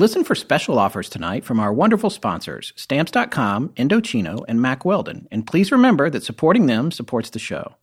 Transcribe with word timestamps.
Listen 0.00 0.24
for 0.24 0.34
special 0.34 0.78
offers 0.78 1.10
tonight 1.10 1.44
from 1.44 1.60
our 1.60 1.74
wonderful 1.74 2.08
sponsors, 2.08 2.72
Stamps.com, 2.74 3.68
Indochino, 3.76 4.46
and 4.48 4.58
Mack 4.58 4.86
Weldon. 4.86 5.28
And 5.30 5.46
please 5.46 5.70
remember 5.70 6.08
that 6.08 6.22
supporting 6.22 6.64
them 6.64 6.90
supports 6.90 7.28
the 7.28 7.38
show. 7.38 7.74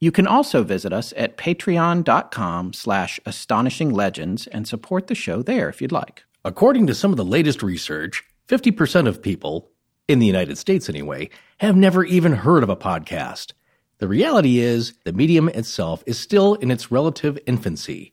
You 0.00 0.10
can 0.10 0.26
also 0.26 0.62
visit 0.62 0.94
us 0.94 1.12
at 1.18 1.36
patreon.com 1.36 2.72
slash 2.72 3.20
astonishinglegends 3.26 4.48
and 4.50 4.66
support 4.66 5.08
the 5.08 5.14
show 5.14 5.42
there 5.42 5.68
if 5.68 5.82
you'd 5.82 5.92
like. 5.92 6.24
According 6.46 6.86
to 6.86 6.94
some 6.94 7.10
of 7.10 7.18
the 7.18 7.26
latest 7.26 7.62
research, 7.62 8.24
50% 8.48 9.06
of 9.06 9.20
people, 9.20 9.70
in 10.08 10.18
the 10.18 10.24
United 10.24 10.56
States 10.56 10.88
anyway, 10.88 11.28
have 11.58 11.76
never 11.76 12.06
even 12.06 12.32
heard 12.32 12.62
of 12.62 12.70
a 12.70 12.76
podcast. 12.76 13.52
The 13.98 14.08
reality 14.08 14.60
is, 14.60 14.94
the 15.04 15.12
medium 15.12 15.50
itself 15.50 16.02
is 16.06 16.18
still 16.18 16.54
in 16.54 16.70
its 16.70 16.90
relative 16.90 17.38
infancy. 17.44 18.12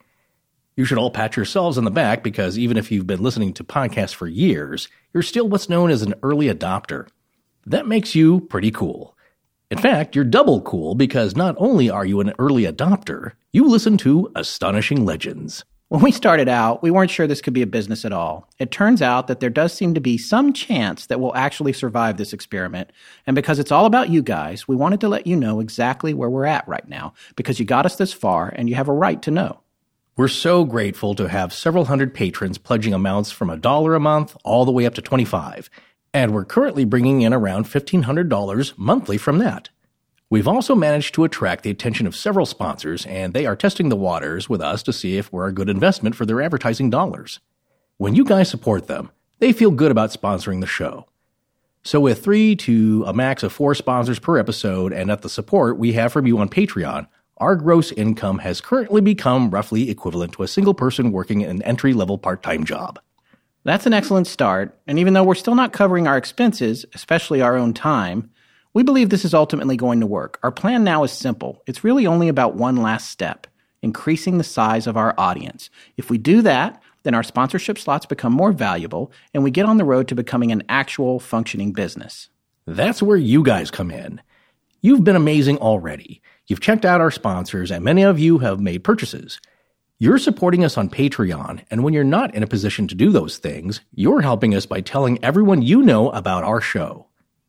You 0.76 0.86
should 0.86 0.98
all 0.98 1.12
pat 1.12 1.36
yourselves 1.36 1.78
on 1.78 1.84
the 1.84 1.92
back 1.92 2.24
because 2.24 2.58
even 2.58 2.78
if 2.78 2.92
you've 2.92 3.06
been 3.06 3.22
listening 3.22 3.54
to 3.54 3.64
podcasts 3.64 4.16
for 4.16 4.28
years, 4.28 4.90
you're 5.14 5.22
still 5.22 5.48
what's 5.48 5.70
known 5.70 5.92
as 5.92 6.02
an 6.02 6.16
early 6.24 6.48
adopter. 6.48 7.08
That 7.66 7.88
makes 7.88 8.16
you 8.16 8.42
pretty 8.42 8.72
cool. 8.72 9.16
In 9.70 9.78
fact, 9.78 10.16
you're 10.16 10.26
double 10.26 10.62
cool 10.62 10.96
because 10.96 11.36
not 11.36 11.56
only 11.58 11.90
are 11.90 12.06
you 12.06 12.20
an 12.22 12.34
early 12.40 12.64
adopter, 12.64 13.34
you 13.52 13.68
listen 13.68 13.98
to 13.98 14.32
Astonishing 14.36 15.06
Legends. 15.06 15.64
When 15.90 16.02
we 16.02 16.12
started 16.12 16.50
out, 16.50 16.82
we 16.82 16.90
weren't 16.90 17.12
sure 17.12 17.28
this 17.28 17.42
could 17.42 17.54
be 17.54 17.62
a 17.62 17.68
business 17.68 18.04
at 18.04 18.12
all. 18.12 18.50
It 18.58 18.72
turns 18.72 19.00
out 19.02 19.28
that 19.28 19.40
there 19.40 19.52
does 19.52 19.74
seem 19.74 19.94
to 19.94 20.02
be 20.02 20.18
some 20.18 20.54
chance 20.54 21.06
that 21.06 21.20
we'll 21.20 21.36
actually 21.36 21.74
survive 21.74 22.18
this 22.18 22.34
experiment. 22.34 22.92
And 23.28 23.36
because 23.36 23.60
it's 23.60 23.72
all 23.72 23.86
about 23.86 24.10
you 24.10 24.24
guys, 24.24 24.68
we 24.68 24.76
wanted 24.76 25.02
to 25.02 25.08
let 25.08 25.28
you 25.28 25.36
know 25.36 25.60
exactly 25.60 26.16
where 26.16 26.32
we're 26.32 26.46
at 26.46 26.68
right 26.68 26.88
now 26.90 27.14
because 27.36 27.60
you 27.60 27.66
got 27.66 27.86
us 27.86 27.96
this 27.96 28.12
far 28.12 28.50
and 28.50 28.70
you 28.70 28.76
have 28.76 28.90
a 28.90 28.94
right 28.94 29.22
to 29.22 29.30
know. 29.30 29.63
We're 30.16 30.28
so 30.28 30.64
grateful 30.64 31.16
to 31.16 31.28
have 31.28 31.52
several 31.52 31.86
hundred 31.86 32.14
patrons 32.14 32.60
pledging 32.60 32.94
amounts 32.94 33.32
from 33.32 33.50
a 33.50 33.58
dollar 33.58 33.96
a 33.96 34.00
month 34.00 34.38
all 34.44 34.64
the 34.64 34.72
way 34.72 34.86
up 34.86 34.94
to 34.94 35.02
25, 35.02 35.72
and 36.14 36.32
we're 36.32 36.46
currently 36.46 36.86
bringing 36.86 37.24
in 37.24 37.34
around 37.34 37.66
$1,500 37.66 38.74
monthly 38.78 39.18
from 39.18 39.40
that. 39.40 39.70
We've 40.30 40.48
also 40.48 40.76
managed 40.76 41.16
to 41.16 41.24
attract 41.24 41.64
the 41.64 41.72
attention 41.72 42.06
of 42.06 42.16
several 42.16 42.46
sponsors, 42.46 43.08
and 43.08 43.34
they 43.34 43.48
are 43.48 43.56
testing 43.56 43.90
the 43.90 43.96
waters 43.96 44.48
with 44.48 44.62
us 44.62 44.84
to 44.84 44.94
see 44.94 45.18
if 45.18 45.34
we're 45.34 45.48
a 45.48 45.52
good 45.52 45.68
investment 45.68 46.16
for 46.16 46.28
their 46.28 46.44
advertising 46.44 46.92
dollars. 46.92 47.40
When 47.98 48.14
you 48.14 48.24
guys 48.24 48.50
support 48.50 48.86
them, 48.86 49.10
they 49.40 49.52
feel 49.52 49.72
good 49.72 49.90
about 49.90 50.12
sponsoring 50.12 50.62
the 50.62 50.68
show. 50.68 51.08
So, 51.82 52.00
with 52.00 52.24
three 52.24 52.56
to 52.58 53.04
a 53.08 53.14
max 53.14 53.42
of 53.42 53.52
four 53.52 53.74
sponsors 53.74 54.20
per 54.20 54.38
episode, 54.38 54.94
and 54.94 55.10
at 55.10 55.24
the 55.24 55.30
support 55.30 55.80
we 55.80 55.94
have 55.94 56.14
from 56.14 56.28
you 56.28 56.38
on 56.38 56.50
Patreon, 56.50 57.08
our 57.44 57.58
gross 57.58 57.92
income 57.92 58.40
has 58.40 58.62
currently 58.62 59.02
become 59.02 59.50
roughly 59.50 59.90
equivalent 59.90 60.32
to 60.32 60.44
a 60.44 60.48
single 60.48 60.74
person 60.74 61.12
working 61.12 61.44
an 61.44 61.62
entry 61.64 61.94
level 61.94 62.18
part 62.18 62.42
time 62.42 62.64
job. 62.64 63.02
That's 63.66 63.86
an 63.86 63.92
excellent 63.92 64.28
start, 64.28 64.80
and 64.88 64.98
even 64.98 65.14
though 65.14 65.26
we're 65.26 65.36
still 65.36 65.54
not 65.54 65.74
covering 65.74 66.08
our 66.08 66.16
expenses, 66.16 66.86
especially 66.96 67.42
our 67.42 67.58
own 67.58 67.74
time, 67.74 68.30
we 68.74 68.82
believe 68.82 69.10
this 69.10 69.26
is 69.26 69.34
ultimately 69.34 69.76
going 69.76 70.00
to 70.00 70.08
work. 70.08 70.40
Our 70.42 70.54
plan 70.54 70.86
now 70.86 71.04
is 71.04 71.12
simple. 71.12 71.62
It's 71.68 71.84
really 71.84 72.08
only 72.08 72.30
about 72.30 72.56
one 72.56 72.78
last 72.78 73.10
step 73.10 73.46
increasing 73.82 74.38
the 74.38 74.46
size 74.46 74.88
of 74.88 74.96
our 74.96 75.14
audience. 75.18 75.70
If 75.98 76.10
we 76.10 76.18
do 76.18 76.42
that, 76.44 76.82
then 77.04 77.14
our 77.14 77.24
sponsorship 77.24 77.78
slots 77.78 78.06
become 78.06 78.32
more 78.32 78.54
valuable 78.54 79.12
and 79.34 79.44
we 79.44 79.52
get 79.52 79.66
on 79.66 79.76
the 79.76 79.84
road 79.84 80.08
to 80.08 80.16
becoming 80.16 80.54
an 80.54 80.64
actual 80.70 81.20
functioning 81.20 81.74
business. 81.74 82.30
That's 82.66 83.04
where 83.04 83.18
you 83.18 83.44
guys 83.44 83.70
come 83.70 83.92
in. 83.92 84.22
You've 84.82 85.04
been 85.04 85.18
amazing 85.18 85.58
already. 85.58 86.22
You've 86.48 86.60
checked 86.60 86.86
out 86.86 87.02
our 87.02 87.12
sponsors, 87.12 87.72
and 87.72 87.84
many 87.84 88.04
of 88.04 88.20
you 88.20 88.40
have 88.40 88.60
made 88.60 88.84
purchases. 88.84 89.40
You're 89.98 90.18
supporting 90.18 90.66
us 90.66 90.78
on 90.78 90.90
Patreon, 90.90 91.64
and 91.72 91.84
when 91.84 91.94
you're 91.94 92.04
not 92.04 92.36
in 92.36 92.44
a 92.44 92.48
position 92.48 92.88
to 92.90 92.96
do 92.96 93.12
those 93.12 93.38
things, 93.38 93.80
you're 93.94 94.22
helping 94.22 94.54
us 94.54 94.66
by 94.66 94.82
telling 94.82 95.24
everyone 95.24 95.62
you 95.62 95.82
know 95.82 96.10
about 96.10 96.44
our 96.44 96.60
show. 96.60 97.08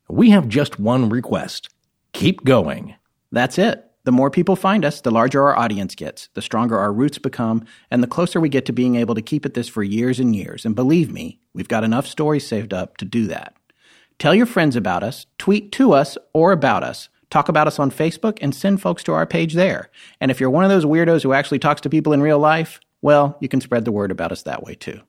We 0.09 0.31
have 0.31 0.49
just 0.49 0.79
one 0.79 1.09
request 1.09 1.69
keep 2.13 2.45
going. 2.45 2.95
That's 3.33 3.59
it. 3.59 3.85
The 4.05 4.13
more 4.13 4.31
people 4.31 4.55
find 4.55 4.85
us, 4.85 5.01
the 5.01 5.11
larger 5.11 5.43
our 5.43 5.59
audience 5.59 5.95
gets, 5.97 6.29
the 6.35 6.43
stronger 6.43 6.79
our 6.79 6.93
roots 6.93 7.19
become, 7.19 7.65
and 7.91 8.03
the 8.03 8.07
closer 8.07 8.39
we 8.39 8.49
get 8.49 8.67
to 8.67 8.73
being 8.73 8.95
able 8.95 9.17
to 9.17 9.23
keep 9.23 9.45
at 9.45 9.55
this 9.55 9.67
for 9.67 9.83
years 9.83 10.21
and 10.21 10.37
years. 10.37 10.65
And 10.65 10.77
believe 10.77 11.11
me, 11.11 11.41
we've 11.55 11.67
got 11.67 11.83
enough 11.83 12.07
stories 12.07 12.47
saved 12.47 12.73
up 12.73 12.99
to 12.99 13.05
do 13.05 13.27
that. 13.27 13.57
Tell 14.19 14.35
your 14.35 14.47
friends 14.47 14.77
about 14.77 15.03
us, 15.03 15.27
tweet 15.39 15.73
to 15.73 15.93
us 15.93 16.17
or 16.33 16.53
about 16.53 16.85
us. 16.85 17.09
Talk 17.35 17.49
about 17.49 17.67
us 17.67 17.81
on 17.81 17.91
Facebook 17.91 18.39
and 18.41 18.55
send 18.55 18.81
folks 18.81 19.03
to 19.03 19.13
our 19.13 19.27
page 19.27 19.55
there. 19.55 19.91
And 20.21 20.31
if 20.31 20.39
you're 20.39 20.51
one 20.51 20.63
of 20.63 20.71
those 20.71 20.85
weirdos 20.85 21.25
who 21.25 21.33
actually 21.33 21.59
talks 21.59 21.81
to 21.81 21.91
people 21.91 22.13
in 22.13 22.23
real 22.23 22.39
life, 22.39 22.79
well, 23.03 23.37
you 23.41 23.49
can 23.49 23.61
spread 23.61 23.85
the 23.85 23.91
word 23.91 24.13
about 24.13 24.31
us 24.31 24.45
that 24.45 24.63
way 24.63 24.77
too. 24.77 25.01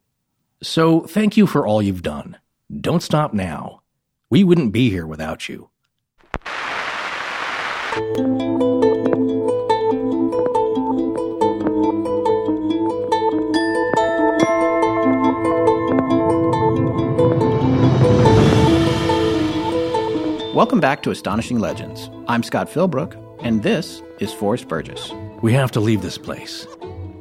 So 0.64 1.02
thank 1.02 1.38
you 1.38 1.46
for 1.46 1.68
all 1.68 1.84
you've 1.84 2.02
done. 2.02 2.40
Don't 2.82 3.04
stop 3.04 3.36
now. 3.36 3.84
We 4.32 4.44
wouldn't 4.44 4.72
be 4.72 4.90
here 4.90 5.06
without 5.06 5.48
you. 5.48 5.70
Welcome 20.56 20.80
back 20.80 21.04
to 21.04 21.12
Astonishing 21.12 21.60
Legends. 21.60 22.10
I'm 22.30 22.42
Scott 22.42 22.70
Philbrook, 22.70 23.14
and 23.44 23.62
this 23.62 24.02
is 24.20 24.32
Forrest 24.32 24.70
Burgess. 24.70 25.12
We 25.42 25.52
have 25.52 25.70
to 25.72 25.82
leave 25.82 26.02
this 26.02 26.18
place. 26.18 26.66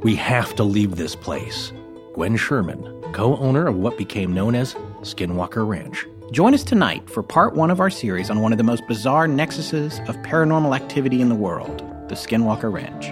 We 0.04 0.14
have 0.14 0.54
to 0.54 0.62
leave 0.62 0.94
this 0.94 1.16
place. 1.16 1.72
Gwen 2.12 2.36
Sherman, 2.36 3.02
co 3.12 3.36
owner 3.38 3.66
of 3.66 3.74
what 3.74 3.98
became 3.98 4.32
known 4.32 4.54
as 4.54 4.74
Skinwalker 5.00 5.66
Ranch. 5.66 6.06
Join 6.30 6.54
us 6.54 6.62
tonight 6.62 7.10
for 7.10 7.24
part 7.24 7.54
one 7.54 7.72
of 7.72 7.80
our 7.80 7.90
series 7.90 8.30
on 8.30 8.40
one 8.40 8.52
of 8.52 8.58
the 8.58 8.62
most 8.62 8.86
bizarre 8.86 9.26
nexuses 9.26 9.98
of 10.08 10.14
paranormal 10.18 10.72
activity 10.72 11.20
in 11.20 11.28
the 11.28 11.34
world 11.34 11.78
the 12.08 12.14
Skinwalker 12.14 12.72
Ranch. 12.72 13.10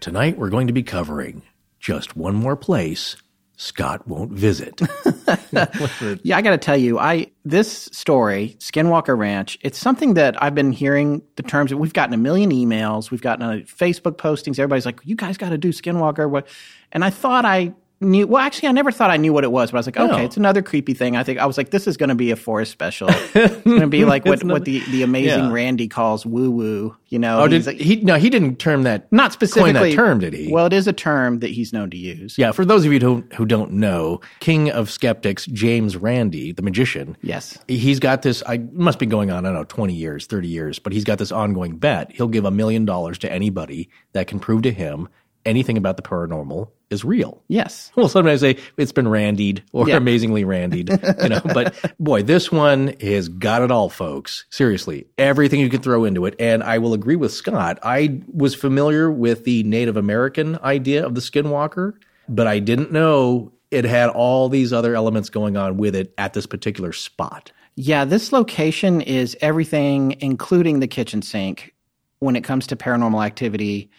Tonight 0.00 0.38
we're 0.38 0.50
going 0.50 0.66
to 0.66 0.72
be 0.72 0.82
covering 0.82 1.42
just 1.80 2.16
one 2.16 2.34
more 2.34 2.56
place 2.56 3.16
Scott 3.58 4.06
won't 4.06 4.30
visit. 4.30 4.80
yeah, 6.22 6.36
I 6.36 6.42
got 6.42 6.50
to 6.50 6.58
tell 6.58 6.76
you, 6.76 6.96
I 6.96 7.26
this 7.44 7.88
story, 7.92 8.56
Skinwalker 8.60 9.18
Ranch, 9.18 9.58
it's 9.62 9.76
something 9.76 10.14
that 10.14 10.40
I've 10.40 10.54
been 10.54 10.70
hearing 10.70 11.22
the 11.34 11.42
terms. 11.42 11.74
We've 11.74 11.92
gotten 11.92 12.14
a 12.14 12.18
million 12.18 12.52
emails, 12.52 13.10
we've 13.10 13.20
gotten 13.20 13.62
Facebook 13.64 14.16
postings. 14.16 14.60
Everybody's 14.60 14.86
like, 14.86 15.00
"You 15.02 15.16
guys 15.16 15.36
got 15.36 15.48
to 15.50 15.58
do 15.58 15.70
Skinwalker." 15.70 16.30
What? 16.30 16.46
And 16.92 17.04
I 17.04 17.10
thought 17.10 17.44
I 17.44 17.74
knew. 18.00 18.26
Well, 18.26 18.42
actually, 18.42 18.68
I 18.68 18.72
never 18.72 18.90
thought 18.92 19.10
I 19.10 19.16
knew 19.16 19.32
what 19.32 19.44
it 19.44 19.52
was, 19.52 19.70
but 19.70 19.76
I 19.76 19.80
was 19.80 19.86
like, 19.86 19.96
okay, 19.96 20.16
No. 20.18 20.24
it's 20.24 20.36
another 20.36 20.62
creepy 20.62 20.94
thing. 20.94 21.16
I 21.16 21.22
think 21.24 21.38
I 21.38 21.46
was 21.46 21.56
like, 21.58 21.70
this 21.70 21.86
is 21.86 21.96
going 21.96 22.08
to 22.10 22.14
be 22.14 22.30
a 22.30 22.36
Forrest 22.36 22.70
special. 22.72 23.08
it's 23.34 23.56
going 23.64 23.80
to 23.80 23.86
be 23.86 24.04
like 24.04 24.24
what, 24.24 24.42
another- 24.42 24.60
what 24.60 24.64
the, 24.64 24.80
the 24.90 25.02
amazing 25.02 25.44
Yeah. 25.46 25.52
Randi 25.52 25.88
calls 25.88 26.24
woo 26.26 26.50
woo. 26.50 26.96
You 27.08 27.18
know, 27.18 27.40
Oh, 27.40 27.48
did 27.48 27.64
like- 27.66 27.78
he? 27.78 27.96
No, 27.96 28.16
he 28.16 28.28
didn't 28.30 28.56
term 28.56 28.82
that. 28.82 29.10
not 29.12 29.30
coin 29.30 29.32
specifically 29.32 29.90
that 29.90 29.96
term, 29.96 30.18
did 30.18 30.34
he? 30.34 30.52
Well, 30.52 30.66
it 30.66 30.72
is 30.72 30.86
a 30.86 30.92
term 30.92 31.38
that 31.40 31.50
he's 31.50 31.72
known 31.72 31.90
to 31.90 31.96
use. 31.96 32.36
yeah. 32.36 32.52
For 32.52 32.64
those 32.64 32.84
of 32.84 32.92
you 32.92 32.98
who 33.00 33.24
who 33.34 33.46
don't 33.46 33.72
know, 33.72 34.20
King 34.40 34.70
of 34.70 34.90
Skeptics 34.90 35.46
James 35.46 35.96
Randi, 35.96 36.52
the 36.52 36.62
magician. 36.62 37.16
Yes. 37.22 37.58
He's 37.66 37.98
got 37.98 38.22
this. 38.22 38.42
I 38.46 38.58
must 38.72 38.98
be 38.98 39.06
going 39.06 39.30
on. 39.30 39.46
I 39.46 39.48
don't 39.48 39.54
know, 39.58 39.64
twenty 39.64 39.94
years, 39.94 40.26
thirty 40.26 40.48
years, 40.48 40.78
but 40.78 40.92
he's 40.92 41.04
got 41.04 41.18
this 41.18 41.32
ongoing 41.32 41.76
bet. 41.78 42.12
He'll 42.12 42.28
give 42.28 42.44
a 42.44 42.50
million 42.50 42.84
dollars 42.84 43.16
to 43.18 43.32
anybody 43.32 43.88
that 44.12 44.26
can 44.26 44.38
prove 44.38 44.62
to 44.62 44.70
him 44.72 45.08
anything 45.44 45.76
about 45.76 45.96
the 45.96 46.02
paranormal 46.02 46.68
is 46.90 47.04
real. 47.04 47.42
Yes. 47.48 47.92
Well, 47.96 48.08
sometimes 48.08 48.40
they 48.40 48.56
it's 48.76 48.92
been 48.92 49.08
randied 49.08 49.62
or 49.72 49.88
Yeah. 49.88 49.96
amazingly 49.96 50.44
randied, 50.44 50.88
you 51.22 51.28
know. 51.28 51.40
But 51.44 51.74
boy, 52.00 52.22
this 52.22 52.50
one 52.50 52.94
has 53.00 53.28
got 53.28 53.62
it 53.62 53.70
all, 53.70 53.88
folks. 53.90 54.46
Seriously, 54.50 55.06
everything 55.18 55.60
you 55.60 55.68
can 55.68 55.82
throw 55.82 56.04
into 56.04 56.24
it. 56.26 56.34
And 56.38 56.62
I 56.62 56.78
will 56.78 56.94
agree 56.94 57.16
with 57.16 57.32
Scott. 57.32 57.78
I 57.82 58.20
was 58.32 58.54
familiar 58.54 59.10
with 59.10 59.44
the 59.44 59.62
Native 59.64 59.96
American 59.96 60.58
idea 60.62 61.04
of 61.04 61.14
the 61.14 61.20
Skinwalker, 61.20 61.92
but 62.28 62.46
I 62.46 62.58
didn't 62.58 62.90
know 62.90 63.52
it 63.70 63.84
had 63.84 64.08
all 64.08 64.48
these 64.48 64.72
other 64.72 64.94
elements 64.94 65.28
going 65.28 65.58
on 65.58 65.76
with 65.76 65.94
it 65.94 66.14
at 66.16 66.32
this 66.32 66.46
particular 66.46 66.92
spot. 66.94 67.52
Yeah, 67.74 68.06
this 68.06 68.32
location 68.32 69.02
is 69.02 69.36
everything, 69.42 70.16
including 70.20 70.80
the 70.80 70.88
kitchen 70.88 71.20
sink, 71.22 71.74
when 72.18 72.34
it 72.34 72.42
comes 72.44 72.66
to 72.68 72.76
paranormal 72.76 73.24
activity. 73.24 73.90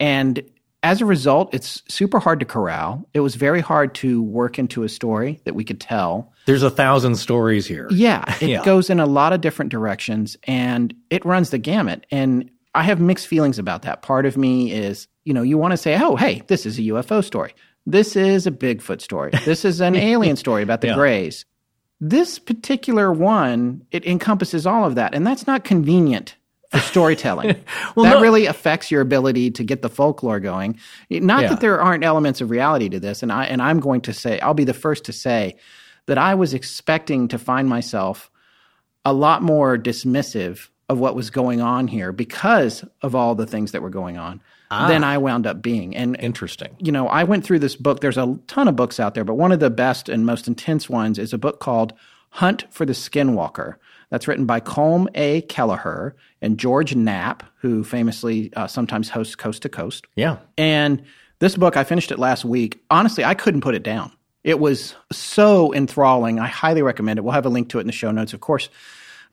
And 0.00 0.42
as 0.82 1.00
a 1.00 1.06
result, 1.06 1.52
it's 1.52 1.82
super 1.88 2.18
hard 2.20 2.38
to 2.40 2.46
corral. 2.46 3.08
It 3.12 3.20
was 3.20 3.34
very 3.34 3.60
hard 3.60 3.94
to 3.96 4.22
work 4.22 4.58
into 4.58 4.84
a 4.84 4.88
story 4.88 5.40
that 5.44 5.54
we 5.54 5.64
could 5.64 5.80
tell. 5.80 6.32
There's 6.46 6.62
a 6.62 6.70
thousand 6.70 7.16
stories 7.16 7.66
here. 7.66 7.88
Yeah, 7.90 8.24
it 8.40 8.48
Yeah. 8.48 8.64
goes 8.64 8.88
in 8.88 9.00
a 9.00 9.06
lot 9.06 9.32
of 9.32 9.40
different 9.40 9.70
directions 9.72 10.36
and 10.44 10.94
it 11.10 11.24
runs 11.24 11.50
the 11.50 11.58
gamut. 11.58 12.06
And 12.12 12.50
I 12.74 12.84
have 12.84 13.00
mixed 13.00 13.26
feelings 13.26 13.58
about 13.58 13.82
that. 13.82 14.02
Part 14.02 14.24
of 14.24 14.36
me 14.36 14.72
is, 14.72 15.08
you 15.24 15.34
know, 15.34 15.42
you 15.42 15.58
want 15.58 15.72
to 15.72 15.76
say, 15.76 15.98
oh, 16.00 16.14
hey, 16.16 16.42
this 16.46 16.64
is 16.64 16.78
a 16.78 16.82
UFO 16.82 17.24
story. 17.24 17.54
This 17.84 18.14
is 18.14 18.46
a 18.46 18.50
Bigfoot 18.52 19.00
story. 19.00 19.32
This 19.44 19.64
is 19.64 19.80
an 19.80 19.96
alien 20.12 20.36
story 20.36 20.62
about 20.62 20.80
the 20.80 20.88
Yeah. 20.88 20.94
Greys. 20.94 21.44
This 22.00 22.38
particular 22.38 23.12
one, 23.12 23.82
it 23.90 24.06
encompasses 24.06 24.64
all 24.66 24.84
of 24.84 24.94
that. 24.94 25.14
And 25.14 25.26
that's 25.26 25.46
not 25.48 25.64
convenient 25.64 26.36
for 26.70 26.78
storytelling. 26.80 27.56
Well, 27.96 28.04
that 28.04 28.16
no- 28.16 28.22
really 28.22 28.46
affects 28.46 28.90
your 28.90 29.00
ability 29.00 29.50
to 29.52 29.64
get 29.64 29.82
the 29.82 29.88
folklore 29.88 30.40
going. 30.40 30.78
Not 31.10 31.42
Yeah. 31.42 31.48
that 31.48 31.60
there 31.60 31.80
aren't 31.80 32.04
elements 32.04 32.40
of 32.40 32.50
reality 32.50 32.88
to 32.90 33.00
this, 33.00 33.22
and 33.22 33.32
I 33.32 33.44
and 33.44 33.60
I'm 33.60 33.80
going 33.80 34.02
to 34.02 34.12
say 34.12 34.38
I'll 34.40 34.54
be 34.54 34.64
the 34.64 34.74
first 34.74 35.04
to 35.04 35.12
say 35.12 35.56
that 36.06 36.18
I 36.18 36.34
was 36.34 36.54
expecting 36.54 37.28
to 37.28 37.38
find 37.38 37.68
myself 37.68 38.30
a 39.04 39.12
lot 39.12 39.42
more 39.42 39.76
dismissive 39.78 40.68
of 40.88 40.98
what 40.98 41.14
was 41.14 41.30
going 41.30 41.60
on 41.60 41.86
here 41.88 42.12
because 42.12 42.84
of 43.02 43.14
all 43.14 43.34
the 43.34 43.46
things 43.46 43.72
that 43.72 43.82
were 43.82 43.90
going 43.90 44.16
on 44.16 44.40
ah. 44.70 44.88
than 44.88 45.04
I 45.04 45.18
wound 45.18 45.46
up 45.46 45.60
being. 45.60 45.94
And 45.94 46.16
Interesting. 46.20 46.76
you 46.78 46.92
know, 46.92 47.08
I 47.08 47.24
went 47.24 47.44
through 47.44 47.58
this 47.58 47.76
book. 47.76 48.00
There's 48.00 48.16
a 48.18 48.38
ton 48.46 48.68
of 48.68 48.76
books 48.76 48.98
out 48.98 49.14
there, 49.14 49.24
but 49.24 49.34
one 49.34 49.52
of 49.52 49.60
the 49.60 49.70
best 49.70 50.08
and 50.08 50.24
most 50.24 50.48
intense 50.48 50.88
ones 50.88 51.18
is 51.18 51.32
a 51.32 51.38
book 51.38 51.60
called 51.60 51.92
Hunt 52.30 52.64
for 52.70 52.86
the 52.86 52.92
Skinwalker. 52.92 53.76
That's 54.10 54.26
written 54.28 54.46
by 54.46 54.60
Colm 54.60 55.06
A. 55.14 55.42
Kelleher 55.42 56.16
and 56.40 56.58
George 56.58 56.94
Knapp, 56.94 57.42
who 57.60 57.84
famously 57.84 58.52
uh, 58.54 58.66
sometimes 58.66 59.10
hosts 59.10 59.36
Coast 59.36 59.62
to 59.62 59.68
Coast. 59.68 60.06
Yeah. 60.16 60.38
And 60.56 61.02
this 61.40 61.56
book, 61.56 61.76
I 61.76 61.84
finished 61.84 62.10
it 62.10 62.18
last 62.18 62.44
week. 62.44 62.80
Honestly, 62.90 63.24
I 63.24 63.34
couldn't 63.34 63.60
put 63.60 63.74
it 63.74 63.82
down. 63.82 64.10
It 64.44 64.58
was 64.60 64.94
so 65.12 65.74
enthralling. 65.74 66.38
I 66.38 66.46
highly 66.46 66.80
recommend 66.82 67.18
it. 67.18 67.22
We'll 67.22 67.34
have 67.34 67.44
a 67.46 67.50
link 67.50 67.68
to 67.70 67.78
it 67.78 67.82
in 67.82 67.86
the 67.86 67.92
show 67.92 68.10
notes, 68.10 68.32
of 68.32 68.40
course. 68.40 68.70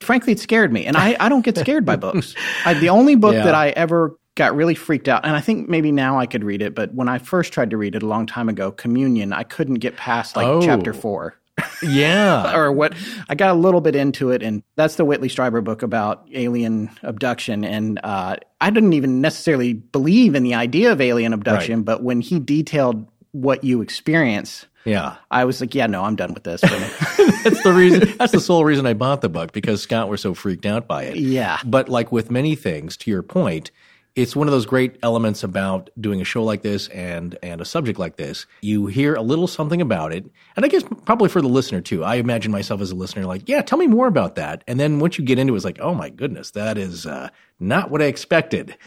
Frankly, 0.01 0.33
it 0.33 0.39
scared 0.39 0.73
me. 0.73 0.85
And 0.85 0.97
I, 0.97 1.15
I 1.19 1.29
don't 1.29 1.45
get 1.45 1.57
scared 1.57 1.85
by 1.85 1.95
books. 1.95 2.35
I, 2.65 2.73
the 2.73 2.89
only 2.89 3.15
book 3.15 3.33
Yeah. 3.33 3.45
that 3.45 3.55
I 3.55 3.69
ever 3.69 4.17
got 4.35 4.53
really 4.57 4.75
freaked 4.75 5.07
out, 5.07 5.23
and 5.25 5.33
I 5.33 5.39
think 5.39 5.69
maybe 5.69 5.93
now 5.93 6.19
I 6.19 6.25
could 6.25 6.43
read 6.43 6.61
it, 6.61 6.75
but 6.75 6.93
when 6.93 7.07
I 7.07 7.19
first 7.19 7.53
tried 7.53 7.69
to 7.69 7.77
read 7.77 7.95
it 7.95 8.03
a 8.03 8.05
long 8.05 8.25
time 8.25 8.49
ago, 8.49 8.69
Communion, 8.69 9.31
I 9.31 9.43
couldn't 9.43 9.75
get 9.75 9.95
past 9.95 10.35
like 10.35 10.45
Oh. 10.45 10.61
chapter 10.61 10.91
four 10.91 11.37
Yeah. 11.81 12.55
or 12.57 12.71
what 12.71 12.93
I 13.29 13.35
got 13.35 13.51
a 13.51 13.59
little 13.59 13.81
bit 13.81 13.95
into 13.95 14.31
it, 14.31 14.43
and 14.43 14.63
that's 14.75 14.95
the 14.95 15.05
Whitley 15.05 15.29
Strieber 15.29 15.63
book 15.63 15.81
about 15.81 16.27
alien 16.33 16.89
abduction. 17.03 17.63
And 17.63 17.99
uh, 18.03 18.37
I 18.61 18.69
didn't 18.69 18.93
even 18.93 19.21
necessarily 19.21 19.73
believe 19.73 20.35
in 20.35 20.43
the 20.43 20.53
idea 20.55 20.91
of 20.91 21.01
alien 21.01 21.33
abduction, 21.33 21.83
but 21.83 22.03
when 22.03 22.21
he 22.21 22.39
detailed 22.39 23.07
what 23.31 23.63
you 23.63 23.81
experience, 23.81 24.65
yeah. 24.85 25.15
I 25.31 25.45
was 25.45 25.59
like, 25.59 25.73
yeah, 25.75 25.87
no, 25.87 26.03
I'm 26.03 26.15
done 26.15 26.33
with 26.33 26.43
this. 26.43 26.61
That's 27.43 27.63
the 27.63 27.73
reason. 27.75 28.15
That's 28.17 28.31
the 28.31 28.39
sole 28.39 28.63
reason 28.63 28.85
I 28.85 28.93
bought 28.93 29.21
the 29.21 29.29
book 29.29 29.51
because 29.51 29.81
Scott 29.81 30.09
was 30.09 30.21
so 30.21 30.33
freaked 30.33 30.65
out 30.65 30.87
by 30.87 31.03
it. 31.03 31.17
Yeah. 31.17 31.59
But 31.65 31.89
like 31.89 32.11
with 32.11 32.31
many 32.31 32.55
things, 32.55 32.95
to 32.97 33.11
your 33.11 33.23
point, 33.23 33.71
it's 34.15 34.35
one 34.35 34.47
of 34.47 34.53
those 34.53 34.65
great 34.65 34.97
elements 35.03 35.43
about 35.43 35.89
doing 35.99 36.21
a 36.21 36.23
show 36.23 36.43
like 36.43 36.61
this 36.61 36.87
and 36.89 37.37
and 37.43 37.59
a 37.59 37.65
subject 37.65 37.99
like 37.99 38.15
this. 38.15 38.45
You 38.61 38.87
hear 38.87 39.13
a 39.15 39.21
little 39.21 39.47
something 39.47 39.81
about 39.81 40.13
it, 40.13 40.25
and 40.55 40.65
I 40.65 40.69
guess 40.69 40.83
probably 41.05 41.29
for 41.29 41.41
the 41.41 41.49
listener 41.49 41.81
too. 41.81 42.03
I 42.03 42.15
imagine 42.15 42.51
myself 42.51 42.81
as 42.81 42.91
a 42.91 42.95
listener, 42.95 43.25
like, 43.25 43.47
yeah, 43.47 43.61
tell 43.61 43.77
me 43.77 43.87
more 43.87 44.07
about 44.07 44.35
that. 44.35 44.63
And 44.67 44.79
then 44.79 44.99
once 44.99 45.17
you 45.17 45.25
get 45.25 45.37
into 45.37 45.53
it, 45.53 45.57
it's 45.57 45.65
like, 45.65 45.79
oh 45.81 45.93
my 45.93 46.09
goodness, 46.09 46.51
that 46.51 46.77
is 46.77 47.05
uh, 47.05 47.29
not 47.59 47.91
what 47.91 48.01
I 48.01 48.05
expected. 48.05 48.77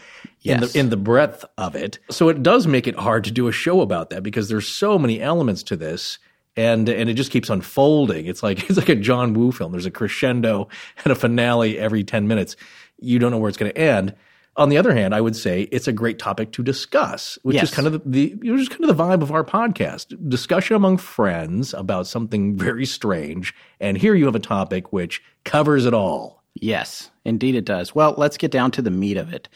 In 0.44 0.60
the 0.60 0.72
in 0.78 0.88
the 0.88 0.96
breadth 0.96 1.44
of 1.58 1.75
it, 1.75 1.98
so 2.10 2.30
it 2.30 2.42
does 2.42 2.66
make 2.66 2.86
it 2.86 2.96
hard 2.96 3.25
to 3.25 3.30
do 3.30 3.48
a 3.48 3.52
show 3.52 3.82
about 3.82 4.10
that 4.10 4.22
because 4.22 4.48
there's 4.48 4.66
so 4.66 4.98
many 4.98 5.20
elements 5.20 5.62
to 5.64 5.76
this 5.76 6.19
and 6.56 6.88
and 6.88 7.10
it 7.10 7.14
just 7.14 7.30
keeps 7.30 7.50
unfolding. 7.50 8.26
It's 8.26 8.42
like 8.42 8.64
it's 8.70 8.78
like 8.78 8.88
a 8.88 8.94
John 8.94 9.34
Woo 9.34 9.52
film. 9.52 9.72
There's 9.72 9.84
a 9.84 9.90
crescendo 9.90 10.69
and 11.04 11.12
a 11.12 11.14
finale 11.14 11.78
every 11.78 12.02
ten 12.02 12.28
minutes. 12.28 12.56
You 12.98 13.19
don't 13.19 13.30
know 13.30 13.38
where 13.38 13.48
it's 13.48 13.58
going 13.58 13.72
to 13.72 13.78
end. 13.78 14.14
On 14.58 14.69
the 14.69 14.76
other 14.76 14.93
hand, 14.93 15.14
I 15.14 15.20
would 15.20 15.37
say 15.37 15.62
it's 15.70 15.87
a 15.88 15.93
great 15.93 16.19
topic 16.19 16.50
to 16.52 16.62
discuss, 16.64 17.38
which 17.43 17.62
is 17.62 17.70
kind 17.70 17.87
of 17.87 18.02
the, 18.05 18.37
you 18.43 18.56
know, 18.56 18.66
kind 18.66 18.84
of 18.84 18.96
the 18.96 19.02
vibe 19.02 19.22
of 19.22 19.31
our 19.31 19.44
podcast. 19.44 20.28
Discussion 20.28 20.75
among 20.75 20.99
friends 20.99 21.72
about 21.72 22.06
something 22.08 22.56
very 22.58 22.84
strange, 22.84 23.55
and 23.81 23.96
here 23.96 24.14
you 24.14 24.26
have 24.26 24.34
a 24.34 24.40
topic 24.40 24.93
which 24.93 25.22
covers 25.44 25.87
it 25.87 25.94
all. 25.94 26.43
yes, 26.60 27.10
indeed 27.25 27.55
it 27.55 27.64
does. 27.64 27.94
Well, 27.94 28.14
let's 28.19 28.37
get 28.37 28.50
down 28.50 28.72
to 28.72 28.82
the 28.82 28.90
meat 28.90 29.16
of 29.16 29.32
it. 29.32 29.49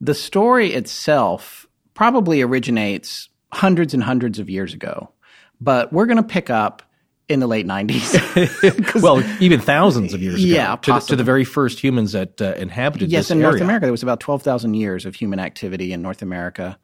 The 0.00 0.14
story 0.14 0.72
itself 0.72 1.66
probably 1.94 2.42
originates 2.42 3.28
hundreds 3.52 3.94
and 3.94 4.02
hundreds 4.02 4.40
of 4.40 4.50
years 4.50 4.74
ago, 4.74 5.10
but 5.60 5.92
we're 5.92 6.06
going 6.06 6.16
to 6.16 6.22
pick 6.24 6.50
up 6.50 6.82
in 7.28 7.40
the 7.40 7.46
late 7.46 7.66
90s. 7.66 8.92
Well, 9.02 9.22
even 9.40 9.60
thousands 9.60 10.12
of 10.12 10.22
years 10.22 10.42
ago, 10.42 10.52
Yeah, 10.52 10.76
to, 10.76 10.92
the, 10.92 11.00
to 11.00 11.16
the 11.16 11.24
very 11.24 11.44
first 11.44 11.82
humans 11.82 12.12
that 12.12 12.40
uh, 12.40 12.54
inhabited 12.56 13.10
Yes, 13.10 13.30
in 13.30 13.40
North. 13.40 13.60
America, 13.60 13.86
there 13.86 13.92
was 13.92 14.02
about 14.02 14.20
12,000 14.20 14.74
years 14.74 15.06
of 15.06 15.14
human 15.14 15.38
activity 15.38 15.92
in 15.92 16.02
North 16.02 16.22
America 16.22 16.78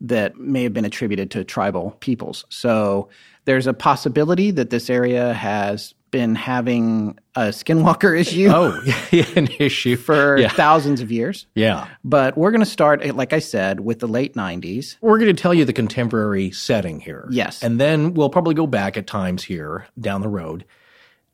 that 0.00 0.36
may 0.36 0.62
have 0.62 0.74
been 0.74 0.84
attributed 0.84 1.30
to 1.30 1.44
tribal 1.44 1.92
peoples. 2.00 2.44
So 2.50 3.08
there's 3.46 3.66
a 3.66 3.72
possibility 3.72 4.50
that 4.50 4.70
this 4.70 4.90
area 4.90 5.32
has 5.32 5.94
been 6.10 6.34
having 6.34 7.18
a 7.34 7.48
skinwalker 7.48 8.18
issue 8.20 8.48
Oh, 8.50 8.80
yeah, 9.10 9.24
an 9.36 9.48
issue 9.58 9.96
for 9.96 10.38
yeah. 10.38 10.48
thousands 10.48 11.00
of 11.00 11.10
years. 11.12 11.46
yeah. 11.54 11.88
But 12.04 12.38
we're 12.38 12.50
going 12.52 12.60
to 12.62 12.66
start, 12.70 13.00
eh, 13.04 13.12
like 13.12 13.32
I 13.32 13.40
said, 13.40 13.80
with 13.80 13.98
the 13.98 14.08
late 14.08 14.34
90s. 14.34 14.96
We're 15.00 15.18
going 15.18 15.34
to 15.34 15.40
tell 15.42 15.52
you 15.52 15.64
the 15.64 15.72
contemporary 15.72 16.50
setting 16.52 17.00
here. 17.00 17.28
Yes. 17.30 17.62
And 17.62 17.80
then 17.80 18.14
we'll 18.14 18.30
probably 18.30 18.54
go 18.54 18.66
back 18.66 18.96
at 18.96 19.06
times 19.06 19.42
here 19.44 19.86
down 19.98 20.20
the 20.22 20.28
road 20.28 20.64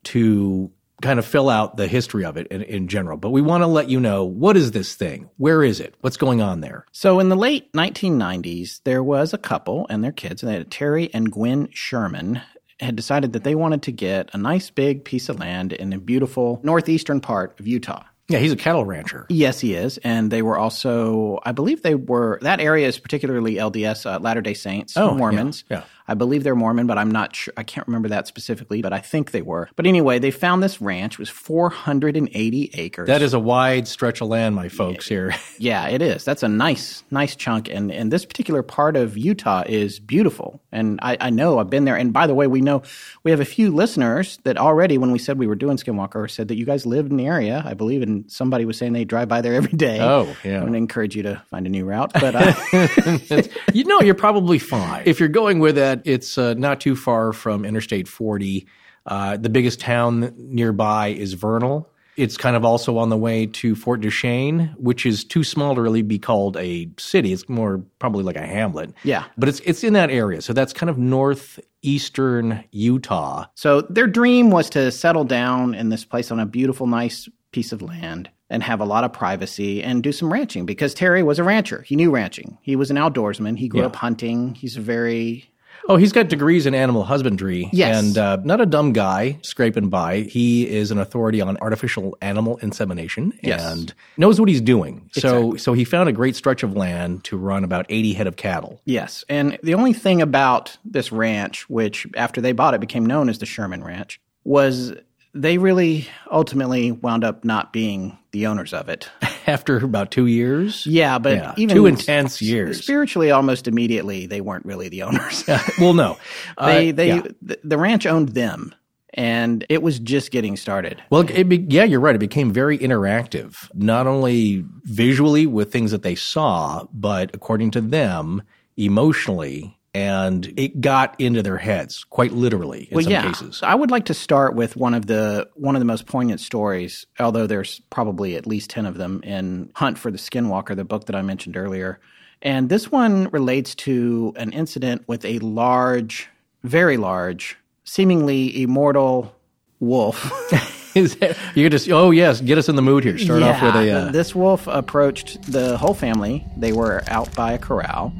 to 0.05 0.71
kind 1.01 1.19
of 1.19 1.25
fill 1.25 1.49
out 1.49 1.75
the 1.75 1.87
history 1.87 2.23
of 2.23 2.37
it 2.37 2.47
in, 2.47 2.61
in 2.61 2.87
general. 2.87 3.17
But 3.17 3.31
we 3.31 3.41
want 3.41 3.61
to 3.61 3.67
let 3.67 3.89
you 3.89 3.99
know 3.99 4.23
what 4.23 4.55
is 4.55 4.71
this 4.71 4.95
thing? 4.95 5.29
Where 5.37 5.61
is 5.63 5.79
it? 5.81 5.95
What's 6.01 6.15
going 6.17 6.41
on 6.41 6.61
there? 6.61 6.85
So 6.93 7.19
in 7.19 7.27
the 7.29 7.35
late 7.35 7.71
1990s, 7.73 8.79
there 8.85 9.03
was 9.03 9.33
a 9.33 9.37
couple 9.37 9.85
and 9.89 10.03
their 10.03 10.11
kids, 10.13 10.41
and 10.43 10.49
they 10.51 10.55
had 10.57 10.71
Terry 10.71 11.09
and 11.13 11.29
Gwen 11.31 11.67
Sherman 11.71 12.41
had 12.79 12.95
decided 12.95 13.33
that 13.33 13.43
they 13.43 13.55
wanted 13.55 13.81
to 13.83 13.91
get 13.91 14.29
a 14.33 14.37
nice 14.37 14.69
big 14.69 15.05
piece 15.05 15.29
of 15.29 15.39
land 15.39 15.73
in 15.73 15.93
a 15.93 15.99
beautiful 15.99 16.59
northeastern 16.63 17.21
part 17.21 17.59
of 17.59 17.67
Utah. 17.67 18.03
Yeah, 18.29 18.39
he's 18.39 18.53
a 18.53 18.55
cattle 18.55 18.85
rancher. 18.85 19.25
Yes, 19.29 19.59
he 19.59 19.73
is. 19.73 19.97
And 19.99 20.31
they 20.31 20.41
were 20.41 20.57
also, 20.57 21.39
I 21.43 21.51
believe 21.51 21.81
they 21.83 21.95
were, 21.95 22.39
that 22.41 22.61
area 22.61 22.87
is 22.87 22.97
particularly 22.97 23.55
LDS, 23.55 24.05
uh, 24.05 24.17
Latter 24.19 24.39
day 24.41 24.53
Saints, 24.53 24.95
Oh, 24.95 25.13
Mormons. 25.13 25.65
yeah, 25.69 25.77
yeah. 25.79 25.83
I 26.07 26.13
believe 26.13 26.43
they're 26.43 26.55
Mormon, 26.55 26.87
but 26.87 26.97
I'm 26.97 27.11
not 27.11 27.35
sure. 27.35 27.53
I 27.57 27.63
can't 27.63 27.87
remember 27.87 28.09
that 28.09 28.27
specifically, 28.27 28.81
but 28.81 28.93
I 28.93 28.99
think 28.99 29.31
they 29.31 29.41
were. 29.41 29.69
But 29.75 29.85
anyway, 29.85 30.19
they 30.19 30.31
found 30.31 30.61
this 30.61 30.81
ranch. 30.81 31.13
It 31.13 31.19
was 31.19 31.29
480 31.29 32.71
acres. 32.73 33.07
That 33.07 33.21
is 33.21 33.33
a 33.33 33.39
wide 33.39 33.87
stretch 33.87 34.21
of 34.21 34.27
land, 34.27 34.55
my 34.55 34.69
folks 34.69 35.07
here. 35.07 35.33
Yeah, 35.59 35.87
it 35.87 36.01
is. 36.01 36.25
That's 36.25 36.43
a 36.43 36.47
nice, 36.47 37.03
nice 37.11 37.35
chunk. 37.35 37.69
And 37.69 37.91
and 37.91 38.11
this 38.11 38.25
particular 38.25 38.63
part 38.63 38.95
of 38.95 39.17
Utah 39.17 39.63
is 39.65 39.99
beautiful. 39.99 40.61
And 40.71 40.99
I, 41.01 41.15
I 41.19 41.29
know 41.29 41.59
I've 41.59 41.69
been 41.69 41.85
there. 41.85 41.95
And 41.95 42.11
by 42.11 42.27
the 42.27 42.33
way, 42.33 42.47
we 42.47 42.59
know 42.59 42.81
we 43.23 43.31
have 43.31 43.39
a 43.39 43.45
few 43.45 43.71
listeners 43.71 44.39
that 44.43 44.57
already, 44.57 44.97
when 44.97 45.11
we 45.11 45.19
said 45.19 45.37
we 45.37 45.47
were 45.47 45.55
doing 45.55 45.77
Skinwalker, 45.77 46.29
said 46.29 46.47
that 46.47 46.57
you 46.57 46.65
guys 46.65 46.85
lived 46.85 47.11
in 47.11 47.17
the 47.17 47.27
area. 47.27 47.61
I 47.65 47.75
believe, 47.75 48.01
and 48.01 48.29
somebody 48.31 48.65
was 48.65 48.77
saying 48.77 48.93
they 48.93 49.05
drive 49.05 49.29
by 49.29 49.41
there 49.41 49.53
every 49.53 49.77
day. 49.77 49.99
Oh, 50.01 50.35
yeah. 50.43 50.55
I'm 50.55 50.61
going 50.61 50.73
to 50.73 50.77
encourage 50.79 51.15
you 51.15 51.23
to 51.23 51.41
find 51.49 51.65
a 51.65 51.69
new 51.69 51.85
route. 51.85 52.11
But 52.13 52.35
uh, 52.35 53.41
you 53.73 53.83
know, 53.85 54.01
you're 54.01 54.15
probably 54.15 54.59
fine. 54.59 55.03
If 55.05 55.19
you're 55.19 55.29
going 55.29 55.59
with 55.59 55.75
that 55.75 55.92
that 55.93 56.01
it's 56.09 56.37
uh, 56.37 56.53
not 56.55 56.79
too 56.81 56.95
far 56.95 57.33
from 57.33 57.65
Interstate 57.65 58.07
40. 58.07 58.65
Uh, 59.05 59.37
the 59.37 59.49
biggest 59.49 59.79
town 59.79 60.33
nearby 60.37 61.09
is 61.09 61.33
Vernal. 61.33 61.89
It's 62.15 62.37
kind 62.37 62.55
of 62.55 62.63
also 62.63 62.97
on 62.97 63.09
the 63.09 63.17
way 63.17 63.47
to 63.47 63.75
Fort 63.75 64.01
Duchesne, 64.01 64.73
which 64.77 65.03
is 65.05 65.23
too 65.23 65.43
small 65.43 65.73
to 65.75 65.81
really 65.81 66.03
be 66.03 66.19
called 66.19 66.55
a 66.57 66.87
city. 66.97 67.33
It's 67.33 67.49
more 67.49 67.83
probably 67.97 68.23
like 68.23 68.35
a 68.35 68.45
hamlet. 68.45 68.93
Yeah. 69.03 69.25
But 69.35 69.49
it's 69.49 69.59
it's 69.61 69.83
in 69.83 69.93
that 69.93 70.11
area. 70.11 70.41
So 70.41 70.53
that's 70.53 70.73
kind 70.73 70.91
of 70.91 70.97
northeastern 70.99 72.63
Utah. 72.71 73.45
So 73.55 73.81
their 73.81 74.05
dream 74.07 74.51
was 74.51 74.69
to 74.71 74.91
settle 74.91 75.23
down 75.23 75.73
in 75.73 75.89
this 75.89 76.05
place 76.05 76.29
on 76.31 76.39
a 76.39 76.45
beautiful, 76.45 76.85
nice 76.85 77.27
piece 77.51 77.71
of 77.71 77.81
land 77.81 78.29
and 78.49 78.61
have 78.61 78.79
a 78.79 78.85
lot 78.85 79.03
of 79.03 79.11
privacy 79.11 79.81
and 79.81 80.03
do 80.03 80.11
some 80.11 80.31
ranching 80.31 80.67
because 80.67 80.93
Terry 80.93 81.23
was 81.23 81.39
a 81.39 81.43
rancher. 81.43 81.81
He 81.81 81.95
knew 81.95 82.11
ranching. 82.11 82.59
He 82.61 82.75
was 82.75 82.91
an 82.91 82.97
outdoorsman. 82.97 83.57
He 83.57 83.67
grew 83.67 83.79
Yeah. 83.81 83.87
up 83.87 83.95
hunting. 83.95 84.53
He's 84.53 84.77
a 84.77 84.81
very 84.81 85.49
Oh, 85.89 85.95
he's 85.97 86.11
got 86.11 86.29
degrees 86.29 86.65
in 86.65 86.73
animal 86.73 87.03
husbandry. 87.03 87.69
Yes. 87.73 88.01
And 88.01 88.17
uh, 88.17 88.37
not 88.43 88.61
a 88.61 88.65
dumb 88.65 88.93
guy 88.93 89.39
scraping 89.41 89.89
by. 89.89 90.21
He 90.21 90.67
is 90.69 90.91
an 90.91 90.97
authority 90.97 91.41
on 91.41 91.57
artificial 91.57 92.17
animal 92.21 92.57
insemination 92.57 93.33
Yes. 93.43 93.63
and 93.65 93.93
knows 94.17 94.39
what 94.39 94.47
he's 94.49 94.61
doing. 94.61 95.09
So, 95.13 95.55
so 95.57 95.73
he 95.73 95.83
found 95.83 96.07
a 96.09 96.13
great 96.13 96.35
stretch 96.35 96.63
of 96.63 96.75
land 96.77 97.23
to 97.25 97.37
run 97.37 97.63
about 97.63 97.85
80 97.89 98.13
head 98.13 98.27
of 98.27 98.35
cattle. 98.37 98.81
Yes. 98.85 99.25
And 99.27 99.59
the 99.61 99.73
only 99.73 99.93
thing 99.93 100.21
about 100.21 100.77
this 100.85 101.11
ranch, 101.11 101.69
which 101.69 102.07
after 102.15 102.39
they 102.41 102.53
bought 102.53 102.73
it 102.73 102.79
became 102.81 103.05
known 103.05 103.27
as 103.29 103.39
the 103.39 103.45
Sherman 103.45 103.83
Ranch, 103.83 104.21
was 104.45 104.93
they 105.33 105.57
really 105.57 106.07
ultimately 106.31 106.91
wound 106.91 107.23
up 107.23 107.43
not 107.43 107.73
being 107.73 108.17
the 108.31 108.47
owners 108.47 108.73
of 108.73 108.89
it. 108.89 109.09
After 109.47 109.77
about 109.77 110.11
two 110.11 110.27
years. 110.27 110.85
Yeah, 110.85 111.19
but 111.19 111.35
Yeah, 111.35 111.53
even 111.57 111.75
two 111.75 111.85
intense 111.85 112.41
years. 112.41 112.81
Spiritually, 112.81 113.31
almost 113.31 113.67
immediately, 113.67 114.25
they 114.25 114.41
weren't 114.41 114.65
really 114.65 114.89
the 114.89 115.03
owners. 115.03 115.43
well, 115.79 115.93
no. 115.93 116.17
Uh, 116.57 116.65
they, 116.73 116.91
they, 116.91 117.07
yeah. 117.07 117.21
the, 117.41 117.59
the 117.63 117.77
ranch 117.77 118.05
owned 118.05 118.29
them, 118.29 118.73
and 119.13 119.65
it 119.69 119.81
was 119.81 119.99
just 119.99 120.31
getting 120.31 120.55
started. 120.55 121.01
Well, 121.09 121.25
it 121.29 121.49
be, 121.49 121.65
yeah, 121.69 121.83
you're 121.83 121.99
right. 121.99 122.15
It 122.15 122.19
became 122.19 122.51
very 122.51 122.77
interactive, 122.77 123.69
not 123.73 124.07
only 124.07 124.63
visually 124.83 125.47
with 125.47 125.71
things 125.71 125.91
that 125.91 126.03
they 126.03 126.15
saw, 126.15 126.85
but 126.93 127.31
according 127.33 127.71
to 127.71 127.81
them, 127.81 128.43
emotionally. 128.77 129.77
And 129.95 130.51
it 130.57 130.81
got 130.81 131.19
into 131.19 131.43
their 131.43 131.57
heads, 131.57 132.03
quite 132.03 132.31
literally 132.31 132.87
in 132.89 132.95
well, 132.95 133.03
some 133.03 133.11
yeah. 133.11 133.27
cases. 133.27 133.61
I 133.61 133.75
would 133.75 133.91
like 133.91 134.05
to 134.05 134.15
start 134.15 134.55
with 134.55 134.75
one 134.75 134.95
of 134.95 135.05
the 135.05 135.47
one 135.53 135.75
of 135.75 135.81
the 135.81 135.85
most 135.85 136.07
poignant 136.07 136.39
stories, 136.39 137.05
although 137.19 137.45
there's 137.45 137.79
probably 137.91 138.35
at 138.35 138.47
least 138.47 138.71
ten 138.71 138.87
of 138.87 138.97
them 138.97 139.21
in 139.23 139.69
Hunt 139.75 139.99
for 139.99 140.09
the 140.09 140.17
Skinwalker, 140.17 140.75
the 140.75 140.83
book 140.83 141.05
that 141.05 141.15
I 141.15 141.21
mentioned 141.21 141.55
earlier. 141.55 141.99
And 142.41 142.69
this 142.69 142.91
one 142.91 143.29
relates 143.29 143.75
to 143.75 144.33
an 144.35 144.51
incident 144.51 145.03
with 145.07 145.23
a 145.25 145.39
large, 145.39 146.27
very 146.63 146.97
large, 146.97 147.57
seemingly 147.85 148.63
immortal 148.63 149.35
wolf. 149.79 150.31
That, 150.93 151.35
you 151.55 151.71
just 151.71 151.89
oh 151.89 152.11
yes, 152.11 152.39
get 152.39 152.59
us 152.59 152.69
in 152.69 152.75
the 152.75 152.83
mood 152.83 153.03
here. 153.03 153.17
Start 153.17 153.41
off 153.41 153.63
with 153.63 153.75
a 153.75 153.89
uh, 153.89 154.11
this 154.11 154.35
wolf 154.35 154.67
approached 154.67 155.41
the 155.51 155.75
whole 155.75 155.95
family. 155.95 156.45
They 156.55 156.71
were 156.71 157.01
out 157.07 157.33
by 157.33 157.53
a 157.53 157.57
corral, 157.57 158.13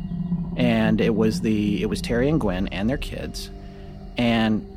and 0.58 1.00
it 1.02 1.16
was 1.16 1.42
the 1.42 1.82
it 1.82 1.88
was 1.88 2.02
Terry 2.02 2.30
and 2.30 2.40
Gwen 2.40 2.68
and 2.68 2.90
their 2.90 2.98
kids, 2.98 3.50
and 4.18 4.68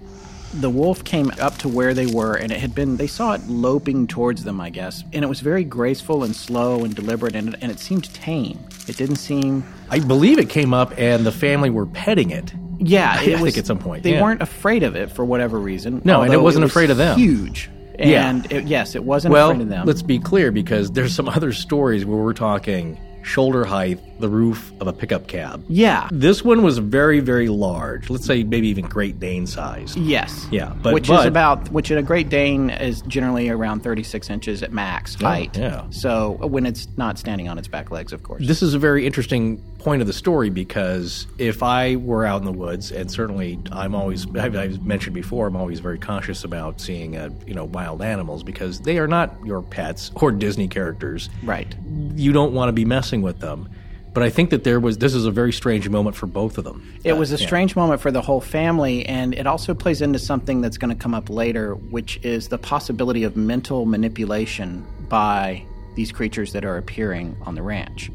the 0.54 0.71
wolf 0.71 1.04
came 1.04 1.30
up 1.40 1.59
to 1.59 1.68
where 1.68 1.92
they 1.92 2.06
were, 2.06 2.35
and 2.35 2.50
it 2.52 2.59
had 2.61 2.75
been 2.75 2.97
they 2.97 3.06
saw 3.09 3.35
it 3.35 3.47
loping 3.49 4.06
towards 4.06 4.45
them, 4.45 4.61
I 4.61 4.71
guess, 4.71 5.02
and 5.12 5.25
it 5.25 5.28
was 5.28 5.40
very 5.40 5.64
graceful 5.64 6.25
and 6.25 6.35
slow 6.35 6.85
and 6.85 6.95
deliberate, 6.95 7.35
and 7.35 7.56
and 7.61 7.71
it 7.71 7.78
seemed 7.78 8.04
tame. 8.14 8.59
It 8.88 8.97
didn't 8.97 9.16
seem 9.16 9.64
I 9.90 9.99
believe 10.00 10.38
it 10.38 10.49
came 10.49 10.73
up 10.73 10.95
and 10.99 11.26
the 11.26 11.33
family 11.33 11.71
were 11.71 11.87
petting 11.87 12.30
it. 12.30 12.52
yeah. 12.78 13.21
It 13.21 13.37
I 13.38 13.42
was, 13.42 13.52
think 13.54 13.59
at 13.59 13.66
some 13.66 13.78
point, 13.78 14.02
they 14.04 14.12
yeah. 14.12 14.23
weren't 14.23 14.42
afraid 14.42 14.83
of 14.85 14.95
it 14.97 15.11
for 15.12 15.25
whatever 15.25 15.59
reason. 15.59 16.00
No, 16.04 16.23
and 16.23 16.33
it 16.33 16.40
wasn't 16.40 16.62
was 16.64 16.71
afraid 16.73 16.90
of 16.90 16.97
them. 16.97 17.18
Huge, 17.18 17.68
Yeah. 17.99 18.28
and 18.30 18.50
it, 18.52 18.64
yes, 18.66 18.95
it 18.95 19.02
wasn't 19.04 19.33
Well, 19.33 19.50
afraid 19.50 19.62
of 19.62 19.68
them. 19.68 19.87
let's 19.87 20.02
be 20.02 20.18
clear 20.21 20.52
because 20.52 20.90
there's 20.92 21.14
some 21.14 21.28
other 21.28 21.52
stories 21.52 22.04
where 22.06 22.18
we're 22.18 22.33
talking 22.33 22.99
shoulder 23.26 23.64
height, 23.64 23.99
the 24.21 24.28
roof 24.28 24.73
of 24.80 24.87
a 24.87 24.92
pickup 24.92 25.26
cab. 25.26 25.62
yeah, 25.68 26.09
This 26.12 26.45
one 26.45 26.62
was 26.62 26.78
very, 26.78 27.18
very 27.21 27.49
large. 27.49 28.09
Let's 28.09 28.25
say 28.25 28.45
maybe 28.45 28.68
even 28.68 28.87
Great 28.87 29.18
Dane 29.18 29.47
size. 29.47 29.97
Yes. 29.97 30.47
Yeah, 30.52 30.73
but- 30.80 30.95
which 30.95 31.09
but- 31.09 31.21
is 31.21 31.26
about 31.26 31.68
which 31.73 31.90
in 31.90 31.99
a 31.99 32.02
Great 32.02 32.28
Dane 32.28 32.71
is 32.71 33.02
generally 33.02 33.49
around 33.49 33.83
36 33.83 34.30
inches 34.30 34.62
at 34.62 34.73
max 34.73 35.16
height. 35.16 35.56
Yeah. 35.59 35.83
So 35.90 36.38
when 36.40 36.64
it's 36.66 36.87
not 36.97 37.18
standing 37.18 37.49
on 37.49 37.59
its 37.59 37.66
back 37.68 37.90
legs, 37.90 38.12
of 38.12 38.23
course. 38.23 38.47
This 38.47 38.62
is 38.62 38.75
a 38.75 38.78
very 38.78 39.04
interesting 39.04 39.61
point 39.87 40.00
of 40.00 40.09
the 40.09 40.12
story 40.12 40.50
because 40.50 41.28
if 41.38 41.62
I 41.62 41.95
were 41.95 42.26
out 42.26 42.40
in 42.40 42.45
the 42.45 42.50
woods, 42.50 42.90
and 42.90 43.09
certainly 43.09 43.57
I'm 43.71 43.95
always, 43.95 44.26
I've, 44.35 44.57
I've 44.57 44.85
mentioned 44.85 45.14
before, 45.14 45.47
I'm 45.47 45.55
always 45.55 45.78
very 45.78 45.97
conscious 46.00 46.43
about 46.43 46.81
seeing, 46.81 47.16
uh, 47.16 47.31
you 47.47 47.55
know, 47.55 47.66
wild 47.66 48.02
animals 48.02 48.43
because 48.43 48.81
they 48.81 48.99
are 48.99 49.07
not 49.07 49.33
your 49.45 49.62
pets 49.62 50.11
or 50.16 50.33
Disney 50.33 50.66
characters. 50.66 51.31
right. 51.45 51.73
You 52.16 52.33
don't 52.33 52.52
want 52.52 52.69
to 52.69 52.73
be 52.73 52.85
messing 52.85 53.23
with 53.23 53.38
them. 53.38 53.69
But 54.12 54.25
I 54.25 54.31
think 54.31 54.50
that 54.50 54.64
there 54.64 54.81
was, 54.81 54.99
this 54.99 55.14
is 55.14 55.25
a 55.25 55.31
very 55.31 55.52
strange 55.52 55.88
moment 55.88 56.16
for 56.16 56.26
both 56.26 56.59
of 56.59 56.64
them. 56.64 56.99
It 57.05 57.12
Uh, 57.12 57.16
was 57.16 57.33
a 57.33 57.37
yeah. 57.37 57.47
strange 57.47 57.76
moment 57.76 58.00
for 58.00 58.11
the 58.11 58.23
whole 58.23 58.40
family, 58.40 59.07
and 59.07 59.35
it 59.35 59.47
also 59.47 59.73
plays 59.73 60.02
into 60.02 60.19
something 60.19 60.62
that's 60.62 60.78
going 60.78 60.93
to 60.97 61.00
come 61.00 61.14
up 61.14 61.31
later, 61.31 61.75
which 61.76 62.19
is 62.25 62.49
the 62.49 62.59
possibility 62.59 63.23
of 63.23 63.37
mental 63.37 63.87
manipulation 63.87 64.85
by 65.09 65.62
these 65.95 66.11
creatures 66.11 66.52
that 66.55 66.64
are 66.64 66.76
appearing 66.76 67.37
on 67.43 67.55
the 67.55 67.62
ranch. 67.62 68.11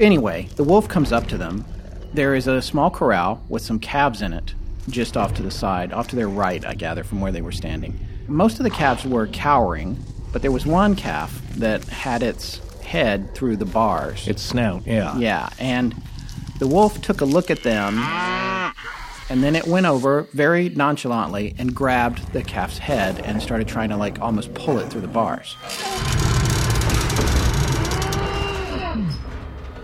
Anyway, 0.00 0.48
the 0.56 0.64
wolf 0.64 0.88
comes 0.88 1.12
up 1.12 1.26
to 1.26 1.36
them. 1.36 1.62
There 2.14 2.34
is 2.34 2.46
a 2.46 2.62
small 2.62 2.90
corral 2.90 3.44
with 3.50 3.60
some 3.60 3.78
calves 3.78 4.22
in 4.22 4.32
it, 4.32 4.54
just 4.88 5.14
off 5.14 5.34
to 5.34 5.42
the 5.42 5.50
side, 5.50 5.92
off 5.92 6.08
to 6.08 6.16
their 6.16 6.28
right, 6.28 6.64
I 6.64 6.74
gather, 6.74 7.04
from 7.04 7.20
where 7.20 7.30
they 7.30 7.42
were 7.42 7.52
standing. 7.52 8.00
Most 8.26 8.58
of 8.58 8.64
the 8.64 8.70
calves 8.70 9.04
were 9.04 9.26
cowering, 9.26 10.02
but 10.32 10.40
there 10.40 10.52
was 10.52 10.64
one 10.64 10.96
calf 10.96 11.42
that 11.56 11.84
had 11.84 12.22
its 12.22 12.60
head 12.80 13.34
through 13.34 13.56
the 13.56 13.66
bars. 13.66 14.26
It's 14.26 14.42
snout, 14.42 14.86
yeah. 14.86 15.18
Yeah, 15.18 15.50
and 15.58 15.94
the 16.58 16.66
wolf 16.66 17.02
took 17.02 17.20
a 17.20 17.26
look 17.26 17.50
at 17.50 17.62
them, 17.62 17.98
and 19.28 19.44
then 19.44 19.54
it 19.54 19.66
went 19.66 19.84
over 19.84 20.22
very 20.32 20.70
nonchalantly 20.70 21.54
and 21.58 21.74
grabbed 21.74 22.32
the 22.32 22.42
calf's 22.42 22.78
head 22.78 23.20
and 23.20 23.42
started 23.42 23.68
trying 23.68 23.90
to 23.90 23.98
like 23.98 24.18
almost 24.20 24.54
pull 24.54 24.78
it 24.78 24.88
through 24.88 25.02
the 25.02 25.08
bars. 25.08 25.56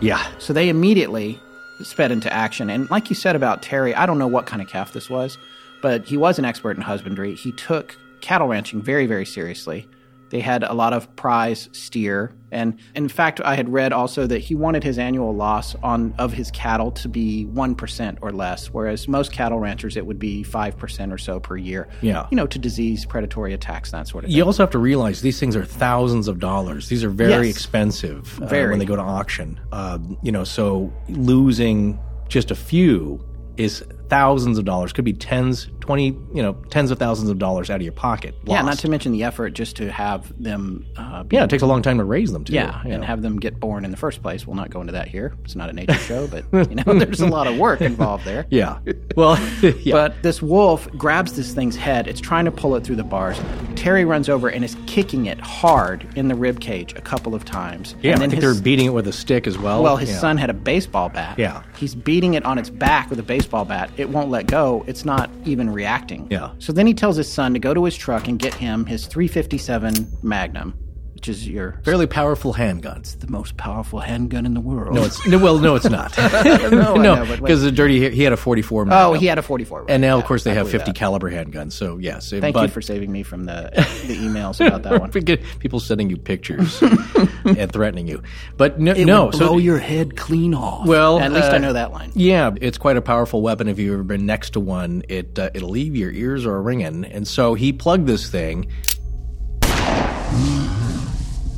Yeah. 0.00 0.26
So 0.38 0.52
they 0.52 0.68
immediately 0.68 1.40
sped 1.82 2.10
into 2.10 2.32
action. 2.32 2.70
And 2.70 2.90
like 2.90 3.10
you 3.10 3.16
said 3.16 3.36
about 3.36 3.62
Terry, 3.62 3.94
I 3.94 4.06
don't 4.06 4.18
know 4.18 4.26
what 4.26 4.46
kind 4.46 4.62
of 4.62 4.68
calf 4.68 4.92
this 4.92 5.08
was, 5.08 5.38
but 5.82 6.04
he 6.04 6.16
was 6.16 6.38
an 6.38 6.44
expert 6.44 6.76
in 6.76 6.82
husbandry. 6.82 7.34
He 7.34 7.52
took 7.52 7.96
cattle 8.20 8.48
ranching 8.48 8.82
very, 8.82 9.06
very 9.06 9.26
seriously. 9.26 9.88
They 10.36 10.42
had 10.42 10.64
a 10.64 10.74
lot 10.74 10.92
of 10.92 11.16
prize 11.16 11.70
steer, 11.72 12.34
and 12.52 12.78
in 12.94 13.08
fact, 13.08 13.40
I 13.42 13.54
had 13.54 13.70
read 13.72 13.94
also 13.94 14.26
that 14.26 14.40
he 14.40 14.54
wanted 14.54 14.84
his 14.84 14.98
annual 14.98 15.34
loss 15.34 15.74
on 15.82 16.12
of 16.18 16.34
his 16.34 16.50
cattle 16.50 16.90
to 16.92 17.08
be 17.08 17.46
one 17.46 17.74
percent 17.74 18.18
or 18.20 18.32
less, 18.32 18.66
whereas 18.66 19.08
most 19.08 19.32
cattle 19.32 19.58
ranchers 19.58 19.96
it 19.96 20.04
would 20.04 20.18
be 20.18 20.42
five 20.42 20.76
percent 20.76 21.10
or 21.10 21.16
so 21.16 21.40
per 21.40 21.56
year. 21.56 21.88
Yeah. 22.02 22.26
you 22.30 22.36
know, 22.36 22.46
to 22.48 22.58
disease, 22.58 23.06
predatory 23.06 23.54
attacks, 23.54 23.92
that 23.92 24.08
sort 24.08 24.24
of 24.24 24.28
thing. 24.28 24.36
You 24.36 24.44
also 24.44 24.62
have 24.62 24.72
to 24.72 24.78
realize 24.78 25.22
these 25.22 25.40
things 25.40 25.56
are 25.56 25.64
thousands 25.64 26.28
of 26.28 26.38
dollars. 26.38 26.90
These 26.90 27.02
are 27.02 27.08
very 27.08 27.46
Yes. 27.46 27.56
expensive 27.56 28.38
uh, 28.42 28.46
Very. 28.46 28.68
when 28.68 28.78
they 28.78 28.84
go 28.84 28.96
to 28.96 29.00
auction. 29.02 29.58
Um, 29.72 30.18
you 30.22 30.32
know, 30.32 30.44
so 30.44 30.92
losing 31.08 31.98
just 32.28 32.50
a 32.50 32.54
few 32.54 33.24
is 33.56 33.82
thousands 34.10 34.58
of 34.58 34.66
dollars. 34.66 34.92
Could 34.92 35.06
be 35.06 35.14
tens, 35.14 35.68
twenty, 35.86 36.06
you 36.34 36.42
know, 36.42 36.54
tens 36.70 36.90
of 36.90 36.98
thousands 36.98 37.30
of 37.30 37.38
dollars 37.38 37.70
out 37.70 37.76
of 37.76 37.82
your 37.82 37.92
pocket. 37.92 38.34
Yeah, 38.44 38.62
not 38.62 38.78
to 38.80 38.88
mention 38.90 39.12
the 39.12 39.22
effort 39.24 39.50
just 39.50 39.76
to 39.76 39.90
have 39.90 40.32
them. 40.42 40.84
Uh, 40.96 41.24
yeah, 41.30 41.44
it 41.44 41.50
takes 41.50 41.62
a 41.62 41.66
long 41.66 41.82
time 41.82 41.98
to 41.98 42.04
raise 42.04 42.32
them 42.32 42.44
too. 42.44 42.54
Yeah, 42.54 42.80
and 42.84 43.00
know. 43.00 43.06
have 43.06 43.22
them 43.22 43.38
get 43.38 43.60
born 43.60 43.84
in 43.84 43.90
the 43.90 43.96
first 43.96 44.22
place. 44.22 44.46
We'll 44.46 44.56
not 44.56 44.70
go 44.70 44.80
into 44.80 44.92
that 44.92 45.08
here. 45.08 45.34
It's 45.44 45.54
not 45.56 45.70
a 45.70 45.72
nature 45.72 45.94
show, 45.94 46.26
but 46.26 46.44
you 46.70 46.76
know, 46.76 46.98
there's 46.98 47.20
a 47.20 47.26
lot 47.26 47.46
of 47.46 47.56
work 47.56 47.80
involved 47.80 48.24
there. 48.24 48.46
yeah. 48.50 48.78
Well, 49.16 49.38
yeah. 49.62 49.92
But 49.92 50.22
this 50.22 50.42
wolf 50.42 50.88
grabs 50.96 51.34
this 51.34 51.54
thing's 51.54 51.76
head. 51.76 52.08
It's 52.08 52.20
trying 52.20 52.44
to 52.46 52.50
pull 52.50 52.74
it 52.76 52.84
through 52.84 52.96
the 52.96 53.04
bars. 53.04 53.40
Terry 53.76 54.04
runs 54.04 54.28
over 54.28 54.48
and 54.48 54.64
is 54.64 54.76
kicking 54.86 55.26
it 55.26 55.40
hard 55.40 56.06
in 56.16 56.28
the 56.28 56.34
rib 56.34 56.60
cage 56.60 56.92
a 56.94 57.00
couple 57.00 57.34
of 57.34 57.44
times. 57.44 57.94
yeah, 58.02 58.12
and 58.12 58.18
I 58.18 58.22
then 58.22 58.30
think 58.30 58.42
his, 58.42 58.54
they're 58.54 58.62
beating 58.62 58.86
it 58.86 58.90
with 58.94 59.06
a 59.06 59.12
stick 59.12 59.46
as 59.46 59.56
well. 59.58 59.82
well, 59.82 59.96
his 59.96 60.10
Yeah. 60.10 60.18
son 60.18 60.36
had 60.36 60.50
a 60.50 60.54
baseball 60.54 61.08
bat. 61.08 61.38
Yeah. 61.38 61.62
He's 61.76 61.94
beating 61.94 62.34
it 62.34 62.44
on 62.44 62.58
its 62.58 62.70
back 62.70 63.10
with 63.10 63.18
a 63.18 63.22
baseball 63.22 63.64
bat. 63.64 63.90
It 63.96 64.08
won't 64.08 64.30
let 64.30 64.46
go. 64.46 64.84
It's 64.86 65.04
not 65.04 65.30
even 65.44 65.70
reacting. 65.76 66.26
Yeah. 66.30 66.50
So 66.58 66.72
then 66.72 66.86
he 66.86 66.94
tells 66.94 67.16
his 67.16 67.30
son 67.32 67.52
to 67.52 67.60
go 67.60 67.74
to 67.74 67.84
his 67.84 67.96
truck 67.96 68.26
and 68.26 68.38
get 68.38 68.54
him 68.54 68.84
his 68.86 69.06
357 69.06 70.06
Magnum 70.22 70.74
which 71.16 71.28
is 71.28 71.48
your 71.48 71.80
Fairly 71.82 72.06
powerful 72.06 72.52
handguns. 72.52 73.18
the 73.20 73.26
most 73.30 73.56
powerful 73.56 74.00
handgun 74.00 74.44
in 74.44 74.52
the 74.52 74.60
world. 74.60 74.94
No, 74.94 75.04
it's 75.04 75.26
no, 75.26 75.38
well, 75.38 75.58
no, 75.58 75.74
it's 75.74 75.88
not. 75.88 76.14
no, 76.18 76.26
I 76.26 76.98
know, 76.98 77.16
but 77.20 77.28
wait. 77.28 77.40
because 77.40 77.62
the 77.62 77.72
Dirty 77.72 78.00
Harry 78.02 78.16
had 78.18 78.34
a 78.34 78.36
44. 78.36 78.86
Oh, 78.90 79.14
he 79.14 79.24
had 79.24 79.38
a 79.38 79.42
44. 79.42 79.80
right. 79.80 79.90
and 79.90 80.02
now, 80.02 80.16
Yeah, 80.16 80.20
of 80.22 80.26
course, 80.26 80.44
they 80.44 80.50
I 80.50 80.54
have 80.54 80.64
believe 80.66 80.72
50 80.82 80.90
that. 80.92 80.96
caliber 80.98 81.30
handguns. 81.30 81.72
So 81.72 81.96
yes, 81.96 82.28
Thank 82.28 82.52
but, 82.52 82.62
you 82.64 82.68
for 82.68 82.82
saving 82.82 83.10
me 83.10 83.22
from 83.22 83.46
the 83.46 83.70
the 84.06 84.14
emails 84.26 84.64
about 84.64 84.82
that 84.82 85.00
one. 85.00 85.10
People 85.58 85.80
sending 85.80 86.10
you 86.10 86.18
pictures 86.18 86.82
and 86.82 87.72
threatening 87.72 88.06
you. 88.06 88.22
But 88.58 88.78
no, 88.78 88.92
It 88.92 89.06
no. 89.06 89.26
would 89.26 89.34
so 89.36 89.48
blow 89.48 89.58
your 89.58 89.78
head 89.78 90.16
clean 90.18 90.52
off. 90.54 90.86
Well, 90.86 91.18
at 91.18 91.32
least 91.32 91.48
uh, 91.48 91.52
I 91.54 91.58
know 91.58 91.72
that 91.72 91.92
line. 91.92 92.12
Yeah, 92.14 92.50
it's 92.60 92.76
quite 92.76 92.98
a 92.98 93.02
powerful 93.02 93.40
weapon. 93.40 93.68
If 93.68 93.78
you've 93.78 93.94
ever 93.94 94.02
been 94.04 94.26
next 94.26 94.50
to 94.50 94.60
one, 94.60 95.02
it 95.08 95.38
uh, 95.38 95.48
it'll 95.54 95.70
leave 95.70 95.96
your 95.96 96.10
ears 96.12 96.44
are 96.44 96.60
ringing. 96.60 97.04
And 97.06 97.26
so 97.26 97.54
he 97.54 97.72
plugged 97.72 98.06
this 98.06 98.28
thing, 98.28 98.66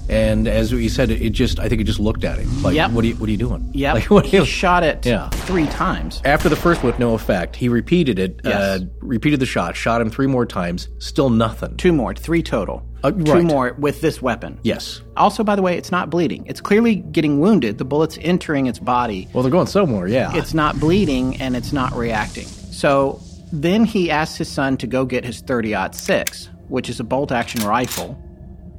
and 0.09 0.49
as 0.49 0.71
he 0.71 0.89
said, 0.89 1.11
it, 1.11 1.31
just 1.31 1.59
I 1.61 1.69
think 1.69 1.81
it 1.81 1.85
just 1.85 2.01
looked 2.01 2.25
at 2.25 2.39
him 2.39 2.63
like, 2.63 2.75
Yep. 2.75 2.91
"What 2.93 3.05
are 3.05 3.09
you 3.09 3.15
What 3.17 3.29
are 3.29 3.33
you 3.33 3.39
doing?" 3.39 3.71
Yep. 3.75 3.95
Like, 3.95 4.11
what 4.11 4.27
he 4.27 4.45
shot 4.45 4.83
it 4.83 5.05
Yeah. 5.05 5.29
three 5.31 5.67
times. 5.67 6.21
After 6.25 6.49
the 6.49 6.57
first 6.57 6.83
with 6.83 6.99
no 6.99 7.15
effect, 7.15 7.57
he 7.57 7.69
repeated 7.69 8.19
it. 8.19 8.41
Uh, 8.45 8.49
Yes. 8.49 8.81
repeated 9.01 9.41
the 9.41 9.47
shot. 9.47 9.77
Shot 9.77 10.01
him 10.01 10.11
three 10.11 10.27
more 10.27 10.47
times. 10.47 10.89
Still 10.99 11.31
nothing. 11.31 11.77
Two 11.77 11.93
more, 11.93 12.15
three 12.15 12.43
total. 12.43 12.83
Uh, 13.05 13.13
Two 13.13 13.33
right. 13.33 13.45
more 13.45 13.77
with 13.79 14.01
this 14.01 14.21
weapon. 14.21 14.59
Yes. 14.65 15.03
Also, 15.17 15.45
by 15.45 15.55
the 15.55 15.63
way, 15.63 15.77
it's 15.79 15.93
not 15.93 16.11
bleeding. 16.11 16.45
It's 16.47 16.61
clearly 16.61 16.97
getting 16.97 17.39
wounded. 17.39 17.79
The 17.79 17.85
bullet's 17.85 18.19
entering 18.21 18.67
its 18.67 18.81
body. 18.81 19.29
Well, 19.33 19.43
they're 19.45 19.53
going 19.53 19.69
somewhere. 19.69 20.09
Yeah. 20.09 20.35
It's 20.35 20.53
not 20.53 20.81
bleeding 20.81 21.37
and 21.41 21.55
it's 21.55 21.73
not 21.73 21.95
reacting. 21.97 22.47
So 22.47 23.21
then 23.53 23.85
he 23.85 24.11
asks 24.11 24.37
his 24.39 24.49
son 24.49 24.77
to 24.79 24.87
go 24.89 25.05
get 25.05 25.25
his 25.25 25.41
30 25.43 25.75
6, 25.93 26.49
which 26.69 26.89
is 26.89 26.99
a 26.99 27.05
bolt 27.05 27.31
action 27.31 27.65
rifle. 27.65 28.19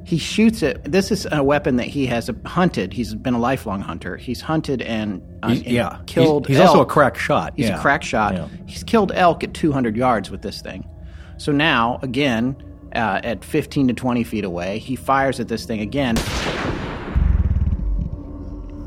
He 0.04 0.18
shoots 0.18 0.62
it. 0.62 0.82
This 0.90 1.10
is 1.12 1.26
a 1.30 1.42
weapon 1.42 1.76
that 1.76 1.86
he 1.86 2.06
has 2.06 2.30
hunted. 2.46 2.92
He's 2.92 3.14
been 3.14 3.34
a 3.34 3.38
lifelong 3.38 3.80
hunter. 3.80 4.16
He's 4.16 4.40
hunted 4.40 4.82
and, 4.82 5.22
uh, 5.42 5.48
He's- 5.48 5.62
and 5.62 5.72
yeah. 5.72 5.98
killed. 6.06 6.46
He's, 6.46 6.56
he's 6.56 6.66
also 6.66 6.80
a 6.80 6.86
crack 6.86 7.16
shot. 7.16 7.52
He's 7.56 7.68
yeah. 7.68 7.78
a 7.78 7.80
crack 7.80 8.02
shot. 8.02 8.34
Yeah. 8.34 8.48
He's 8.66 8.82
killed 8.82 9.12
elk 9.14 9.44
at 9.44 9.54
200 9.54 9.96
yards 9.96 10.30
with 10.30 10.42
this 10.42 10.62
thing. 10.62 10.88
So 11.36 11.52
now, 11.52 11.98
again, 12.02 12.56
uh, 12.94 13.20
at 13.22 13.44
15 13.44 13.88
to 13.88 13.94
20 13.94 14.24
feet 14.24 14.44
away, 14.44 14.78
he 14.78 14.96
fires 14.96 15.38
at 15.38 15.48
this 15.48 15.64
thing 15.64 15.80
again. 15.80 16.16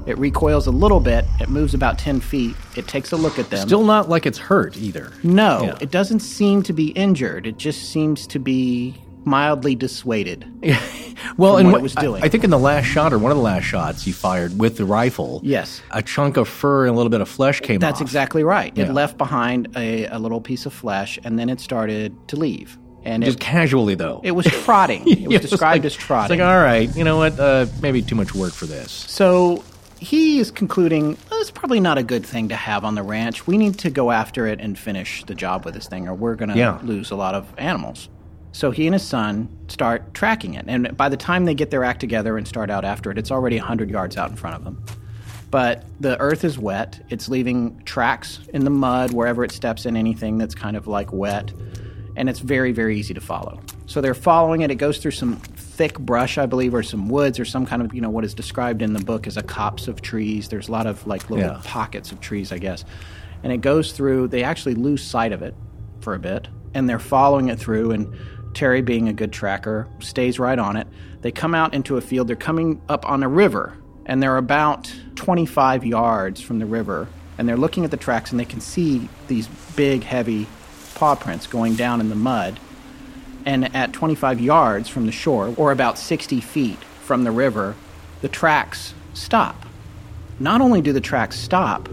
It 0.06 0.18
recoils 0.18 0.68
a 0.68 0.72
little 0.72 1.00
bit. 1.00 1.24
It 1.40 1.48
moves 1.50 1.74
about 1.74 1.98
10 1.98 2.20
feet. 2.20 2.56
It 2.76 2.88
takes 2.88 3.14
a 3.14 3.16
look 3.16 3.40
at 3.40 3.50
them. 3.50 3.66
Still 3.66 3.86
not 3.86 4.10
like 4.10 4.26
it's 4.26 4.38
hurt 4.38 4.76
either. 4.76 5.14
no, 5.24 5.62
Yeah. 5.64 5.78
it 5.80 5.92
doesn't 5.92 6.20
seem 6.20 6.62
to 6.64 6.74
be 6.74 6.88
injured. 6.90 7.48
It 7.48 7.58
just 7.58 7.90
seems 7.90 8.28
to 8.28 8.40
be 8.40 8.96
mildly 9.26 9.76
dissuaded. 9.76 10.46
well, 11.38 11.54
from 11.54 11.60
and 11.60 11.68
what 11.68 11.74
what- 11.74 11.80
it 11.80 11.84
was 11.84 11.98
I- 11.98 12.02
doing. 12.02 12.24
I, 12.24 12.30
think 12.30 12.44
in 12.44 12.50
the 12.50 12.60
last 12.60 12.86
shot 12.86 13.14
or 13.14 13.20
one 13.20 13.32
of 13.32 13.38
the 13.38 13.44
last 13.44 13.64
shots 13.64 14.04
he 14.04 14.12
fired 14.12 14.58
with 14.60 14.78
the 14.78 14.86
rifle. 14.86 15.42
Yes. 15.44 15.82
a 15.92 16.02
chunk 16.02 16.38
of 16.38 16.48
fur 16.48 16.86
and 16.86 16.94
a 16.94 16.98
little 16.98 17.10
bit 17.10 17.22
of 17.22 17.30
flesh 17.30 17.60
came 17.62 17.80
That's 17.80 17.98
off. 17.98 18.02
exactly 18.02 18.44
right. 18.44 18.76
It 18.78 18.92
left 18.92 19.18
behind 19.18 19.76
a, 19.76 20.06
a 20.06 20.20
little 20.20 20.42
piece 20.42 20.66
of 20.66 20.74
flesh, 20.74 21.18
and 21.24 21.38
then 21.40 21.50
it 21.50 21.60
started 21.60 22.16
to 22.30 22.36
leave. 22.36 22.78
And 23.06 23.22
Just 23.24 23.38
it, 23.38 23.42
casually 23.42 23.96
though. 23.96 24.22
it 24.24 24.32
was 24.32 24.46
trotting. 24.46 25.02
It 25.08 25.24
was 25.28 25.34
Yeah, 25.34 25.40
described 25.40 25.80
like- 25.84 25.86
as 25.86 25.94
trotting. 25.96 26.36
It's 26.36 26.42
like, 26.42 26.48
all 26.50 26.62
right, 26.64 26.96
you 26.96 27.04
know 27.04 27.18
what? 27.18 27.38
Uh, 27.40 27.66
maybe 27.82 28.02
too 28.02 28.16
much 28.16 28.34
work 28.34 28.54
for 28.54 28.66
this. 28.66 28.92
So 28.92 29.64
he 30.00 30.40
is 30.40 30.52
concluding 30.52 31.18
"Oh, 31.32 31.40
it's 31.42 31.52
probably 31.52 31.80
not 31.82 31.98
a 31.98 32.04
good 32.04 32.26
thing 32.26 32.48
to 32.50 32.56
have 32.56 32.84
on 32.86 32.96
the 32.96 33.04
ranch. 33.04 33.46
We 33.48 33.58
need 33.58 33.80
to 33.80 33.90
go 33.90 34.12
after 34.12 34.48
it 34.48 34.60
and 34.62 34.78
finish 34.80 35.24
the 35.26 35.36
job 35.36 35.66
with 35.66 35.74
this 35.74 35.88
thing, 35.88 36.08
or 36.08 36.14
we're 36.14 36.36
going 36.36 36.50
to 36.50 36.58
Yeah. 36.58 36.80
lose 36.84 37.12
a 37.12 37.16
lot 37.18 37.36
of 37.36 37.46
animals. 37.58 38.08
So 38.54 38.72
he 38.72 38.86
and 38.88 38.94
his 38.94 39.04
son 39.04 39.50
start 39.68 40.14
tracking 40.14 40.54
it. 40.54 40.66
And 40.68 40.96
by 40.96 41.10
the 41.10 41.18
time 41.18 41.46
they 41.46 41.56
get 41.56 41.72
their 41.72 41.84
act 41.84 42.00
together 42.00 42.38
and 42.38 42.48
start 42.48 42.70
out 42.70 42.86
after 42.86 43.12
it, 43.12 43.18
it's 43.18 43.32
already 43.32 43.58
100 43.58 43.90
yards 43.90 44.16
out 44.16 44.30
in 44.30 44.36
front 44.38 44.56
of 44.56 44.64
them. 44.64 44.82
But 45.52 45.86
the 46.00 46.20
earth 46.20 46.44
is 46.44 46.58
wet. 46.58 47.04
It's 47.10 47.30
leaving 47.30 47.82
tracks 47.84 48.40
in 48.54 48.64
the 48.64 48.70
mud 48.70 49.12
wherever 49.12 49.44
it 49.44 49.52
steps 49.52 49.86
in 49.86 49.98
anything 49.98 50.38
that's 50.38 50.56
kind 50.56 50.78
of 50.78 50.88
like 50.88 51.12
wet. 51.12 51.52
And 52.16 52.30
it's 52.30 52.40
very, 52.40 52.72
very 52.72 52.98
easy 52.98 53.14
to 53.16 53.22
follow. 53.22 53.60
So 53.88 54.02
they're 54.02 54.14
following 54.14 54.62
it. 54.62 54.70
It 54.72 54.76
goes 54.76 55.00
through 55.00 55.12
some 55.12 55.36
thick 55.38 55.98
brush, 55.98 56.38
I 56.38 56.46
believe, 56.46 56.76
or 56.76 56.84
some 56.84 57.10
woods 57.10 57.40
or 57.40 57.46
some 57.46 57.66
kind 57.66 57.82
of, 57.82 57.94
you 57.94 58.02
know, 58.02 58.10
what 58.10 58.24
is 58.24 58.36
described 58.36 58.84
in 58.84 58.94
the 58.94 59.04
book 59.04 59.26
as 59.26 59.36
a 59.36 59.44
copse 59.44 59.88
of 59.88 60.02
trees. 60.04 60.48
There's 60.48 60.70
a 60.70 60.72
lot 60.72 60.86
of 60.86 61.06
like 61.08 61.30
little 61.32 61.46
Yeah. 61.46 61.62
pockets 61.64 62.12
of 62.12 62.20
trees, 62.20 62.52
I 62.52 62.60
guess. 62.60 62.86
And 63.42 63.52
it 63.52 63.62
goes 63.62 63.92
through, 63.94 64.28
they 64.28 64.44
actually 64.44 64.76
lose 64.76 65.04
sight 65.04 65.32
of 65.32 65.42
it 65.42 65.56
for 66.02 66.14
a 66.14 66.20
bit. 66.20 66.48
And 66.76 66.88
they're 66.90 67.00
following 67.00 67.50
it 67.50 67.60
through. 67.60 67.92
And 67.92 68.16
Terry, 68.54 68.82
being 68.82 69.08
a 69.08 69.14
good 69.14 69.32
tracker, 69.32 69.88
stays 70.00 70.40
right 70.40 70.60
on 70.60 70.76
it. 70.76 70.88
They 71.22 71.32
come 71.32 71.56
out 71.56 71.74
into 71.74 71.98
a 71.98 72.02
field. 72.02 72.28
They're 72.28 72.36
coming 72.36 72.82
up 72.90 73.08
on 73.10 73.24
a 73.24 73.28
river. 73.28 73.78
And 74.06 74.22
they're 74.22 74.38
about 74.38 74.94
25 75.16 75.86
yards 75.86 76.42
from 76.42 76.60
the 76.60 76.66
river. 76.66 77.08
And 77.38 77.48
they're 77.48 77.58
looking 77.58 77.86
at 77.86 77.92
the 77.92 77.98
tracks 77.98 78.32
and 78.32 78.40
they 78.40 78.46
can 78.46 78.62
see 78.62 79.10
these 79.28 79.48
big, 79.76 80.04
heavy 80.04 80.48
paw 80.96 81.16
prints 81.16 81.48
going 81.48 81.76
down 81.76 82.02
in 82.02 82.10
the 82.10 82.16
mud. 82.16 82.60
And 83.46 83.76
at 83.76 83.94
25 83.94 84.40
yards 84.40 84.88
from 84.88 85.06
the 85.06 85.12
shore, 85.12 85.54
or 85.58 85.72
about 85.72 85.98
60 85.98 86.40
feet 86.40 86.78
from 87.02 87.24
the 87.24 87.32
river, 87.32 87.76
the 88.22 88.30
tracks 88.30 88.94
stop. 89.14 89.66
Not 90.40 90.62
only 90.62 90.82
do 90.82 90.94
the 90.94 91.02
tracks 91.02 91.38
stop, 91.38 91.90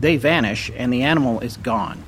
they 0.00 0.16
vanish 0.16 0.70
and 0.76 0.92
the 0.92 1.02
animal 1.02 1.40
is 1.40 1.56
gone. 1.56 2.02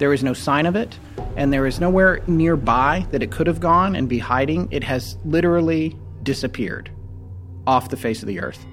There 0.00 0.14
is 0.14 0.24
no 0.24 0.32
sign 0.32 0.64
of 0.64 0.76
it, 0.76 0.98
and 1.36 1.52
there 1.52 1.66
is 1.66 1.78
nowhere 1.78 2.22
nearby 2.26 3.06
that 3.10 3.22
it 3.22 3.30
could 3.30 3.46
have 3.46 3.60
gone 3.60 3.94
and 3.94 4.08
be 4.08 4.18
hiding. 4.18 4.66
It 4.70 4.82
has 4.82 5.18
literally 5.26 5.94
disappeared 6.22 6.90
off 7.66 7.90
the 7.90 7.98
face 7.98 8.22
of 8.22 8.26
the 8.26 8.40
earth. 8.40 8.64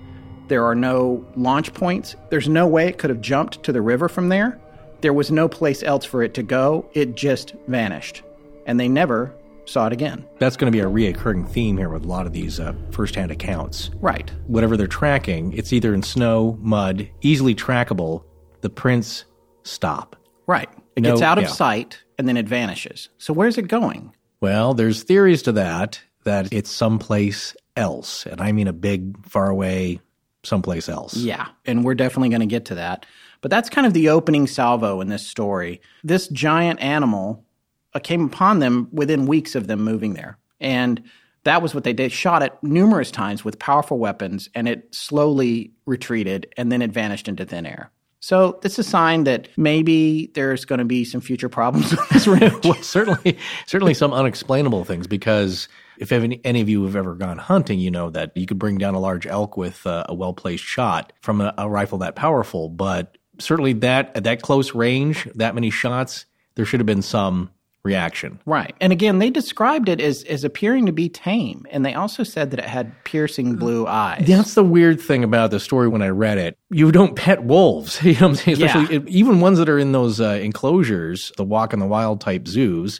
There 0.48 0.64
are 0.64 0.74
no 0.74 1.28
launch 1.36 1.74
points. 1.74 2.16
There's 2.30 2.48
no 2.48 2.66
way 2.66 2.88
it 2.88 2.98
could 2.98 3.10
have 3.10 3.20
jumped 3.20 3.62
to 3.64 3.74
the 3.74 3.82
river 3.82 4.08
from 4.08 4.30
there. 4.30 4.58
There 5.02 5.12
was 5.12 5.30
no 5.30 5.50
place 5.50 5.84
else 5.84 6.06
for 6.06 6.24
it 6.24 6.34
to 6.36 6.44
go. 6.44 6.90
It 6.94 7.16
just 7.16 7.56
vanished. 7.68 8.24
And 8.66 8.80
they 8.80 8.88
never 8.88 9.36
saw 9.66 9.88
it 9.88 9.92
again. 9.92 10.26
That's 10.40 10.56
going 10.56 10.72
to 10.72 10.76
be 10.76 10.82
a 10.82 10.90
reoccurring 10.90 11.50
theme 11.50 11.78
here 11.78 11.90
with 11.90 12.06
a 12.06 12.08
lot 12.08 12.26
of 12.26 12.32
these 12.32 12.58
uh, 12.58 12.74
firsthand 12.92 13.32
accounts. 13.32 13.90
Right. 14.00 14.32
Whatever 14.46 14.78
they're 14.78 14.88
tracking, 14.88 15.52
it's 15.52 15.74
either 15.74 15.94
in 15.94 16.04
snow, 16.04 16.58
mud, 16.62 17.10
easily 17.20 17.54
trackable. 17.54 18.24
The 18.62 18.70
prints 18.70 19.26
stop. 19.64 20.16
Right. 20.48 20.70
It 20.98 21.04
No- 21.04 21.12
gets 21.12 21.22
out 21.22 21.38
of 21.38 21.46
yeah. 21.46 21.50
sight 21.52 22.04
and 22.18 22.28
then 22.28 22.36
it 22.36 22.48
vanishes. 22.50 23.08
So 23.20 23.32
where's 23.32 23.58
it 23.58 23.68
going? 23.70 24.14
Well, 24.42 24.74
there's 24.74 25.04
theories 25.04 25.44
to 25.44 25.52
that 25.54 26.02
that 26.26 26.52
it's 26.52 26.70
someplace 26.70 27.56
else, 27.78 28.26
and 28.26 28.42
I 28.42 28.52
mean 28.52 28.68
a 28.68 28.74
big, 28.74 29.26
far 29.26 29.48
away, 29.50 30.02
someplace 30.44 30.90
else. 30.90 31.16
Yeah, 31.16 31.48
and 31.66 31.86
we're 31.86 31.96
definitely 31.96 32.30
going 32.30 32.42
to 32.42 32.46
get 32.48 32.66
to 32.66 32.76
that. 32.76 33.06
But 33.42 33.52
that's 33.52 33.70
kind 33.70 33.88
of 33.88 33.94
the 33.94 34.10
opening 34.10 34.48
salvo 34.48 35.00
in 35.00 35.08
this 35.10 35.26
story. 35.26 35.80
This 36.04 36.28
giant 36.28 36.82
animal 36.82 37.46
uh, 37.94 38.00
came 38.00 38.26
upon 38.26 38.60
them 38.60 38.90
within 38.92 39.28
weeks 39.28 39.56
of 39.56 39.68
them 39.68 39.82
moving 39.84 40.16
there. 40.16 40.38
And 40.60 41.04
that 41.44 41.62
was 41.62 41.74
what 41.76 41.84
they 41.84 41.94
did. 41.94 42.12
Shot 42.12 42.42
it 42.42 42.54
numerous 42.64 43.12
times 43.12 43.46
with 43.46 43.60
powerful 43.60 44.00
weapons, 44.00 44.50
and 44.56 44.68
it 44.68 44.94
slowly 44.94 45.72
retreated, 45.86 46.52
and 46.58 46.72
then 46.72 46.82
it 46.82 46.92
vanished 46.92 47.28
into 47.28 47.46
thin 47.46 47.66
air. 47.68 47.92
So 48.20 48.60
this 48.62 48.74
is 48.74 48.80
a 48.80 48.90
sign 48.90 49.26
that 49.26 49.50
maybe 49.58 50.32
there's 50.34 50.66
going 50.66 50.80
to 50.80 50.86
be 50.86 51.06
some 51.06 51.22
future 51.22 51.50
problems 51.50 51.92
with 51.92 52.10
this 52.10 52.28
ranch. 52.28 52.54
Well, 52.66 52.82
certainly, 52.82 53.38
certainly 53.66 53.94
some 53.94 54.14
unexplainable 54.14 54.86
things 54.86 55.08
because 55.08 55.68
if 55.98 56.12
any, 56.12 56.42
any 56.44 56.62
of 56.62 56.70
you 56.70 56.84
have 56.84 56.96
ever 56.96 57.16
gone 57.16 57.38
hunting, 57.38 57.80
you 57.80 57.92
know 57.92 58.10
that 58.10 58.36
you 58.36 58.46
could 58.46 58.60
bring 58.60 58.78
down 58.78 58.96
a 58.96 59.00
large 59.00 59.28
elk 59.28 59.56
with 59.56 59.86
uh, 59.86 60.06
a 60.10 60.14
well 60.14 60.34
placed 60.34 60.64
shot 60.64 61.14
from 61.22 61.42
a, 61.42 61.54
a 61.58 61.70
rifle 61.70 62.00
that 62.00 62.16
powerful, 62.16 62.70
but 62.70 63.18
certainly 63.40 63.74
that 63.74 64.12
at 64.16 64.24
that 64.24 64.42
close 64.42 64.74
range, 64.74 65.28
that 65.36 65.56
many 65.56 65.70
shots, 65.70 66.26
there 66.56 66.66
should 66.66 66.80
have 66.80 66.88
been 66.88 67.04
some 67.04 67.52
reaction. 67.88 68.40
Right. 68.46 68.76
And 68.82 68.92
again, 68.94 69.20
they 69.20 69.30
described 69.32 69.90
it 69.90 70.00
as, 70.00 70.24
as 70.26 70.44
appearing 70.44 70.86
to 70.86 70.92
be 70.92 71.10
tame. 71.10 71.66
And 71.72 71.86
they 71.86 71.94
also 71.96 72.24
said 72.24 72.52
that 72.52 72.60
it 72.60 72.66
had 72.66 72.92
piercing 73.06 73.56
blue 73.56 73.88
eyes. 73.88 74.26
That's 74.28 74.54
the 74.54 74.64
weird 74.64 75.02
thing 75.02 75.24
about 75.24 75.50
the 75.52 75.60
story 75.60 75.88
when 75.88 76.02
I 76.02 76.10
read 76.10 76.38
it. 76.38 76.58
You 76.70 76.92
don't 76.92 77.16
pet 77.16 77.44
wolves, 77.44 78.00
you 78.04 78.14
know 78.14 78.20
what 78.20 78.24
I'm 78.30 78.36
saying? 78.36 78.62
Especially 78.64 78.96
Yeah. 78.98 79.04
even 79.08 79.40
ones 79.40 79.58
that 79.58 79.70
are 79.70 79.80
in 79.80 79.94
those 79.94 80.20
uh, 80.22 80.40
enclosures, 80.44 81.32
the 81.38 81.44
walk 81.46 81.74
in 81.74 81.80
the 81.80 81.88
wild 81.88 82.22
type 82.22 82.48
zoos. 82.48 83.00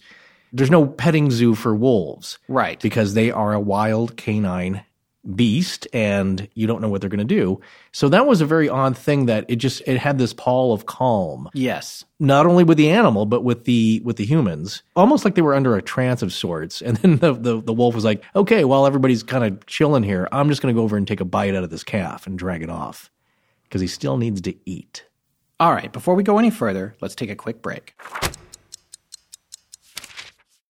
There's 0.54 0.72
no 0.72 0.88
petting 0.88 1.30
zoo 1.30 1.54
for 1.56 1.76
wolves. 1.76 2.40
Right. 2.48 2.80
because 2.80 3.14
they 3.14 3.30
are 3.32 3.54
a 3.54 3.60
wild 3.60 4.16
canine 4.18 4.84
beast 5.36 5.88
and 5.94 6.48
you 6.54 6.68
don't 6.68 6.82
know 6.82 6.90
what 6.90 7.02
they're 7.02 7.10
going 7.10 7.20
to 7.28 7.36
do. 7.36 7.60
So 7.92 8.10
that 8.10 8.26
was 8.26 8.40
a 8.42 8.46
very 8.46 8.70
odd 8.70 8.98
thing 8.98 9.26
that 9.26 9.46
it 9.50 9.58
just 9.58 9.82
it 9.86 9.98
had 9.98 10.18
this 10.18 10.34
pall 10.34 10.74
of 10.74 10.86
calm, 10.86 11.50
Yes. 11.54 12.06
not 12.20 12.46
only 12.46 12.64
with 12.64 12.78
the 12.78 12.90
animal 12.90 13.26
but 13.26 13.44
with 13.44 13.66
the 13.66 14.02
with 14.06 14.16
the 14.18 14.26
humans, 14.26 14.84
almost 14.96 15.26
like 15.26 15.36
they 15.36 15.42
were 15.42 15.56
under 15.56 15.76
a 15.76 15.82
trance 15.82 16.22
of 16.22 16.32
sorts. 16.34 16.82
And 16.82 16.98
then 16.98 17.18
the 17.18 17.34
the, 17.34 17.62
the 17.62 17.74
wolf 17.74 17.94
was 17.96 18.06
like, 18.06 18.24
"Okay, 18.36 18.64
while 18.64 18.86
everybody's 18.88 19.24
kind 19.24 19.44
of 19.44 19.66
chilling 19.66 20.04
here, 20.04 20.28
I'm 20.32 20.50
just 20.50 20.62
going 20.62 20.74
to 20.74 20.80
go 20.80 20.84
over 20.84 20.98
and 20.98 21.08
take 21.08 21.20
a 21.22 21.26
bite 21.26 21.56
out 21.56 21.64
of 21.64 21.70
this 21.70 21.84
calf 21.84 22.26
and 22.28 22.38
drag 22.40 22.64
it 22.64 22.70
off 22.70 23.12
because 23.64 23.82
he 23.82 23.88
still 23.88 24.18
needs 24.18 24.42
to 24.42 24.56
eat." 24.66 25.06
All 25.60 25.74
right. 25.74 25.92
Before 25.92 26.14
we 26.16 26.22
go 26.24 26.38
any 26.38 26.52
further, 26.52 26.96
let's 27.02 27.16
take 27.16 27.30
a 27.32 27.36
quick 27.36 27.62
break. 27.64 27.96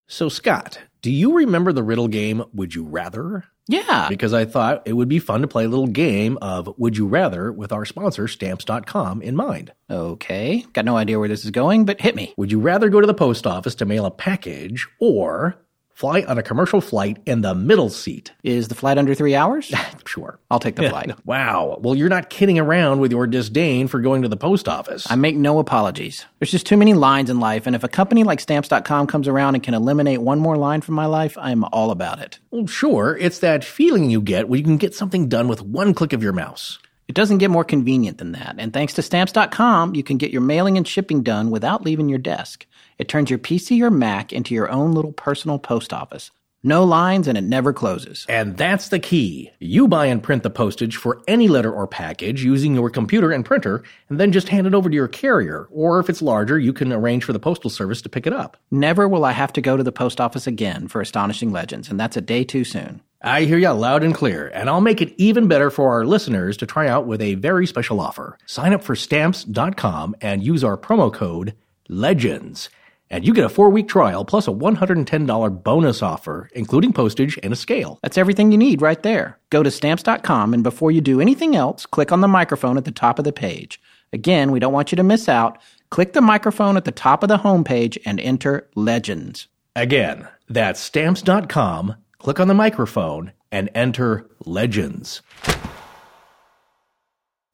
So, 0.08 0.30
Scott, 0.30 0.80
do 1.02 1.12
you 1.12 1.34
remember 1.34 1.74
the 1.74 1.84
riddle 1.84 2.08
game 2.08 2.44
Would 2.54 2.74
You 2.74 2.84
Rather? 2.86 3.46
Yeah. 3.68 4.08
Because 4.10 4.34
I 4.34 4.46
thought 4.46 4.84
it 4.86 4.94
would 4.94 5.10
be 5.10 5.20
fun 5.20 5.42
to 5.42 5.48
play 5.48 5.66
a 5.66 5.70
little 5.70 5.88
game 5.88 6.38
of 6.42 6.74
Would 6.78 6.98
You 6.98 7.08
Rather 7.08 7.52
with 7.52 7.72
our 7.72 7.86
sponsor, 7.86 8.28
Stamps.com, 8.28 9.22
in 9.22 9.36
mind. 9.36 9.74
Okay. 9.90 10.66
Got 10.74 10.86
no 10.86 10.98
idea 10.98 11.20
where 11.20 11.28
this 11.28 11.46
is 11.46 11.52
going, 11.52 11.86
but 11.86 12.00
hit 12.02 12.16
me. 12.16 12.34
Would 12.38 12.52
you 12.52 12.60
rather 12.60 12.90
go 12.90 13.02
to 13.02 13.08
the 13.08 13.14
post 13.14 13.46
office 13.46 13.76
to 13.76 13.86
mail 13.86 14.06
a 14.06 14.12
package 14.12 14.88
or 15.00 15.58
fly 15.98 16.22
on 16.28 16.38
a 16.38 16.44
commercial 16.44 16.80
flight 16.80 17.18
in 17.26 17.42
the 17.42 17.56
middle 17.56 17.90
seat? 17.90 18.32
Is 18.44 18.68
the 18.68 18.76
flight 18.76 19.00
under 19.00 19.16
three 19.16 19.34
hours? 19.36 19.74
Sure. 20.06 20.40
I'll 20.50 20.60
take 20.60 20.78
the 20.78 20.90
flight. 20.90 21.12
Wow. 21.26 21.80
Well, 21.82 21.94
you're 21.94 22.08
not 22.08 22.30
kidding 22.30 22.58
around 22.58 23.00
with 23.02 23.12
your 23.12 23.28
disdain 23.28 23.90
for 23.90 24.00
going 24.00 24.22
to 24.22 24.30
the 24.30 24.38
post 24.38 24.70
office. 24.70 25.06
I 25.12 25.16
make 25.16 25.36
no 25.36 25.60
apologies. 25.60 26.26
There's 26.40 26.50
just 26.50 26.66
too 26.66 26.78
many 26.78 26.94
lines 26.94 27.30
in 27.30 27.42
life, 27.42 27.68
and 27.68 27.76
if 27.76 27.84
a 27.84 27.90
company 27.90 28.24
like 28.24 28.40
Stamps.com 28.40 29.08
comes 29.08 29.28
around 29.28 29.56
and 29.56 29.64
can 29.64 29.74
eliminate 29.74 30.22
one 30.22 30.40
more 30.40 30.56
line 30.56 30.80
from 30.80 30.96
my 30.96 31.08
life, 31.08 31.38
I'm 31.38 31.66
all 31.66 31.92
about 31.92 32.20
it. 32.20 32.40
well, 32.52 32.68
sure. 32.68 33.18
It's 33.20 33.40
that 33.40 33.66
feeling 33.66 34.10
you 34.10 34.22
get 34.22 34.48
when 34.48 34.60
you 34.60 34.64
can 34.64 34.78
get 34.78 34.96
something 34.96 35.28
done 35.28 35.50
with 35.50 35.62
one 35.62 35.94
click 35.94 36.14
of 36.14 36.24
your 36.24 36.34
mouse. 36.34 36.80
It 37.10 37.16
doesn't 37.16 37.38
get 37.40 37.52
more 37.52 37.66
convenient 37.66 38.18
than 38.18 38.32
that. 38.34 38.56
And 38.58 38.72
thanks 38.72 38.94
to 38.94 39.02
Stamps.com, 39.02 39.94
you 39.96 40.04
can 40.04 40.18
get 40.18 40.32
your 40.32 40.42
mailing 40.42 40.78
and 40.78 40.88
shipping 40.88 41.22
done 41.22 41.52
without 41.52 41.84
leaving 41.84 42.08
your 42.08 42.20
desk. 42.20 42.66
It 42.98 43.08
turns 43.08 43.30
your 43.30 43.40
PC 43.40 43.82
or 43.82 43.92
Mac 43.92 44.34
into 44.34 44.56
your 44.56 44.70
own 44.70 44.94
little 44.94 45.12
personal 45.12 45.60
post 45.60 45.94
office. 45.94 46.32
No 46.64 46.84
lines 46.84 47.28
and 47.28 47.38
it 47.38 47.44
never 47.44 47.72
closes. 47.72 48.26
And 48.28 48.58
that's 48.58 48.90
the 48.90 49.00
key. 49.00 49.52
You 49.60 49.88
buy 49.88 50.08
and 50.08 50.24
print 50.24 50.42
the 50.42 50.50
postage 50.50 50.98
for 50.98 51.22
any 51.28 51.48
letter 51.48 51.72
or 51.72 51.88
package 51.88 52.44
using 52.44 52.74
your 52.74 52.90
computer 52.90 53.32
and 53.32 53.46
printer, 53.46 53.84
and 54.10 54.20
then 54.20 54.32
just 54.32 54.50
hand 54.50 54.66
it 54.66 54.74
over 54.74 54.90
to 54.90 54.96
your 54.96 55.08
carrier. 55.08 55.68
Or 55.72 56.00
if 56.00 56.10
it's 56.10 56.22
larger, 56.22 56.58
you 56.58 56.74
can 56.74 56.92
arrange 56.92 57.24
for 57.24 57.32
the 57.32 57.40
postal 57.40 57.70
service 57.70 58.02
to 58.02 58.10
pick 58.10 58.26
it 58.26 58.34
up. 58.34 58.58
Never 58.72 59.08
will 59.08 59.24
I 59.24 59.34
have 59.34 59.54
to 59.54 59.62
go 59.62 59.78
to 59.78 59.84
the 59.84 59.92
post 59.92 60.20
office 60.20 60.48
again 60.48 60.88
for 60.88 61.00
Astonishing 61.00 61.52
Legends, 61.52 61.90
and 61.90 62.00
that's 62.00 62.18
a 62.18 62.22
day 62.22 62.44
too 62.44 62.64
soon. 62.64 63.02
I 63.22 63.44
hear 63.44 63.58
you 63.58 63.70
loud 63.70 64.04
and 64.04 64.14
clear, 64.14 64.48
and 64.48 64.70
I'll 64.70 64.82
make 64.82 65.02
it 65.02 65.14
even 65.18 65.48
better 65.48 65.70
for 65.70 65.92
our 65.92 66.06
listeners 66.06 66.58
to 66.58 66.66
try 66.66 66.88
out 66.88 67.08
with 67.08 67.22
a 67.22 67.36
very 67.36 67.68
special 67.68 68.00
offer. 68.00 68.38
Sign 68.46 68.74
up 68.74 68.84
for 68.84 68.96
stamps.com 68.96 70.16
and 70.22 70.44
use 70.44 70.64
our 70.64 70.78
promo 70.78 71.14
code 71.14 71.54
LEGENDS. 71.90 72.70
And 73.10 73.26
you 73.26 73.34
get 73.34 73.46
a 73.46 73.50
four 73.50 73.70
week 73.70 73.88
trial 73.88 74.26
plus 74.26 74.48
a 74.48 74.52
$110 74.52 75.64
bonus 75.64 76.02
offer, 76.02 76.50
including 76.54 76.94
postage 76.94 77.40
and 77.44 77.54
a 77.54 77.56
scale. 77.56 78.00
That's 78.02 78.18
everything 78.18 78.52
you 78.52 78.58
need 78.58 78.82
right 78.82 79.02
there. 79.02 79.40
Go 79.50 79.64
to 79.64 79.72
stamps.com 79.72 80.54
and 80.54 80.64
before 80.64 80.92
you 80.92 81.02
do 81.02 81.22
anything 81.22 81.56
else, 81.56 81.86
click 81.86 82.12
on 82.12 82.22
the 82.22 82.28
microphone 82.28 82.78
at 82.78 82.86
the 82.86 82.92
top 82.92 83.20
of 83.20 83.26
the 83.26 83.34
page. 83.34 83.80
Again, 84.14 84.52
we 84.52 84.60
don't 84.60 84.74
want 84.74 84.92
you 84.92 84.96
to 84.96 85.04
miss 85.04 85.28
out. 85.30 85.58
Click 85.90 86.14
the 86.14 86.22
microphone 86.22 86.78
at 86.78 86.86
the 86.86 86.92
top 86.92 87.24
of 87.24 87.30
the 87.30 87.38
homepage 87.38 87.98
and 88.06 88.20
enter 88.20 88.70
Legends. 88.76 89.48
Again, 89.76 90.28
that's 90.50 90.80
stamps.com, 90.80 91.96
click 92.18 92.40
on 92.40 92.48
the 92.48 92.54
microphone, 92.54 93.32
and 93.52 93.70
enter 93.76 94.28
LEGENDS. 94.46 95.22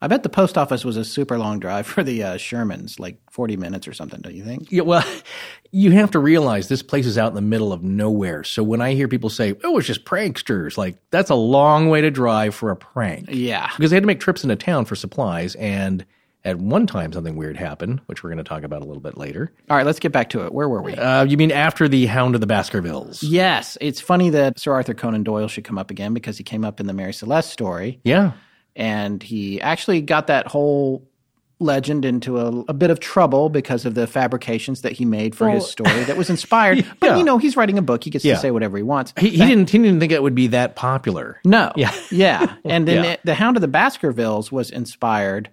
I 0.04 0.08
bet 0.08 0.22
the 0.24 0.28
post 0.28 0.58
office 0.58 0.84
was 0.84 0.98
a 0.98 1.06
super 1.06 1.38
long 1.38 1.60
drive 1.60 1.88
for 1.88 2.04
the 2.04 2.24
uh, 2.24 2.34
Shermans, 2.36 3.00
like 3.00 3.20
40 3.32 3.56
minutes 3.56 3.88
or 3.88 3.94
something, 3.94 4.20
don't 4.20 4.36
you 4.36 4.44
think? 4.44 4.70
Yeah, 4.70 4.82
well, 4.82 5.06
you 5.72 5.92
have 5.92 6.12
to 6.12 6.20
realize 6.20 6.68
this 6.68 6.84
place 6.84 7.06
is 7.06 7.18
out 7.18 7.30
in 7.30 7.36
the 7.36 7.42
middle 7.42 7.72
of 7.72 7.84
nowhere. 7.84 8.44
So 8.44 8.64
when 8.64 8.82
I 8.82 8.96
hear 8.96 9.08
people 9.08 9.30
say, 9.30 9.56
oh, 9.64 9.72
was 9.72 9.88
just 9.88 10.04
pranksters, 10.04 10.78
like 10.78 10.98
that's 11.10 11.30
a 11.30 11.36
long 11.36 11.88
way 11.88 12.02
to 12.02 12.12
drive 12.12 12.54
for 12.54 12.70
a 12.70 12.76
prank. 12.76 13.30
Yeah. 13.32 13.72
Because 13.78 13.92
they 13.92 13.96
had 13.96 14.04
to 14.04 14.08
make 14.08 14.20
trips 14.20 14.44
into 14.44 14.58
town 14.58 14.84
for 14.84 14.98
supplies. 14.98 15.56
And 15.56 16.06
at 16.44 16.58
one 16.58 16.86
time, 16.86 17.14
something 17.14 17.38
weird 17.38 17.56
happened, 17.56 18.02
which 18.08 18.26
we're 18.26 18.30
going 18.30 18.40
to 18.40 18.44
talk 18.44 18.64
about 18.64 18.82
a 18.82 18.86
little 18.86 19.02
bit 19.02 19.18
later. 19.18 19.54
All 19.70 19.78
right, 19.78 19.86
let's 19.86 20.00
get 20.00 20.12
back 20.12 20.30
to 20.32 20.46
it. 20.46 20.54
Where 20.54 20.68
were 20.68 20.82
we? 20.82 20.96
Uh, 20.96 21.24
you 21.24 21.38
mean 21.38 21.54
after 21.54 21.88
the 21.88 22.08
Hound 22.08 22.36
of 22.36 22.42
the 22.42 22.48
Baskervilles? 22.48 23.24
yes, 23.24 23.78
it's 23.80 24.02
funny 24.02 24.32
that 24.32 24.60
Sir 24.60 24.74
Arthur 24.74 24.94
Conan 24.94 25.24
Doyle 25.24 25.48
should 25.48 25.64
come 25.64 25.78
up 25.78 25.90
again 25.90 26.14
because 26.14 26.38
he 26.38 26.44
came 26.44 26.66
up 26.66 26.82
in 26.82 26.88
the 26.88 26.94
Mary 26.94 27.14
Celeste 27.14 27.50
story. 27.50 28.02
Yeah. 28.04 28.34
And 28.76 29.22
he 29.24 29.62
actually 29.62 30.02
got 30.02 30.28
that 30.28 30.48
whole 30.48 31.08
legend 31.60 32.04
into 32.04 32.38
a, 32.40 32.50
a 32.68 32.74
bit 32.74 32.90
of 32.90 33.00
trouble 33.00 33.48
because 33.48 33.86
of 33.86 33.94
the 33.94 34.06
fabrications 34.06 34.82
that 34.82 34.92
he 34.92 35.06
made 35.06 35.34
for 35.36 35.50
his 35.50 35.66
story 35.70 36.04
that 36.04 36.18
was 36.18 36.30
inspired. 36.36 36.86
But 37.00 37.18
you 37.18 37.24
know, 37.24 37.38
he's 37.38 37.56
writing 37.56 37.78
a 37.78 37.82
book; 37.82 38.04
he 38.04 38.10
gets 38.10 38.26
Yeah. 38.26 38.34
to 38.36 38.40
say 38.40 38.52
whatever 38.52 38.76
he 38.76 38.84
wants. 38.84 39.14
He, 39.18 39.30
he 39.30 39.38
didn't. 39.38 39.70
He 39.70 39.78
didn't 39.78 40.00
think 40.00 40.12
it 40.12 40.22
would 40.24 40.36
be 40.36 40.48
that 40.48 40.76
popular. 40.76 41.40
No, 41.46 41.72
Yeah. 41.78 41.94
yeah, 42.12 42.56
and 42.66 42.88
then 42.88 43.04
Yeah. 43.04 43.12
the, 43.18 43.20
the 43.26 43.36
Hound 43.36 43.56
of 43.58 43.62
the 43.62 43.68
Baskervilles 43.68 44.52
was 44.52 44.70
inspired 44.72 45.50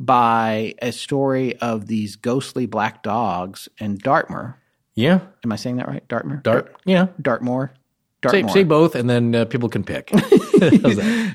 by 0.00 0.74
a 0.82 0.90
story 0.92 1.56
of 1.58 1.86
these 1.86 2.16
ghostly 2.16 2.66
black 2.66 3.02
dogs 3.02 3.68
in 3.78 3.98
Dartmoor. 3.98 4.58
Yeah. 4.94 5.20
Am 5.44 5.52
I 5.52 5.56
saying 5.56 5.76
that 5.76 5.88
right? 5.88 6.06
Dartmoor. 6.08 6.38
Dart. 6.38 6.74
Yeah. 6.84 7.06
Dartmoor. 7.20 7.72
Say, 8.24 8.42
Dartmoor. 8.42 8.52
say 8.54 8.64
both, 8.64 8.94
and 8.94 9.10
then 9.10 9.34
uh, 9.34 9.44
people 9.46 9.68
can 9.68 9.82
pick. 9.84 10.12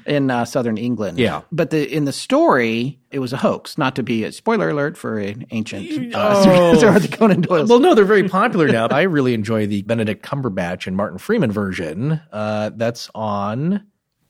In 0.06 0.32
uh, 0.32 0.46
southern 0.46 0.78
England. 0.78 1.20
Yeah. 1.20 1.42
but 1.52 1.70
the 1.70 1.94
in 1.94 2.06
the 2.06 2.14
story, 2.14 2.98
it 3.12 3.20
was 3.20 3.34
a 3.34 3.38
hoax. 3.38 3.78
Not 3.78 3.96
to 3.98 4.04
be 4.04 4.24
a 4.24 4.32
spoiler 4.32 4.70
alert 4.70 4.98
for 4.98 5.20
an 5.20 5.46
ancient 5.52 6.16
uh, 6.16 6.44
Oh. 6.46 6.76
Sir 6.78 6.88
Arthur 6.88 7.16
Conan 7.18 7.42
Doyle. 7.42 7.66
Well, 7.68 7.80
no, 7.80 7.94
they're 7.94 8.06
very 8.06 8.30
popular 8.30 8.68
now. 8.70 8.88
I 8.88 9.02
really 9.02 9.34
enjoy 9.34 9.68
the 9.68 9.82
Benedict 9.82 10.24
Cumberbatch 10.26 10.88
and 10.88 10.96
Martin 10.96 11.18
Freeman 11.18 11.52
version. 11.52 12.22
Uh, 12.32 12.72
that's 12.76 13.10
on. 13.14 13.86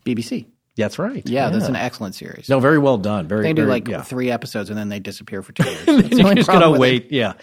BBC. 0.05 0.47
That's 0.77 0.97
right. 0.99 1.27
Yeah, 1.27 1.49
that's 1.49 1.67
an 1.67 1.75
excellent 1.75 2.15
series. 2.15 2.47
no, 2.47 2.59
very 2.59 2.77
well 2.77 2.97
done. 2.97 3.27
Very. 3.27 3.43
they 3.43 3.53
do 3.53 3.63
very- 3.63 3.71
like 3.71 3.87
yeah. 3.87 4.01
three 4.03 4.31
episodes 4.31 4.69
and 4.69 4.77
then 4.77 4.89
they 4.89 4.99
disappear 4.99 5.41
for 5.41 5.51
two 5.51 5.63
years. 5.69 5.85
That's 5.85 6.09
the 6.09 6.15
you 6.17 6.23
only 6.23 6.35
just 6.35 6.47
problem 6.47 6.69
gotta 6.69 6.71
with 6.71 6.77
it. 6.77 6.81
wait. 7.03 7.11
Yeah, 7.11 7.33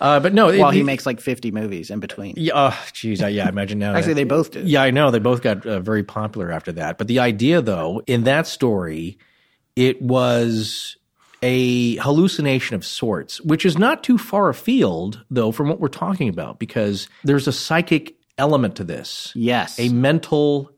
uh, 0.00 0.20
but 0.20 0.34
no. 0.34 0.46
While 0.58 0.70
it- 0.70 0.74
he 0.74 0.80
it- 0.80 0.84
makes 0.84 1.06
like 1.06 1.20
fifty 1.20 1.50
movies 1.50 1.90
in 1.90 2.00
between. 2.00 2.34
Yeah, 2.36 2.52
oh, 2.54 2.86
geez, 2.92 3.22
I- 3.22 3.28
yeah. 3.28 3.46
I 3.46 3.48
imagine 3.48 3.78
now. 3.78 3.94
Actually, 3.96 4.14
they 4.14 4.24
both 4.24 4.50
do. 4.50 4.60
Yeah, 4.60 4.82
I 4.82 4.90
know. 4.90 5.10
They 5.10 5.18
both 5.20 5.40
got 5.42 5.64
uh, 5.64 5.80
very 5.80 6.02
popular 6.02 6.50
after 6.50 6.72
that. 6.72 6.98
But 6.98 7.06
the 7.08 7.20
idea, 7.20 7.62
though, 7.62 8.02
in 8.06 8.24
that 8.24 8.46
story, 8.46 9.18
it 9.76 10.02
was 10.02 10.96
a 11.42 11.96
hallucination 11.96 12.74
of 12.76 12.84
sorts, 12.84 13.40
which 13.40 13.64
is 13.64 13.78
not 13.78 14.02
too 14.04 14.18
far 14.18 14.48
afield, 14.50 15.24
though, 15.30 15.52
from 15.52 15.68
what 15.68 15.80
we're 15.80 15.88
talking 15.88 16.28
about, 16.28 16.58
because 16.58 17.08
there's 17.24 17.48
a 17.48 17.52
psychic 17.52 18.16
element 18.36 18.76
to 18.76 18.84
this, 18.84 19.32
Yes. 19.34 19.78
a 19.78 19.88
mental 19.90 20.70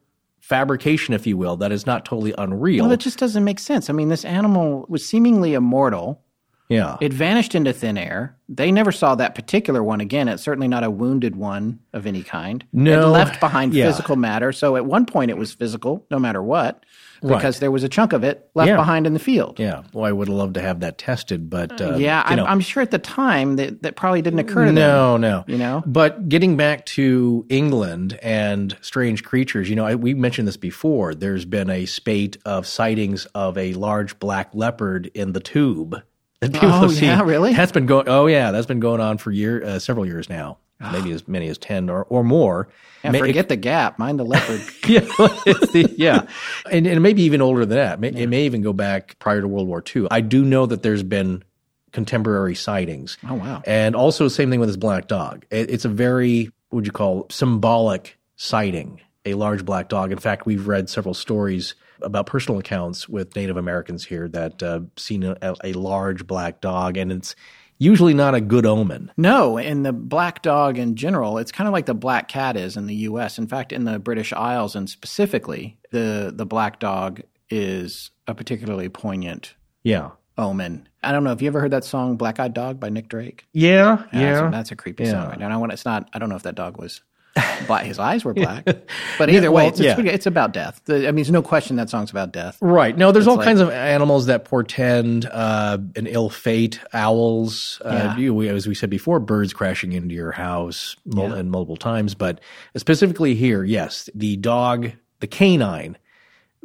fabrication, 0.42 1.14
if 1.14 1.26
you 1.26 1.36
will, 1.38 1.56
that 1.56 1.72
is 1.72 1.86
not 1.86 2.04
totally 2.04 2.34
unreal. 2.36 2.82
well, 2.84 2.90
that 2.90 2.98
just 3.00 3.18
doesn't 3.18 3.44
make 3.44 3.58
sense. 3.60 3.88
I 3.88 3.92
mean, 3.92 4.08
this 4.08 4.24
animal 4.24 4.84
was 4.88 5.06
seemingly 5.06 5.54
immortal. 5.54 6.20
yeah. 6.68 6.96
It 7.00 7.12
vanished 7.12 7.54
into 7.54 7.72
thin 7.72 7.96
air. 7.96 8.36
They 8.48 8.72
never 8.72 8.90
saw 8.92 9.14
that 9.14 9.34
particular 9.36 9.82
one 9.84 10.00
again. 10.00 10.26
It's 10.28 10.42
certainly 10.42 10.68
not 10.68 10.82
a 10.84 10.90
wounded 10.90 11.36
one 11.36 11.78
of 11.92 12.06
any 12.06 12.22
kind. 12.22 12.64
No. 12.72 13.02
It 13.02 13.06
left 13.06 13.40
behind 13.40 13.72
Yeah. 13.72 13.86
physical 13.86 14.16
matter. 14.16 14.52
So 14.52 14.74
at 14.76 14.84
one 14.84 15.06
point 15.06 15.30
it 15.30 15.36
was 15.38 15.52
physical, 15.52 16.04
no 16.10 16.18
matter 16.18 16.42
what, 16.42 16.84
because 17.22 17.60
there 17.60 17.70
was 17.70 17.82
a 17.84 17.88
chunk 17.88 18.12
of 18.12 18.24
it 18.24 18.48
left 18.54 18.68
Yeah. 18.68 18.76
behind 18.76 19.06
in 19.06 19.12
the 19.14 19.18
field. 19.18 19.58
yeah. 19.60 19.82
Well, 19.92 20.04
I 20.04 20.12
would 20.12 20.28
have 20.28 20.36
loved 20.36 20.54
to 20.54 20.60
have 20.60 20.80
that 20.80 20.98
tested, 20.98 21.48
but 21.48 21.80
uh, 21.80 21.96
yeah, 21.96 22.22
I'm. 22.26 22.40
I'm 22.40 22.60
sure 22.60 22.82
at 22.82 22.90
the 22.90 22.98
time 22.98 23.56
that, 23.56 23.82
that 23.82 23.96
probably 23.96 24.22
didn't 24.22 24.40
occur 24.40 24.62
to 24.66 24.72
them. 24.72 24.74
No, 24.74 25.16
no. 25.16 25.44
You 25.46 25.58
know? 25.58 25.82
But 25.86 26.28
getting 26.28 26.56
back 26.56 26.84
to 26.86 27.46
England 27.48 28.18
and 28.22 28.76
strange 28.80 29.22
creatures, 29.24 29.68
you 29.70 29.76
know, 29.76 29.84
I, 29.86 29.94
we 29.94 30.14
mentioned 30.14 30.48
this 30.48 30.56
before. 30.56 31.14
There's 31.14 31.44
been 31.44 31.70
a 31.70 31.86
spate 31.86 32.36
of 32.44 32.66
sightings 32.66 33.26
of 33.34 33.56
a 33.56 33.72
large 33.74 34.18
black 34.18 34.50
leopard 34.54 35.06
in 35.14 35.32
the 35.32 35.40
tube. 35.40 36.02
That 36.40 36.52
people 36.52 36.68
Oh, 36.70 36.80
have 36.82 36.90
seen. 36.92 37.04
yeah, 37.04 37.22
really? 37.22 37.54
That's 37.54 37.70
been 37.72 37.86
going. 37.86 38.08
Oh, 38.08 38.26
yeah, 38.26 38.50
that's 38.50 38.66
been 38.66 38.80
going 38.80 39.00
on 39.00 39.18
for 39.18 39.30
year, 39.30 39.62
uh, 39.64 39.78
several 39.78 40.04
years 40.04 40.28
now. 40.28 40.58
Maybe 40.90 41.12
as 41.12 41.28
many 41.28 41.48
as 41.48 41.58
ten 41.58 41.88
or, 41.88 42.04
or 42.04 42.24
more. 42.24 42.68
Yeah, 43.04 43.12
forget 43.12 43.48
the 43.48 43.56
gap. 43.56 43.98
Mind 43.98 44.18
the 44.18 44.24
leopard. 44.24 44.60
yeah, 44.86 45.00
the- 45.16 45.94
yeah, 45.96 46.26
and, 46.70 46.86
and 46.86 47.02
maybe 47.02 47.22
even 47.22 47.40
older 47.42 47.64
than 47.66 47.76
that. 47.76 48.00
May, 48.00 48.08
It 48.08 48.28
may 48.28 48.44
even 48.46 48.62
go 48.62 48.72
back 48.72 49.18
prior 49.18 49.40
to 49.40 49.48
World 49.48 49.68
War 49.68 49.82
II. 49.94 50.08
I 50.10 50.20
do 50.20 50.44
know 50.44 50.66
that 50.66 50.82
there's 50.82 51.02
been 51.02 51.42
contemporary 51.92 52.54
sightings. 52.54 53.18
Oh, 53.28 53.34
wow. 53.34 53.62
And 53.66 53.94
also, 53.94 54.28
same 54.28 54.50
thing 54.50 54.60
with 54.60 54.68
this 54.68 54.76
black 54.76 55.08
dog. 55.08 55.44
It, 55.50 55.70
it's 55.70 55.84
a 55.84 55.88
very 55.88 56.46
what 56.70 56.76
would 56.76 56.86
you 56.86 56.92
call 56.92 57.26
symbolic 57.30 58.18
sighting. 58.36 59.00
A 59.24 59.34
large 59.34 59.64
black 59.64 59.88
dog. 59.88 60.10
In 60.10 60.18
fact, 60.18 60.46
we've 60.46 60.66
read 60.66 60.88
several 60.88 61.14
stories 61.14 61.74
about 62.00 62.26
personal 62.26 62.58
accounts 62.58 63.08
with 63.08 63.36
Native 63.36 63.56
Americans 63.56 64.04
here 64.04 64.26
that 64.28 64.62
uh, 64.62 64.80
seen 64.96 65.22
a, 65.22 65.54
a 65.62 65.72
large 65.74 66.26
black 66.26 66.60
dog, 66.60 66.96
and 66.96 67.12
it's 67.12 67.36
usually 67.82 68.14
not 68.14 68.34
a 68.34 68.40
good 68.40 68.64
omen. 68.66 69.10
No, 69.16 69.58
and 69.58 69.84
the 69.84 69.92
black 69.92 70.42
dog 70.42 70.78
in 70.78 70.94
general, 70.96 71.38
it's 71.38 71.52
kind 71.52 71.66
of 71.68 71.72
like 71.72 71.86
the 71.86 71.94
black 71.94 72.28
cat 72.28 72.56
is 72.56 72.76
in 72.76 72.86
the 72.86 72.94
U.S. 73.10 73.38
In 73.38 73.46
fact, 73.46 73.72
in 73.72 73.84
the 73.84 73.98
British 73.98 74.32
Isles 74.32 74.76
and 74.76 74.88
specifically, 74.88 75.78
the 75.90 76.32
the 76.34 76.46
black 76.46 76.78
dog 76.80 77.20
is 77.50 78.10
a 78.26 78.34
particularly 78.34 78.88
poignant 78.88 79.54
Yeah. 79.82 80.10
omen. 80.38 80.88
I 81.02 81.10
don't 81.12 81.24
know. 81.24 81.30
Have 81.30 81.42
you 81.42 81.48
ever 81.48 81.60
heard 81.60 81.72
that 81.72 81.84
song 81.84 82.16
"Black 82.16 82.38
Eyed 82.40 82.54
Dog" 82.54 82.78
by 82.78 82.88
Nick 82.88 83.08
Drake? 83.08 83.44
Yeah. 83.52 84.04
That's, 84.12 84.52
that's 84.52 84.70
a 84.70 84.76
creepy 84.76 85.04
Yeah. 85.04 85.10
song. 85.10 85.28
Right 85.30 85.38
now, 85.40 85.50
I 85.50 85.56
want. 85.56 85.72
It's 85.72 85.84
not. 85.84 86.08
I 86.12 86.18
don't 86.18 86.28
know 86.28 86.36
if 86.36 86.44
that 86.44 86.54
dog 86.54 86.78
was 86.78 87.02
black. 87.66 87.84
His 87.86 87.98
eyes 87.98 88.24
were 88.24 88.34
black. 88.34 88.66
But 89.18 89.30
either 89.30 89.50
way, 89.50 89.64
well, 89.64 89.68
it's, 89.72 89.80
yeah. 89.80 89.98
it's, 89.98 90.08
it's 90.08 90.26
about 90.26 90.52
death. 90.52 90.80
I 90.88 90.92
mean, 90.92 91.16
there's 91.16 91.30
no 91.30 91.42
question 91.42 91.76
that 91.76 91.88
song's 91.90 92.10
about 92.10 92.32
death. 92.32 92.58
Right. 92.60 92.96
No, 92.96 93.12
there's 93.12 93.26
all 93.26 93.36
like- 93.36 93.44
kinds 93.46 93.60
of 93.60 93.70
animals 93.70 94.26
that 94.26 94.44
portend 94.44 95.26
uh, 95.26 95.78
an 95.96 96.06
ill 96.06 96.28
fate. 96.30 96.80
Owls, 96.92 97.80
uh, 97.84 97.90
Yeah. 97.90 98.16
you, 98.16 98.42
as 98.42 98.66
we 98.66 98.74
said 98.74 98.90
before, 98.90 99.20
birds 99.20 99.52
crashing 99.52 99.92
into 99.92 100.14
your 100.14 100.32
house 100.32 100.96
mul- 101.04 101.32
and 101.32 101.50
multiple 101.50 101.76
times. 101.76 102.14
But 102.14 102.40
specifically 102.76 103.34
here, 103.34 103.62
yes, 103.64 104.08
the 104.14 104.36
dog, 104.38 104.92
the 105.20 105.26
canine, 105.26 105.96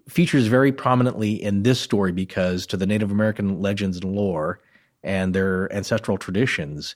features 0.08 0.48
very 0.48 0.72
prominently 0.72 1.32
in 1.42 1.64
this 1.64 1.80
story 1.82 2.12
because 2.14 2.66
to 2.68 2.78
the 2.78 2.86
Native 2.88 3.12
American 3.12 3.62
legends 3.62 3.98
and 3.98 4.16
lore 4.16 4.60
and 5.04 5.34
their 5.36 5.72
ancestral 5.74 6.18
traditions, 6.18 6.96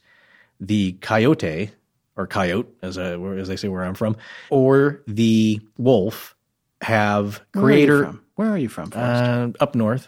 the 0.60 0.94
coyote 1.02 1.72
or 2.18 2.28
coyote, 2.28 2.68
as 2.82 2.98
I, 2.98 3.14
as 3.14 3.48
they 3.48 3.56
say 3.56 3.68
where 3.68 3.84
I'm 3.84 3.94
from, 3.96 4.16
or 4.50 5.02
the 5.08 5.60
wolf 5.78 6.36
have 6.82 7.42
Where 7.54 7.66
are 7.66 7.72
you 7.78 8.04
from? 8.06 8.22
Where 8.36 8.50
are 8.50 8.58
you 8.58 8.70
from? 8.70 8.92
Uh, 8.96 9.50
up 9.60 9.76
north, 9.76 10.08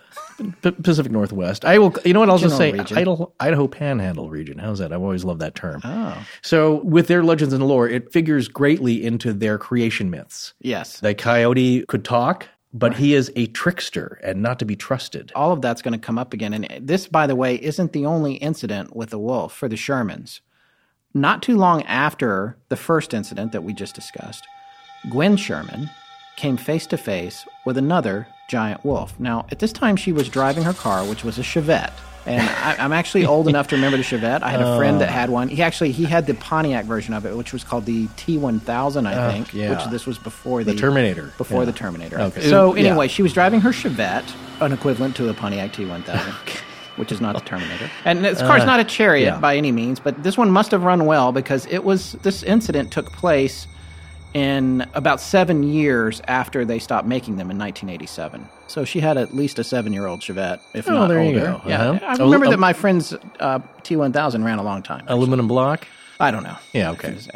P- 0.63 0.71
Pacific 0.71 1.11
Northwest. 1.11 1.65
I 1.65 1.77
will. 1.77 1.93
You 2.03 2.13
know 2.13 2.19
what? 2.21 2.29
I'll 2.29 2.39
just 2.39 2.57
say 2.57 2.71
region. 2.71 2.97
Idaho, 2.97 3.31
Idaho 3.39 3.67
Panhandle 3.67 4.29
region. 4.29 4.57
How's 4.57 4.79
that? 4.79 4.91
I've 4.91 5.01
always 5.03 5.23
loved 5.23 5.39
that 5.41 5.53
term. 5.53 5.81
oh, 5.83 6.25
So, 6.41 6.81
with 6.83 7.07
their 7.07 7.23
legends 7.23 7.53
and 7.53 7.67
lore, 7.67 7.87
it 7.87 8.11
figures 8.11 8.47
greatly 8.47 9.03
into 9.05 9.33
their 9.33 9.59
creation 9.59 10.09
myths. 10.09 10.53
yes. 10.61 10.99
The 10.99 11.13
coyote 11.13 11.85
could 11.85 12.03
talk, 12.03 12.47
but 12.73 12.95
he 12.95 13.13
is 13.13 13.31
a 13.35 13.45
trickster 13.47 14.19
and 14.23 14.41
not 14.41 14.57
to 14.59 14.65
be 14.65 14.75
trusted. 14.75 15.31
all 15.35 15.51
of 15.51 15.61
that's 15.61 15.83
going 15.83 15.91
to 15.93 16.03
come 16.03 16.17
up 16.17 16.33
again. 16.33 16.55
And 16.55 16.87
this, 16.87 17.05
by 17.07 17.27
the 17.27 17.35
way, 17.35 17.53
isn't 17.61 17.91
the 17.93 18.07
only 18.07 18.33
incident 18.35 18.95
with 18.95 19.11
the 19.11 19.19
wolf 19.19 19.53
for 19.53 19.67
the 19.69 19.75
Shermans. 19.75 20.39
Not 21.13 21.43
too 21.43 21.57
long 21.57 21.83
after 21.83 22.57
the 22.69 22.75
first 22.75 23.13
incident 23.13 23.51
that 23.51 23.63
we 23.63 23.73
just 23.73 23.93
discussed, 23.93 24.47
Gwen 25.09 25.37
Sherman 25.37 25.89
came 26.37 26.57
face 26.57 26.87
to 26.87 26.97
face 26.97 27.45
with 27.65 27.77
another 27.77 28.27
giant 28.49 28.83
wolf. 28.83 29.19
Now, 29.19 29.45
at 29.51 29.59
this 29.59 29.71
time, 29.71 29.95
she 29.95 30.11
was 30.11 30.27
driving 30.27 30.63
her 30.63 30.73
car, 30.73 31.05
which 31.05 31.23
was 31.23 31.37
a 31.37 31.43
Chevette. 31.43 31.93
And 32.25 32.41
I, 32.41 32.77
I'm 32.79 32.93
actually 32.93 33.25
old 33.25 33.47
enough 33.49 33.67
to 33.67 33.75
remember 33.75 33.97
the 33.97 34.03
Chevette. 34.03 34.41
I 34.41 34.49
had 34.49 34.61
a 34.61 34.77
friend 34.77 35.01
that 35.01 35.09
had 35.09 35.29
one. 35.29 35.49
He 35.49 35.61
actually 35.61 35.91
he 35.91 36.05
had 36.05 36.25
the 36.25 36.33
Pontiac 36.35 36.85
version 36.85 37.13
of 37.13 37.25
it, 37.25 37.35
which 37.35 37.51
was 37.51 37.63
called 37.65 37.85
the 37.85 38.07
T1000, 38.07 39.05
I 39.05 39.13
oh, 39.13 39.31
think. 39.31 39.53
yeah. 39.53 39.71
Which 39.71 39.91
this 39.91 40.07
was 40.07 40.17
before 40.17 40.63
the, 40.63 40.73
Terminator. 40.73 41.33
Before 41.37 41.61
Yeah. 41.61 41.65
the 41.65 41.73
Terminator. 41.73 42.19
Okay. 42.19 42.49
So 42.49 42.75
Yeah. 42.75 42.91
anyway, 42.91 43.09
she 43.09 43.21
was 43.21 43.33
driving 43.33 43.59
her 43.61 43.71
Chevette, 43.71 44.33
an 44.61 44.71
equivalent 44.71 45.17
to 45.17 45.29
a 45.29 45.33
Pontiac 45.33 45.73
T1000, 45.73 46.61
which 46.97 47.11
is 47.11 47.19
not 47.21 47.35
the 47.35 47.41
Terminator. 47.41 47.89
And 48.05 48.23
this 48.23 48.39
car's 48.39 48.65
not 48.65 48.79
a 48.79 48.83
chariot 48.83 49.29
Uh, 49.31 49.35
yeah. 49.35 49.39
by 49.39 49.55
any 49.57 49.71
means, 49.71 49.99
but 49.99 50.21
this 50.23 50.37
one 50.37 50.51
must 50.51 50.71
have 50.71 50.83
run 50.83 51.05
well 51.05 51.31
because 51.31 51.65
it 51.67 51.83
was 51.83 52.13
this 52.23 52.43
incident 52.43 52.91
took 52.91 53.11
place 53.11 53.67
in 54.33 54.85
about 54.95 55.21
seven 55.21 55.61
years 55.63 56.19
after 56.27 56.65
they 56.65 56.79
stopped 56.79 57.07
making 57.07 57.35
them 57.37 57.51
in 57.51 57.57
1987. 57.59 58.47
So 58.67 58.83
she 58.83 58.99
had 58.99 59.15
at 59.17 59.35
least 59.35 59.59
a 59.59 59.63
seven-year-old 59.63 60.21
Chevette, 60.21 60.59
if 60.73 60.89
Oh, 60.89 60.93
not 60.93 61.07
there 61.07 61.23
you 61.23 61.39
older. 61.39 61.59
go. 61.63 61.69
Yeah, 61.69 61.89
Uh-huh. 61.91 62.05
I 62.07 62.15
remember 62.15 62.47
a- 62.47 62.49
that 62.49 62.59
my 62.59 62.73
friend's 62.73 63.13
uh, 63.39 63.59
T1000 63.83 64.43
ran 64.43 64.57
a 64.57 64.63
long 64.63 64.81
time. 64.81 65.03
Aluminum 65.07 65.47
block. 65.47 65.87
I 66.19 66.31
don't 66.31 66.43
know. 66.43 66.57
Yeah, 66.73 66.91
okay. 66.91 67.09
If 67.09 67.27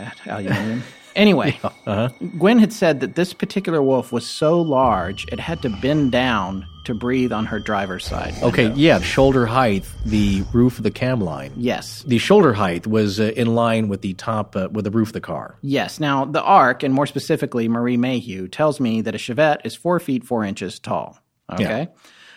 it 1.17 1.33
was 1.33 1.47
at 1.47 1.63
Aluminum. 1.63 2.13
Anyway, 2.17 2.29
Gwen 2.37 2.59
had 2.59 2.73
said 2.73 2.99
that 2.99 3.15
this 3.15 3.33
particular 3.33 3.81
wolf 3.81 4.11
was 4.11 4.27
so 4.27 4.61
large 4.61 5.25
it 5.31 5.39
had 5.39 5.61
to 5.61 5.69
bend 5.69 6.11
down 6.11 6.65
to 6.85 6.93
breathe 6.93 7.33
on 7.33 7.45
her 7.45 7.59
driver's 7.59 8.05
side. 8.05 8.33
Okay, 8.41 8.71
yeah, 8.71 9.01
shoulder 9.01 9.45
height, 9.45 9.85
the 10.05 10.43
roof 10.53 10.77
of 10.77 10.83
the 10.83 10.91
cam 10.91 11.19
line. 11.19 11.51
Yes. 11.57 12.03
The 12.07 12.17
shoulder 12.17 12.53
height 12.53 12.87
was 12.87 13.19
uh, 13.19 13.33
in 13.35 13.55
line 13.55 13.89
with 13.89 14.01
the 14.01 14.13
top, 14.13 14.55
uh, 14.55 14.69
with 14.71 14.85
the 14.85 14.91
roof 14.91 15.09
of 15.09 15.13
the 15.13 15.21
car. 15.21 15.57
Yes. 15.61 15.99
Now, 15.99 16.23
the 16.23 16.41
ARC, 16.41 16.83
and 16.83 16.93
more 16.93 17.05
specifically 17.05 17.67
Marie 17.67 17.97
Mayhew, 17.97 18.47
tells 18.47 18.79
me 18.79 19.01
that 19.01 19.15
a 19.15 19.17
Chevette 19.17 19.65
is 19.65 19.75
four 19.75 19.99
feet 19.99 20.23
four 20.23 20.45
inches 20.45 20.79
tall. 20.79 21.19
Okay. 21.51 21.89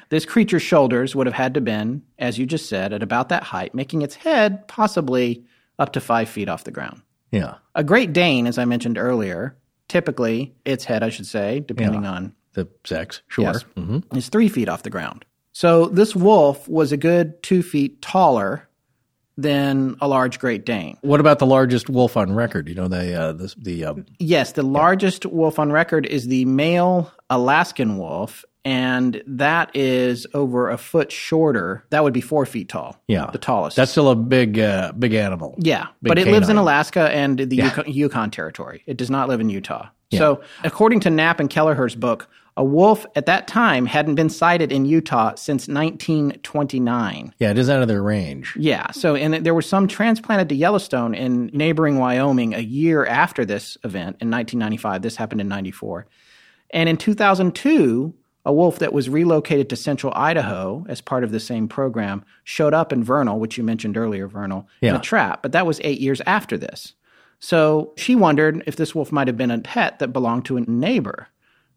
This 0.08 0.26
creature's 0.26 0.62
shoulders 0.62 1.14
would 1.14 1.28
have 1.28 1.34
had 1.34 1.54
to 1.54 1.60
bend, 1.60 2.02
as 2.18 2.36
you 2.36 2.44
just 2.44 2.68
said, 2.68 2.92
at 2.92 3.04
about 3.04 3.28
that 3.28 3.44
height, 3.44 3.74
making 3.76 4.02
its 4.02 4.16
head 4.16 4.66
possibly 4.66 5.44
up 5.78 5.92
to 5.92 6.00
five 6.00 6.28
feet 6.28 6.48
off 6.48 6.64
the 6.64 6.72
ground. 6.72 7.02
Yeah. 7.30 7.56
A 7.74 7.84
Great 7.84 8.12
Dane, 8.12 8.46
as 8.46 8.58
I 8.58 8.64
mentioned 8.64 8.98
earlier, 8.98 9.56
typically 9.88 10.54
its 10.64 10.84
head, 10.84 11.02
I 11.02 11.10
should 11.10 11.26
say, 11.26 11.60
depending 11.60 12.06
on 12.06 12.34
The 12.54 12.68
sex, 12.84 13.22
sure. 13.28 13.44
Yes. 13.44 13.62
hmm 13.76 13.98
is 14.14 14.28
three 14.28 14.48
feet 14.48 14.68
off 14.68 14.82
the 14.82 14.90
ground. 14.90 15.24
So 15.52 15.86
this 15.86 16.14
wolf 16.14 16.68
was 16.68 16.92
a 16.92 16.96
good 16.96 17.42
two 17.42 17.62
feet 17.62 18.00
taller 18.02 18.68
than 19.40 19.96
a 20.00 20.08
large 20.08 20.38
Great 20.38 20.64
Dane. 20.66 20.96
What 21.02 21.20
about 21.20 21.38
the 21.38 21.46
largest 21.46 21.88
wolf 21.88 22.16
on 22.16 22.34
record? 22.34 22.68
You 22.68 22.74
know, 22.74 22.88
the, 22.88 23.14
uh, 23.14 23.32
the, 23.32 23.54
the 23.56 23.84
uh, 23.84 23.94
Yes, 24.18 24.52
the 24.52 24.62
largest 24.62 25.26
wolf 25.26 25.58
on 25.58 25.72
record 25.72 26.06
is 26.06 26.26
the 26.28 26.44
male 26.44 27.12
Alaskan 27.30 27.96
wolf, 27.98 28.44
and 28.64 29.22
that 29.26 29.74
is 29.74 30.26
over 30.34 30.68
a 30.68 30.76
foot 30.76 31.10
shorter. 31.10 31.84
That 31.90 32.04
would 32.04 32.12
be 32.12 32.20
four 32.20 32.44
feet 32.44 32.68
tall. 32.68 33.00
yeah. 33.08 33.30
the 33.30 33.38
tallest. 33.38 33.76
That's 33.76 33.90
still 33.90 34.10
a 34.10 34.16
big, 34.16 34.58
uh, 34.58 34.92
big 34.98 35.14
animal. 35.14 35.54
Yeah, 35.58 35.86
Big 36.02 36.10
but 36.10 36.18
it 36.18 36.26
lives 36.26 36.48
in. 36.48 36.56
Alaska 36.56 37.08
and 37.10 37.38
the 37.38 37.56
Yukon, 37.56 37.84
Yukon 37.90 38.30
territory. 38.30 38.82
It 38.86 38.96
does 38.96 39.10
not 39.10 39.28
live 39.28 39.40
in 39.40 39.48
Utah. 39.48 39.88
So, 40.12 40.42
according 40.64 40.98
to 41.00 41.10
Knapp 41.10 41.38
and 41.38 41.48
Kelleher's 41.48 41.94
book, 41.94 42.28
a 42.60 42.64
wolf 42.64 43.06
at 43.16 43.24
that 43.24 43.46
time 43.48 43.86
hadn't 43.86 44.16
been 44.16 44.28
sighted 44.28 44.70
in 44.70 44.84
Utah 44.84 45.34
since 45.34 45.66
1929. 45.66 47.34
Yeah, 47.38 47.50
it 47.50 47.56
is 47.58 47.70
out 47.70 47.80
of 47.80 47.88
their 47.88 48.02
range. 48.02 48.54
Yeah. 48.58 48.90
So, 48.90 49.14
and 49.14 49.34
there 49.46 49.54
were 49.54 49.62
some 49.62 49.88
transplanted 49.88 50.48
to 50.50 50.54
Yellowstone 50.54 51.14
in 51.14 51.46
neighboring 51.54 51.98
Wyoming 51.98 52.54
a 52.54 52.58
year 52.60 53.06
after 53.06 53.44
this 53.46 53.76
event 53.82 54.16
in 54.20 54.30
1995. 54.30 55.00
This 55.02 55.16
happened 55.16 55.40
in 55.40 55.48
94. 55.48 56.06
And 56.72 56.88
in 56.88 56.98
2002, 56.98 58.14
a 58.44 58.52
wolf 58.52 58.78
that 58.78 58.92
was 58.92 59.08
relocated 59.08 59.68
to 59.70 59.76
central 59.76 60.12
Idaho 60.14 60.84
as 60.88 61.00
part 61.00 61.24
of 61.24 61.32
the 61.32 61.40
same 61.40 61.66
program 61.68 62.24
showed 62.44 62.74
up 62.74 62.92
in 62.92 63.02
Vernal, 63.04 63.38
which 63.40 63.56
you 63.58 63.64
mentioned 63.64 63.96
earlier, 63.96 64.28
Vernal, 64.28 64.68
in 64.82 64.88
Yeah. 64.92 64.96
a 64.98 65.00
trap. 65.00 65.42
But 65.42 65.52
that 65.52 65.66
was 65.66 65.80
eight 65.82 66.00
years 66.00 66.20
after 66.26 66.58
this. 66.58 66.94
So 67.38 67.92
she 67.96 68.14
wondered 68.14 68.62
if 68.66 68.76
this 68.76 68.94
wolf 68.94 69.10
might 69.12 69.28
have 69.28 69.36
been 69.38 69.50
a 69.50 69.58
pet 69.58 69.98
that 69.98 70.08
belonged 70.08 70.44
to 70.46 70.56
a 70.58 70.60
neighbor. 70.60 71.28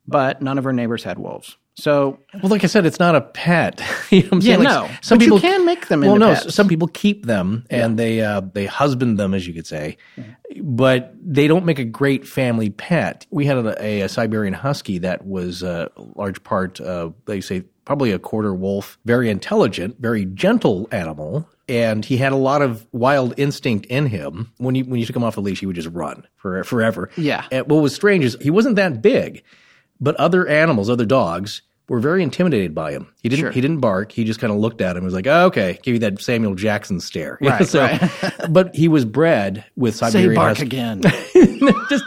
But 0.08 0.42
none 0.42 0.58
of 0.58 0.64
her 0.66 0.74
neighbors 0.74 1.04
had 1.04 1.18
wolves. 1.18 1.58
So 1.76 2.20
Well, 2.42 2.50
like 2.52 2.64
I 2.64 2.68
said, 2.68 2.86
it's 2.86 3.00
not 3.00 3.16
a 3.16 3.22
pet. 3.22 3.82
you 4.12 4.22
know 4.24 4.26
what 4.30 4.34
I'm 4.34 4.42
Yeah, 4.42 4.56
saying? 4.58 4.64
Like, 4.64 4.92
no. 4.92 5.16
But 5.18 5.22
you 5.26 5.40
can 5.40 5.66
make 5.66 5.88
them 5.88 6.02
Well, 6.02 6.18
no, 6.18 6.34
pets. 6.36 6.54
some 6.54 6.68
people 6.68 6.88
keep 6.88 7.26
them 7.26 7.66
and 7.70 7.98
they 7.98 8.22
uh, 8.22 8.42
they 8.42 8.66
husband 8.68 9.18
them, 9.18 9.34
as 9.34 9.48
you 9.48 9.54
could 9.54 9.66
say, 9.66 9.98
but 10.62 11.14
they 11.20 11.48
don't 11.48 11.66
make 11.66 11.80
a 11.80 11.86
great 11.86 12.28
family 12.28 12.70
pet. 12.70 13.26
We 13.32 13.46
had 13.46 13.58
a, 13.58 13.84
a, 13.84 14.02
a 14.02 14.10
Siberian 14.10 14.54
Husky 14.54 15.00
that 15.00 15.26
was 15.26 15.64
a 15.64 15.90
large 16.16 16.44
part, 16.44 16.80
uh, 16.80 17.10
they 17.26 17.42
say, 17.42 17.64
probably 17.86 18.12
a 18.12 18.20
quarter 18.20 18.54
wolf, 18.54 18.98
very 19.06 19.30
intelligent, 19.30 20.00
very 20.00 20.26
gentle 20.26 20.88
animal. 20.92 21.50
And 21.68 22.04
he 22.06 22.18
had 22.18 22.34
a 22.34 22.38
lot 22.38 22.62
of 22.62 22.86
wild 22.92 23.34
instinct 23.38 23.86
in 23.88 24.06
him. 24.08 24.52
When 24.58 24.76
you 24.76 24.84
when 24.86 25.00
you 25.00 25.06
took 25.06 25.16
him 25.16 25.24
off 25.24 25.36
the 25.36 25.42
leash, 25.42 25.62
he 25.62 25.66
would 25.66 25.76
just 25.78 25.90
run 25.90 26.28
for 26.36 26.64
forever. 26.66 27.10
Yeah. 27.18 27.46
And 27.52 27.68
what 27.68 27.82
was 27.82 27.96
strange 27.96 28.26
is 28.26 28.38
he 28.42 28.50
wasn't 28.52 28.76
that 28.76 29.02
big, 29.02 29.44
but 30.04 30.16
other 30.18 30.48
animals, 30.48 30.90
other 30.90 31.06
dogs, 31.06 31.62
were 31.90 32.00
very 32.00 32.24
intimidated 32.24 32.74
by 32.74 32.92
him. 32.94 33.08
He 33.22 33.30
didn't 33.30 33.42
Sure. 33.44 33.52
he 33.52 33.60
didn't 33.62 33.80
bark. 33.80 34.12
He 34.12 34.24
just 34.24 34.40
kind 34.40 34.52
of 34.54 34.58
looked 34.60 34.80
at 34.82 34.92
him 34.92 34.98
and 34.98 35.06
was 35.06 35.14
like, 35.14 35.28
oh, 35.28 35.46
"Okay," 35.48 35.80
give 35.84 35.94
you 35.96 36.00
that 36.00 36.22
Samuel 36.22 36.56
Jackson 36.56 37.00
stare. 37.00 37.38
Right, 37.42 37.68
so, 37.68 37.82
right. 37.82 38.10
but 38.50 38.74
he 38.76 38.88
was 38.88 39.04
bred 39.06 39.66
with 39.76 39.96
Siberian. 39.96 40.32
say 40.32 40.36
bark 40.36 40.60
again. 40.60 41.02
just 41.90 42.04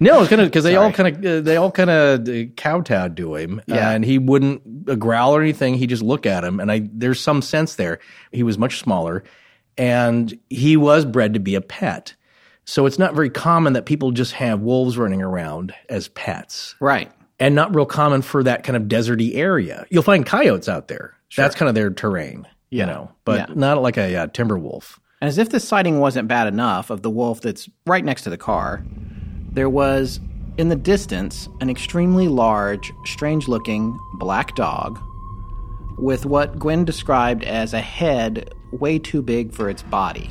no, 0.00 0.20
it's 0.20 0.28
kind 0.28 0.40
of 0.42 0.48
because 0.48 0.64
they 0.64 0.76
all 0.76 0.92
kind 0.92 1.16
of 1.16 1.24
uh, 1.24 1.40
they 1.42 1.56
all 1.56 1.70
kind 1.70 1.90
of 1.90 2.28
uh, 2.28 2.44
kowtowed 2.56 3.16
to 3.18 3.34
him, 3.36 3.60
Yeah. 3.66 3.90
and 3.90 4.04
he 4.04 4.18
wouldn't 4.18 4.62
uh, 4.88 4.94
growl 4.96 5.34
or 5.36 5.40
anything. 5.42 5.74
He 5.74 5.86
just 5.86 6.02
looked 6.02 6.26
at 6.26 6.42
him, 6.44 6.58
and 6.60 6.70
I 6.70 6.88
there's 6.92 7.20
some 7.20 7.40
sense 7.42 7.76
there. 7.76 7.98
He 8.32 8.42
was 8.42 8.58
much 8.58 8.78
smaller, 8.80 9.22
and 9.78 10.36
he 10.50 10.76
was 10.76 11.04
bred 11.04 11.34
to 11.34 11.40
be 11.40 11.54
a 11.54 11.60
pet. 11.60 12.14
So 12.64 12.86
it's 12.86 12.98
not 12.98 13.14
very 13.14 13.30
common 13.30 13.72
that 13.72 13.86
people 13.86 14.10
just 14.12 14.32
have 14.34 14.60
wolves 14.60 14.96
running 14.98 15.22
around 15.22 15.72
as 15.88 16.08
pets 16.08 16.74
right. 16.80 17.10
And 17.40 17.54
not 17.54 17.74
real 17.74 17.86
common 17.86 18.22
for 18.22 18.42
that 18.44 18.62
kind 18.64 18.76
of 18.76 18.84
deserty 18.84 19.34
area. 19.36 19.86
You'll 19.90 20.02
find 20.02 20.24
coyotes 20.24 20.68
out 20.68 20.88
there. 20.88 21.14
That's 21.36 21.54
kind 21.56 21.68
of 21.68 21.74
their 21.74 21.90
terrain, 21.90 22.46
Yeah. 22.70 22.84
you 22.84 22.92
know, 22.92 23.10
but 23.24 23.48
Yeah. 23.48 23.54
not 23.56 23.82
like 23.82 23.96
a 23.96 24.14
uh, 24.16 24.26
timber 24.28 24.58
wolf. 24.58 25.00
As 25.22 25.38
if 25.38 25.50
this 25.50 25.66
sighting 25.66 25.98
wasn't 26.00 26.28
bad 26.28 26.46
enough 26.48 26.90
of 26.90 27.02
the 27.02 27.10
wolf 27.10 27.40
that's 27.40 27.68
right 27.86 28.04
next 28.04 28.22
to 28.22 28.30
the 28.30 28.38
car, 28.38 28.82
there 29.52 29.68
was 29.68 30.20
in 30.58 30.68
the 30.68 30.76
distance 30.76 31.48
an 31.60 31.70
extremely 31.70 32.28
large, 32.28 32.92
strange 33.04 33.48
looking 33.48 33.98
black 34.18 34.54
dog 34.54 34.98
with 35.98 36.24
what 36.26 36.58
Gwen 36.58 36.84
described 36.84 37.44
as 37.44 37.72
a 37.74 37.80
head 37.80 38.50
way 38.72 38.98
too 38.98 39.22
big 39.22 39.52
for 39.52 39.68
its 39.68 39.82
body. 39.82 40.30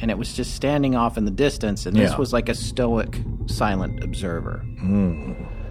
And 0.00 0.10
it 0.10 0.18
was 0.18 0.34
just 0.34 0.54
standing 0.54 0.94
off 0.94 1.16
in 1.16 1.24
the 1.24 1.30
distance, 1.30 1.86
and 1.86 1.96
this 1.96 2.10
Yeah. 2.10 2.16
was 2.18 2.32
like 2.32 2.48
a 2.48 2.54
stoic, 2.54 3.20
silent 3.46 4.02
observer. 4.04 4.62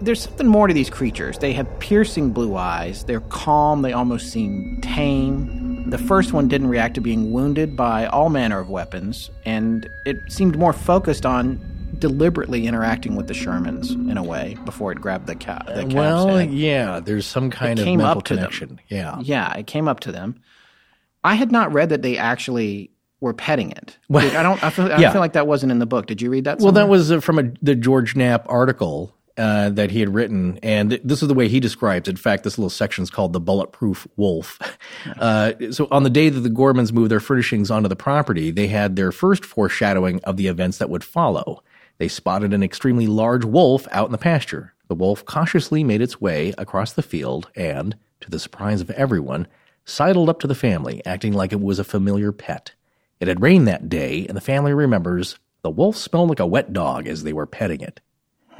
There's 0.00 0.20
something 0.22 0.46
more 0.46 0.66
to 0.68 0.74
these 0.74 0.90
creatures. 0.90 1.38
They 1.38 1.52
have 1.54 1.66
piercing 1.78 2.30
blue 2.32 2.56
eyes. 2.56 3.04
They're 3.04 3.20
calm. 3.20 3.82
They 3.82 3.92
almost 3.92 4.30
seem 4.30 4.78
tame. 4.82 5.88
The 5.90 5.98
first 5.98 6.32
one 6.32 6.48
didn't 6.48 6.68
react 6.68 6.94
to 6.96 7.00
being 7.00 7.32
wounded 7.32 7.76
by 7.76 8.06
all 8.06 8.28
manner 8.28 8.58
of 8.58 8.68
weapons, 8.68 9.30
and 9.44 9.88
it 10.04 10.16
seemed 10.28 10.58
more 10.58 10.72
focused 10.72 11.24
on 11.24 11.60
deliberately 11.98 12.66
interacting 12.66 13.16
with 13.16 13.26
the 13.26 13.32
Shermans 13.34 13.92
in 14.10 14.18
a 14.18 14.22
way 14.22 14.56
before 14.64 14.92
it 14.92 15.00
grabbed 15.00 15.26
the 15.26 15.34
cat. 15.34 15.64
The 15.66 15.82
calf's 15.82 15.94
well, 15.94 16.36
head. 16.36 16.50
yeah, 16.50 17.00
there's 17.00 17.24
some 17.24 17.50
kind 17.50 17.78
It 17.78 17.82
of 17.82 17.86
came 17.86 17.98
mental 17.98 18.18
up 18.18 18.24
to 18.24 18.34
them. 18.34 18.44
connection. 18.44 18.80
Yeah. 18.88 19.18
Yeah, 19.22 19.54
it 19.56 19.66
came 19.66 19.88
up 19.88 20.00
to 20.00 20.12
them. 20.12 20.40
I 21.24 21.34
had 21.36 21.50
not 21.50 21.72
read 21.72 21.88
that 21.88 22.02
they 22.02 22.18
actually 22.18 22.90
were 23.20 23.32
petting 23.32 23.70
it. 23.70 23.96
Well, 24.08 24.26
I 24.36 24.42
don't. 24.42 24.62
I 24.62 24.70
feel, 24.70 24.92
I 24.92 24.96
yeah. 24.98 25.10
feel 25.10 25.20
like 25.20 25.32
that 25.32 25.46
wasn't 25.46 25.72
in 25.72 25.78
the 25.78 25.86
book. 25.86 26.06
Did 26.06 26.20
you 26.20 26.28
read 26.30 26.44
that? 26.44 26.58
Well, 26.60 26.72
that 26.72 26.88
was 26.88 27.10
uh, 27.10 27.20
from 27.20 27.38
a, 27.38 27.44
the 27.62 27.74
George 27.74 28.14
Knapp 28.14 28.44
article 28.48 29.15
uh, 29.36 29.70
that 29.70 29.90
he 29.90 30.00
had 30.00 30.14
written, 30.14 30.58
and 30.62 30.92
this 31.04 31.22
is 31.22 31.28
the 31.28 31.34
way 31.34 31.48
he 31.48 31.60
describes. 31.60 32.08
it. 32.08 32.12
In 32.12 32.16
fact, 32.16 32.44
this 32.44 32.58
little 32.58 32.70
section 32.70 33.02
is 33.02 33.10
called 33.10 33.32
the 33.32 33.40
bulletproof 33.40 34.06
wolf. 34.16 34.58
Uh, 35.18 35.52
so, 35.70 35.86
on 35.90 36.02
the 36.02 36.10
day 36.10 36.28
that 36.28 36.40
the 36.40 36.50
Gormans 36.50 36.92
moved 36.92 37.10
their 37.10 37.20
furnishings 37.20 37.70
onto 37.70 37.88
the 37.88 37.96
property, 37.96 38.50
they 38.50 38.66
had 38.66 38.96
their 38.96 39.12
first 39.12 39.44
foreshadowing 39.44 40.20
of 40.24 40.36
the 40.36 40.48
events 40.48 40.78
that 40.78 40.90
would 40.90 41.04
follow. 41.04 41.62
They 41.98 42.08
spotted 42.08 42.52
an 42.52 42.62
extremely 42.62 43.06
large 43.06 43.44
wolf 43.44 43.86
out 43.92 44.06
in 44.06 44.12
the 44.12 44.18
pasture. 44.18 44.74
The 44.88 44.94
wolf 44.94 45.24
cautiously 45.24 45.84
made 45.84 46.00
its 46.00 46.20
way 46.20 46.52
across 46.58 46.92
the 46.92 47.02
field 47.02 47.50
and, 47.56 47.96
to 48.20 48.30
the 48.30 48.38
surprise 48.38 48.80
of 48.80 48.90
everyone, 48.90 49.46
sidled 49.84 50.28
up 50.28 50.40
to 50.40 50.46
the 50.46 50.54
family, 50.54 51.02
acting 51.06 51.32
like 51.32 51.52
it 51.52 51.60
was 51.60 51.78
a 51.78 51.84
familiar 51.84 52.32
pet. 52.32 52.72
It 53.20 53.28
had 53.28 53.42
rained 53.42 53.66
that 53.68 53.88
day, 53.88 54.26
and 54.26 54.36
the 54.36 54.42
family 54.42 54.74
remembers 54.74 55.38
the 55.62 55.70
wolf 55.70 55.96
smelled 55.96 56.28
like 56.28 56.40
a 56.40 56.46
wet 56.46 56.72
dog 56.72 57.06
as 57.08 57.22
they 57.22 57.32
were 57.32 57.46
petting 57.46 57.80
it. 57.80 58.00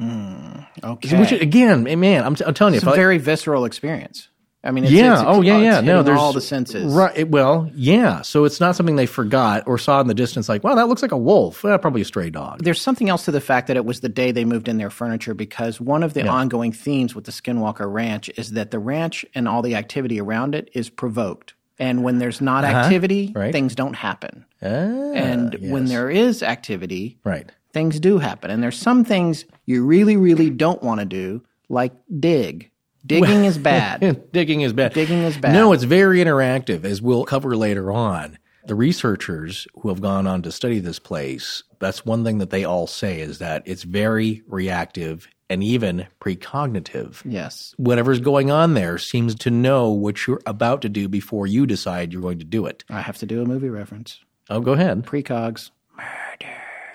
Okay. 0.01 1.19
Which, 1.19 1.31
again, 1.31 1.83
man, 1.99 2.23
I'm, 2.23 2.35
t- 2.35 2.43
I'm 2.45 2.53
telling 2.53 2.73
you, 2.73 2.77
it's 2.77 2.87
a 2.87 2.91
I, 2.91 2.95
very 2.95 3.17
visceral 3.17 3.65
experience. 3.65 4.29
I 4.63 4.71
mean, 4.71 4.83
it's, 4.83 4.91
yeah, 4.91 5.13
it's, 5.13 5.23
oh 5.25 5.41
yeah, 5.41 5.59
yeah. 5.59 5.81
No, 5.81 6.03
there's 6.03 6.19
all 6.19 6.33
the 6.33 6.41
senses. 6.41 6.91
Right. 6.93 7.15
it- 7.15 7.29
Well, 7.29 7.71
yeah. 7.73 8.21
So 8.21 8.43
it's 8.43 8.59
not 8.59 8.75
something 8.75 8.95
they 8.97 9.05
forgot 9.05 9.63
or 9.65 9.77
saw 9.77 10.01
in 10.01 10.07
the 10.07 10.13
distance, 10.13 10.49
like, 10.49 10.63
wow, 10.63 10.75
that 10.75 10.87
looks 10.89 11.01
like 11.01 11.11
a 11.13 11.17
wolf. 11.17 11.61
Probably 11.61 12.01
a 12.01 12.05
stray 12.05 12.29
dog. 12.31 12.63
There's 12.63 12.81
something 12.81 13.07
else 13.07 13.25
to 13.25 13.31
the 13.31 13.39
fact 13.39 13.67
that 13.67 13.77
it 13.77 13.85
was 13.85 14.01
the 14.01 14.09
day 14.09 14.31
they 14.31 14.43
moved 14.45 14.67
in 14.67 14.77
their 14.77 14.89
furniture 14.89 15.33
because 15.33 15.79
one 15.79 16.03
of 16.03 16.13
the 16.15 16.27
ongoing 16.27 16.73
themes 16.73 17.15
with 17.15 17.25
the 17.25 17.31
Skinwalker 17.31 17.91
Ranch 17.91 18.29
is 18.35 18.51
that 18.53 18.71
the 18.71 18.79
ranch 18.79 19.25
and 19.33 19.47
all 19.47 19.61
the 19.61 19.75
activity 19.75 20.19
around 20.19 20.53
it 20.53 20.69
is 20.73 20.89
provoked. 20.89 21.53
And 21.79 22.03
when 22.03 22.17
there's 22.17 22.41
not 22.41 22.63
activity, 22.65 23.27
Uh-huh. 23.29 23.39
right. 23.39 23.51
things 23.53 23.75
don't 23.75 23.95
happen. 23.95 24.43
Ah, 24.63 24.67
and 24.67 25.55
when 25.61 25.85
there 25.85 26.09
is 26.09 26.41
activity, 26.41 27.19
right. 27.23 27.51
Things 27.77 27.99
do 27.99 28.17
happen. 28.17 28.49
And 28.49 28.63
there's 28.63 28.75
some 28.77 29.05
things 29.05 29.45
you 29.67 29.85
really, 29.85 30.17
really 30.17 30.49
don't 30.49 30.81
want 30.81 30.99
to 30.99 31.05
do, 31.05 31.43
like 31.69 31.93
dig. 32.19 32.71
Digging 33.05 33.45
is 33.45 33.59
bad. 33.59 34.31
Digging 34.31 34.61
is 34.61 34.73
bad. 34.73 34.93
Digging 34.93 35.19
is 35.19 35.37
bad. 35.37 35.53
No, 35.53 35.73
it's 35.73 35.83
very 35.83 36.17
interactive, 36.17 36.83
as 36.83 37.03
we'll 37.03 37.23
cover 37.23 37.55
later 37.55 37.91
on. 37.91 38.39
The 38.65 38.73
researchers 38.73 39.67
who 39.79 39.89
have 39.89 40.01
gone 40.01 40.25
on 40.25 40.41
to 40.41 40.51
study 40.51 40.79
this 40.79 40.97
place, 40.97 41.61
that's 41.79 42.03
one 42.03 42.23
thing 42.25 42.39
that 42.39 42.49
they 42.49 42.65
all 42.65 42.87
say 42.87 43.21
is 43.21 43.37
that 43.37 43.61
it's 43.65 43.83
very 43.83 44.41
reactive 44.47 45.27
and 45.49 45.63
even 45.63 46.07
precognitive. 46.19 47.21
yes. 47.23 47.75
Whatever's 47.77 48.19
going 48.19 48.49
on 48.49 48.73
there 48.73 48.97
seems 48.97 49.35
to 49.35 49.51
know 49.51 49.91
what 49.91 50.25
you're 50.25 50.41
about 50.45 50.81
to 50.81 50.89
do 50.89 51.07
before 51.07 51.45
you 51.45 51.65
decide 51.67 52.11
you're 52.11 52.23
going 52.23 52.39
to 52.39 52.45
do 52.45 52.65
it. 52.65 52.83
I 52.89 53.01
have 53.01 53.17
to 53.19 53.25
do 53.27 53.41
a 53.41 53.45
movie 53.45 53.69
reference. 53.69 54.19
Oh, 54.49 54.61
go 54.61 54.73
ahead. 54.73 55.05
Precogs. 55.05 55.69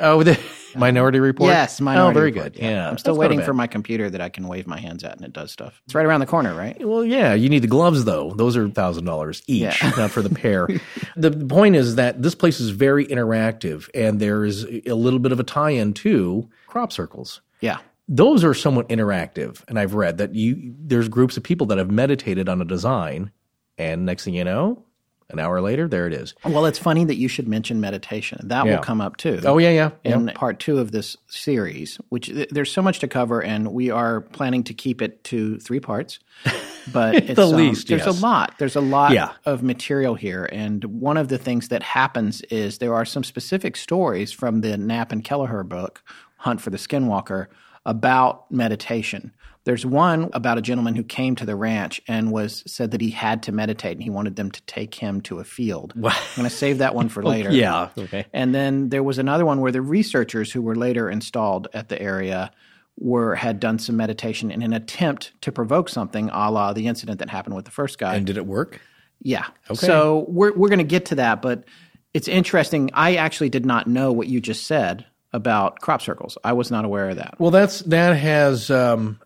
Oh, 0.02 0.22
the 0.22 0.38
Minority 0.76 1.20
Report? 1.20 1.48
Yes, 1.48 1.80
oh, 1.80 1.84
Minority 1.84 2.10
Oh, 2.10 2.12
very 2.20 2.32
Report, 2.32 2.52
good. 2.54 2.62
Yeah. 2.62 2.88
I'm 2.88 2.98
still 2.98 3.14
That's 3.14 3.20
waiting 3.20 3.42
for 3.42 3.54
my 3.54 3.66
computer 3.66 4.10
that 4.10 4.20
I 4.20 4.28
can 4.28 4.48
wave 4.48 4.66
my 4.66 4.78
hands 4.78 5.04
at 5.04 5.16
and 5.16 5.24
it 5.24 5.32
does 5.32 5.52
stuff. 5.52 5.80
It's 5.86 5.94
right 5.94 6.04
around 6.04 6.20
the 6.20 6.26
corner, 6.26 6.54
right? 6.54 6.76
Well, 6.86 7.04
yeah, 7.04 7.34
you 7.34 7.48
need 7.48 7.60
the 7.62 7.66
gloves 7.68 8.04
though. 8.04 8.32
Those 8.34 8.56
are 8.56 8.68
thousand 8.68 9.04
dollars 9.04 9.42
each, 9.46 9.60
Yeah. 9.82 9.92
not 9.96 10.10
for 10.10 10.22
the 10.22 10.30
pair. 10.34 10.68
the 11.16 11.30
point 11.30 11.76
is 11.76 11.94
that 11.96 12.20
this 12.22 12.34
place 12.34 12.58
is 12.60 12.70
very 12.70 13.06
interactive, 13.06 13.88
and 13.94 14.20
there 14.20 14.44
is 14.44 14.64
a 14.86 14.94
little 14.94 15.18
bit 15.20 15.32
of 15.32 15.40
a 15.40 15.44
tie-in 15.44 15.94
to 15.94 16.48
crop 16.66 16.92
circles. 16.92 17.40
Yeah. 17.60 17.78
Those 18.08 18.42
are 18.44 18.52
somewhat 18.54 18.88
interactive, 18.88 19.62
and 19.68 19.78
I've 19.78 19.94
read 19.94 20.18
that 20.18 20.34
you 20.34 20.74
there's 20.78 21.08
groups 21.08 21.36
of 21.36 21.42
people 21.44 21.66
that 21.68 21.78
have 21.78 21.90
meditated 21.90 22.48
on 22.48 22.60
a 22.60 22.64
design, 22.64 23.30
and 23.78 24.04
next 24.04 24.24
thing 24.24 24.34
you 24.34 24.44
know, 24.44 24.84
an 25.32 25.38
hour 25.38 25.60
later, 25.60 25.88
there 25.88 26.06
it 26.06 26.12
is. 26.12 26.34
Well, 26.44 26.66
it's 26.66 26.78
funny 26.78 27.04
that 27.04 27.16
you 27.16 27.28
should 27.28 27.48
mention 27.48 27.80
meditation. 27.80 28.40
That 28.48 28.66
Yeah. 28.66 28.76
will 28.76 28.82
come 28.82 29.00
up 29.00 29.16
too. 29.16 29.40
Oh 29.44 29.58
yeah, 29.58 29.70
yeah, 29.70 29.90
yeah. 30.04 30.14
in 30.14 30.26
part 30.34 30.58
two 30.58 30.78
of 30.78 30.92
this 30.92 31.16
series, 31.28 31.96
which 32.08 32.26
th- 32.26 32.48
there's 32.50 32.70
so 32.70 32.82
much 32.82 32.98
to 33.00 33.08
cover, 33.08 33.42
and 33.42 33.72
we 33.72 33.90
are 33.90 34.20
planning 34.20 34.62
to 34.64 34.74
keep 34.74 35.00
it 35.02 35.22
to 35.24 35.58
three 35.58 35.80
parts. 35.80 36.18
But 36.92 37.14
it's, 37.14 37.34
the 37.36 37.46
um, 37.46 37.54
least, 37.54 37.86
there's 37.86 38.04
yes. 38.04 38.18
a 38.18 38.20
lot. 38.20 38.54
There's 38.58 38.74
a 38.74 38.80
lot 38.80 39.12
Yeah. 39.12 39.30
of 39.46 39.62
material 39.62 40.16
here, 40.16 40.48
and 40.50 40.82
one 40.82 41.16
of 41.16 41.28
the 41.28 41.38
things 41.38 41.68
that 41.68 41.80
happens 41.80 42.40
is 42.50 42.78
there 42.78 42.92
are 42.92 43.04
some 43.04 43.22
specific 43.22 43.76
stories 43.76 44.32
from 44.32 44.62
the 44.62 44.76
Knapp 44.76 45.12
and 45.12 45.22
Kelleher 45.22 45.62
book, 45.62 46.02
Hunt 46.38 46.60
for 46.60 46.70
the 46.70 46.76
Skinwalker, 46.76 47.46
about 47.86 48.50
meditation. 48.50 49.30
There's 49.64 49.86
one 49.86 50.30
about 50.32 50.58
a 50.58 50.62
gentleman 50.62 50.96
who 50.96 51.04
came 51.04 51.36
to 51.36 51.46
the 51.46 51.54
ranch 51.54 52.00
and 52.08 52.32
was 52.32 52.64
said 52.66 52.90
that 52.90 53.00
he 53.00 53.10
had 53.10 53.44
to 53.44 53.52
meditate 53.52 53.92
and 53.92 54.02
he 54.02 54.10
wanted 54.10 54.34
them 54.36 54.50
to 54.50 54.62
take 54.62 54.94
him 54.94 55.20
to 55.22 55.38
a 55.38 55.44
field. 55.44 55.92
I'm 55.96 56.02
going 56.02 56.48
to 56.48 56.50
save 56.50 56.78
that 56.78 56.94
one 56.94 57.08
for 57.08 57.22
later. 57.24 57.50
yeah, 57.50 57.90
okay. 57.96 58.26
And 58.32 58.54
then 58.54 58.88
there 58.88 59.02
was 59.02 59.18
another 59.18 59.46
one 59.46 59.60
where 59.60 59.70
the 59.72 59.82
researchers 59.82 60.50
who 60.50 60.62
were 60.62 60.74
later 60.74 61.08
installed 61.08 61.68
at 61.72 61.88
the 61.88 62.00
area 62.02 62.50
were 62.98 63.36
had 63.36 63.60
done 63.60 63.78
some 63.78 63.96
meditation 63.96 64.50
in 64.50 64.62
an 64.62 64.72
attempt 64.72 65.32
to 65.42 65.52
provoke 65.52 65.88
something, 65.88 66.28
a 66.30 66.50
la 66.50 66.72
the 66.72 66.86
incident 66.88 67.20
that 67.20 67.30
happened 67.30 67.54
with 67.54 67.64
the 67.64 67.70
first 67.70 67.98
guy. 67.98 68.16
And 68.16 68.26
did 68.26 68.36
it 68.36 68.46
work? 68.46 68.80
yeah. 69.22 69.46
Okay. 69.70 69.86
So 69.86 70.26
we're 70.28 70.52
we're 70.52 70.68
going 70.68 70.78
to 70.78 70.84
get 70.84 71.06
to 71.06 71.14
that, 71.16 71.40
but 71.40 71.64
it's 72.12 72.28
interesting. 72.28 72.90
I 72.92 73.16
actually 73.16 73.48
did 73.48 73.64
not 73.64 73.86
know 73.86 74.12
what 74.12 74.26
you 74.26 74.40
just 74.40 74.66
said 74.66 75.06
about 75.32 75.80
crop 75.80 76.02
circles. 76.02 76.36
I 76.44 76.52
was 76.52 76.70
not 76.70 76.84
aware 76.84 77.10
of 77.10 77.16
that. 77.16 77.36
Well, 77.38 77.50
that's 77.50 77.80
that 77.82 78.16
has 78.16 78.70
um, 78.70 79.20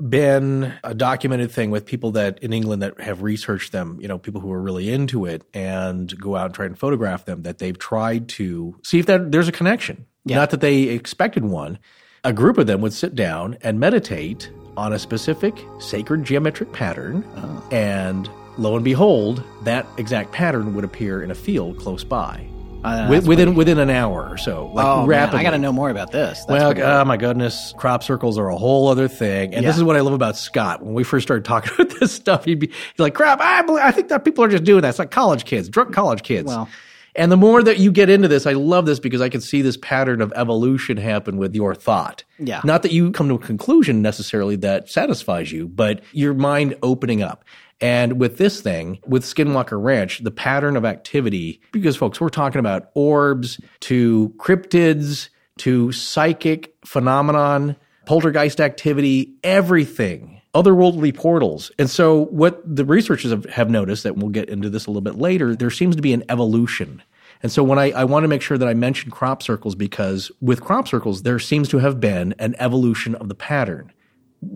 been 0.00 0.72
a 0.82 0.94
documented 0.94 1.50
thing 1.50 1.70
with 1.70 1.86
people 1.86 2.12
that 2.12 2.38
in 2.40 2.52
England 2.52 2.82
that 2.82 3.00
have 3.00 3.22
researched 3.22 3.72
them. 3.72 3.98
You 4.00 4.08
know, 4.08 4.18
people 4.18 4.40
who 4.40 4.52
are 4.52 4.60
really 4.60 4.90
into 4.90 5.26
it 5.26 5.42
and 5.52 6.16
go 6.18 6.36
out 6.36 6.46
and 6.46 6.54
try 6.54 6.66
and 6.66 6.78
photograph 6.78 7.24
them. 7.24 7.42
That 7.42 7.58
they've 7.58 7.78
tried 7.78 8.28
to 8.30 8.76
see 8.82 8.98
if 8.98 9.06
that 9.06 9.32
there's 9.32 9.48
a 9.48 9.52
connection. 9.52 10.06
Not 10.24 10.50
that 10.50 10.60
they 10.60 10.82
expected 10.82 11.44
one. 11.44 11.78
A 12.24 12.32
group 12.32 12.58
of 12.58 12.66
them 12.66 12.82
would 12.82 12.92
sit 12.92 13.14
down 13.14 13.56
and 13.62 13.80
meditate 13.80 14.50
on 14.76 14.92
a 14.92 14.98
specific 14.98 15.58
sacred 15.78 16.24
geometric 16.24 16.72
pattern, 16.72 17.24
oh. 17.36 17.68
and 17.72 18.28
lo 18.58 18.76
and 18.76 18.84
behold, 18.84 19.42
that 19.64 19.86
exact 19.96 20.32
pattern 20.32 20.74
would 20.74 20.84
appear 20.84 21.22
in 21.22 21.30
a 21.30 21.34
field 21.34 21.78
close 21.78 22.04
by. 22.04 22.46
Uh, 22.82 23.20
within 23.26 23.54
within 23.54 23.78
an 23.78 23.90
hour 23.90 24.26
or 24.28 24.38
so, 24.38 24.70
like 24.72 24.86
oh, 24.86 25.00
man, 25.00 25.08
rapidly. 25.08 25.40
I 25.40 25.42
got 25.42 25.50
to 25.50 25.58
know 25.58 25.72
more 25.72 25.90
about 25.90 26.12
this. 26.12 26.44
That's 26.46 26.78
Well, 26.78 27.00
oh 27.00 27.04
my 27.04 27.16
goodness, 27.16 27.74
crop 27.76 28.02
circles 28.02 28.38
are 28.38 28.48
a 28.48 28.56
whole 28.56 28.88
other 28.88 29.06
thing, 29.08 29.54
and 29.54 29.66
this 29.66 29.76
is 29.76 29.84
what 29.84 29.96
I 29.96 30.00
love 30.00 30.14
about 30.14 30.36
Scott. 30.36 30.82
When 30.82 30.94
we 30.94 31.04
first 31.04 31.26
started 31.26 31.44
talking 31.44 31.72
about 31.78 31.98
this 31.98 32.12
stuff, 32.12 32.44
he'd 32.44 32.58
be 32.58 32.68
he's 32.68 32.98
like, 32.98 33.14
"Crap, 33.14 33.40
I, 33.40 33.62
believe, 33.62 33.84
I 33.84 33.90
think 33.90 34.08
that 34.08 34.24
people 34.24 34.44
are 34.44 34.48
just 34.48 34.64
doing 34.64 34.82
that. 34.82 34.88
It's 34.88 34.98
like 34.98 35.10
college 35.10 35.44
kids, 35.44 35.68
drunk 35.68 35.92
college 35.92 36.22
kids." 36.22 36.46
Well. 36.46 36.68
and 37.14 37.30
the 37.30 37.36
more 37.36 37.62
that 37.62 37.78
you 37.78 37.92
get 37.92 38.08
into 38.08 38.28
this, 38.28 38.46
I 38.46 38.52
love 38.52 38.86
this 38.86 38.98
because 38.98 39.20
I 39.20 39.28
can 39.28 39.42
see 39.42 39.60
this 39.60 39.76
pattern 39.76 40.22
of 40.22 40.32
evolution 40.34 40.96
happen 40.96 41.36
with 41.36 41.54
your 41.54 41.74
thought. 41.74 42.24
Yeah. 42.38 42.62
not 42.64 42.82
that 42.82 42.92
you 42.92 43.10
come 43.10 43.28
to 43.28 43.34
a 43.34 43.38
conclusion 43.38 44.00
necessarily 44.00 44.56
that 44.56 44.88
satisfies 44.88 45.52
you, 45.52 45.68
but 45.68 46.02
your 46.12 46.32
mind 46.32 46.76
opening 46.82 47.22
up. 47.22 47.44
And 47.80 48.20
with 48.20 48.36
this 48.36 48.60
thing, 48.60 48.98
with 49.06 49.24
Skinwalker 49.24 49.82
Ranch, 49.82 50.18
the 50.22 50.30
pattern 50.30 50.76
of 50.76 50.84
activity, 50.84 51.60
because 51.72 51.96
folks, 51.96 52.20
we're 52.20 52.28
talking 52.28 52.58
about 52.58 52.90
orbs 52.94 53.58
to 53.80 54.34
cryptids 54.38 55.30
to 55.58 55.92
psychic 55.92 56.74
phenomenon, 56.84 57.76
poltergeist 58.06 58.60
activity, 58.60 59.34
everything, 59.42 60.40
otherworldly 60.54 61.14
portals. 61.14 61.70
And 61.78 61.88
so, 61.88 62.26
what 62.26 62.62
the 62.64 62.84
researchers 62.84 63.30
have, 63.30 63.44
have 63.46 63.70
noticed, 63.70 64.02
that 64.02 64.16
we'll 64.16 64.30
get 64.30 64.48
into 64.48 64.68
this 64.68 64.86
a 64.86 64.90
little 64.90 65.00
bit 65.00 65.16
later, 65.16 65.54
there 65.54 65.70
seems 65.70 65.96
to 65.96 66.02
be 66.02 66.12
an 66.12 66.24
evolution. 66.28 67.02
And 67.42 67.50
so, 67.50 67.62
when 67.62 67.78
I, 67.78 67.92
I 67.92 68.04
want 68.04 68.24
to 68.24 68.28
make 68.28 68.42
sure 68.42 68.58
that 68.58 68.68
I 68.68 68.74
mention 68.74 69.10
crop 69.10 69.42
circles, 69.42 69.74
because 69.74 70.30
with 70.40 70.60
crop 70.60 70.88
circles, 70.88 71.22
there 71.22 71.38
seems 71.38 71.68
to 71.70 71.78
have 71.78 72.00
been 72.00 72.34
an 72.38 72.54
evolution 72.58 73.14
of 73.14 73.28
the 73.28 73.34
pattern 73.34 73.92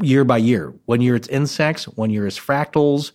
year 0.02 0.24
by 0.24 0.38
year. 0.38 0.74
One 0.86 1.00
year 1.00 1.14
it's 1.14 1.28
insects, 1.28 1.84
one 1.88 2.10
year 2.10 2.26
it's 2.26 2.38
fractals, 2.38 3.12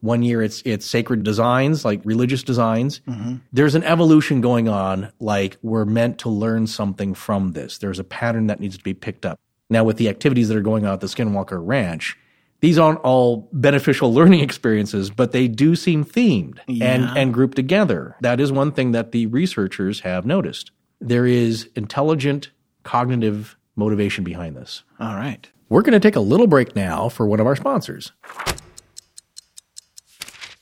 one 0.00 0.22
year 0.22 0.42
it's 0.42 0.62
it's 0.64 0.86
sacred 0.86 1.22
designs 1.22 1.84
like 1.84 2.00
religious 2.04 2.42
designs. 2.42 3.00
Mm-hmm. 3.00 3.36
There's 3.52 3.74
an 3.74 3.84
evolution 3.84 4.40
going 4.40 4.68
on 4.68 5.12
like 5.20 5.58
we're 5.62 5.84
meant 5.84 6.18
to 6.20 6.28
learn 6.28 6.66
something 6.66 7.14
from 7.14 7.52
this. 7.52 7.78
There's 7.78 7.98
a 7.98 8.04
pattern 8.04 8.46
that 8.48 8.60
needs 8.60 8.78
to 8.78 8.84
be 8.84 8.94
picked 8.94 9.26
up. 9.26 9.38
Now 9.68 9.84
with 9.84 9.98
the 9.98 10.08
activities 10.08 10.48
that 10.48 10.56
are 10.56 10.62
going 10.62 10.86
on 10.86 10.94
at 10.94 11.00
the 11.00 11.06
Skinwalker 11.06 11.60
Ranch, 11.62 12.16
these 12.60 12.78
aren't 12.78 13.00
all 13.00 13.48
beneficial 13.52 14.12
learning 14.14 14.40
experiences, 14.40 15.10
but 15.10 15.32
they 15.32 15.48
do 15.48 15.76
seem 15.76 16.04
themed 16.04 16.58
and 16.80 17.04
and 17.16 17.34
grouped 17.34 17.56
together. 17.56 18.16
That 18.20 18.40
is 18.40 18.50
one 18.50 18.72
thing 18.72 18.92
that 18.92 19.12
the 19.12 19.26
researchers 19.26 20.00
have 20.00 20.24
noticed. 20.24 20.70
There 21.00 21.26
is 21.26 21.68
intelligent 21.74 22.50
cognitive 22.82 23.56
motivation 23.76 24.24
behind 24.24 24.56
this. 24.56 24.82
all 24.98 25.14
right. 25.14 25.48
We're 25.68 25.82
going 25.82 25.92
to 25.92 26.00
take 26.00 26.16
a 26.16 26.20
little 26.20 26.48
break 26.48 26.74
now 26.74 27.08
for 27.08 27.28
one 27.28 27.38
of 27.38 27.46
our 27.46 27.54
sponsors. 27.54 28.10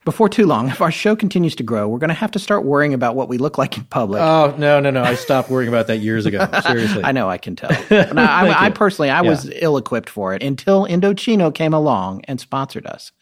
Before 0.04 0.28
too 0.30 0.46
long, 0.46 0.68
if 0.68 0.80
our 0.80 0.90
show 0.90 1.14
continues 1.14 1.54
to 1.56 1.62
grow, 1.62 1.86
we're 1.86 1.98
going 1.98 2.08
to 2.08 2.14
have 2.14 2.30
to 2.30 2.38
start 2.38 2.64
worrying 2.64 2.94
about 2.94 3.14
what 3.14 3.28
we 3.28 3.36
look 3.36 3.58
like 3.58 3.76
in 3.76 3.84
public. 3.84 4.22
Oh 4.22 4.54
no, 4.56 4.80
no, 4.80 4.90
no! 4.90 5.02
I 5.02 5.14
stopped 5.14 5.50
worrying 5.50 5.68
about 5.68 5.86
that 5.88 5.98
years 5.98 6.24
ago. 6.24 6.48
Seriously, 6.66 7.04
I 7.04 7.12
know 7.12 7.28
I 7.28 7.36
can 7.36 7.56
tell. 7.56 7.70
No, 7.90 8.22
I, 8.22 8.44
Thank 8.46 8.56
I 8.56 8.70
personally, 8.70 9.10
I 9.10 9.20
was 9.20 9.50
ill 9.56 9.76
equipped 9.76 10.08
for 10.08 10.34
it 10.34 10.42
until 10.42 10.86
Indochino 10.86 11.54
came 11.54 11.74
along 11.74 12.22
and 12.24 12.40
sponsored 12.40 12.86
us. 12.86 13.12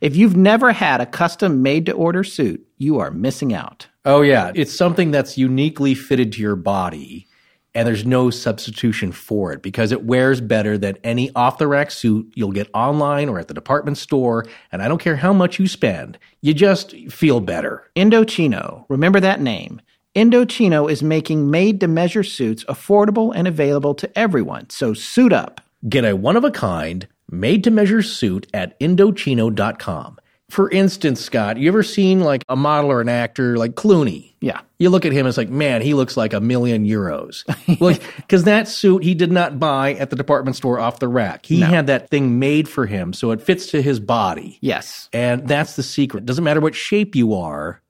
If 0.00 0.16
you've 0.16 0.36
never 0.36 0.72
had 0.72 1.00
a 1.00 1.06
custom 1.06 1.62
made 1.62 1.86
to 1.86 1.92
order 1.92 2.24
suit, 2.24 2.66
you 2.76 2.98
are 2.98 3.12
missing 3.12 3.52
out. 3.54 3.86
Oh 4.04 4.22
yeah, 4.22 4.50
it's 4.54 4.76
something 4.76 5.12
that's 5.12 5.38
uniquely 5.38 5.94
fitted 5.94 6.32
to 6.32 6.40
your 6.40 6.56
body, 6.56 7.28
and 7.74 7.88
there's 7.88 8.04
no 8.04 8.30
substitution 8.30 9.12
for 9.12 9.52
it 9.52 9.62
because 9.62 9.92
it 9.92 10.04
wears 10.04 10.40
better 10.40 10.76
than 10.76 10.98
any 11.02 11.30
off 11.34 11.58
the 11.58 11.66
rack 11.66 11.90
suit 11.90 12.30
you'll 12.34 12.52
get 12.52 12.68
online 12.74 13.28
or 13.28 13.38
at 13.38 13.48
the 13.48 13.54
department 13.54 13.98
store. 13.98 14.44
And 14.70 14.82
I 14.82 14.88
don't 14.88 15.00
care 15.00 15.16
how 15.16 15.32
much 15.32 15.58
you 15.58 15.66
spend, 15.66 16.18
you 16.40 16.54
just 16.54 16.94
feel 17.10 17.40
better. 17.40 17.90
Indochino, 17.96 18.84
remember 18.88 19.20
that 19.20 19.40
name. 19.40 19.80
Indochino 20.14 20.90
is 20.90 21.02
making 21.02 21.50
made 21.50 21.80
to 21.80 21.88
measure 21.88 22.22
suits 22.22 22.64
affordable 22.64 23.32
and 23.34 23.48
available 23.48 23.94
to 23.94 24.18
everyone. 24.18 24.68
So 24.68 24.92
suit 24.92 25.32
up. 25.32 25.62
Get 25.88 26.04
a 26.04 26.14
one 26.14 26.36
of 26.36 26.44
a 26.44 26.50
kind, 26.50 27.08
made 27.30 27.64
to 27.64 27.70
measure 27.70 28.02
suit 28.02 28.46
at 28.52 28.78
Indochino.com. 28.78 30.18
For 30.52 30.68
instance, 30.68 31.22
Scott, 31.22 31.56
you 31.56 31.66
ever 31.68 31.82
seen 31.82 32.20
like 32.20 32.44
a 32.46 32.56
model 32.56 32.92
or 32.92 33.00
an 33.00 33.08
actor 33.08 33.56
like 33.56 33.72
Clooney? 33.74 34.34
Yeah. 34.42 34.60
You 34.78 34.90
look 34.90 35.06
at 35.06 35.12
him, 35.12 35.26
it's 35.26 35.38
like, 35.38 35.48
man, 35.48 35.80
he 35.80 35.94
looks 35.94 36.14
like 36.14 36.34
a 36.34 36.42
million 36.42 36.84
euros. 36.84 37.42
well, 37.80 37.98
because 38.16 38.44
that 38.44 38.68
suit 38.68 39.02
he 39.02 39.14
did 39.14 39.32
not 39.32 39.58
buy 39.58 39.94
at 39.94 40.10
the 40.10 40.16
department 40.16 40.54
store 40.54 40.78
off 40.78 40.98
the 40.98 41.08
rack. 41.08 41.46
He 41.46 41.60
had 41.60 41.86
that 41.86 42.10
thing 42.10 42.38
made 42.38 42.68
for 42.68 42.84
him, 42.84 43.14
so 43.14 43.30
it 43.30 43.40
fits 43.40 43.68
to 43.68 43.80
his 43.80 43.98
body. 43.98 44.58
Yes. 44.60 45.08
And 45.14 45.48
that's 45.48 45.76
the 45.76 45.82
secret. 45.82 46.26
Doesn't 46.26 46.44
matter 46.44 46.60
what 46.60 46.74
shape 46.74 47.16
you 47.16 47.32
are, 47.32 47.80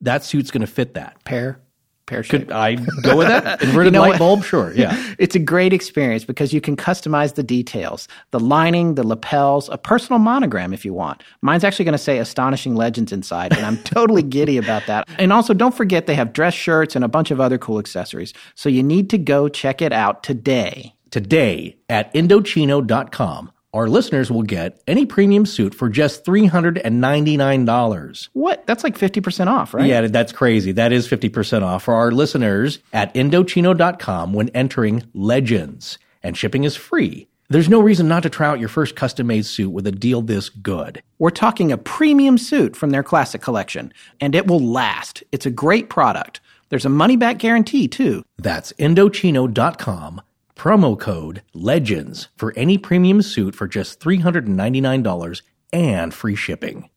that 0.00 0.24
suit's 0.24 0.50
going 0.50 0.62
to 0.62 0.66
fit 0.66 0.94
that. 0.94 1.22
Pear. 1.24 1.60
Pear. 2.06 2.22
Could 2.22 2.52
I 2.52 2.76
go 3.02 3.16
with 3.16 3.28
that? 3.28 3.62
Inverted 3.62 3.92
know 3.92 4.00
light 4.00 4.08
what? 4.10 4.18
bulb? 4.18 4.44
Sure. 4.44 4.72
Yeah. 4.74 4.96
It's 5.18 5.34
a 5.34 5.38
great 5.38 5.72
experience 5.72 6.24
because 6.24 6.52
you 6.52 6.60
can 6.60 6.76
customize 6.76 7.34
the 7.34 7.42
details 7.42 8.06
the 8.30 8.40
lining, 8.40 8.94
the 8.94 9.06
lapels, 9.06 9.68
a 9.70 9.78
personal 9.78 10.18
monogram 10.18 10.72
if 10.72 10.84
you 10.84 10.92
want. 10.92 11.22
Mine's 11.42 11.64
actually 11.64 11.84
going 11.84 11.92
to 11.92 11.98
say 11.98 12.18
Astonishing 12.18 12.74
Legends 12.74 13.12
inside, 13.12 13.56
and 13.56 13.64
I'm 13.64 13.78
totally 13.78 14.22
giddy 14.36 14.56
about 14.56 14.86
that. 14.86 15.08
And 15.18 15.32
also, 15.32 15.54
don't 15.54 15.74
forget 15.74 16.06
they 16.06 16.14
have 16.14 16.32
dress 16.32 16.54
shirts 16.54 16.94
and 16.94 17.04
a 17.04 17.08
bunch 17.08 17.30
of 17.30 17.40
other 17.40 17.58
cool 17.58 17.78
accessories. 17.78 18.32
So 18.54 18.68
you 18.68 18.82
need 18.82 19.10
to 19.10 19.18
go 19.18 19.48
check 19.48 19.80
it 19.82 19.92
out 19.92 20.22
today. 20.22 20.94
Today 21.10 21.78
at 21.88 22.12
Indochino.com, 22.14 23.52
our 23.76 23.88
listeners 23.88 24.30
will 24.30 24.42
get 24.42 24.82
any 24.86 25.06
premium 25.06 25.46
suit 25.46 25.74
for 25.74 25.88
just 25.88 26.24
$399. 26.24 28.28
What? 28.32 28.66
That's 28.66 28.82
like 28.82 28.98
50% 28.98 29.46
off, 29.46 29.74
right? 29.74 29.86
Yeah, 29.86 30.08
that's 30.08 30.32
crazy. 30.32 30.72
That 30.72 30.92
is 30.92 31.06
50% 31.06 31.62
off 31.62 31.84
for 31.84 31.94
our 31.94 32.10
listeners 32.10 32.80
at 32.92 33.14
Indochino.com 33.14 34.32
when 34.32 34.48
entering 34.50 35.04
Legends. 35.14 35.98
And 36.22 36.36
shipping 36.36 36.64
is 36.64 36.74
free. 36.74 37.28
There's 37.48 37.68
no 37.68 37.80
reason 37.80 38.08
not 38.08 38.24
to 38.24 38.30
try 38.30 38.48
out 38.48 38.58
your 38.58 38.68
first 38.68 38.96
custom 38.96 39.28
made 39.28 39.46
suit 39.46 39.70
with 39.70 39.86
a 39.86 39.92
deal 39.92 40.20
this 40.20 40.48
good. 40.48 41.00
We're 41.20 41.30
talking 41.30 41.70
a 41.70 41.78
premium 41.78 42.38
suit 42.38 42.74
from 42.74 42.90
their 42.90 43.04
classic 43.04 43.40
collection, 43.40 43.92
and 44.20 44.34
it 44.34 44.48
will 44.48 44.58
last. 44.58 45.22
It's 45.30 45.46
a 45.46 45.50
great 45.50 45.88
product. 45.88 46.40
There's 46.70 46.84
a 46.84 46.88
money 46.88 47.16
back 47.16 47.38
guarantee, 47.38 47.86
too. 47.86 48.24
That's 48.38 48.72
Indochino.com, 48.72 50.22
promo 50.56 50.98
code 50.98 51.42
LEGENDS 51.54 52.28
for 52.36 52.52
any 52.56 52.78
premium 52.78 53.22
suit 53.22 53.54
for 53.54 53.68
just 53.68 54.00
$399 54.00 55.42
and 55.72 56.12
free 56.12 56.34
shipping. 56.34 56.90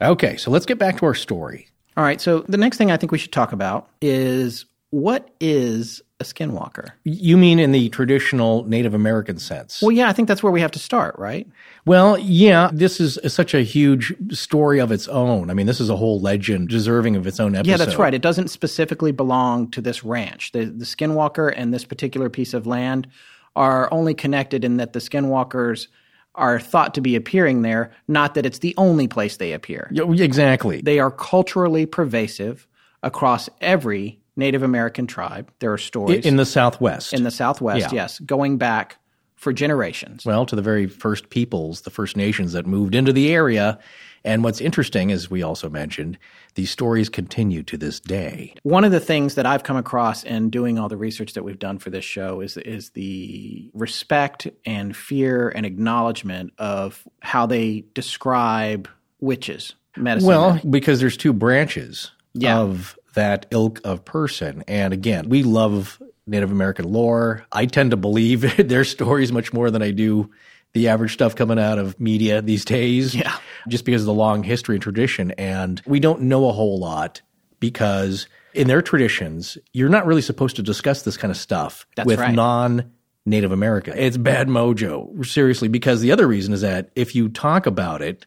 Okay, 0.00 0.36
so 0.36 0.50
let's 0.50 0.66
get 0.66 0.78
back 0.78 0.98
to 0.98 1.06
our 1.06 1.14
story. 1.14 1.68
All 1.96 2.04
right, 2.04 2.20
so 2.20 2.40
the 2.40 2.58
next 2.58 2.76
thing 2.76 2.90
I 2.90 2.96
think 2.96 3.12
we 3.12 3.18
should 3.18 3.32
talk 3.32 3.52
about 3.52 3.88
is 4.00 4.66
what 4.90 5.30
is 5.40 6.02
a 6.18 6.24
skinwalker? 6.24 6.90
You 7.04 7.36
mean 7.36 7.58
in 7.58 7.72
the 7.72 7.88
traditional 7.90 8.64
Native 8.64 8.94
American 8.94 9.38
sense? 9.38 9.82
Well, 9.82 9.92
yeah, 9.92 10.08
I 10.08 10.12
think 10.12 10.28
that's 10.28 10.42
where 10.42 10.52
we 10.52 10.60
have 10.60 10.70
to 10.72 10.78
start, 10.78 11.14
right? 11.18 11.46
Well, 11.84 12.18
yeah, 12.18 12.70
this 12.72 13.00
is 13.00 13.18
such 13.32 13.54
a 13.54 13.62
huge 13.62 14.14
story 14.30 14.78
of 14.78 14.90
its 14.90 15.08
own. 15.08 15.50
I 15.50 15.54
mean, 15.54 15.66
this 15.66 15.80
is 15.80 15.90
a 15.90 15.96
whole 15.96 16.20
legend 16.20 16.68
deserving 16.68 17.16
of 17.16 17.26
its 17.26 17.38
own 17.38 17.54
episode. 17.54 17.70
Yeah, 17.70 17.76
that's 17.76 17.96
right. 17.96 18.14
It 18.14 18.22
doesn't 18.22 18.48
specifically 18.48 19.12
belong 19.12 19.70
to 19.72 19.80
this 19.80 20.04
ranch. 20.04 20.52
The, 20.52 20.64
the 20.64 20.84
skinwalker 20.84 21.52
and 21.54 21.72
this 21.72 21.84
particular 21.84 22.30
piece 22.30 22.54
of 22.54 22.66
land 22.66 23.08
are 23.54 23.92
only 23.92 24.14
connected 24.14 24.64
in 24.64 24.78
that 24.78 24.92
the 24.94 25.00
skinwalkers 25.00 25.88
are 26.34 26.60
thought 26.60 26.94
to 26.94 27.00
be 27.00 27.16
appearing 27.16 27.62
there, 27.62 27.92
not 28.08 28.34
that 28.34 28.44
it's 28.44 28.58
the 28.58 28.74
only 28.76 29.08
place 29.08 29.38
they 29.38 29.52
appear. 29.52 29.88
Yeah, 29.90 30.04
exactly. 30.22 30.82
They 30.82 30.98
are 30.98 31.10
culturally 31.10 31.86
pervasive 31.86 32.66
across 33.02 33.48
every 33.60 34.20
Native 34.36 34.62
American 34.62 35.06
tribe. 35.06 35.50
There 35.60 35.72
are 35.72 35.78
stories 35.78 36.26
in 36.26 36.36
the 36.36 36.46
Southwest. 36.46 37.12
in 37.12 37.22
the 37.24 37.30
Southwest, 37.30 37.80
Yeah. 37.92 38.02
yes, 38.02 38.18
going 38.20 38.58
back 38.58 38.98
for 39.34 39.52
generations. 39.52 40.24
well, 40.24 40.46
to 40.46 40.56
the 40.56 40.62
very 40.62 40.86
first 40.86 41.28
peoples, 41.30 41.82
the 41.82 41.90
First 41.90 42.16
Nations 42.16 42.52
that 42.52 42.66
moved 42.66 42.94
into 42.94 43.12
the 43.12 43.32
area. 43.32 43.78
And 44.24 44.42
what's 44.42 44.60
interesting, 44.60 45.12
as 45.12 45.30
we 45.30 45.42
also 45.44 45.70
mentioned, 45.70 46.18
these 46.56 46.68
stories 46.70 47.08
continue 47.08 47.62
to 47.64 47.76
this 47.76 48.00
day. 48.00 48.54
One 48.64 48.82
of 48.82 48.90
the 48.90 48.98
things 48.98 49.36
that 49.36 49.46
I've 49.46 49.62
come 49.62 49.76
across 49.76 50.24
in 50.24 50.50
doing 50.50 50.78
all 50.80 50.88
the 50.88 50.96
research 50.96 51.34
that 51.34 51.44
we've 51.44 51.58
done 51.60 51.78
for 51.78 51.90
this 51.90 52.04
show 52.04 52.40
is 52.40 52.56
is 52.56 52.90
the 52.90 53.70
respect 53.72 54.48
and 54.64 54.96
fear 54.96 55.50
and 55.50 55.64
acknowledgement 55.64 56.54
of 56.58 57.06
how 57.20 57.46
they 57.46 57.84
describe 57.94 58.88
witches, 59.20 59.74
medicine. 59.96 60.26
Well, 60.28 60.60
because 60.68 60.98
there's 60.98 61.16
two 61.16 61.32
branches 61.32 62.10
Yeah. 62.34 62.58
of 62.58 62.98
that 63.16 63.46
ilk 63.50 63.80
of 63.84 64.04
person. 64.04 64.62
And 64.68 64.92
again, 64.92 65.28
we 65.28 65.42
love 65.42 66.00
Native 66.26 66.52
American 66.52 66.92
lore. 66.92 67.44
I 67.50 67.66
tend 67.66 67.90
to 67.90 67.96
believe 67.96 68.56
their 68.68 68.84
stories 68.84 69.32
much 69.32 69.52
more 69.52 69.70
than 69.70 69.82
I 69.82 69.90
do 69.90 70.30
the 70.72 70.88
average 70.88 71.14
stuff 71.14 71.34
coming 71.34 71.58
out 71.58 71.78
of 71.78 71.98
media 71.98 72.42
these 72.42 72.64
days. 72.64 73.14
Yeah. 73.14 73.36
Just 73.68 73.84
because 73.84 74.02
of 74.02 74.06
the 74.06 74.14
long 74.14 74.42
history 74.42 74.76
and 74.76 74.82
tradition. 74.82 75.32
And 75.32 75.82
we 75.86 76.00
don't 76.00 76.22
know 76.22 76.48
a 76.48 76.52
whole 76.52 76.78
lot 76.78 77.22
because 77.58 78.28
in 78.54 78.68
their 78.68 78.82
traditions, 78.82 79.56
you're 79.72 79.88
not 79.88 80.06
really 80.06 80.22
supposed 80.22 80.56
to 80.56 80.62
discuss 80.62 81.02
this 81.02 81.16
kind 81.16 81.30
of 81.30 81.36
stuff 81.36 81.86
That's 81.96 82.06
with 82.06 82.20
right. 82.20 82.34
non 82.34 82.92
Native 83.24 83.50
America. 83.50 83.92
It's 83.96 84.16
bad 84.16 84.46
mojo, 84.48 85.24
seriously, 85.26 85.66
because 85.68 86.00
the 86.00 86.12
other 86.12 86.28
reason 86.28 86.54
is 86.54 86.60
that 86.60 86.90
if 86.94 87.14
you 87.16 87.28
talk 87.28 87.66
about 87.66 88.00
it, 88.00 88.24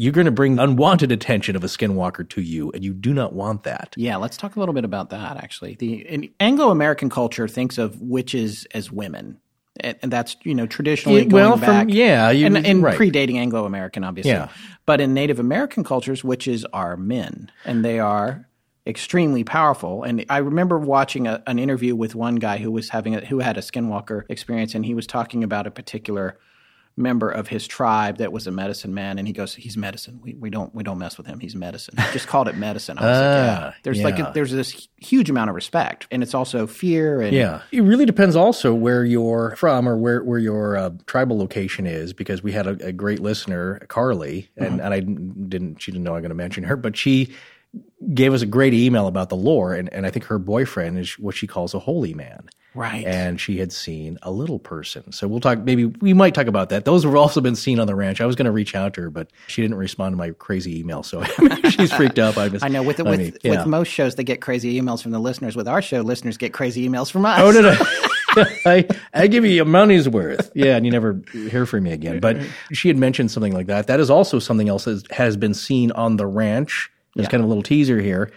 you're 0.00 0.12
going 0.12 0.24
to 0.24 0.30
bring 0.30 0.58
unwanted 0.58 1.12
attention 1.12 1.56
of 1.56 1.62
a 1.62 1.66
skinwalker 1.66 2.26
to 2.30 2.40
you, 2.40 2.70
and 2.72 2.82
you 2.82 2.94
do 2.94 3.12
not 3.12 3.34
want 3.34 3.64
that. 3.64 3.92
yeah, 3.96 4.16
let's 4.16 4.36
talk 4.36 4.56
a 4.56 4.58
little 4.58 4.72
bit 4.74 4.84
about 4.84 5.10
that. 5.10 5.36
Actually, 5.36 5.74
the 5.74 5.94
in 6.08 6.30
Anglo-American 6.40 7.10
culture 7.10 7.46
thinks 7.46 7.76
of 7.76 8.00
witches 8.00 8.66
as 8.72 8.90
women, 8.90 9.38
and, 9.78 9.96
and 10.02 10.10
that's 10.10 10.36
you 10.42 10.54
know 10.54 10.66
traditionally 10.66 11.22
Yeah, 11.24 11.28
well, 11.32 11.48
going 11.50 11.60
from- 11.60 11.68
back, 11.68 11.86
yeah, 11.90 12.30
you- 12.30 12.46
and, 12.46 12.56
and 12.66 12.82
right. 12.82 12.98
predating 12.98 13.36
Anglo-American, 13.36 14.02
obviously. 14.04 14.32
Yeah. 14.32 14.48
But 14.86 15.00
in 15.02 15.12
Native 15.12 15.38
American 15.38 15.84
cultures, 15.84 16.24
witches 16.24 16.64
are 16.72 16.96
men, 16.96 17.52
and 17.66 17.84
they 17.84 17.98
are 17.98 18.46
extremely 18.86 19.44
powerful. 19.44 20.02
And 20.02 20.24
I 20.30 20.38
remember 20.38 20.78
watching 20.78 21.26
a, 21.26 21.42
an 21.46 21.58
interview 21.58 21.94
with 21.94 22.14
one 22.14 22.36
guy 22.36 22.56
who 22.56 22.70
was 22.72 22.88
having 22.88 23.14
a, 23.16 23.20
who 23.24 23.40
had 23.40 23.58
a 23.58 23.60
skinwalker 23.60 24.22
experience, 24.30 24.74
and 24.74 24.84
he 24.86 24.94
was 24.94 25.06
talking 25.06 25.44
about 25.44 25.66
a 25.66 25.70
particular 25.70 26.38
member 27.00 27.30
of 27.30 27.48
his 27.48 27.66
tribe 27.66 28.18
that 28.18 28.32
was 28.32 28.46
a 28.46 28.50
medicine 28.50 28.94
man, 28.94 29.18
and 29.18 29.26
he 29.26 29.32
goes, 29.32 29.54
"He's 29.54 29.76
medicine. 29.76 30.20
We, 30.22 30.34
we 30.34 30.50
don't 30.50 30.74
we 30.74 30.82
don't 30.82 30.98
mess 30.98 31.18
with 31.18 31.26
him. 31.26 31.40
He's 31.40 31.56
medicine." 31.56 31.94
Just 32.12 32.28
called 32.28 32.46
it 32.48 32.56
medicine. 32.56 32.98
I 32.98 33.02
was 33.02 33.18
like, 33.18 33.26
Ah, 33.26 33.64
"Yeah." 33.64 33.72
There's 33.82 34.02
like 34.02 34.18
a, 34.18 34.30
there's 34.34 34.52
this 34.52 34.88
huge 34.98 35.30
amount 35.30 35.50
of 35.50 35.56
respect, 35.56 36.06
and 36.10 36.22
it's 36.22 36.34
also 36.34 36.66
fear 36.66 37.20
and 37.20 37.34
Yeah. 37.34 37.62
It 37.72 37.80
really 37.82 38.06
depends 38.06 38.36
also 38.36 38.74
where 38.74 39.04
you're 39.04 39.56
from 39.56 39.88
or 39.88 39.96
where, 39.96 40.22
where 40.22 40.38
your 40.38 40.76
uh, 40.76 40.90
tribal 41.06 41.38
location 41.38 41.86
is, 41.86 42.12
because 42.12 42.42
we 42.42 42.52
had 42.52 42.66
a, 42.66 42.86
a 42.86 42.92
great 42.92 43.20
listener, 43.20 43.78
Carly, 43.88 44.50
and, 44.56 44.80
and 44.80 44.92
I 44.94 45.00
didn't, 45.00 45.80
she 45.80 45.90
didn't 45.90 46.04
know 46.04 46.14
I'm 46.14 46.22
going 46.22 46.28
to 46.28 46.34
mention 46.34 46.64
her, 46.64 46.76
but 46.76 46.96
she 46.96 47.32
gave 48.14 48.34
us 48.34 48.42
a 48.42 48.46
great 48.46 48.74
email 48.74 49.06
about 49.06 49.28
the 49.28 49.36
lore. 49.36 49.74
And, 49.74 49.92
and 49.92 50.06
I 50.06 50.10
think 50.10 50.24
her 50.26 50.38
boyfriend 50.38 50.98
is 50.98 51.18
what 51.18 51.36
she 51.36 51.46
calls 51.46 51.72
a 51.72 51.78
holy 51.78 52.14
man. 52.14 52.48
Right. 52.74 53.04
and 53.04 53.40
she 53.40 53.58
had 53.58 53.72
seen 53.72 54.18
a 54.22 54.30
little 54.30 54.58
person. 54.58 55.12
So 55.12 55.28
we'll 55.28 55.40
talk. 55.40 55.58
Maybe 55.58 55.86
we 55.86 56.12
might 56.12 56.34
talk 56.34 56.46
about 56.46 56.70
that. 56.70 56.84
Those 56.84 57.04
have 57.04 57.14
also 57.14 57.40
been 57.40 57.56
seen 57.56 57.78
on 57.80 57.86
the 57.86 57.94
ranch. 57.94 58.20
I 58.20 58.26
was 58.26 58.36
going 58.36 58.46
to 58.46 58.52
reach 58.52 58.74
out 58.74 58.94
to 58.94 59.02
her, 59.02 59.10
but 59.10 59.28
she 59.46 59.62
didn't 59.62 59.76
respond 59.76 60.12
to 60.12 60.16
my 60.16 60.30
crazy 60.30 60.78
email, 60.78 61.02
so 61.02 61.22
she's 61.70 61.92
freaked 61.92 62.18
out. 62.18 62.36
I, 62.38 62.68
know 62.68 62.82
with 62.82 63.00
I 63.00 63.02
with, 63.02 63.38
yeah. 63.42 63.50
with 63.50 63.66
most 63.66 63.88
shows 63.88 64.14
they 64.14 64.24
get 64.24 64.40
crazy 64.40 64.80
emails 64.80 65.02
from 65.02 65.12
the 65.12 65.18
listeners. 65.18 65.56
With 65.56 65.68
our 65.68 65.82
show, 65.82 66.00
listeners 66.00 66.36
get 66.36 66.52
crazy 66.52 66.88
emails 66.88 67.10
from 67.10 67.24
us. 67.26 67.40
Oh 67.40 67.50
no 67.50 67.60
no. 67.60 67.76
I, 68.64 68.86
I 69.12 69.26
give 69.26 69.44
you 69.44 69.50
your 69.50 69.64
money's 69.64 70.08
worth. 70.08 70.50
Yeah, 70.54 70.76
and 70.76 70.86
you 70.86 70.92
never 70.92 71.20
hear 71.32 71.66
from 71.66 71.84
me 71.84 71.92
again. 71.92 72.20
But 72.20 72.38
she 72.72 72.88
had 72.88 72.96
mentioned 72.96 73.30
something 73.30 73.52
like 73.52 73.66
that. 73.66 73.88
That 73.88 74.00
is 74.00 74.10
also 74.10 74.38
something 74.38 74.68
else 74.68 74.84
that 74.84 75.10
has 75.10 75.36
been 75.36 75.54
seen 75.54 75.90
on 75.92 76.16
the 76.16 76.26
ranch. 76.26 76.90
There's 77.16 77.28
kind 77.28 77.40
of 77.40 77.46
a 77.46 77.48
little 77.48 77.62
teaser 77.62 78.00
here. 78.00 78.30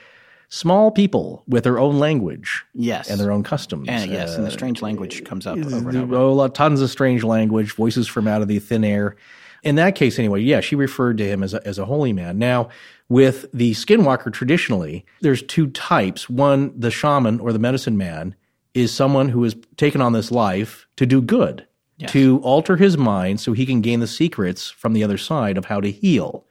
Small 0.55 0.91
people 0.91 1.43
with 1.47 1.63
their 1.63 1.79
own 1.79 1.97
language 1.97 2.63
Yes. 2.75 3.09
and 3.09 3.19
their 3.19 3.31
own 3.31 3.41
customs. 3.41 3.87
And 3.89 4.11
yes, 4.11 4.35
and 4.35 4.43
the 4.43 4.49
Uh, 4.49 4.51
strange 4.51 4.83
language 4.83 5.23
comes 5.23 5.47
up 5.47 5.57
over 5.57 5.89
and 5.89 5.97
over. 5.97 6.15
Oh, 6.15 6.47
tons 6.47 6.79
of 6.79 6.91
strange 6.91 7.23
language, 7.23 7.73
voices 7.73 8.07
from 8.07 8.27
out 8.27 8.43
of 8.43 8.47
the 8.47 8.59
thin 8.59 8.83
air. 8.83 9.15
In 9.63 9.73
that 9.77 9.95
case, 9.95 10.19
anyway, 10.19 10.41
yeah, 10.41 10.59
she 10.59 10.75
referred 10.75 11.17
to 11.17 11.25
him 11.27 11.41
as 11.41 11.55
a, 11.55 11.67
as 11.67 11.79
a 11.79 11.85
holy 11.85 12.13
man. 12.13 12.37
Now, 12.37 12.69
with 13.09 13.47
the 13.51 13.71
skinwalker, 13.71 14.31
traditionally, 14.31 15.05
there's 15.21 15.41
two 15.41 15.67
types. 15.71 16.29
One, 16.29 16.71
the 16.79 16.91
shaman 16.91 17.39
or 17.39 17.51
the 17.51 17.57
medicine 17.57 17.97
man 17.97 18.35
is 18.75 18.91
someone 18.93 19.29
who 19.29 19.41
has 19.45 19.55
taken 19.75 20.01
on 20.01 20.13
this 20.13 20.29
life 20.31 20.85
to 20.97 21.07
do 21.07 21.19
good, 21.19 21.65
Yes. 21.97 22.11
to 22.11 22.39
alter 22.43 22.75
his 22.77 22.95
mind 22.95 23.39
so 23.39 23.53
he 23.53 23.65
can 23.65 23.81
gain 23.81 24.01
the 24.01 24.07
secrets 24.07 24.69
from 24.69 24.93
the 24.93 25.03
other 25.03 25.17
side 25.17 25.57
of 25.57 25.65
how 25.65 25.81
to 25.81 25.89
heal. 25.89 26.45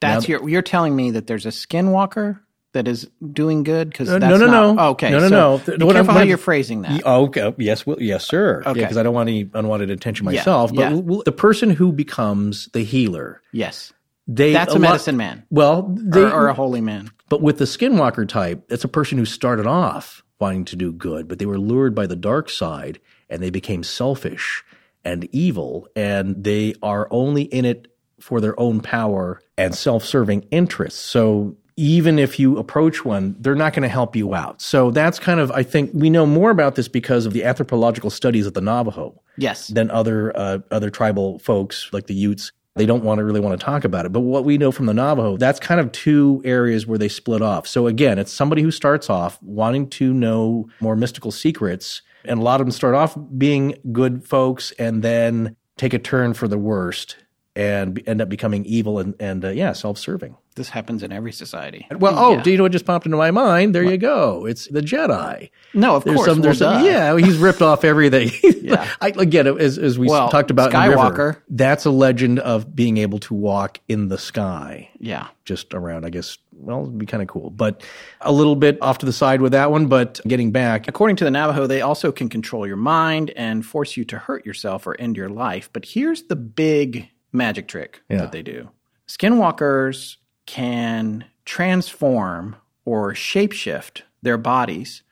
That's 0.00 0.28
your. 0.28 0.46
You're 0.46 0.60
telling 0.60 0.94
me 0.94 1.10
that 1.12 1.26
there's 1.26 1.46
a 1.46 1.50
skinwalker 1.50 2.40
that 2.76 2.86
is 2.88 3.08
doing 3.32 3.62
good 3.64 3.90
because 3.90 4.08
Uh, 4.08 4.18
that's 4.18 4.30
no, 4.30 4.36
no, 4.46 4.50
not, 4.50 4.76
no. 4.76 4.88
okay, 4.90 5.10
No, 5.10 5.18
no, 5.18 5.28
so 5.28 5.62
no. 5.72 5.78
Be 5.78 5.84
What 5.84 5.96
I'm- 5.96 6.06
how 6.06 6.22
you're 6.22 6.36
phrasing 6.38 6.82
that. 6.82 7.02
Oh, 7.04 7.24
okay. 7.24 7.52
Yes, 7.58 7.84
well, 7.86 7.96
yes, 8.00 8.24
sir. 8.24 8.62
Okay. 8.64 8.80
Because 8.80 8.96
I 8.96 9.02
don't 9.02 9.14
want 9.14 9.28
any 9.28 9.50
unwanted 9.52 9.90
attention 9.90 10.24
Yeah, 10.26 10.32
myself. 10.40 10.72
But 10.74 10.80
yeah. 10.80 10.90
l- 10.92 11.04
l- 11.16 11.22
the 11.24 11.32
person 11.32 11.70
who 11.70 11.92
becomes 11.92 12.68
the 12.72 12.82
healer, 12.84 13.40
yes, 13.52 13.92
they 14.28 14.52
that's 14.52 14.70
a, 14.72 14.78
lot- 14.78 14.80
medicine 14.82 15.16
man 15.16 15.42
Well, 15.50 15.94
they, 15.98 16.20
or, 16.22 16.32
or 16.32 16.48
a 16.48 16.54
holy 16.54 16.80
man. 16.80 17.10
but 17.28 17.42
with 17.42 17.58
the 17.58 17.64
skinwalker 17.64 18.26
type, 18.28 18.64
it's 18.70 18.84
a 18.84 18.88
person 18.88 19.18
who 19.18 19.24
started 19.24 19.66
off 19.66 20.22
wanting 20.40 20.64
to 20.66 20.76
do 20.76 20.92
good, 20.92 21.28
but 21.28 21.38
they 21.38 21.46
were 21.46 21.58
lured 21.58 21.94
by 21.94 22.06
the 22.06 22.16
dark 22.16 22.50
side 22.50 22.98
and 23.30 23.42
they 23.42 23.50
became 23.50 23.82
selfish 23.82 24.62
and 25.04 25.28
evil, 25.32 25.88
and 25.96 26.42
they 26.42 26.74
are 26.82 27.06
only 27.10 27.42
in 27.42 27.64
it 27.64 27.88
for 28.20 28.40
their 28.40 28.58
own 28.58 28.80
power 28.80 29.40
and 29.58 29.74
self-serving 29.74 30.42
interests. 30.50 30.98
So 31.00 31.56
even 31.76 32.18
if 32.18 32.38
you 32.40 32.56
approach 32.56 33.04
one, 33.04 33.36
they're 33.38 33.54
not 33.54 33.74
going 33.74 33.82
to 33.82 33.88
help 33.88 34.16
you 34.16 34.34
out. 34.34 34.62
So 34.62 34.90
that's 34.90 35.18
kind 35.18 35.40
of, 35.40 35.50
I 35.52 35.62
think, 35.62 35.90
we 35.92 36.08
know 36.08 36.24
more 36.24 36.50
about 36.50 36.74
this 36.74 36.88
because 36.88 37.26
of 37.26 37.34
the 37.34 37.44
anthropological 37.44 38.08
studies 38.08 38.46
of 38.46 38.54
the 38.54 38.62
Navajo 38.62 39.20
Yes, 39.36 39.68
than 39.68 39.90
other 39.90 40.36
uh, 40.36 40.58
other 40.70 40.88
tribal 40.88 41.38
folks 41.40 41.90
like 41.92 42.06
the 42.06 42.14
Utes. 42.14 42.52
They 42.76 42.86
don't 42.86 43.04
want 43.04 43.18
to 43.18 43.24
really 43.24 43.40
want 43.40 43.58
to 43.58 43.64
talk 43.64 43.84
about 43.84 44.04
it. 44.04 44.12
But 44.12 44.20
what 44.20 44.44
we 44.44 44.58
know 44.58 44.70
from 44.70 44.84
the 44.84 44.92
Navajo, 44.94 45.36
that's 45.38 45.58
kind 45.58 45.80
of 45.80 45.92
two 45.92 46.42
areas 46.44 46.86
where 46.86 46.98
they 46.98 47.08
split 47.08 47.40
off. 47.40 47.66
So 47.66 47.86
again, 47.86 48.18
it's 48.18 48.32
somebody 48.32 48.60
who 48.60 48.70
starts 48.70 49.08
off 49.08 49.42
wanting 49.42 49.88
to 49.90 50.12
know 50.12 50.68
more 50.80 50.96
mystical 50.96 51.30
secrets, 51.30 52.02
and 52.24 52.40
a 52.40 52.42
lot 52.42 52.60
of 52.60 52.66
them 52.66 52.72
start 52.72 52.94
off 52.94 53.16
being 53.36 53.78
good 53.92 54.26
folks 54.26 54.72
and 54.78 55.02
then 55.02 55.56
take 55.76 55.92
a 55.92 55.98
turn 55.98 56.32
for 56.32 56.48
the 56.48 56.58
worst 56.58 57.16
and 57.56 58.00
end 58.06 58.20
up 58.20 58.28
becoming 58.28 58.64
evil 58.66 58.98
and, 58.98 59.14
and 59.18 59.44
uh, 59.44 59.48
yeah, 59.48 59.72
self-serving. 59.72 60.36
this 60.56 60.68
happens 60.68 61.02
in 61.02 61.10
every 61.12 61.32
society. 61.32 61.86
Well, 61.98 62.14
oh, 62.18 62.34
Yeah. 62.34 62.42
do 62.42 62.50
you 62.50 62.56
know 62.58 62.62
what 62.64 62.72
just 62.72 62.84
popped 62.86 63.06
into 63.06 63.16
my 63.18 63.30
mind? 63.30 63.74
There 63.74 63.82
you 63.82 63.96
go. 63.98 64.46
It's 64.46 64.68
the 64.68 64.80
Jedi. 64.82 65.50
no, 65.74 65.96
of 65.96 66.04
There's 66.04 66.16
course. 66.16 66.28
some, 66.28 66.40
there's 66.42 66.60
well, 66.60 66.78
some, 66.78 66.84
yeah, 66.86 67.16
he's 67.16 67.36
ripped 67.38 67.62
off 67.62 67.84
everything. 67.84 68.30
Yeah. 68.66 68.84
I, 69.00 69.10
again, 69.16 69.46
as, 69.46 69.78
as 69.78 69.96
we 69.96 70.08
Well, 70.08 70.28
talked 70.28 70.50
about 70.50 70.74
in 70.74 70.90
the 70.90 70.96
Skywalker. 70.96 71.10
river, 71.10 71.42
that's 71.48 71.84
a 71.84 71.90
legend 71.92 72.40
of 72.40 72.74
being 72.74 72.96
able 72.98 73.20
to 73.20 73.32
walk 73.32 73.78
in 73.86 74.08
the 74.08 74.18
sky, 74.18 74.90
yeah. 74.98 75.28
just 75.44 75.72
around. 75.72 76.04
I 76.04 76.10
guess, 76.10 76.36
well, 76.52 76.82
it'd 76.82 76.98
be 76.98 77.06
kind 77.06 77.22
of 77.22 77.28
cool, 77.28 77.50
but 77.50 77.82
a 78.20 78.32
little 78.32 78.56
bit 78.56 78.78
off 78.82 78.98
to 78.98 79.06
the 79.06 79.12
side 79.12 79.40
with 79.40 79.52
that 79.52 79.70
one. 79.70 79.86
But 79.86 80.20
getting 80.26 80.50
back, 80.50 80.88
According 80.88 81.14
to 81.16 81.24
the 81.24 81.30
Navajo, 81.30 81.68
they 81.68 81.80
also 81.80 82.10
can 82.10 82.28
control 82.28 82.66
your 82.66 82.74
mind 82.76 83.30
and 83.36 83.64
force 83.64 83.96
you 83.96 84.04
to 84.06 84.18
hurt 84.18 84.44
yourself 84.44 84.84
or 84.88 85.00
end 85.00 85.16
your 85.16 85.28
life. 85.28 85.70
But 85.72 85.84
here's 85.84 86.24
the 86.24 86.34
big 86.36 87.08
magic 87.36 87.68
trick 87.68 88.00
Yeah. 88.08 88.18
that 88.18 88.32
they 88.32 88.42
do 88.42 88.68
skinwalkers 89.08 90.16
can 90.46 91.24
transform 91.44 92.56
or 92.84 93.12
shapeshift 93.12 94.02
their 94.22 94.38
bodies 94.38 95.02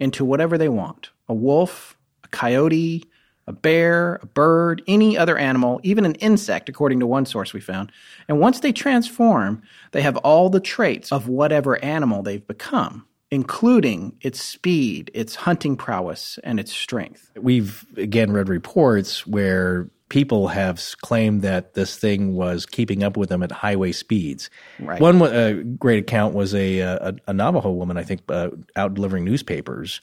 into 0.00 0.24
whatever 0.24 0.56
they 0.58 0.68
want 0.68 1.10
a 1.28 1.34
wolf, 1.34 1.96
a 2.22 2.28
coyote, 2.28 3.04
a 3.46 3.52
bear, 3.52 4.16
a 4.22 4.26
bird, 4.26 4.82
any 4.86 5.16
other 5.16 5.38
animal, 5.38 5.80
even 5.82 6.04
an 6.04 6.14
insect, 6.16 6.68
according 6.68 7.00
to 7.00 7.06
one 7.06 7.24
source 7.26 7.52
we 7.54 7.60
found. 7.60 7.90
And 8.28 8.38
once 8.40 8.60
they 8.60 8.72
transform, 8.72 9.62
they 9.92 10.02
have 10.02 10.16
all 10.18 10.50
the 10.50 10.60
traits 10.60 11.10
of 11.12 11.28
whatever 11.28 11.82
animal 11.84 12.22
they've 12.22 12.46
become, 12.46 13.06
including 13.30 14.16
its 14.20 14.42
speed, 14.42 15.10
its 15.14 15.34
hunting 15.34 15.76
prowess, 15.76 16.38
and 16.44 16.60
its 16.60 16.72
strength. 16.72 17.30
we've 17.40 17.84
again 17.96 18.30
read 18.32 18.48
reports 18.48 19.26
where 19.26 19.88
people 20.08 20.48
have 20.48 20.80
claimed 21.02 21.42
that 21.42 21.74
this 21.74 21.96
thing 21.96 22.34
was 22.34 22.66
keeping 22.66 23.02
up 23.02 23.16
with 23.16 23.28
them 23.28 23.42
at 23.42 23.50
highway 23.50 23.92
speeds. 23.92 24.50
Right. 24.78 25.00
One 25.00 25.20
uh, 25.22 25.62
great 25.78 25.98
account 26.00 26.34
was 26.34 26.54
a, 26.54 26.82
uh, 26.82 27.12
a, 27.26 27.30
a 27.30 27.32
Navajo 27.32 27.70
woman, 27.72 27.96
I 27.96 28.02
think, 28.04 28.20
uh, 28.28 28.50
out 28.76 28.94
delivering 28.94 29.24
newspapers 29.24 30.00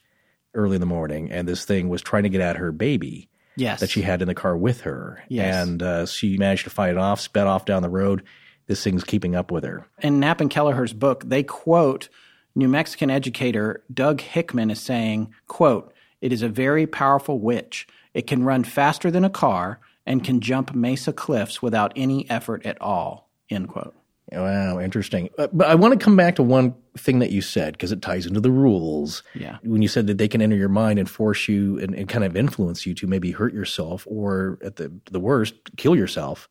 early 0.53 0.75
in 0.75 0.81
the 0.81 0.85
morning, 0.87 1.31
and 1.31 1.47
this 1.47 1.63
thing 1.65 1.87
was 1.87 2.01
trying 2.01 2.23
to 2.23 2.29
get 2.29 2.41
at 2.41 2.57
her 2.57 2.71
baby 2.71 3.29
Yes. 3.57 3.81
that 3.81 3.89
she 3.89 4.01
had 4.01 4.21
in 4.21 4.27
the 4.27 4.33
car 4.33 4.55
with 4.57 4.81
her. 4.81 5.23
Yes. 5.27 5.67
And 5.67 5.83
uh, 5.83 6.05
she 6.05 6.37
managed 6.37 6.63
to 6.63 6.69
fight 6.69 6.89
it 6.91 6.97
off, 6.97 7.19
sped 7.19 7.47
off 7.47 7.65
down 7.65 7.81
the 7.81 7.89
road. 7.89 8.23
This 8.67 8.83
thing's 8.83 9.03
keeping 9.03 9.35
up 9.35 9.51
with 9.51 9.63
her. 9.65 9.85
in 10.01 10.19
Knapp 10.21 10.39
and 10.41 10.49
Kelleher's 10.49 10.93
book, 10.93 11.23
they 11.27 11.43
quote 11.43 12.07
New 12.55 12.69
Mexican 12.69 13.09
educator 13.09 13.83
Doug 13.93 14.21
Hickman 14.21 14.71
as 14.71 14.79
saying, 14.79 15.33
quote, 15.47 15.93
it 16.21 16.31
is 16.31 16.41
a 16.41 16.47
very 16.49 16.87
powerful 16.87 17.39
witch. 17.39 17.87
It 18.13 18.25
can 18.27 18.43
run 18.43 18.63
faster 18.63 19.11
than 19.11 19.25
a 19.25 19.29
car 19.29 19.79
and 20.05 20.23
can 20.23 20.39
jump 20.39 20.73
mesa 20.73 21.13
cliffs 21.13 21.61
without 21.61 21.93
any 21.95 22.29
effort 22.29 22.65
at 22.65 22.81
all, 22.81 23.29
end 23.49 23.67
quote. 23.69 23.95
Wow, 24.31 24.79
interesting. 24.79 25.29
Uh, 25.37 25.47
but 25.51 25.67
I 25.67 25.75
want 25.75 25.97
to 25.97 26.01
come 26.01 26.15
back 26.15 26.35
to 26.37 26.43
one 26.43 26.73
thing 26.97 27.19
that 27.19 27.31
you 27.31 27.41
said 27.41 27.73
because 27.73 27.91
it 27.91 28.01
ties 28.01 28.25
into 28.25 28.39
the 28.39 28.51
rules. 28.51 29.23
Yeah. 29.35 29.57
When 29.63 29.81
you 29.81 29.89
said 29.89 30.07
that 30.07 30.17
they 30.17 30.29
can 30.29 30.41
enter 30.41 30.55
your 30.55 30.69
mind 30.69 30.99
and 30.99 31.09
force 31.09 31.49
you 31.49 31.77
and, 31.79 31.93
and 31.93 32.07
kind 32.07 32.23
of 32.23 32.37
influence 32.37 32.85
you 32.85 32.93
to 32.95 33.07
maybe 33.07 33.31
hurt 33.31 33.53
yourself 33.53 34.07
or 34.09 34.57
at 34.63 34.77
the, 34.77 34.91
the 35.11 35.19
worst, 35.19 35.55
kill 35.75 35.97
yourself, 35.97 36.47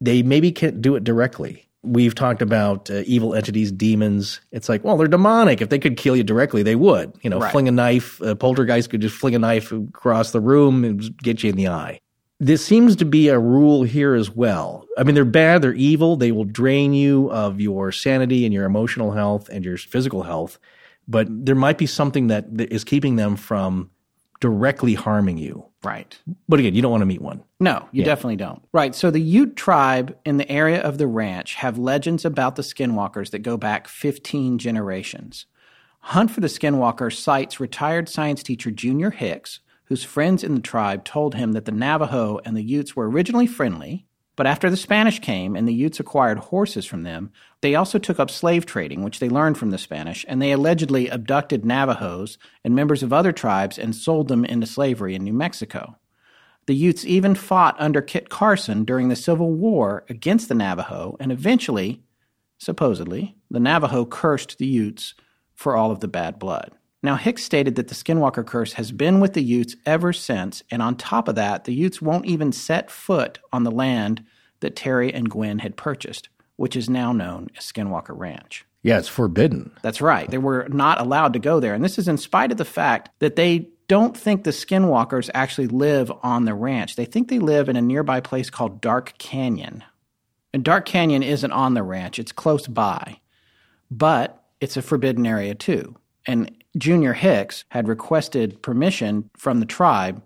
they 0.00 0.22
maybe 0.22 0.50
can't 0.50 0.80
do 0.80 0.96
it 0.96 1.04
directly. 1.04 1.66
We've 1.82 2.14
talked 2.14 2.40
about 2.42 2.90
uh, 2.90 3.02
evil 3.06 3.34
entities, 3.34 3.70
demons. 3.70 4.40
It's 4.50 4.68
like, 4.70 4.82
well, 4.82 4.96
they're 4.96 5.06
demonic. 5.08 5.60
If 5.60 5.68
they 5.68 5.78
could 5.78 5.98
kill 5.98 6.16
you 6.16 6.24
directly, 6.24 6.62
they 6.62 6.76
would. 6.76 7.12
You 7.22 7.28
know, 7.30 7.38
Right. 7.40 7.52
fling 7.52 7.68
a 7.68 7.72
knife. 7.72 8.18
A 8.22 8.34
poltergeist 8.34 8.88
could 8.90 9.00
just 9.02 9.16
fling 9.16 9.34
a 9.34 9.38
knife 9.38 9.72
across 9.72 10.32
the 10.32 10.40
room 10.40 10.84
and 10.84 11.16
get 11.18 11.42
you 11.42 11.50
in 11.50 11.56
the 11.56 11.68
eye 11.68 12.00
this 12.40 12.64
seems 12.64 12.96
to 12.96 13.04
be 13.04 13.28
a 13.28 13.38
rule 13.38 13.82
here 13.82 14.14
as 14.14 14.30
well. 14.30 14.86
I 14.96 15.04
mean, 15.04 15.14
they're 15.14 15.24
bad, 15.26 15.60
they're 15.62 15.74
evil, 15.74 16.16
they 16.16 16.32
will 16.32 16.44
drain 16.44 16.94
you 16.94 17.30
of 17.30 17.60
your 17.60 17.92
sanity 17.92 18.44
and 18.46 18.54
your 18.54 18.64
emotional 18.64 19.12
health 19.12 19.48
and 19.50 19.64
your 19.64 19.76
physical 19.76 20.22
health, 20.22 20.58
but 21.06 21.28
there 21.28 21.54
might 21.54 21.76
be 21.78 21.86
something 21.86 22.28
that 22.28 22.46
is 22.58 22.82
keeping 22.82 23.16
them 23.16 23.36
from 23.36 23.90
directly 24.40 24.94
harming 24.94 25.36
you. 25.36 25.66
Right. 25.82 26.18
But 26.48 26.60
again, 26.60 26.74
you 26.74 26.82
don't 26.82 26.90
want 26.90 27.02
to 27.02 27.06
meet 27.06 27.22
one. 27.22 27.42
No, 27.58 27.88
you 27.92 28.04
definitely 28.04 28.36
don't. 28.36 28.62
Right. 28.72 28.94
So 28.94 29.10
the 29.10 29.20
Ute 29.20 29.56
tribe 29.56 30.16
in 30.24 30.38
the 30.38 30.50
area 30.50 30.80
of 30.80 30.98
the 30.98 31.06
ranch 31.06 31.54
have 31.56 31.78
legends 31.78 32.24
about 32.24 32.56
the 32.56 32.62
skinwalkers 32.62 33.30
that 33.30 33.40
go 33.40 33.56
back 33.56 33.86
15 33.86 34.58
generations. 34.58 35.46
Hunt 36.00 36.30
for 36.30 36.40
the 36.40 36.48
Skinwalker 36.48 37.14
cites 37.14 37.60
retired 37.60 38.08
science 38.08 38.42
teacher 38.42 38.70
Junior 38.70 39.10
Hicks, 39.10 39.60
whose 39.90 40.04
friends 40.04 40.44
in 40.44 40.54
the 40.54 40.60
tribe 40.60 41.04
told 41.04 41.34
him 41.34 41.50
that 41.52 41.64
the 41.64 41.72
Navajo 41.72 42.38
and 42.44 42.56
the 42.56 42.62
Utes 42.62 42.94
were 42.94 43.10
originally 43.10 43.48
friendly, 43.48 44.06
but 44.36 44.46
after 44.46 44.70
the 44.70 44.76
Spanish 44.76 45.18
came 45.18 45.56
and 45.56 45.66
the 45.66 45.74
Utes 45.74 45.98
acquired 45.98 46.38
horses 46.38 46.86
from 46.86 47.02
them, 47.02 47.32
they 47.60 47.74
also 47.74 47.98
took 47.98 48.20
up 48.20 48.30
slave 48.30 48.64
trading, 48.64 49.02
which 49.02 49.18
they 49.18 49.28
learned 49.28 49.58
from 49.58 49.70
the 49.70 49.78
Spanish, 49.78 50.24
and 50.28 50.40
they 50.40 50.52
allegedly 50.52 51.08
abducted 51.08 51.64
Navajos 51.64 52.38
and 52.64 52.72
members 52.72 53.02
of 53.02 53.12
other 53.12 53.32
tribes 53.32 53.80
and 53.80 53.94
sold 53.94 54.28
them 54.28 54.44
into 54.44 54.64
slavery 54.64 55.16
in 55.16 55.24
New 55.24 55.32
Mexico. 55.32 55.96
The 56.66 56.76
Utes 56.76 57.04
even 57.04 57.34
fought 57.34 57.74
under 57.80 58.00
Kit 58.00 58.28
Carson 58.28 58.84
during 58.84 59.08
the 59.08 59.16
Civil 59.16 59.52
War 59.52 60.04
against 60.08 60.48
the 60.48 60.54
Navajo, 60.54 61.16
and 61.18 61.32
eventually, 61.32 62.04
supposedly, 62.58 63.34
the 63.50 63.58
Navajo 63.58 64.04
cursed 64.04 64.58
the 64.58 64.66
Utes 64.66 65.14
for 65.52 65.74
all 65.74 65.90
of 65.90 65.98
the 65.98 66.06
bad 66.06 66.38
blood. 66.38 66.70
Now, 67.02 67.16
Hicks 67.16 67.44
stated 67.44 67.76
that 67.76 67.88
the 67.88 67.94
Skinwalker 67.94 68.46
curse 68.46 68.74
has 68.74 68.92
been 68.92 69.20
with 69.20 69.32
the 69.32 69.42
Utes 69.42 69.74
ever 69.86 70.12
since, 70.12 70.62
and 70.70 70.82
on 70.82 70.96
top 70.96 71.28
of 71.28 71.34
that, 71.36 71.64
the 71.64 71.72
Utes 71.72 72.02
won't 72.02 72.26
even 72.26 72.52
set 72.52 72.90
foot 72.90 73.38
on 73.52 73.64
the 73.64 73.70
land 73.70 74.24
that 74.60 74.76
Terry 74.76 75.12
and 75.12 75.30
Gwen 75.30 75.60
had 75.60 75.76
purchased, 75.76 76.28
which 76.56 76.76
is 76.76 76.90
now 76.90 77.12
known 77.12 77.48
as 77.56 77.64
Skinwalker 77.64 78.16
Ranch. 78.16 78.66
Yeah, 78.82 78.98
it's 78.98 79.08
forbidden. 79.08 79.72
That's 79.82 80.00
right. 80.00 80.30
They 80.30 80.38
were 80.38 80.66
not 80.68 81.00
allowed 81.00 81.32
to 81.34 81.38
go 81.38 81.60
there. 81.60 81.74
And 81.74 81.84
this 81.84 81.98
is 81.98 82.08
in 82.08 82.18
spite 82.18 82.52
of 82.52 82.58
the 82.58 82.64
fact 82.64 83.10
that 83.18 83.36
they 83.36 83.68
don't 83.88 84.16
think 84.16 84.44
the 84.44 84.50
skinwalkers 84.50 85.30
actually 85.34 85.66
live 85.66 86.12
on 86.22 86.44
the 86.44 86.54
ranch. 86.54 86.96
They 86.96 87.04
think 87.04 87.28
they 87.28 87.38
live 87.38 87.68
in 87.68 87.76
a 87.76 87.82
nearby 87.82 88.20
place 88.20 88.48
called 88.48 88.80
Dark 88.80 89.18
Canyon. 89.18 89.84
And 90.52 90.64
Dark 90.64 90.86
Canyon 90.86 91.22
isn't 91.22 91.52
on 91.52 91.74
the 91.74 91.82
ranch, 91.82 92.18
it's 92.18 92.32
close 92.32 92.66
by. 92.66 93.20
But 93.90 94.44
it's 94.60 94.76
a 94.76 94.82
forbidden 94.82 95.26
area 95.26 95.54
too. 95.54 95.96
And 96.26 96.59
Junior 96.76 97.12
Hicks 97.12 97.64
had 97.68 97.88
requested 97.88 98.62
permission 98.62 99.30
from 99.36 99.60
the 99.60 99.66
tribe 99.66 100.22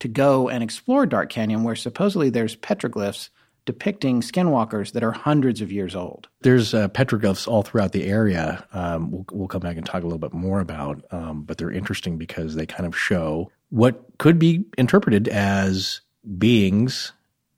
to 0.00 0.08
go 0.08 0.48
and 0.48 0.62
explore 0.62 1.06
Dark 1.06 1.30
Canyon, 1.30 1.64
where 1.64 1.74
supposedly 1.74 2.30
there's 2.30 2.56
petroglyphs 2.56 3.30
depicting 3.64 4.22
skinwalkers 4.22 4.92
that 4.92 5.02
are 5.02 5.12
hundreds 5.12 5.60
of 5.60 5.70
years 5.70 5.94
old. 5.94 6.28
There's 6.40 6.72
uh, 6.72 6.88
petroglyphs 6.88 7.46
all 7.46 7.62
throughout 7.62 7.92
the 7.92 8.06
area. 8.06 8.64
Um, 8.72 9.10
we'll, 9.10 9.26
we'll 9.30 9.48
come 9.48 9.60
back 9.60 9.76
and 9.76 9.84
talk 9.84 10.02
a 10.02 10.06
little 10.06 10.18
bit 10.18 10.32
more 10.32 10.60
about, 10.60 11.04
um, 11.10 11.42
but 11.42 11.58
they're 11.58 11.70
interesting 11.70 12.16
because 12.16 12.54
they 12.54 12.64
kind 12.64 12.86
of 12.86 12.96
show 12.96 13.50
what 13.68 14.02
could 14.18 14.38
be 14.38 14.64
interpreted 14.78 15.28
as 15.28 16.00
beings 16.38 17.12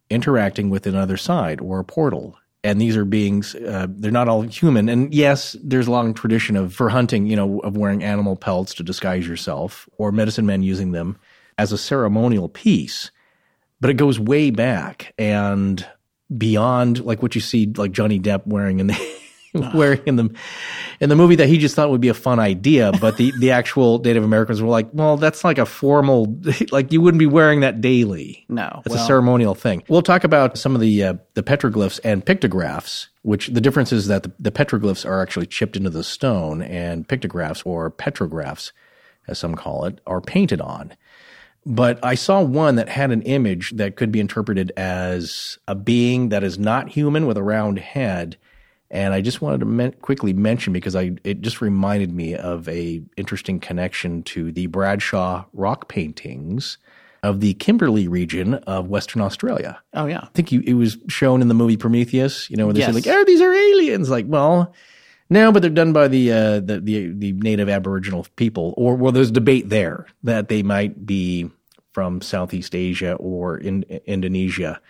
interacting 0.09 0.68
with 0.68 0.86
another 0.86 1.16
side 1.16 1.61
or 1.61 1.78
a 1.78 1.84
portal. 1.84 2.36
And 2.63 2.79
these 2.79 2.97
are 2.97 3.07
beings, 3.07 3.55
uh, 3.55 3.87
they're 3.89 4.11
not 4.11 4.29
all 4.29 4.43
human. 4.43 4.91
And 4.91 5.15
yes, 5.15 5.57
there's 5.63 5.87
a 5.87 5.91
long 5.91 6.13
tradition 6.13 6.57
of, 6.57 6.75
for 6.75 6.91
hunting, 6.91 7.27
you 7.27 7.35
know, 7.35 7.61
of 7.61 7.77
wearing 7.77 8.05
animal 8.05 8.37
pelts 8.37 8.75
to 8.75 8.83
disguise 8.83 9.27
yourself 9.27 9.89
or 9.97 10.13
medicine 10.13 10.45
men 10.45 10.63
using 10.63 10.93
them 10.93 11.17
as 11.57 11.73
a 11.73 11.79
ceremonial 11.79 12.51
piece. 12.51 13.11
But 13.81 13.89
it 13.89 13.95
goes 13.95 14.21
way 14.21 14.51
back 14.51 15.15
and 15.17 15.87
beyond 16.37 17.03
like 17.05 17.23
what 17.23 17.35
you 17.35 17.41
see 17.41 17.73
like 17.77 17.93
Johnny 17.93 18.21
Depp 18.21 18.47
wearing 18.47 18.79
in 18.79 18.89
the 18.89 19.21
wearing 19.74 20.03
in 20.07 20.16
the 20.16 20.34
in 21.01 21.09
the 21.09 21.16
movie 21.16 21.36
that 21.36 21.48
he 21.48 21.59
just 21.59 21.74
thought 21.74 21.90
would 21.90 22.01
be 22.01 22.09
a 22.09 22.14
fun 22.14 22.38
idea, 22.38 22.92
but 23.01 23.16
the 23.16 23.32
the 23.38 23.51
actual 23.51 23.98
Native 24.05 24.24
Americans 24.24 24.62
were 24.62 24.68
like, 24.68 24.88
well, 24.92 25.16
that's 25.16 25.44
like 25.44 25.59
a 25.59 25.66
formal 25.66 26.36
like 26.70 26.92
you 26.92 27.01
wouldn't 27.01 27.18
be 27.18 27.26
wearing 27.26 27.61
that 27.61 27.80
daily. 27.80 28.44
No, 28.48 28.82
it's 28.84 28.94
well- 28.94 29.05
a 29.05 29.07
ceremonial 29.07 29.55
thing. 29.55 29.82
We'll 29.88 30.03
talk 30.03 30.24
about 30.24 30.59
some 30.59 30.74
of 30.74 30.80
the 30.80 31.03
uh, 31.05 31.14
the 31.34 31.42
petroglyphs 31.42 32.01
and 32.05 32.24
pictographs. 32.24 33.09
Which 33.22 33.48
the 33.48 33.61
difference 33.61 33.92
is 33.92 34.07
that 34.07 34.22
the, 34.22 34.32
the 34.38 34.51
petroglyphs 34.51 35.05
are 35.05 35.20
actually 35.20 35.44
chipped 35.44 35.76
into 35.76 35.90
the 35.90 36.03
stone, 36.03 36.62
and 36.62 37.07
pictographs 37.07 37.62
or 37.66 37.90
petrographs, 37.90 38.72
as 39.28 39.38
some 39.38 39.55
call 39.55 39.84
it, 39.84 40.01
are 40.07 40.22
painted 40.22 40.62
on. 40.62 40.94
But 41.66 42.03
I 42.03 42.14
saw 42.14 42.40
one 42.40 42.76
that 42.76 42.88
had 42.88 43.11
an 43.11 43.22
image 43.22 43.72
that 43.72 43.96
could 43.96 44.11
be 44.11 44.20
interpreted 44.20 44.72
as 44.76 45.59
a 45.68 45.74
being 45.74 46.30
that 46.30 46.42
is 46.42 46.59
not 46.59 46.88
human 46.88 47.26
with 47.26 47.36
a 47.36 47.42
round 47.42 47.78
head. 47.78 48.38
And 48.91 49.14
I 49.14 49.20
just 49.20 49.41
wanted 49.41 49.61
to 49.61 49.66
men- 49.66 49.95
quickly 50.03 50.32
mention 50.32 50.72
because 50.72 50.97
I 50.97 51.12
it 51.24 51.43
just 51.43 51.61
reminded 51.61 52.12
me 52.12 52.34
of 52.34 52.68
a 52.68 53.01
interesting 53.16 53.61
connection 53.61 54.22
to 54.24 54.51
the 54.51 54.66
Bradshaw 54.66 55.45
rock 55.53 55.88
paintings 55.88 56.76
of 57.22 57.41
the 57.41 57.55
Kimberley 57.55 58.09
region 58.09 58.55
of 58.55 58.88
Western 58.88 59.22
Australia. 59.22 59.80
Oh 59.95 60.07
yeah. 60.07 60.20
I 60.22 60.28
think 60.34 60.51
you, 60.51 60.62
it 60.66 60.74
was 60.74 60.99
shown 61.09 61.41
in 61.43 61.49
the 61.49 61.55
movie 61.55 61.76
Prometheus. 61.76 62.51
You 62.51 62.57
know, 62.57 62.66
where 62.66 62.72
they 62.72 62.80
Yes. 62.80 62.88
say 62.88 62.95
like, 62.95 63.07
"Oh, 63.07 63.24
these 63.24 63.41
are 63.41 63.53
aliens." 63.53 64.11
Like, 64.11 64.24
well, 64.28 64.72
no, 65.28 65.53
but 65.53 65.62
they're 65.62 65.70
done 65.70 65.93
by 65.93 66.09
the 66.09 66.32
uh, 66.32 66.61
the, 66.61 66.80
the 66.80 67.12
the 67.12 67.32
native 67.34 67.68
Aboriginal 67.68 68.26
people, 68.36 68.74
or 68.76 68.97
well, 68.97 69.12
there's 69.12 69.30
debate 69.30 69.68
there 69.68 70.07
that 70.24 70.49
they 70.49 70.62
might 70.64 71.07
be 71.07 71.49
from 71.93 72.20
Southeast 72.22 72.74
Asia 72.74 73.12
or 73.14 73.57
in 73.57 73.82
Indonesia. 74.07 74.80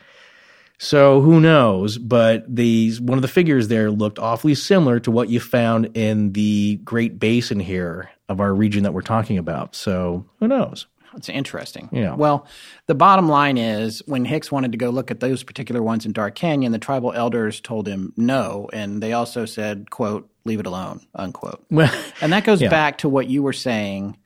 So 0.83 1.21
who 1.21 1.41
knows? 1.41 1.99
But 1.99 2.45
these 2.57 3.03
one 3.03 3.19
of 3.19 3.23
the 3.23 3.29
figures 3.29 3.69
there 3.69 3.91
looked 3.91 4.19
awfully 4.19 4.55
similar 4.55 4.99
to 5.01 5.11
what 5.11 5.29
you 5.29 5.39
found 5.39 5.95
in 5.95 6.33
the 6.33 6.77
Great 6.85 7.19
Basin 7.21 7.61
here 7.61 8.09
of 8.31 8.41
our 8.41 8.55
region 8.55 8.85
that 8.85 8.95
we're 8.95 9.03
talking 9.03 9.37
about. 9.37 9.75
So 9.75 10.25
who 10.39 10.49
knows? 10.49 10.87
It's 11.15 11.29
interesting. 11.29 11.91
Yeah. 11.93 12.15
Well, 12.15 12.47
the 12.87 12.95
bottom 12.95 13.29
line 13.29 13.59
is 13.59 14.01
when 14.07 14.25
Hicks 14.25 14.51
wanted 14.51 14.73
to 14.73 14.79
go 14.79 14.89
look 14.89 15.11
at 15.11 15.21
those 15.21 15.43
particular 15.43 15.83
ones 15.83 16.07
in 16.07 16.13
Dark 16.13 16.35
Canyon, 16.35 16.73
the 16.73 16.79
tribal 16.79 17.13
elders 17.13 17.61
told 17.61 17.87
him 17.87 18.15
no, 18.17 18.71
and 18.73 19.03
they 19.03 19.13
also 19.13 19.45
said, 19.45 19.91
"quote 19.91 20.31
Leave 20.47 20.61
it 20.61 20.67
alone." 20.67 21.01
Unquote. 21.15 21.63
Well, 21.71 21.93
And 22.23 22.33
that 22.33 22.45
goes 22.45 22.63
Yeah. 22.63 22.71
back 22.71 22.97
to 22.99 23.09
what 23.11 23.29
you 23.29 23.43
were 23.43 23.53
saying. 23.53 24.17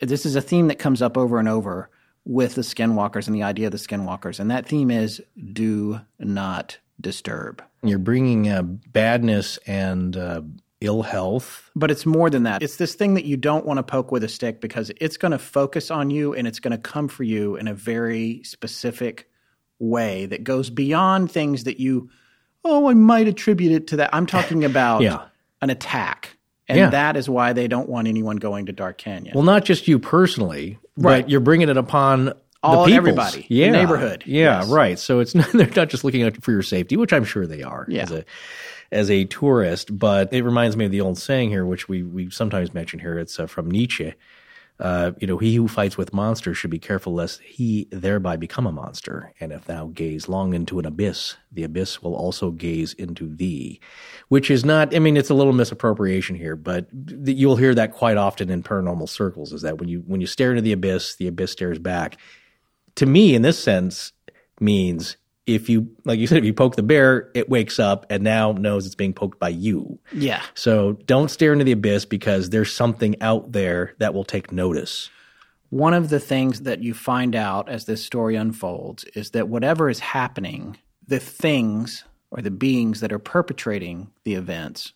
This 0.00 0.24
is 0.24 0.34
a 0.34 0.40
theme 0.40 0.68
that 0.68 0.78
comes 0.78 1.02
up 1.02 1.18
over 1.18 1.38
and 1.38 1.48
over 1.48 1.90
with 2.24 2.54
the 2.54 2.62
skinwalkers 2.62 3.26
and 3.26 3.34
the 3.34 3.42
idea 3.42 3.66
of 3.66 3.72
the 3.72 3.78
skinwalkers, 3.78 4.38
and 4.40 4.50
that 4.50 4.66
theme 4.66 4.90
is 4.90 5.22
do 5.52 6.00
not 6.18 6.78
disturb. 7.00 7.62
you're 7.82 7.98
bringing 7.98 8.48
uh, 8.48 8.62
badness 8.62 9.58
and 9.66 10.16
uh, 10.16 10.42
ill 10.82 11.02
health 11.02 11.70
But 11.74 11.90
it's 11.90 12.04
more 12.06 12.28
than 12.30 12.42
that. 12.44 12.62
It's 12.62 12.76
this 12.76 12.94
thing 12.94 13.14
that 13.14 13.24
you 13.24 13.36
don't 13.38 13.64
want 13.66 13.78
to 13.78 13.82
poke 13.82 14.12
with 14.12 14.22
a 14.24 14.28
stick 14.28 14.60
because 14.60 14.90
it's 15.00 15.16
going 15.16 15.32
to 15.32 15.38
focus 15.38 15.90
on 15.90 16.10
you 16.10 16.34
and 16.34 16.46
it's 16.46 16.58
going 16.60 16.72
to 16.72 16.78
come 16.78 17.08
for 17.08 17.22
you 17.24 17.56
in 17.56 17.68
a 17.68 17.74
very 17.74 18.42
specific 18.44 19.30
way 19.78 20.26
that 20.26 20.44
goes 20.44 20.68
beyond 20.70 21.30
things 21.32 21.64
that 21.64 21.80
you, 21.80 22.10
oh, 22.64 22.88
I 22.90 22.94
might 22.94 23.28
attribute 23.28 23.72
it 23.72 23.86
to 23.88 23.96
that. 23.96 24.10
I'm 24.14 24.26
talking 24.26 24.62
about 24.64 25.00
Yeah. 25.08 25.22
an 25.62 25.70
attack. 25.70 26.36
And 26.68 26.78
Yeah. 26.78 26.90
that 26.90 27.16
is 27.16 27.28
why 27.28 27.52
they 27.54 27.66
don't 27.66 27.88
want 27.88 28.08
anyone 28.08 28.36
going 28.36 28.66
to 28.66 28.72
Dark 28.72 28.98
Canyon. 28.98 29.32
Well, 29.34 29.42
not 29.44 29.64
just 29.64 29.88
you 29.88 29.98
personally, 29.98 30.78
Right. 30.96 31.22
but 31.22 31.30
you're 31.30 31.40
bringing 31.40 31.68
it 31.68 31.76
upon 31.76 32.32
All- 32.62 32.86
the 32.86 32.92
everybody, 32.94 33.46
the 33.48 33.54
yeah, 33.54 33.70
neighborhood. 33.70 34.22
Yeah, 34.26 34.60
Yes. 34.60 34.68
right. 34.68 34.98
So 34.98 35.20
it's 35.20 35.34
not, 35.36 35.50
they're 35.52 35.66
not 35.74 35.88
just 35.88 36.04
looking 36.04 36.22
out 36.22 36.36
for 36.42 36.50
your 36.50 36.62
safety, 36.62 36.96
which 36.96 37.12
I'm 37.12 37.24
sure 37.24 37.46
they 37.46 37.62
are 37.62 37.86
Yeah. 37.88 38.02
as 38.02 38.10
a 38.12 38.24
as 38.92 39.10
a 39.10 39.24
tourist. 39.24 39.96
But 39.98 40.32
it 40.32 40.42
reminds 40.42 40.76
me 40.76 40.84
of 40.84 40.90
the 40.90 41.00
old 41.00 41.18
saying 41.18 41.50
here, 41.50 41.64
which 41.64 41.88
we 41.88 42.02
we 42.02 42.28
sometimes 42.30 42.74
mention 42.74 42.98
here. 42.98 43.18
It's 43.18 43.38
uh, 43.40 43.46
from 43.46 43.70
Nietzsche. 43.70 44.14
Uh, 44.80 45.12
you 45.20 45.26
know, 45.26 45.36
he 45.36 45.54
who 45.54 45.68
fights 45.68 45.98
with 45.98 46.14
monsters 46.14 46.56
should 46.56 46.70
be 46.70 46.78
careful 46.78 47.12
lest 47.12 47.42
he 47.42 47.86
thereby 47.92 48.36
become 48.36 48.66
a 48.66 48.72
monster. 48.72 49.32
And 49.38 49.52
if 49.52 49.66
thou 49.66 49.88
gaze 49.88 50.26
long 50.26 50.54
into 50.54 50.78
an 50.78 50.86
abyss, 50.86 51.36
the 51.52 51.64
abyss 51.64 52.02
will 52.02 52.14
also 52.14 52.50
gaze 52.50 52.94
into 52.94 53.28
thee. 53.28 53.78
Which 54.28 54.50
is 54.50 54.64
not, 54.64 54.94
I 54.96 54.98
mean, 54.98 55.18
it's 55.18 55.28
a 55.28 55.34
little 55.34 55.52
misappropriation 55.52 56.34
here, 56.34 56.56
but 56.56 56.86
you'll 57.26 57.56
hear 57.56 57.74
that 57.74 57.92
quite 57.92 58.16
often 58.16 58.48
in 58.48 58.62
paranormal 58.62 59.08
circles 59.08 59.52
is 59.52 59.62
that 59.62 59.78
when 59.78 59.90
you, 59.90 60.02
when 60.06 60.22
you 60.22 60.26
stare 60.26 60.50
into 60.50 60.62
the 60.62 60.72
abyss, 60.72 61.16
the 61.16 61.26
abyss 61.26 61.52
stares 61.52 61.78
back. 61.78 62.16
To 62.96 63.06
me, 63.06 63.34
in 63.34 63.42
this 63.42 63.62
sense, 63.62 64.12
means 64.60 65.18
if 65.46 65.68
you, 65.68 65.90
like 66.04 66.18
you 66.18 66.26
said, 66.26 66.38
if 66.38 66.44
you 66.44 66.52
poke 66.52 66.76
the 66.76 66.82
bear, 66.82 67.30
it 67.34 67.48
wakes 67.48 67.78
up 67.78 68.06
and 68.10 68.22
now 68.22 68.52
knows 68.52 68.86
it's 68.86 68.94
being 68.94 69.14
poked 69.14 69.38
by 69.38 69.48
you. 69.48 69.98
yeah. 70.12 70.42
So 70.54 70.92
don't 71.06 71.30
stare 71.30 71.52
into 71.52 71.64
the 71.64 71.72
abyss 71.72 72.04
because 72.04 72.50
there's 72.50 72.72
something 72.72 73.20
out 73.20 73.52
there 73.52 73.94
that 73.98 74.14
will 74.14 74.24
take 74.24 74.52
notice. 74.52 75.10
One 75.70 75.94
of 75.94 76.08
the 76.08 76.20
things 76.20 76.62
that 76.62 76.82
you 76.82 76.94
find 76.94 77.36
out 77.36 77.68
as 77.68 77.84
this 77.84 78.04
story 78.04 78.36
unfolds 78.36 79.04
is 79.14 79.30
that 79.30 79.48
whatever 79.48 79.88
is 79.88 80.00
happening, 80.00 80.76
the 81.06 81.20
things 81.20 82.04
or 82.30 82.42
the 82.42 82.50
beings 82.50 83.00
that 83.00 83.12
are 83.12 83.18
perpetrating 83.18 84.10
the 84.24 84.34
events 84.34 84.92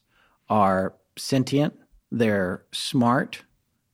are 0.48 0.94
sentient, 1.16 1.74
they're 2.10 2.64
smart, 2.72 3.42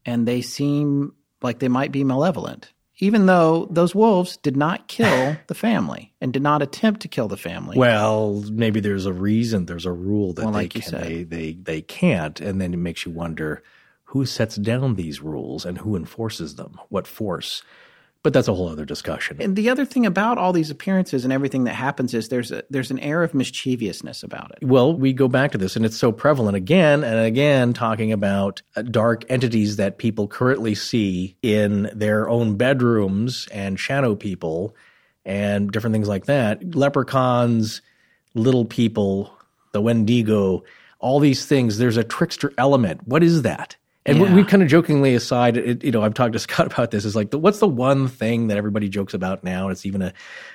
and 0.04 0.26
they 0.26 0.42
seem 0.42 1.14
like 1.42 1.58
they 1.58 1.68
might 1.68 1.92
be 1.92 2.04
malevolent. 2.04 2.72
Even 3.00 3.26
though 3.26 3.66
those 3.70 3.94
wolves 3.94 4.36
did 4.36 4.56
not 4.56 4.86
kill 4.88 5.36
the 5.46 5.54
family 5.54 6.12
and 6.20 6.32
did 6.32 6.42
not 6.42 6.62
attempt 6.62 7.00
to 7.00 7.08
kill 7.08 7.28
the 7.28 7.36
family. 7.36 7.76
Well, 7.76 8.44
maybe 8.50 8.80
there's 8.80 9.06
a 9.06 9.12
reason, 9.12 9.66
there's 9.66 9.86
a 9.86 9.92
rule 9.92 10.32
that 10.34 10.44
Well, 10.44 10.52
they, 10.52 10.60
like 10.60 10.74
can, 10.74 11.00
they, 11.00 11.22
they, 11.24 11.52
they 11.54 11.82
can't. 11.82 12.40
And 12.40 12.60
then 12.60 12.74
it 12.74 12.78
makes 12.78 13.04
you 13.04 13.12
wonder 13.12 13.62
who 14.04 14.26
sets 14.26 14.56
down 14.56 14.96
these 14.96 15.20
rules 15.20 15.64
and 15.64 15.78
who 15.78 15.96
enforces 15.96 16.56
them, 16.56 16.78
what 16.88 17.06
force. 17.06 17.62
But 18.22 18.34
that's 18.34 18.48
a 18.48 18.54
whole 18.54 18.68
other 18.68 18.84
discussion. 18.84 19.38
And 19.40 19.56
the 19.56 19.70
other 19.70 19.86
thing 19.86 20.04
about 20.04 20.36
all 20.36 20.52
these 20.52 20.70
appearances 20.70 21.24
and 21.24 21.32
everything 21.32 21.64
that 21.64 21.72
happens 21.72 22.12
is 22.12 22.28
there's 22.28 22.52
a, 22.52 22.62
there's 22.68 22.90
an 22.90 22.98
air 22.98 23.22
of 23.22 23.32
mischievousness 23.32 24.22
about 24.22 24.50
it. 24.50 24.66
Well, 24.66 24.94
we 24.94 25.14
go 25.14 25.26
back 25.26 25.52
to 25.52 25.58
this, 25.58 25.74
and 25.74 25.86
it's 25.86 25.96
so 25.96 26.12
prevalent 26.12 26.54
again 26.54 27.02
and 27.02 27.18
again, 27.18 27.72
talking 27.72 28.12
about 28.12 28.60
uh, 28.76 28.82
dark 28.82 29.24
entities 29.30 29.76
that 29.76 29.96
people 29.96 30.28
currently 30.28 30.74
see 30.74 31.36
in 31.42 31.90
their 31.94 32.28
own 32.28 32.56
bedrooms 32.56 33.48
and 33.52 33.80
shadow 33.80 34.14
people 34.14 34.76
and 35.24 35.70
different 35.70 35.94
things 35.94 36.08
like 36.08 36.26
that. 36.26 36.74
Leprechauns, 36.74 37.80
little 38.34 38.66
people, 38.66 39.32
the 39.72 39.80
Wendigo, 39.80 40.62
all 40.98 41.20
these 41.20 41.46
things. 41.46 41.78
There's 41.78 41.96
a 41.96 42.04
trickster 42.04 42.52
element. 42.58 43.06
What 43.08 43.22
is 43.22 43.42
that? 43.42 43.76
And 44.06 44.20
we- 44.20 44.28
Yeah. 44.28 44.34
we 44.34 44.44
kind 44.44 44.62
of 44.62 44.68
jokingly 44.68 45.14
aside, 45.14 45.56
it, 45.58 45.84
you 45.84 45.90
know, 45.92 46.02
I've 46.02 46.14
talked 46.14 46.32
to 46.32 46.38
Scott 46.46 46.72
about 46.72 46.90
this. 46.90 47.04
Is 47.04 47.14
like, 47.14 47.30
the, 47.30 47.38
what's 47.38 47.58
the 47.58 47.68
one 47.68 48.08
thing 48.08 48.46
that 48.48 48.56
everybody 48.56 48.88
jokes 48.88 49.12
about 49.14 49.44
now? 49.44 49.64
And 49.64 49.72
it's 49.72 49.84
even 49.84 50.00
a, 50.02 50.12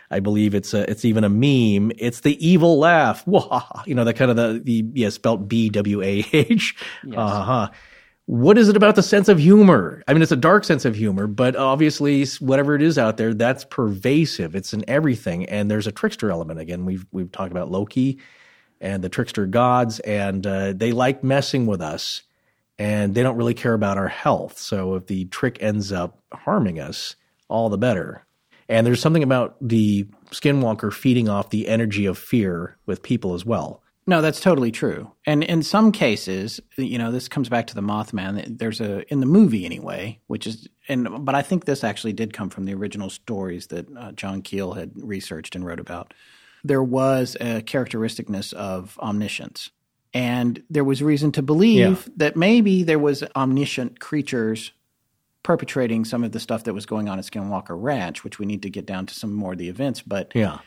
I 0.10 0.20
believe 0.20 0.56
it's 0.56 0.74
a, 0.74 0.90
it's 0.90 1.06
even 1.06 1.24
a 1.24 1.30
meme. 1.30 1.92
It's 1.98 2.22
the 2.22 2.44
evil 2.46 2.80
laugh. 2.80 3.26
Wah, 3.28 3.64
you 3.86 3.94
know, 3.96 4.04
that 4.04 4.16
kind 4.16 4.32
of 4.32 4.38
the, 4.38 4.60
the 4.64 4.86
yeah, 4.94 5.10
spelt 5.10 5.48
B 5.48 5.70
W 5.70 6.02
A 6.02 6.26
H. 6.34 6.76
Uh-huh. 7.16 7.70
What 8.28 8.58
is 8.58 8.70
it 8.70 8.76
about 8.76 8.96
the 8.96 9.04
sense 9.04 9.30
of 9.30 9.38
humor? 9.38 10.02
I 10.08 10.14
mean, 10.14 10.24
it's 10.24 10.32
a 10.32 10.36
dark 10.36 10.64
sense 10.64 10.84
of 10.84 10.96
humor, 10.96 11.28
but 11.28 11.56
obviously, 11.56 12.26
whatever 12.40 12.74
it 12.74 12.82
is 12.82 12.98
out 12.98 13.18
there, 13.18 13.36
that's 13.36 13.64
pervasive. 13.66 14.56
It's 14.56 14.74
in 14.74 14.84
everything, 14.88 15.46
and 15.46 15.70
there's 15.70 15.86
a 15.86 15.92
trickster 15.92 16.32
element. 16.32 16.60
Again, 16.60 16.86
we've 16.86 17.06
we've 17.12 17.32
talked 17.32 17.52
about 17.52 17.70
Loki 17.70 18.18
and 18.82 19.04
the 19.04 19.10
trickster 19.10 19.46
gods, 19.46 20.00
and 20.00 20.48
uh, 20.48 20.74
they 20.74 20.92
like 20.92 21.24
messing 21.24 21.68
with 21.68 21.82
us 21.82 22.24
and 22.78 23.16
they 23.16 23.24
don't 23.24 23.38
really 23.38 23.54
care 23.54 23.74
about 23.74 23.98
our 23.98 24.08
health. 24.08 24.58
So 24.58 24.96
if 24.96 25.08
the 25.08 25.26
trick 25.26 25.58
ends 25.62 25.92
up 25.92 26.20
harming 26.34 26.80
us, 26.80 27.16
all 27.48 27.70
the 27.70 27.78
better. 27.78 28.26
And 28.68 28.86
there's 28.86 29.00
something 29.00 29.24
about 29.24 29.56
the 29.62 30.08
skinwalker 30.32 30.92
feeding 30.92 31.30
off 31.30 31.50
the 31.50 31.68
energy 31.68 32.06
of 32.06 32.18
fear 32.18 32.78
with 32.86 33.04
people 33.04 33.34
as 33.34 33.46
well. 33.46 33.84
No, 34.08 34.22
that's 34.22 34.40
totally 34.40 34.72
true. 34.72 35.12
And 35.26 35.44
in 35.44 35.64
some 35.64 35.92
cases, 35.92 36.60
you 36.78 36.98
know, 37.00 37.12
this 37.12 37.28
comes 37.28 37.50
back 37.50 37.68
to 37.68 37.76
the 37.76 37.82
Mothman. 37.82 38.60
There's 38.60 38.80
a 38.80 39.02
in 39.12 39.20
the 39.20 39.26
movie 39.26 39.66
anyway, 39.66 40.20
which 40.28 40.46
is 40.46 40.68
and 40.88 41.26
but 41.26 41.34
I 41.34 41.42
think 41.42 41.66
this 41.66 41.84
actually 41.84 42.14
did 42.14 42.32
come 42.32 42.50
from 42.50 42.66
the 42.66 42.76
original 42.76 43.10
stories 43.10 43.68
that 43.68 43.88
uh, 43.98 44.12
John 44.12 44.44
Keel 44.44 44.74
had 44.74 44.92
researched 44.96 45.56
and 45.56 45.66
wrote 45.66 45.80
about. 45.80 46.14
There 46.64 46.84
was 46.84 47.36
a 47.42 47.62
characteristicness 47.62 48.54
of 48.54 48.98
omniscience. 49.00 49.72
And 50.16 50.64
there 50.70 50.84
was 50.86 51.04
reason 51.04 51.32
to 51.34 51.42
believe 51.44 51.78
Yeah. 52.08 52.14
that 52.18 52.36
maybe 52.38 52.82
there 52.84 52.98
was 52.98 53.24
omniscient 53.36 54.00
creatures 54.00 54.72
perpetrating 55.44 56.06
some 56.06 56.24
of 56.24 56.32
the 56.32 56.40
stuff 56.40 56.64
that 56.64 56.74
was 56.74 56.86
going 56.88 57.08
on 57.08 57.20
at 57.20 57.26
Skinwalker 57.26 57.76
Ranch, 57.80 58.24
which 58.24 58.40
we 58.40 58.46
need 58.48 58.64
to 58.64 58.70
get 58.70 58.86
down 58.88 59.06
to 59.06 59.14
some 59.14 59.34
more 59.34 59.52
of 59.52 59.60
the 59.60 59.70
events. 59.70 60.02
But 60.02 60.32
Yeah. 60.34 60.60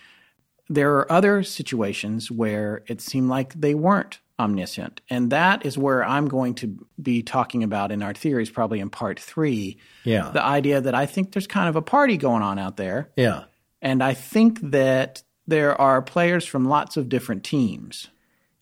there 0.68 0.94
are 0.99 1.11
other 1.11 1.42
situations 1.42 2.30
where 2.30 2.82
it 2.86 3.01
seemed 3.01 3.28
like 3.30 3.55
they 3.55 3.74
weren't 3.74 4.20
omniscient. 4.38 5.01
And 5.11 5.30
that 5.30 5.66
is 5.66 5.76
where 5.76 6.05
I'm 6.05 6.28
going 6.28 6.55
to 6.57 6.78
be 7.03 7.22
talking 7.22 7.64
about 7.64 7.90
in 7.90 8.03
our 8.03 8.12
theories, 8.14 8.51
probably 8.51 8.78
in 8.78 8.90
part 8.90 9.18
three. 9.18 9.78
Yeah. 10.05 10.30
The 10.30 10.44
idea 10.44 10.80
that 10.80 10.94
I 10.94 11.07
think 11.07 11.32
there's 11.32 11.49
kind 11.49 11.68
of 11.68 11.74
a 11.74 11.82
party 11.82 12.16
going 12.16 12.42
on 12.42 12.57
out 12.59 12.76
there. 12.76 13.09
Yeah. 13.16 13.44
And 13.82 14.01
I 14.03 14.14
think 14.14 14.61
that 14.70 15.22
there 15.46 15.74
are 15.80 16.03
players 16.03 16.44
from 16.44 16.66
lots 16.66 16.96
of 16.96 17.09
different 17.09 17.42
teams. 17.42 18.09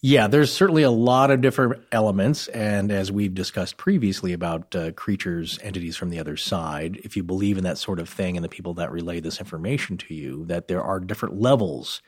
Yeah, 0.09 0.29
there's 0.29 0.53
certainly 0.53 0.85
a 0.85 0.91
lot 0.93 1.33
of 1.33 1.41
different 1.41 1.83
elements. 1.91 2.47
And 2.47 2.93
as 2.93 3.11
we've 3.11 3.35
discussed 3.35 3.77
previously 3.77 4.33
about 4.33 4.77
uh, 4.77 4.93
creatures, 4.93 5.59
entities 5.65 5.97
from 5.97 6.11
the 6.11 6.21
other 6.21 6.37
side, 6.37 7.01
if 7.03 7.17
you 7.17 7.25
believe 7.25 7.59
in 7.59 7.65
that 7.65 7.77
sort 7.77 7.99
of 7.99 8.09
thing 8.09 8.37
and 8.37 8.45
the 8.45 8.49
people 8.49 8.73
that 8.75 8.93
relay 8.93 9.19
this 9.19 9.41
information 9.41 9.97
to 9.97 10.15
you, 10.15 10.45
that 10.45 10.69
there 10.69 10.81
are 10.81 11.01
different 11.01 11.41
levels. 11.41 12.03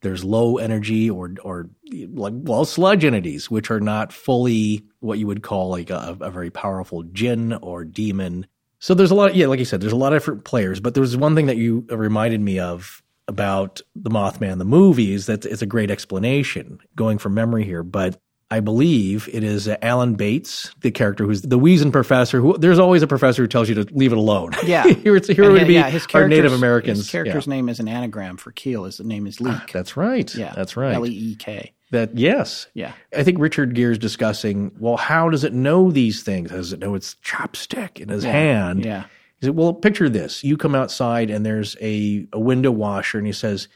There's 0.00 0.22
low 0.22 0.58
energy 0.58 1.10
or, 1.10 1.34
or 1.42 1.68
like, 1.90 2.34
well, 2.36 2.64
sludge 2.64 3.04
entities, 3.04 3.50
which 3.50 3.68
are 3.68 3.80
not 3.80 4.12
fully 4.12 4.84
what 5.00 5.18
you 5.18 5.26
would 5.26 5.42
call 5.42 5.70
like 5.70 5.90
a, 5.90 6.16
a 6.20 6.30
very 6.30 6.50
powerful 6.52 7.02
jinn 7.02 7.54
or 7.54 7.84
demon. 7.84 8.46
So 8.78 8.94
there's 8.94 9.10
a 9.10 9.16
lot, 9.16 9.34
yeah, 9.34 9.48
like 9.48 9.58
you 9.58 9.64
said, 9.64 9.80
there's 9.80 9.92
a 9.92 9.96
lot 9.96 10.12
of 10.12 10.20
different 10.20 10.44
players, 10.44 10.78
but 10.78 10.94
there's 10.94 11.16
one 11.16 11.34
thing 11.34 11.46
that 11.46 11.56
you 11.56 11.84
reminded 11.90 12.42
me 12.42 12.60
of 12.60 13.02
about 13.28 13.80
the 13.94 14.10
Mothman, 14.10 14.58
the 14.58 14.64
movies, 14.64 15.26
that 15.26 15.44
it's 15.44 15.62
a 15.62 15.66
great 15.66 15.90
explanation 15.90 16.80
going 16.96 17.18
from 17.18 17.34
memory 17.34 17.64
here. 17.64 17.82
But 17.82 18.20
I 18.52 18.60
believe 18.60 19.28
it 19.32 19.44
is 19.44 19.68
uh, 19.68 19.76
Alan 19.80 20.14
Bates, 20.14 20.74
the 20.80 20.90
character 20.90 21.24
who's 21.24 21.42
the 21.42 21.58
Weazen 21.58 21.92
professor. 21.92 22.40
Who 22.40 22.58
there's 22.58 22.80
always 22.80 23.02
a 23.02 23.06
professor 23.06 23.42
who 23.42 23.48
tells 23.48 23.68
you 23.68 23.76
to 23.76 23.86
leave 23.94 24.10
it 24.10 24.18
alone. 24.18 24.50
Yeah, 24.64 24.86
here 24.88 25.14
it's 25.14 25.28
here 25.28 25.44
And 25.44 25.52
would 25.52 25.66
be 25.68 25.74
yeah, 25.74 25.88
his 25.88 26.06
our 26.12 26.26
Native 26.26 26.52
Americans. 26.52 26.98
His 26.98 27.10
character's 27.10 27.46
yeah. 27.46 27.54
name 27.54 27.68
is 27.68 27.78
an 27.78 27.86
anagram 27.86 28.36
for 28.36 28.50
Keel. 28.50 28.84
His 28.84 28.98
name 29.00 29.26
is 29.28 29.40
Leek. 29.40 29.72
That's 29.72 29.96
right. 29.96 30.34
yeah, 30.34 30.52
that's 30.54 30.76
right. 30.76 30.94
L 30.94 31.06
e 31.06 31.10
e 31.10 31.36
k. 31.36 31.72
That 31.92 32.16
yes. 32.16 32.68
Yeah. 32.74 32.92
I 33.16 33.24
think 33.24 33.38
Richard 33.40 33.74
Gere's 33.74 33.98
discussing. 33.98 34.72
Well, 34.78 34.96
how 34.96 35.28
does 35.28 35.42
it 35.44 35.52
know 35.52 35.90
these 35.90 36.22
things? 36.22 36.50
Does 36.50 36.72
it 36.72 36.78
know 36.78 36.94
its 36.94 37.16
chopstick 37.24 37.98
in 37.98 38.08
his 38.08 38.22
hand? 38.24 38.84
Yeah. 38.84 39.04
He 39.40 39.46
said, 39.46 39.56
"Well, 39.56 39.72
picture 39.72 40.08
this: 40.08 40.44
you 40.44 40.56
come 40.56 40.74
outside 40.74 41.30
and 41.30 41.44
there's 41.44 41.76
a, 41.80 42.26
a 42.32 42.38
window 42.38 42.70
washer, 42.70 43.18
and 43.18 43.26
he 43.26 43.32
says." 43.32 43.68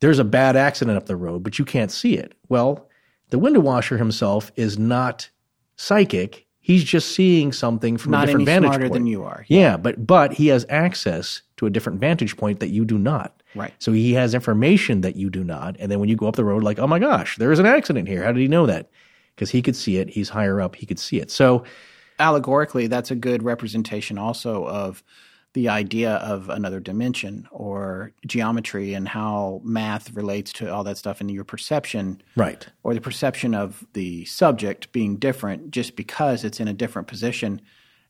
There's 0.00 0.18
a 0.18 0.24
bad 0.24 0.56
accident 0.56 0.96
up 0.96 1.06
the 1.06 1.14
road, 1.14 1.44
but 1.44 1.60
you 1.60 1.64
can't 1.64 1.92
see 1.92 2.14
it. 2.14 2.34
Well, 2.48 2.88
the 3.30 3.38
window 3.38 3.60
washer 3.60 3.98
himself 3.98 4.50
is 4.56 4.76
not 4.76 5.30
psychic. 5.76 6.44
He's 6.60 6.84
just 6.84 7.14
seeing 7.14 7.52
something 7.52 7.96
from 7.96 8.12
a 8.12 8.26
different 8.26 8.36
any 8.36 8.44
vantage 8.44 8.68
smarter 8.68 8.84
point. 8.86 8.92
than 8.94 9.06
you 9.06 9.22
are. 9.22 9.44
Yeah, 9.48 9.76
but 9.76 10.06
but 10.06 10.32
he 10.32 10.48
has 10.48 10.66
access 10.68 11.42
to 11.56 11.66
a 11.66 11.70
different 11.70 12.00
vantage 12.00 12.36
point 12.36 12.60
that 12.60 12.70
you 12.70 12.84
do 12.84 12.98
not. 12.98 13.42
Right. 13.54 13.72
So 13.78 13.92
he 13.92 14.12
has 14.14 14.34
information 14.34 15.02
that 15.02 15.16
you 15.16 15.30
do 15.30 15.44
not. 15.44 15.76
And 15.78 15.90
then 15.90 16.00
when 16.00 16.08
you 16.08 16.16
go 16.16 16.26
up 16.26 16.36
the 16.36 16.44
road, 16.44 16.62
like, 16.62 16.78
oh 16.78 16.86
my 16.86 16.98
gosh, 16.98 17.36
there 17.36 17.52
is 17.52 17.58
an 17.58 17.66
accident 17.66 18.08
here. 18.08 18.24
How 18.24 18.32
did 18.32 18.40
he 18.40 18.48
know 18.48 18.66
that? 18.66 18.90
Because 19.34 19.50
he 19.50 19.62
could 19.62 19.76
see 19.76 19.98
it. 19.98 20.10
He's 20.10 20.28
higher 20.28 20.60
up. 20.60 20.76
He 20.76 20.84
could 20.84 20.98
see 20.98 21.20
it. 21.20 21.30
So 21.30 21.64
allegorically, 22.22 22.86
that's 22.86 23.10
a 23.10 23.16
good 23.16 23.42
representation 23.42 24.18
also 24.18 24.66
of 24.66 25.02
the 25.54 25.68
idea 25.68 26.14
of 26.14 26.48
another 26.48 26.80
dimension 26.80 27.46
or 27.50 28.12
geometry 28.26 28.94
and 28.94 29.06
how 29.06 29.60
math 29.62 30.12
relates 30.14 30.52
to 30.54 30.72
all 30.72 30.82
that 30.84 30.96
stuff 30.96 31.20
and 31.20 31.30
your 31.30 31.44
perception 31.44 32.22
right. 32.36 32.68
or 32.82 32.94
the 32.94 33.00
perception 33.00 33.54
of 33.54 33.84
the 33.92 34.24
subject 34.24 34.90
being 34.92 35.16
different 35.16 35.70
just 35.70 35.94
because 35.94 36.42
it's 36.44 36.58
in 36.58 36.68
a 36.68 36.72
different 36.72 37.06
position 37.06 37.60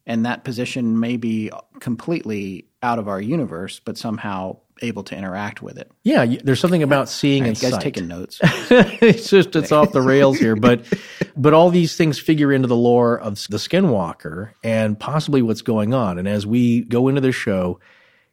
and 0.06 0.26
that 0.26 0.44
position 0.44 0.98
may 0.98 1.16
be 1.16 1.50
completely 1.80 2.66
out 2.82 2.98
of 2.98 3.08
our 3.08 3.20
universe 3.20 3.80
but 3.84 3.96
somehow 3.96 4.56
able 4.80 5.04
to 5.04 5.16
interact 5.16 5.62
with 5.62 5.78
it. 5.78 5.90
Yeah, 6.02 6.24
there's 6.42 6.60
something 6.60 6.82
about 6.82 7.08
seeing 7.08 7.44
You 7.44 7.50
and 7.50 7.60
guys 7.60 7.72
sight. 7.72 7.82
taking 7.82 8.08
notes? 8.08 8.40
it's 8.42 9.30
just 9.30 9.54
it's 9.54 9.70
off 9.72 9.92
the 9.92 10.02
rails 10.02 10.38
here, 10.38 10.56
but 10.56 10.84
but 11.36 11.54
all 11.54 11.70
these 11.70 11.96
things 11.96 12.18
figure 12.18 12.52
into 12.52 12.68
the 12.68 12.76
lore 12.76 13.18
of 13.18 13.34
the 13.48 13.58
Skinwalker 13.58 14.50
and 14.64 14.98
possibly 14.98 15.42
what's 15.42 15.62
going 15.62 15.94
on. 15.94 16.18
And 16.18 16.26
as 16.26 16.46
we 16.46 16.82
go 16.82 17.08
into 17.08 17.20
this 17.20 17.34
show, 17.36 17.78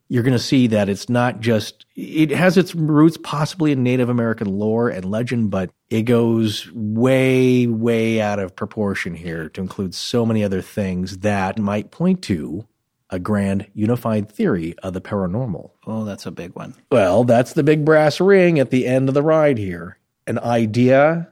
you're 0.10 0.24
going 0.24 0.34
to 0.34 0.39
see 0.39 0.68
that 0.68 0.89
it's 0.89 1.07
not 1.07 1.39
just 1.39 1.86
it 1.95 2.32
has 2.32 2.57
its 2.57 2.74
roots 2.74 3.18
possibly 3.22 3.72
in 3.72 3.84
Native 3.84 4.10
American 4.10 4.47
lore 4.47 4.89
and 4.89 5.05
legend, 5.05 5.51
but 5.51 5.70
it 5.89 6.01
goes 6.01 6.70
way 6.74 7.68
way 7.68 8.20
out 8.20 8.39
of 8.39 8.55
proportion 8.55 9.14
here 9.14 9.49
to 9.49 9.62
include 9.62 9.93
so 9.93 10.26
many 10.26 10.43
other 10.43 10.62
things 10.62 11.20
that 11.20 11.60
might 11.60 11.91
point 11.91 12.24
to 12.24 12.68
a 13.12 13.20
grand 13.20 13.68
unified 13.74 14.32
theory 14.32 14.76
of 14.84 14.93
the 14.93 15.01
paranormal. 15.01 15.72
oh, 15.88 16.03
that's 16.05 16.26
a 16.26 16.32
big 16.32 16.55
one. 16.55 16.76
Well, 16.91 17.24
that's 17.24 17.53
the 17.53 17.64
big 17.64 17.86
brass 17.86 18.20
ring 18.20 18.60
at 18.60 18.72
the 18.72 18.86
end 18.86 19.10
of 19.10 19.16
the 19.16 19.24
ride 19.24 19.57
here. 19.57 19.97
An 20.28 20.38
idea, 20.39 21.30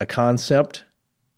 a 0.00 0.06
concept, 0.06 0.84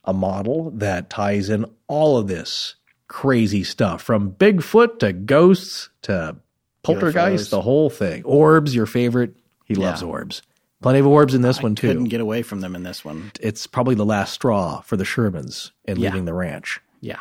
a 0.03 0.13
model 0.13 0.71
that 0.71 1.09
ties 1.09 1.49
in 1.49 1.65
all 1.87 2.17
of 2.17 2.27
this 2.27 2.75
crazy 3.07 3.63
stuff 3.63 4.01
from 4.01 4.31
Bigfoot 4.31 4.97
to 4.99 5.13
ghosts 5.13 5.89
to 6.01 6.37
poltergeist, 6.83 7.47
UFOs. 7.47 7.49
the 7.49 7.61
whole 7.61 7.89
thing. 7.89 8.23
Orbs, 8.23 8.75
your 8.75 8.85
favorite. 8.85 9.35
He 9.65 9.75
loves 9.75 10.01
Yeah. 10.01 10.07
orbs. 10.09 10.41
Plenty 10.81 10.99
of 10.99 11.07
orbs 11.07 11.33
in 11.33 11.41
this 11.41 11.61
one, 11.63 11.75
too. 11.75 11.87
Couldn't 11.87 12.05
get 12.05 12.19
away 12.21 12.41
from 12.41 12.59
them 12.59 12.75
in 12.75 12.83
this 12.83 13.05
one. 13.05 13.31
it's 13.39 13.65
probably 13.67 13.95
the 13.95 14.05
last 14.05 14.33
straw 14.33 14.81
for 14.81 14.97
the 14.97 15.05
Shermans 15.05 15.71
in 15.85 15.97
Yeah. 15.97 16.09
leaving 16.09 16.25
the 16.25 16.33
ranch. 16.33 16.81
Yeah. 16.99 17.19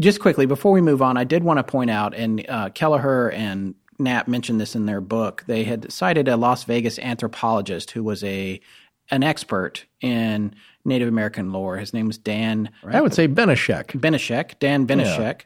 Just 0.00 0.20
quickly, 0.20 0.44
before 0.44 0.72
we 0.72 0.80
move 0.80 1.00
on, 1.00 1.16
I 1.16 1.24
did 1.24 1.44
want 1.44 1.58
to 1.58 1.62
point 1.64 1.88
out, 1.90 2.14
and 2.14 2.44
uh, 2.48 2.70
Kelleher 2.70 3.30
and 3.30 3.74
Knapp 3.98 4.28
mentioned 4.28 4.60
this 4.60 4.74
in 4.74 4.86
their 4.86 5.00
book. 5.00 5.44
They 5.46 5.64
had 5.64 5.90
cited 5.90 6.28
a 6.28 6.36
Las 6.36 6.64
Vegas 6.64 6.98
anthropologist 6.98 7.92
who 7.92 8.02
was 8.04 8.22
a 8.24 8.60
an 9.10 9.22
expert 9.22 9.84
in 10.00 10.52
Native 10.84 11.06
American 11.06 11.52
lore. 11.52 11.76
His 11.78 11.94
name 11.94 12.08
was 12.08 12.18
Dan 12.18 12.70
I 12.84 13.00
would 13.00 13.14
say 13.14 13.28
Benyshek. 13.28 13.86
Benyshek, 14.00 14.58
Dan 14.58 14.84
Benyshek. 14.84 15.42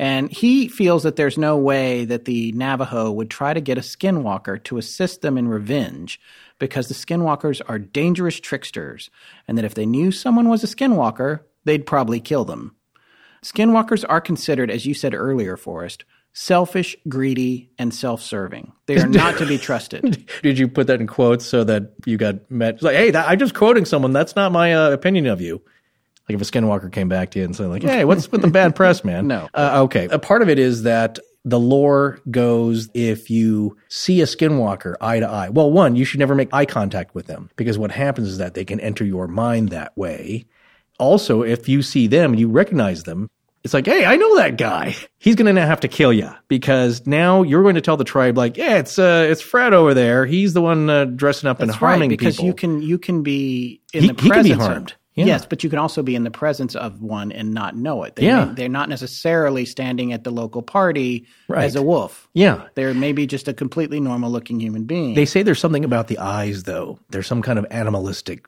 And 0.00 0.32
he 0.32 0.66
feels 0.66 1.02
that 1.02 1.16
there's 1.16 1.36
no 1.36 1.58
way 1.58 2.06
that 2.06 2.24
the 2.24 2.52
Navajo 2.52 3.12
would 3.12 3.28
try 3.28 3.52
to 3.52 3.60
get 3.60 3.76
a 3.76 3.82
skinwalker 3.82 4.64
to 4.64 4.78
assist 4.78 5.20
them 5.20 5.36
in 5.36 5.46
revenge 5.46 6.18
because 6.58 6.88
the 6.88 6.94
skinwalkers 6.94 7.60
are 7.68 7.78
dangerous 7.78 8.40
tricksters, 8.40 9.10
and 9.46 9.58
that 9.58 9.64
if 9.66 9.74
they 9.74 9.84
knew 9.84 10.10
someone 10.10 10.48
was 10.48 10.64
a 10.64 10.66
skinwalker, 10.66 11.40
they'd 11.66 11.84
probably 11.84 12.18
kill 12.18 12.46
them. 12.46 12.74
Skinwalkers 13.44 14.02
are 14.08 14.22
considered, 14.22 14.70
as 14.70 14.86
you 14.86 14.94
said 14.94 15.14
earlier, 15.14 15.58
Forrest, 15.58 16.06
selfish, 16.32 16.96
greedy, 17.06 17.70
and 17.78 17.92
self 17.92 18.22
serving. 18.22 18.72
They 18.86 18.96
are 18.96 19.06
not 19.06 19.36
to 19.36 19.44
be 19.44 19.58
trusted. 19.68 20.26
Did 20.42 20.58
you 20.58 20.66
put 20.66 20.86
that 20.86 21.02
in 21.02 21.08
quotes 21.08 21.44
so 21.44 21.62
that 21.64 21.92
you 22.06 22.16
got 22.16 22.50
met? 22.50 22.76
It's 22.76 22.82
like, 22.82 22.96
hey, 22.96 23.10
that, 23.10 23.28
I'm 23.28 23.38
just 23.38 23.52
quoting 23.52 23.84
someone. 23.84 24.14
That's 24.14 24.34
not 24.34 24.50
my 24.50 24.72
uh, 24.72 24.92
opinion 24.92 25.26
of 25.26 25.42
you. 25.42 25.60
Like 26.30 26.40
if 26.40 26.48
a 26.48 26.50
skinwalker 26.50 26.92
came 26.92 27.08
back 27.08 27.30
to 27.32 27.38
you 27.40 27.44
and 27.44 27.56
said, 27.56 27.66
like, 27.68 27.82
hey, 27.84 28.04
what's 28.04 28.30
with 28.30 28.42
the 28.42 28.48
bad 28.48 28.76
press, 28.76 29.04
man? 29.04 29.26
No. 29.26 29.48
Uh, 29.52 29.82
okay. 29.84 30.06
A 30.10 30.18
part 30.18 30.42
of 30.42 30.48
it 30.48 30.58
is 30.58 30.84
that 30.84 31.18
the 31.44 31.58
lore 31.58 32.20
goes 32.30 32.88
if 32.94 33.30
you 33.30 33.76
see 33.88 34.20
a 34.20 34.24
skinwalker 34.26 34.94
eye 35.00 35.20
to 35.20 35.26
eye. 35.28 35.48
Well, 35.48 35.70
one, 35.72 35.96
you 35.96 36.04
should 36.04 36.20
never 36.20 36.34
make 36.34 36.52
eye 36.52 36.66
contact 36.66 37.14
with 37.14 37.26
them 37.26 37.50
because 37.56 37.78
what 37.78 37.90
happens 37.90 38.28
is 38.28 38.38
that 38.38 38.54
they 38.54 38.64
can 38.64 38.78
enter 38.78 39.04
your 39.04 39.26
mind 39.26 39.70
that 39.70 39.96
way. 39.96 40.44
Also, 40.98 41.42
if 41.42 41.68
you 41.68 41.82
see 41.82 42.06
them 42.06 42.32
and 42.32 42.40
you 42.40 42.48
recognize 42.48 43.04
them, 43.04 43.28
it's 43.62 43.74
like, 43.74 43.86
hey, 43.86 44.06
I 44.06 44.16
know 44.16 44.36
that 44.36 44.56
guy. 44.56 44.94
He's 45.18 45.34
going 45.34 45.54
to 45.54 45.60
have 45.60 45.80
to 45.80 45.88
kill 45.88 46.12
you 46.12 46.30
because 46.48 47.06
now 47.06 47.42
you're 47.42 47.62
going 47.62 47.74
to 47.74 47.80
tell 47.82 47.96
the 47.98 48.04
tribe, 48.04 48.36
like, 48.38 48.56
yeah, 48.56 48.76
it's 48.78 48.98
uh, 48.98 49.26
it's 49.30 49.42
Fred 49.42 49.74
over 49.74 49.92
there. 49.92 50.24
He's 50.26 50.54
the 50.54 50.62
one 50.62 50.88
uh, 50.88 51.04
dressing 51.06 51.48
up 51.48 51.60
and 51.60 51.68
That's 51.70 51.80
right, 51.82 51.90
harming 51.90 52.08
because 52.08 52.36
people. 52.36 52.46
you 52.46 52.54
can 52.54 52.82
you 52.82 52.98
can 52.98 53.22
be 53.22 53.80
in 53.92 54.02
He- 54.02 54.08
the 54.12 54.22
he 54.22 54.30
can 54.30 54.42
be 54.44 54.52
harmed. 54.52 54.94
Yeah. 55.14 55.24
Yes, 55.26 55.44
but 55.44 55.64
you 55.64 55.70
can 55.70 55.78
also 55.80 56.02
be 56.04 56.14
in 56.14 56.22
the 56.24 56.30
presence 56.30 56.76
of 56.76 57.02
one 57.02 57.32
and 57.32 57.52
not 57.52 57.76
know 57.76 58.04
it. 58.04 58.14
They 58.16 58.26
Yeah. 58.26 58.44
may- 58.46 58.54
they're 58.54 58.68
not 58.68 58.88
necessarily 58.88 59.64
standing 59.64 60.12
at 60.12 60.22
the 60.24 60.30
local 60.30 60.62
party 60.62 61.26
Right. 61.48 61.64
as 61.64 61.74
a 61.74 61.82
wolf. 61.82 62.28
yeah, 62.32 62.62
They're 62.76 62.94
maybe 62.94 63.26
just 63.26 63.48
a 63.48 63.52
completely 63.52 63.98
normal 63.98 64.30
looking 64.30 64.60
human 64.60 64.84
being. 64.84 65.14
They 65.14 65.24
say 65.26 65.42
there's 65.42 65.58
something 65.58 65.84
about 65.84 66.06
the 66.08 66.18
eyes, 66.18 66.62
though. 66.62 67.00
There's 67.10 67.26
some 67.26 67.42
kind 67.42 67.58
of 67.58 67.66
animalistic 67.72 68.46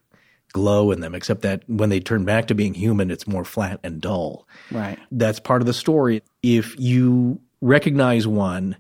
glow 0.53 0.93
in 0.93 1.01
them, 1.01 1.15
except 1.17 1.43
that 1.43 1.63
when 1.67 1.89
they 1.89 1.99
turn 1.99 2.25
back 2.25 2.47
to 2.47 2.55
being 2.55 2.75
human, 2.75 3.11
it's 3.11 3.27
more 3.27 3.45
flat 3.45 3.81
and 3.83 4.01
dull. 4.01 4.47
right. 4.71 4.99
That's 5.11 5.41
part 5.41 5.63
of 5.63 5.67
the 5.67 5.73
story. 5.75 6.23
If 6.45 6.79
you 6.79 7.41
recognize 7.61 8.27
one, 8.27 8.77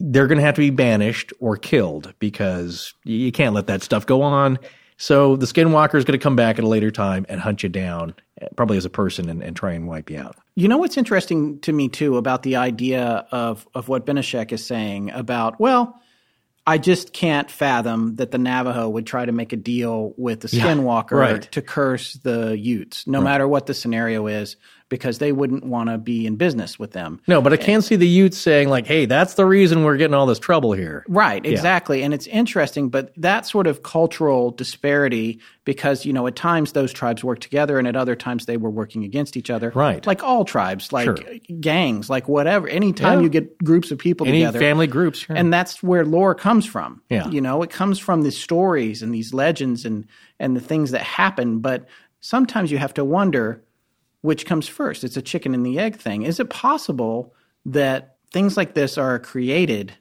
they're 0.00 0.26
going 0.26 0.38
to 0.38 0.44
have 0.44 0.54
to 0.56 0.60
be 0.60 0.70
banished 0.70 1.32
or 1.40 1.56
killed 1.56 2.12
because 2.18 2.92
you 3.04 3.32
can't 3.32 3.54
let 3.54 3.66
that 3.68 3.82
stuff 3.82 4.06
go 4.06 4.22
on. 4.22 4.58
So 5.00 5.36
the 5.36 5.46
skinwalker 5.46 5.94
is 5.94 6.04
going 6.04 6.18
to 6.18 6.22
come 6.22 6.34
back 6.34 6.58
at 6.58 6.64
a 6.64 6.68
later 6.68 6.90
time 6.90 7.24
and 7.28 7.40
hunt 7.40 7.62
you 7.62 7.68
down, 7.68 8.14
probably 8.56 8.76
as 8.76 8.84
a 8.84 8.90
person, 8.90 9.28
and, 9.28 9.42
and 9.42 9.54
try 9.54 9.72
and 9.72 9.86
wipe 9.86 10.10
you 10.10 10.18
out. 10.18 10.34
You 10.56 10.66
know 10.66 10.76
what's 10.76 10.96
interesting 10.96 11.60
to 11.60 11.72
me 11.72 11.88
too 11.88 12.16
about 12.16 12.42
the 12.42 12.56
idea 12.56 13.26
of 13.30 13.66
of 13.74 13.88
what 13.88 14.04
Benyshek 14.04 14.50
is 14.50 14.66
saying 14.66 15.10
about 15.12 15.60
well, 15.60 16.00
I 16.66 16.78
just 16.78 17.12
can't 17.12 17.48
fathom 17.48 18.16
that 18.16 18.32
the 18.32 18.38
Navajo 18.38 18.88
would 18.88 19.06
try 19.06 19.24
to 19.24 19.32
make 19.32 19.52
a 19.52 19.56
deal 19.56 20.14
with 20.16 20.40
the 20.40 20.48
Skinwalker 20.48 21.12
right. 21.12 21.42
to 21.52 21.62
curse 21.62 22.14
the 22.14 22.58
Utes, 22.58 23.06
no 23.06 23.22
matter 23.22 23.46
what 23.46 23.66
the 23.66 23.74
scenario 23.74 24.26
is. 24.26 24.56
Because 24.88 25.18
they 25.18 25.32
wouldn't 25.32 25.64
want 25.64 25.90
to 25.90 25.98
be 25.98 26.26
in 26.26 26.36
business 26.36 26.78
with 26.78 26.92
them. 26.92 27.20
No, 27.28 27.42
but 27.42 27.52
I 27.52 27.56
eh, 27.56 27.64
can 27.64 27.82
see 27.82 27.96
the 27.96 28.08
Utes 28.08 28.38
saying 28.38 28.68
like, 28.68 28.86
"Hey, 28.86 29.04
that's 29.06 29.34
the 29.34 29.44
reason 29.44 29.84
we're 29.84 29.96
getting 29.96 30.14
all 30.14 30.26
this 30.26 30.38
trouble 30.38 30.72
here." 30.72 31.04
Right, 31.08 31.44
exactly. 31.44 32.02
And 32.02 32.14
it's 32.14 32.26
interesting, 32.26 32.88
but 32.88 33.12
that 33.16 33.46
sort 33.46 33.66
of 33.66 33.82
cultural 33.82 34.50
disparity, 34.50 35.40
because, 35.64 36.06
you 36.06 36.12
know, 36.12 36.26
at 36.26 36.36
times 36.36 36.72
those 36.72 36.92
tribes 36.92 37.22
worked 37.22 37.42
together 37.42 37.78
and 37.78 37.86
at 37.86 37.96
other 37.96 38.16
times 38.16 38.46
they 38.46 38.56
were 38.56 38.70
working 38.70 39.04
against 39.04 39.36
each 39.36 39.50
other. 39.50 39.70
Right. 39.74 40.06
Like 40.06 40.22
all 40.22 40.44
tribes, 40.44 40.92
like 40.92 41.04
Sure. 41.04 41.16
gangs, 41.60 42.08
like 42.08 42.28
whatever. 42.28 42.68
Anytime 42.68 43.18
Yeah. 43.18 43.24
you 43.24 43.28
get 43.28 43.58
groups 43.62 43.90
of 43.90 43.98
people 43.98 44.26
Any 44.26 44.38
together. 44.40 44.58
family 44.58 44.86
groups, 44.86 45.18
sure. 45.20 45.36
And 45.36 45.52
that's 45.52 45.82
where 45.82 46.04
lore 46.06 46.34
comes 46.34 46.64
from. 46.64 47.02
Yeah. 47.10 47.28
You 47.28 47.40
know, 47.40 47.62
it 47.62 47.70
comes 47.70 47.98
from 47.98 48.22
these 48.22 48.38
stories 48.38 49.02
and 49.02 49.14
these 49.14 49.34
legends 49.34 49.84
and, 49.84 50.06
and 50.40 50.56
the 50.56 50.60
things 50.60 50.92
that 50.92 51.02
happen. 51.02 51.58
But 51.58 51.86
sometimes 52.20 52.70
you 52.72 52.78
have 52.78 52.94
to 52.94 53.04
wonder 53.04 53.62
which 54.20 54.46
comes 54.46 54.68
first. 54.68 55.04
It's 55.04 55.16
a 55.16 55.22
chicken 55.22 55.54
and 55.54 55.64
the 55.64 55.78
egg 55.78 55.96
thing. 55.96 56.22
Is 56.22 56.40
it 56.40 56.50
possible 56.50 57.34
that 57.66 58.16
things 58.32 58.56
like 58.56 58.74
this 58.74 58.98
are 58.98 59.18
created 59.18 59.94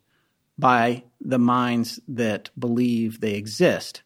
by 0.58 1.04
the 1.22 1.40
minds 1.40 2.00
that 2.08 2.50
believe 2.58 3.20
they 3.20 3.34
exist 3.34 4.04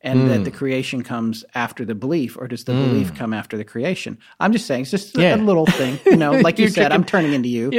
and 0.00 0.28
that 0.30 0.38
hmm. 0.38 0.42
the 0.42 0.50
creation 0.50 1.02
comes 1.02 1.44
after 1.54 1.84
the 1.84 1.94
belief 1.94 2.36
or 2.36 2.48
does 2.48 2.64
the 2.64 2.74
hmm. 2.74 2.88
belief 2.88 3.14
come 3.14 3.32
after 3.32 3.56
the 3.56 3.64
creation 3.64 4.18
i'm 4.40 4.52
just 4.52 4.66
saying 4.66 4.82
it's 4.82 4.90
just 4.90 5.16
a- 5.16 5.22
Yeah. 5.22 5.36
a 5.36 5.38
little 5.38 5.66
thing 5.66 5.98
you 6.04 6.16
know 6.16 6.32
like 6.40 6.58
you 6.58 6.68
said 6.68 6.90
i'm 6.90 7.04
turning 7.04 7.32
into 7.32 7.48
you 7.48 7.70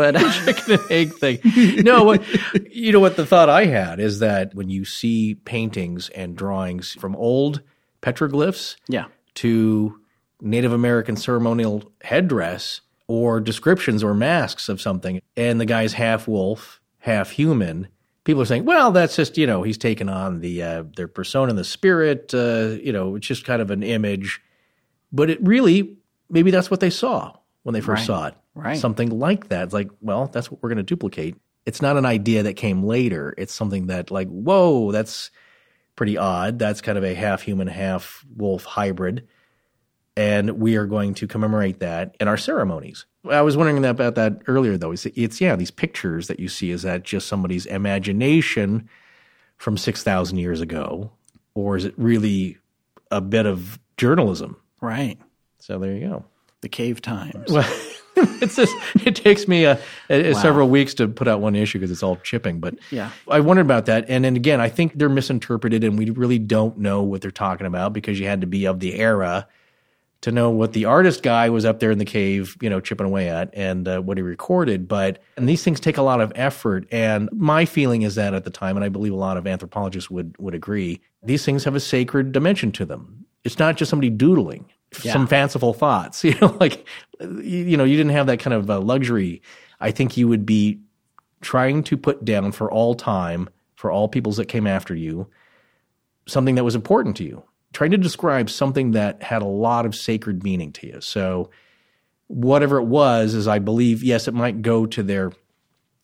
but 0.00 0.16
uh, 0.16 0.44
chicken 0.44 0.72
and 0.72 0.90
egg 0.90 1.12
thing. 1.14 1.38
No, 1.84 2.04
what, 2.04 2.74
you 2.74 2.90
know 2.90 3.00
what 3.00 3.16
the 3.16 3.26
thought 3.26 3.50
I 3.50 3.66
had 3.66 4.00
is 4.00 4.20
that 4.20 4.54
when 4.54 4.70
you 4.70 4.86
see 4.86 5.34
paintings 5.34 6.08
and 6.10 6.34
drawings 6.34 6.92
from 6.92 7.14
old 7.16 7.60
petroglyphs 8.00 8.76
yeah 8.88 9.06
to 9.34 9.99
Native 10.40 10.72
American 10.72 11.16
ceremonial 11.16 11.90
headdress 12.02 12.80
or 13.06 13.40
descriptions 13.40 14.02
or 14.04 14.14
masks 14.14 14.68
of 14.68 14.80
something, 14.80 15.20
and 15.36 15.60
the 15.60 15.66
guy's 15.66 15.92
half 15.94 16.28
wolf, 16.28 16.80
half 16.98 17.30
human, 17.30 17.88
people 18.24 18.42
are 18.42 18.46
saying, 18.46 18.64
"Well, 18.64 18.92
that's 18.92 19.16
just 19.16 19.36
you 19.38 19.46
know 19.46 19.62
he's 19.62 19.78
taken 19.78 20.08
on 20.08 20.40
the 20.40 20.62
uh, 20.62 20.84
their 20.96 21.08
persona, 21.08 21.52
the 21.52 21.64
spirit. 21.64 22.32
Uh, 22.34 22.76
you 22.82 22.92
know, 22.92 23.16
it's 23.16 23.26
just 23.26 23.44
kind 23.44 23.60
of 23.62 23.70
an 23.70 23.82
image." 23.82 24.40
But 25.12 25.28
it 25.30 25.38
really, 25.44 25.96
maybe 26.28 26.50
that's 26.52 26.70
what 26.70 26.78
they 26.80 26.90
saw 26.90 27.36
when 27.64 27.72
they 27.72 27.80
first 27.80 28.00
Right. 28.00 28.06
saw 28.06 28.26
it. 28.28 28.34
Right. 28.54 28.78
Something 28.78 29.18
like 29.18 29.48
that. 29.48 29.64
It's 29.64 29.74
like, 29.74 29.90
well, 30.00 30.26
that's 30.28 30.50
what 30.50 30.62
we're 30.62 30.68
going 30.68 30.76
to 30.76 30.82
duplicate. 30.84 31.34
It's 31.66 31.82
not 31.82 31.96
an 31.96 32.06
idea 32.06 32.44
that 32.44 32.54
came 32.54 32.84
later. 32.84 33.34
It's 33.36 33.52
something 33.52 33.86
that, 33.88 34.10
like, 34.12 34.28
whoa, 34.28 34.92
that's 34.92 35.30
pretty 35.96 36.16
odd. 36.16 36.58
That's 36.60 36.80
kind 36.80 36.96
of 36.96 37.02
a 37.04 37.12
half 37.14 37.42
human, 37.42 37.66
half 37.68 38.24
wolf 38.36 38.64
hybrid. 38.64 39.26
And 40.20 40.50
we 40.60 40.76
are 40.76 40.84
going 40.84 41.14
to 41.14 41.26
commemorate 41.26 41.80
that 41.80 42.14
in 42.20 42.28
our 42.28 42.36
ceremonies. 42.36 43.06
I 43.30 43.40
was 43.40 43.56
wondering 43.56 43.82
about 43.82 44.16
that 44.16 44.42
earlier, 44.46 44.76
though. 44.76 44.92
It's, 44.92 45.06
it's 45.06 45.40
yeah, 45.40 45.56
these 45.56 45.70
pictures 45.70 46.26
that 46.28 46.38
you 46.38 46.48
see, 46.48 46.70
is 46.72 46.82
that 46.82 47.04
just 47.04 47.26
somebody's 47.26 47.64
imagination 47.64 48.86
from 49.56 49.78
6,000 49.78 50.36
years 50.36 50.60
ago? 50.60 51.10
Or 51.54 51.74
is 51.76 51.86
it 51.86 51.94
really 51.96 52.58
a 53.10 53.22
bit 53.22 53.46
of 53.46 53.78
journalism? 53.96 54.56
right 54.82 55.18
So 55.58 55.78
there 55.78 55.94
you 55.94 56.08
go. 56.08 56.24
the 56.62 56.68
cave 56.68 57.00
times 57.02 57.46
it's 58.16 58.56
just 58.56 58.74
it 59.06 59.14
takes 59.14 59.46
me 59.48 59.64
uh, 59.66 59.76
a, 60.10 60.28
a, 60.28 60.30
a 60.30 60.34
several 60.34 60.68
weeks 60.68 60.94
to 60.94 61.08
put 61.08 61.28
out 61.28 61.40
one 61.40 61.54
issue 61.54 61.78
because 61.78 61.90
it's 61.90 62.02
all 62.02 62.16
chipping. 62.16 62.60
But 62.60 62.74
Yeah. 62.90 63.10
I 63.28 63.40
wondered 63.40 63.64
about 63.66 63.86
that, 63.86 64.04
and 64.08 64.24
then 64.24 64.36
again, 64.36 64.60
I 64.60 64.68
think 64.68 64.94
they're 64.94 65.08
misinterpreted, 65.08 65.82
and 65.84 65.98
we 65.98 66.10
really 66.10 66.38
don't 66.38 66.78
know 66.78 67.02
what 67.02 67.22
they're 67.22 67.30
talking 67.30 67.66
about 67.66 67.92
because 67.94 68.20
you 68.20 68.26
had 68.26 68.40
to 68.42 68.46
be 68.46 68.66
of 68.66 68.80
the 68.80 68.94
era 68.96 69.46
to 70.22 70.30
know 70.30 70.50
what 70.50 70.72
the 70.74 70.84
artist 70.84 71.22
guy 71.22 71.48
was 71.48 71.64
up 71.64 71.80
there 71.80 71.90
in 71.90 71.98
the 71.98 72.04
cave, 72.04 72.56
you 72.60 72.68
know, 72.68 72.80
chipping 72.80 73.06
away 73.06 73.28
at, 73.28 73.50
and 73.54 73.88
uh, 73.88 74.00
what 74.00 74.18
he 74.18 74.22
recorded. 74.22 74.86
But 74.86 75.22
and 75.36 75.48
these 75.48 75.62
things 75.62 75.80
take 75.80 75.96
a 75.96 76.02
lot 76.02 76.20
of 76.20 76.32
effort, 76.34 76.86
and 76.90 77.28
my 77.32 77.64
feeling 77.64 78.02
is 78.02 78.16
that 78.16 78.34
at 78.34 78.44
the 78.44 78.50
time, 78.50 78.76
and 78.76 78.84
I 78.84 78.88
believe 78.88 79.12
a 79.12 79.16
lot 79.16 79.36
of 79.36 79.46
anthropologists 79.46 80.10
would 80.10 80.36
would 80.38 80.54
agree, 80.54 81.00
these 81.22 81.44
things 81.44 81.64
have 81.64 81.74
a 81.74 81.80
sacred 81.80 82.32
dimension 82.32 82.72
to 82.72 82.84
them. 82.84 83.24
It's 83.44 83.58
not 83.58 83.76
just 83.76 83.88
somebody 83.88 84.10
doodling 84.10 84.70
some 84.92 85.26
fanciful 85.26 85.72
thoughts. 85.72 86.24
You 86.30 86.34
know, 86.40 86.56
like 86.60 86.86
you, 87.20 87.38
you 87.40 87.76
know, 87.76 87.84
you 87.84 87.96
didn't 87.96 88.12
have 88.12 88.26
that 88.26 88.40
kind 88.40 88.54
of 88.54 88.70
uh, 88.70 88.80
luxury. 88.80 89.42
I 89.80 89.90
think 89.90 90.16
you 90.16 90.28
would 90.28 90.44
be 90.44 90.80
trying 91.40 91.82
to 91.84 91.96
put 91.96 92.24
down 92.24 92.52
for 92.52 92.70
all 92.70 92.94
time, 92.94 93.48
for 93.74 93.90
all 93.90 94.08
peoples 94.08 94.36
that 94.36 94.46
came 94.46 94.66
after 94.66 94.94
you, 94.94 95.26
something 96.26 96.54
that 96.56 96.64
was 96.64 96.74
important 96.74 97.16
to 97.16 97.24
you. 97.24 97.42
Trying 97.72 97.92
to 97.92 97.98
describe 97.98 98.50
something 98.50 98.92
that 98.92 99.22
had 99.22 99.42
a 99.42 99.46
lot 99.46 99.86
of 99.86 99.94
sacred 99.94 100.42
meaning 100.42 100.72
to 100.72 100.86
you. 100.86 101.00
So, 101.00 101.50
whatever 102.26 102.78
it 102.78 102.84
was, 102.84 103.34
is 103.34 103.46
I 103.48 103.58
believe, 103.58 104.02
yes, 104.02 104.28
it 104.28 104.34
might 104.34 104.62
go 104.62 104.86
to 104.86 105.02
their 105.02 105.32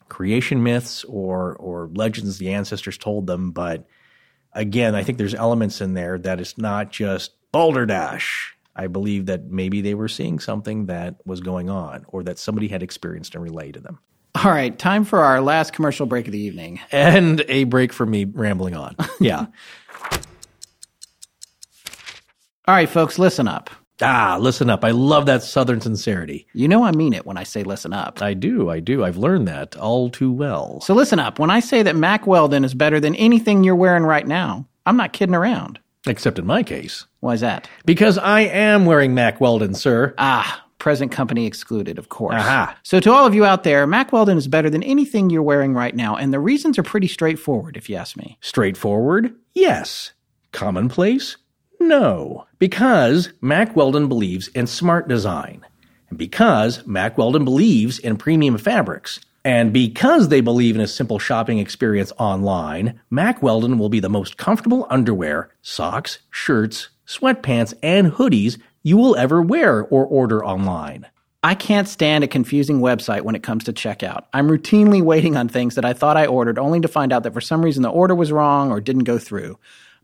creation 0.09 0.63
myths 0.63 1.03
or 1.05 1.57
or 1.57 1.91
legends 1.95 2.39
the 2.39 2.53
ancestors 2.53 2.97
told 2.97 3.27
them, 3.27 3.51
but 3.51 3.87
again, 4.53 4.95
I 4.95 5.03
think 5.03 5.19
there's 5.19 5.35
elements 5.35 5.81
in 5.81 5.95
there 5.95 6.19
that 6.19 6.41
it's 6.41 6.57
not 6.57 6.91
just 6.91 7.33
balderdash. 7.53 8.55
I 8.75 8.87
believe 8.87 9.27
that 9.27 9.47
maybe 9.47 9.81
they 9.81 9.95
were 9.95 10.09
seeing 10.09 10.39
something 10.39 10.87
that 10.87 11.17
was 11.25 11.41
going 11.41 11.71
on 11.71 12.05
or 12.09 12.23
that 12.25 12.39
somebody 12.39 12.69
had 12.69 12.83
experienced 12.83 13.35
and 13.35 13.43
relayed 13.43 13.75
to 13.75 13.81
them. 13.81 13.99
all 14.35 14.51
right 14.51 14.79
time 14.79 15.05
for 15.05 15.21
our 15.21 15.41
last 15.41 15.73
commercial 15.73 16.07
break 16.07 16.27
of 16.27 16.33
the 16.33 16.39
evening 16.39 16.79
And 16.93 17.43
a 17.49 17.65
break 17.65 17.93
for 17.93 18.05
me 18.07 18.25
rambling 18.27 18.75
on. 18.77 18.95
Yeah. 19.21 19.47
All 22.69 22.75
right 22.75 22.89
folks 22.89 23.19
listen 23.19 23.47
up 23.49 23.71
ah, 24.03 24.37
listen 24.39 24.69
up. 24.69 24.85
I 24.85 24.91
love 24.91 25.25
that 25.25 25.43
southern 25.43 25.81
sincerity. 25.81 26.47
you 26.53 26.69
know 26.69 26.85
i 26.85 26.93
mean 26.93 27.13
it 27.15 27.25
when 27.27 27.37
i 27.39 27.45
say 27.45 27.63
listen 27.63 27.93
up 27.93 28.21
I 28.21 28.35
do. 28.35 28.69
I 28.71 28.81
do. 28.81 29.05
I've 29.05 29.17
learned 29.17 29.49
that 29.49 29.77
all 29.77 30.11
too 30.11 30.33
well. 30.33 30.81
so 30.81 30.93
listen 30.95 31.19
up 31.19 31.39
when 31.39 31.51
i 31.51 31.61
say 31.61 31.83
that 31.83 31.97
Mack 31.97 32.27
Weldon 32.27 32.65
is 32.65 32.75
better 32.75 33.01
than 33.01 33.15
anything 33.17 33.65
you're 33.65 33.75
wearing 33.77 34.03
right 34.05 34.27
now 34.27 34.67
i'm 34.85 34.97
not 34.97 35.13
kidding 35.13 35.35
around 35.35 35.79
Except 36.09 36.39
in 36.39 36.47
my 36.47 36.63
case. 36.63 37.05
why 37.21 37.35
is 37.35 37.41
that 37.41 37.69
Because 37.85 38.17
I 38.19 38.41
am 38.43 38.85
wearing 38.87 39.13
Mack 39.15 39.41
Weldon, 39.41 39.75
sir. 39.75 40.15
Ah, 40.19 40.65
present 40.79 41.11
company 41.11 41.47
excluded, 41.47 41.99
of 41.99 42.11
course. 42.11 42.37
Aha. 42.37 42.77
So, 42.85 43.01
to 43.01 43.11
all 43.13 43.27
of 43.27 43.35
you 43.35 43.45
out 43.45 43.65
there, 43.65 43.85
Mack 43.89 44.13
Weldon 44.13 44.39
is 44.39 44.47
better 44.47 44.71
than 44.71 44.85
anything 44.85 45.31
you're 45.31 45.43
wearing 45.43 45.75
right 45.75 45.97
now, 45.97 46.15
and 46.15 46.33
the 46.33 46.39
reasons 46.39 46.79
are 46.79 46.85
pretty 46.85 47.09
straightforward, 47.09 47.77
if 47.77 47.91
you 47.91 47.97
ask 47.97 48.17
me. 48.17 48.39
Straightforward? 48.41 49.35
Yes. 49.55 50.13
Commonplace? 50.53 51.37
No. 51.81 52.47
Because 52.59 53.31
Mack 53.41 53.77
Weldon 53.77 54.09
believes 54.09 54.49
in 54.49 54.67
smart 54.67 55.09
design. 55.09 55.65
And 56.09 56.19
because 56.19 56.87
Mack 56.87 57.19
Weldon 57.19 57.45
believes 57.45 57.99
in 57.99 58.17
premium 58.17 58.59
fabrics. 58.59 59.21
And 59.45 59.73
because 59.73 60.29
they 60.29 60.41
believe 60.41 60.75
in 60.75 60.81
a 60.81 60.89
simple 60.89 61.19
shopping 61.19 61.59
experience 61.59 62.13
online, 62.19 63.01
Mack 63.11 63.43
Weldon 63.43 63.79
will 63.79 63.89
be 63.89 64.01
the 64.01 64.09
most 64.09 64.37
comfortable 64.37 64.87
underwear, 64.91 65.51
socks, 65.63 66.19
shirts, 66.31 66.89
sweatpants, 67.07 67.73
and 67.83 68.13
hoodies 68.13 68.59
you 68.83 68.97
will 68.97 69.15
ever 69.17 69.41
wear 69.41 69.85
or 69.85 70.05
order 70.05 70.45
online. 70.45 71.07
I 71.45 71.55
can't 71.55 71.87
stand 71.87 72.25
a 72.25 72.29
confusing 72.29 72.81
website 72.81 73.23
when 73.23 73.37
it 73.37 73.45
comes 73.45 73.63
to 73.65 73.73
checkout. 73.73 74.25
I'm 74.33 74.49
routinely 74.49 75.01
waiting 75.01 75.37
on 75.37 75.49
things 75.49 75.77
that 75.77 75.85
I 75.85 75.93
thought 75.93 76.17
I 76.17 76.27
ordered 76.27 76.59
only 76.59 76.81
to 76.81 76.89
find 76.89 77.13
out 77.13 77.23
that 77.23 77.33
for 77.33 77.41
some 77.41 77.65
reason 77.65 77.85
the 77.85 77.89
order 77.89 78.17
was 78.17 78.33
wrong 78.33 78.73
or 78.73 78.81
didn't 78.81 79.05
go 79.05 79.17
through. 79.17 79.57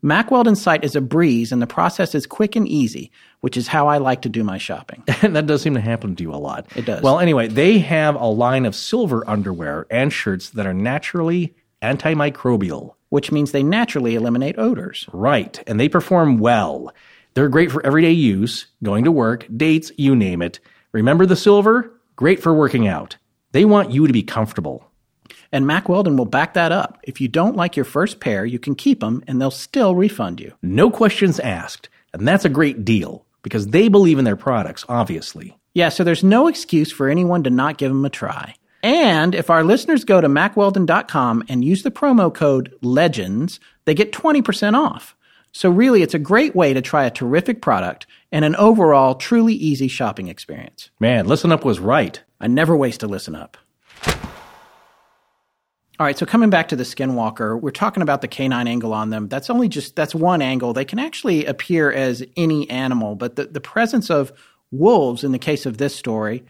Mack 0.05 0.32
Weldon's 0.32 0.61
site 0.61 0.84
is 0.84 0.96
a 0.96 1.00
breeze 1.00 1.53
and 1.53 1.62
the 1.62 1.66
process 1.66 2.14
is 2.14 2.26
quick 2.26 2.57
and 2.57 2.66
easy, 2.66 3.12
which 3.40 3.57
is 3.57 3.68
how 3.68 3.86
I 3.86 3.98
like 3.98 4.22
to 4.22 4.28
do 4.28 4.42
my 4.42 4.59
shopping. 4.59 5.05
And 5.22 5.36
that 5.36 5.46
does 5.46 5.62
seem 5.62 5.74
to 5.74 5.80
happen 5.80 6.16
to 6.16 6.22
you 6.24 6.34
a 6.34 6.36
lot. 6.36 6.66
It 6.74 6.86
does. 6.86 7.03
Well, 7.03 7.20
anyway, 7.20 7.46
they 7.46 7.78
have 7.78 8.16
a 8.16 8.26
line 8.26 8.66
of 8.66 8.74
silver 8.74 9.22
underwear 9.30 9.86
and 9.90 10.12
shirts 10.12 10.50
that 10.50 10.66
are 10.66 10.74
naturally 10.74 11.55
antimicrobial. 11.82 12.94
which 13.11 13.30
means 13.30 13.53
they 13.53 13.62
naturally 13.62 14.14
eliminate 14.16 14.59
odors. 14.59 15.07
Right. 15.12 15.62
And 15.66 15.78
they 15.78 15.88
perform 15.88 16.38
well. 16.38 16.92
They're 17.34 17.48
great 17.48 17.70
for 17.70 17.84
everyday 17.86 18.12
use, 18.12 18.66
going 18.82 19.05
to 19.05 19.12
work, 19.12 19.46
dates, 19.57 19.92
you 19.96 20.16
name 20.16 20.42
it. 20.42 20.61
Remember 20.92 21.26
the 21.26 21.36
silver? 21.36 21.92
Great 22.16 22.42
for 22.42 22.53
working 22.55 22.88
out. 22.88 23.16
They 23.53 23.64
want 23.64 23.90
you 23.92 24.07
to 24.07 24.12
be 24.12 24.22
comfortable. 24.22 24.90
And 25.53 25.66
Mack 25.66 25.88
Weldon 25.88 26.16
will 26.16 26.24
back 26.24 26.55
that 26.55 26.72
up. 26.72 26.98
If 27.03 27.20
you 27.20 27.28
don't 27.28 27.57
like 27.57 27.76
your 27.76 27.84
first 27.84 28.20
pair, 28.20 28.44
you 28.46 28.59
can 28.59 28.74
keep 28.74 29.00
them 29.00 29.22
and 29.26 29.40
they'll 29.40 29.50
still 29.50 29.94
refund 29.94 30.40
you. 30.40 30.53
No 30.62 30.90
questions 30.90 31.38
asked. 31.38 31.90
And 32.14 32.26
that's 32.26 32.44
a 32.44 32.50
great 32.50 32.84
deal 32.84 33.26
because 33.42 33.68
they 33.68 33.88
believe 33.88 34.18
in 34.18 34.24
their 34.24 34.36
products, 34.36 34.84
obviously. 34.88 35.57
Yeah, 35.74 35.90
so 35.90 36.05
there's 36.05 36.24
no 36.24 36.48
excuse 36.48 36.90
for 36.90 37.09
anyone 37.09 37.42
to 37.44 37.50
not 37.50 37.78
give 37.78 37.90
them 37.90 38.05
a 38.05 38.11
try. 38.11 38.55
And 38.82 39.34
if 39.34 39.48
our 39.48 39.62
listeners 39.62 40.05
go 40.05 40.20
to 40.20 40.28
mackweldon.com 40.28 41.44
and 41.48 41.64
use 41.64 41.82
the 41.82 41.90
promo 41.90 42.34
code 42.34 42.74
LEGENDS, 42.82 43.59
they 43.84 43.94
get 43.94 44.12
20% 44.12 44.74
off. 44.74 45.14
So 45.53 45.70
really, 45.70 46.03
it's 46.03 46.14
a 46.14 46.18
great 46.18 46.57
way 46.57 46.72
to 46.72 46.80
try 46.80 47.05
a 47.05 47.11
terrific 47.11 47.61
product 47.61 48.07
and 48.32 48.44
an 48.44 48.57
overall 48.57 49.14
truly 49.14 49.55
easy 49.55 49.86
shopping 49.86 50.28
experience. 50.28 50.90
Man, 50.98 51.26
Listen 51.26 51.53
Up 51.53 51.64
was 51.64 51.78
right. 51.78 52.20
I 52.40 52.46
never 52.48 52.76
waste 52.76 53.03
a 53.03 53.07
listen 53.07 53.34
up. 53.34 53.57
All 56.03 56.07
right, 56.07 56.18
so 56.18 56.26
coming 56.26 56.50
back 56.50 56.66
to 56.70 56.74
the 56.74 56.82
skinwalker, 56.82 57.61
we're 57.61 57.70
talking 57.70 58.03
about 58.03 58.22
the 58.22 58.26
canine 58.26 58.66
angle 58.66 58.92
on 58.92 59.11
them. 59.11 59.28
That's 59.28 59.48
only 59.48 59.68
just 59.68 59.94
that's 59.94 60.16
one 60.16 60.42
angle. 60.42 60.72
They 60.72 60.84
can 60.84 60.98
actually 60.98 61.46
appear 61.46 61.92
as 61.92 62.24
any 62.36 62.68
animal, 62.68 63.14
but 63.14 63.36
the, 63.36 63.44
the 63.44 63.61
presence 63.61 64.11
of 64.11 64.32
wolves 64.72 65.22
in 65.22 65.30
the 65.30 65.38
case 65.38 65.64
of 65.64 65.78
this 65.78 65.94
story. 65.94 66.42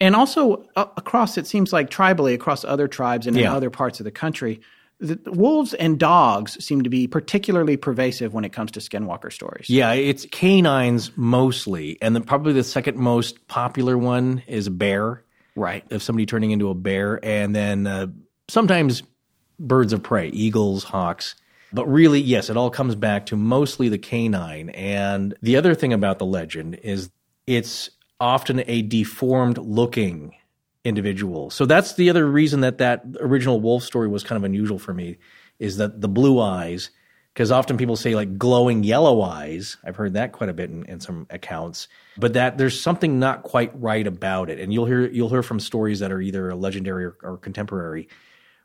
And 0.00 0.14
also 0.14 0.68
uh, 0.76 0.84
across, 0.96 1.36
it 1.36 1.48
seems 1.48 1.72
like 1.72 1.90
tribally, 1.90 2.32
across 2.32 2.64
other 2.64 2.86
tribes 2.86 3.26
and 3.26 3.36
in 3.36 3.44
other 3.44 3.70
parts 3.70 3.98
of 3.98 4.04
the 4.04 4.12
country, 4.12 4.60
the, 5.00 5.16
the 5.16 5.32
wolves 5.32 5.74
and 5.74 5.98
dogs 5.98 6.64
seem 6.64 6.82
to 6.82 6.90
be 6.90 7.08
particularly 7.08 7.76
pervasive 7.76 8.32
when 8.34 8.44
it 8.44 8.52
comes 8.52 8.70
to 8.70 8.78
skinwalker 8.78 9.32
stories. 9.32 9.68
Yeah, 9.68 9.94
it's 9.94 10.26
canines 10.26 11.10
mostly, 11.16 11.98
and 12.00 12.14
then 12.14 12.22
probably 12.22 12.52
the 12.52 12.62
second 12.62 12.98
most 12.98 13.48
popular 13.48 13.98
one 13.98 14.44
is 14.46 14.68
a 14.68 14.70
bear. 14.70 15.24
Right. 15.56 15.90
Of 15.90 16.04
somebody 16.04 16.26
turning 16.26 16.52
into 16.52 16.70
a 16.70 16.74
bear, 16.74 17.18
and 17.24 17.54
then 17.54 17.88
uh, 17.88 18.06
sometimes 18.50 19.02
birds 19.58 19.92
of 19.92 20.02
prey, 20.02 20.28
eagles, 20.28 20.84
hawks. 20.84 21.34
But 21.72 21.86
really, 21.86 22.20
yes, 22.20 22.50
it 22.50 22.56
all 22.56 22.70
comes 22.70 22.94
back 22.96 23.26
to 23.26 23.36
mostly 23.36 23.88
the 23.88 23.98
canine. 23.98 24.70
And 24.70 25.34
the 25.40 25.56
other 25.56 25.74
thing 25.74 25.92
about 25.92 26.18
the 26.18 26.26
legend 26.26 26.76
is 26.82 27.10
it's 27.46 27.90
often 28.18 28.62
a 28.66 28.82
deformed 28.82 29.58
looking 29.58 30.34
individual. 30.84 31.50
So 31.50 31.66
that's 31.66 31.94
the 31.94 32.10
other 32.10 32.26
reason 32.26 32.60
that 32.60 32.78
that 32.78 33.04
original 33.20 33.60
wolf 33.60 33.82
story 33.82 34.08
was 34.08 34.24
kind 34.24 34.36
of 34.36 34.44
unusual 34.44 34.78
for 34.78 34.94
me 34.94 35.18
is 35.58 35.76
that 35.76 36.00
the 36.00 36.08
blue 36.08 36.40
eyes, 36.40 36.90
because 37.34 37.52
often 37.52 37.76
people 37.76 37.96
say 37.96 38.14
like 38.14 38.38
glowing 38.38 38.82
yellow 38.82 39.20
eyes. 39.22 39.76
I've 39.84 39.96
heard 39.96 40.14
that 40.14 40.32
quite 40.32 40.50
a 40.50 40.54
bit 40.54 40.70
in, 40.70 40.84
in 40.86 41.00
some 41.00 41.26
accounts, 41.30 41.86
but 42.16 42.32
that 42.32 42.58
there's 42.58 42.80
something 42.80 43.18
not 43.18 43.42
quite 43.42 43.78
right 43.78 44.06
about 44.06 44.48
it. 44.50 44.58
And 44.58 44.72
you'll 44.72 44.86
hear 44.86 45.06
you'll 45.06 45.28
hear 45.28 45.42
from 45.42 45.60
stories 45.60 46.00
that 46.00 46.10
are 46.10 46.20
either 46.20 46.54
legendary 46.54 47.04
or, 47.04 47.16
or 47.22 47.36
contemporary, 47.36 48.08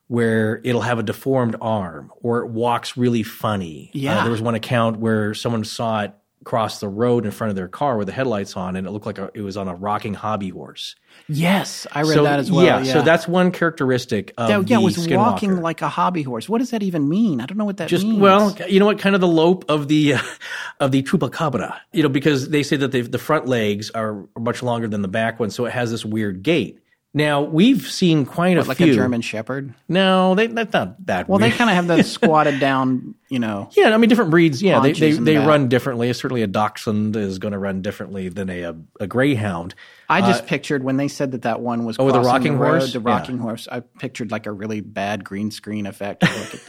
where 0.08 0.62
it'll 0.64 0.82
have 0.82 1.00
a 1.00 1.04
deformed 1.04 1.56
arm 1.62 2.12
or 2.22 2.40
it 2.42 2.50
walks 2.50 2.96
really 2.98 3.24
funny. 3.24 3.90
Uh, 3.94 3.98
Yeah. 3.98 4.22
there 4.24 4.32
was 4.32 4.42
one 4.42 4.56
account 4.56 5.00
where 5.00 5.34
someone 5.34 5.64
saw 5.64 6.02
it 6.02 6.14
cross 6.44 6.80
the 6.80 6.88
road 6.88 7.26
in 7.26 7.32
front 7.32 7.50
of 7.50 7.56
their 7.56 7.68
car 7.68 7.98
with 7.98 8.06
the 8.06 8.14
headlights 8.14 8.56
on, 8.56 8.76
and 8.76 8.86
it 8.86 8.92
looked 8.92 9.08
like 9.08 9.18
a, 9.18 9.32
it 9.34 9.42
was 9.42 9.58
on 9.58 9.68
a 9.68 9.74
rocking 9.74 10.14
hobby 10.14 10.50
horse. 10.50 10.96
Yes, 11.28 11.88
I 11.92 12.02
read 12.02 12.14
so, 12.14 12.24
that 12.24 12.38
as 12.38 12.52
well. 12.52 12.64
Yeah, 12.64 12.84
Yeah, 12.84 12.94
so 12.94 13.02
that's 13.02 13.28
one 13.28 13.50
characteristic 13.52 14.32
of 14.38 14.50
That- 14.50 14.70
yeah, 14.70 14.78
it 14.80 14.84
was 14.84 15.08
walking 15.10 15.60
like 15.62 15.82
a 15.82 15.90
hobby 15.90 16.22
horse. 16.22 16.48
What 16.48 16.60
does 16.60 16.70
that 16.70 16.84
even 16.84 17.10
mean? 17.10 17.42
I 17.42 17.48
don't 17.48 17.58
know 17.58 17.66
what 17.66 17.78
that 17.78 17.90
just 17.90 18.06
means. 18.06 18.20
well, 18.20 18.56
you 18.70 18.80
know 18.80 18.86
what, 18.86 19.00
kind 19.00 19.16
of 19.16 19.22
the 19.22 19.28
lope 19.28 19.66
of 19.70 19.88
the 19.88 20.14
uh, 20.16 20.20
of 20.80 20.92
the 20.92 21.02
chupacabra. 21.02 21.78
You 21.94 22.04
know, 22.04 22.10
because 22.10 22.50
they 22.50 22.62
say 22.62 22.76
that 22.76 22.92
the 22.92 23.02
the 23.02 23.18
front 23.18 23.48
legs 23.48 23.90
are 23.92 24.28
much 24.38 24.62
longer 24.62 24.88
than 24.88 25.02
the 25.02 25.08
back 25.08 25.40
ones, 25.40 25.56
so 25.56 25.66
it 25.66 25.72
has 25.72 25.90
this 25.90 26.06
weird 26.06 26.44
gait. 26.44 26.80
Now 27.16 27.42
we've 27.44 27.82
seen 27.90 28.26
quite 28.26 28.58
a 28.58 28.64
like 28.64 28.76
few. 28.78 28.88
Like 28.88 28.94
a 28.94 28.98
German 28.98 29.22
Shepherd. 29.22 29.74
No, 29.88 30.36
they, 30.36 30.48
that's 30.48 30.74
not 30.74 31.06
that. 31.08 31.30
Well, 31.30 31.40
weird. 31.40 31.54
they 31.54 31.58
kind 31.58 31.70
of 31.70 31.76
have 31.78 31.88
the 31.88 32.04
squatted 32.04 32.60
down, 32.60 33.16
you 33.30 33.40
know. 33.40 33.70
Yeah, 33.76 33.94
I 33.94 33.98
mean, 33.98 34.10
different 34.10 34.32
breeds. 34.32 34.62
Yeah, 34.62 34.82
they 34.82 34.92
they, 34.92 35.14
they 35.14 35.38
run 35.38 35.70
differently. 35.70 36.12
Certainly, 36.12 36.42
a 36.44 36.48
dachshund 36.48 37.16
is 37.16 37.40
going 37.40 37.54
to 37.54 37.58
run 37.58 37.82
differently 37.82 38.28
than 38.28 38.50
a 38.50 38.64
a, 38.64 38.76
a 39.00 39.08
greyhound. 39.08 39.76
I 40.10 40.22
just 40.22 40.46
pictured 40.46 40.84
when 40.84 40.98
they 40.98 41.08
said 41.08 41.32
that 41.32 41.44
that 41.44 41.62
one 41.62 41.86
was 41.86 41.98
Uh, 41.98 42.04
Oh, 42.04 42.12
the 42.12 42.20
rocking 42.20 42.58
road, 42.60 42.80
horse? 42.82 42.94
the 42.94 43.00
Yeah. 43.00 43.10
rocking 43.10 43.38
horse. 43.40 43.68
I 43.72 43.80
pictured 43.80 44.30
like 44.30 44.46
a 44.46 44.52
really 44.52 44.82
bad 44.82 45.24
green 45.24 45.50
screen 45.52 45.88
effect, 45.88 46.22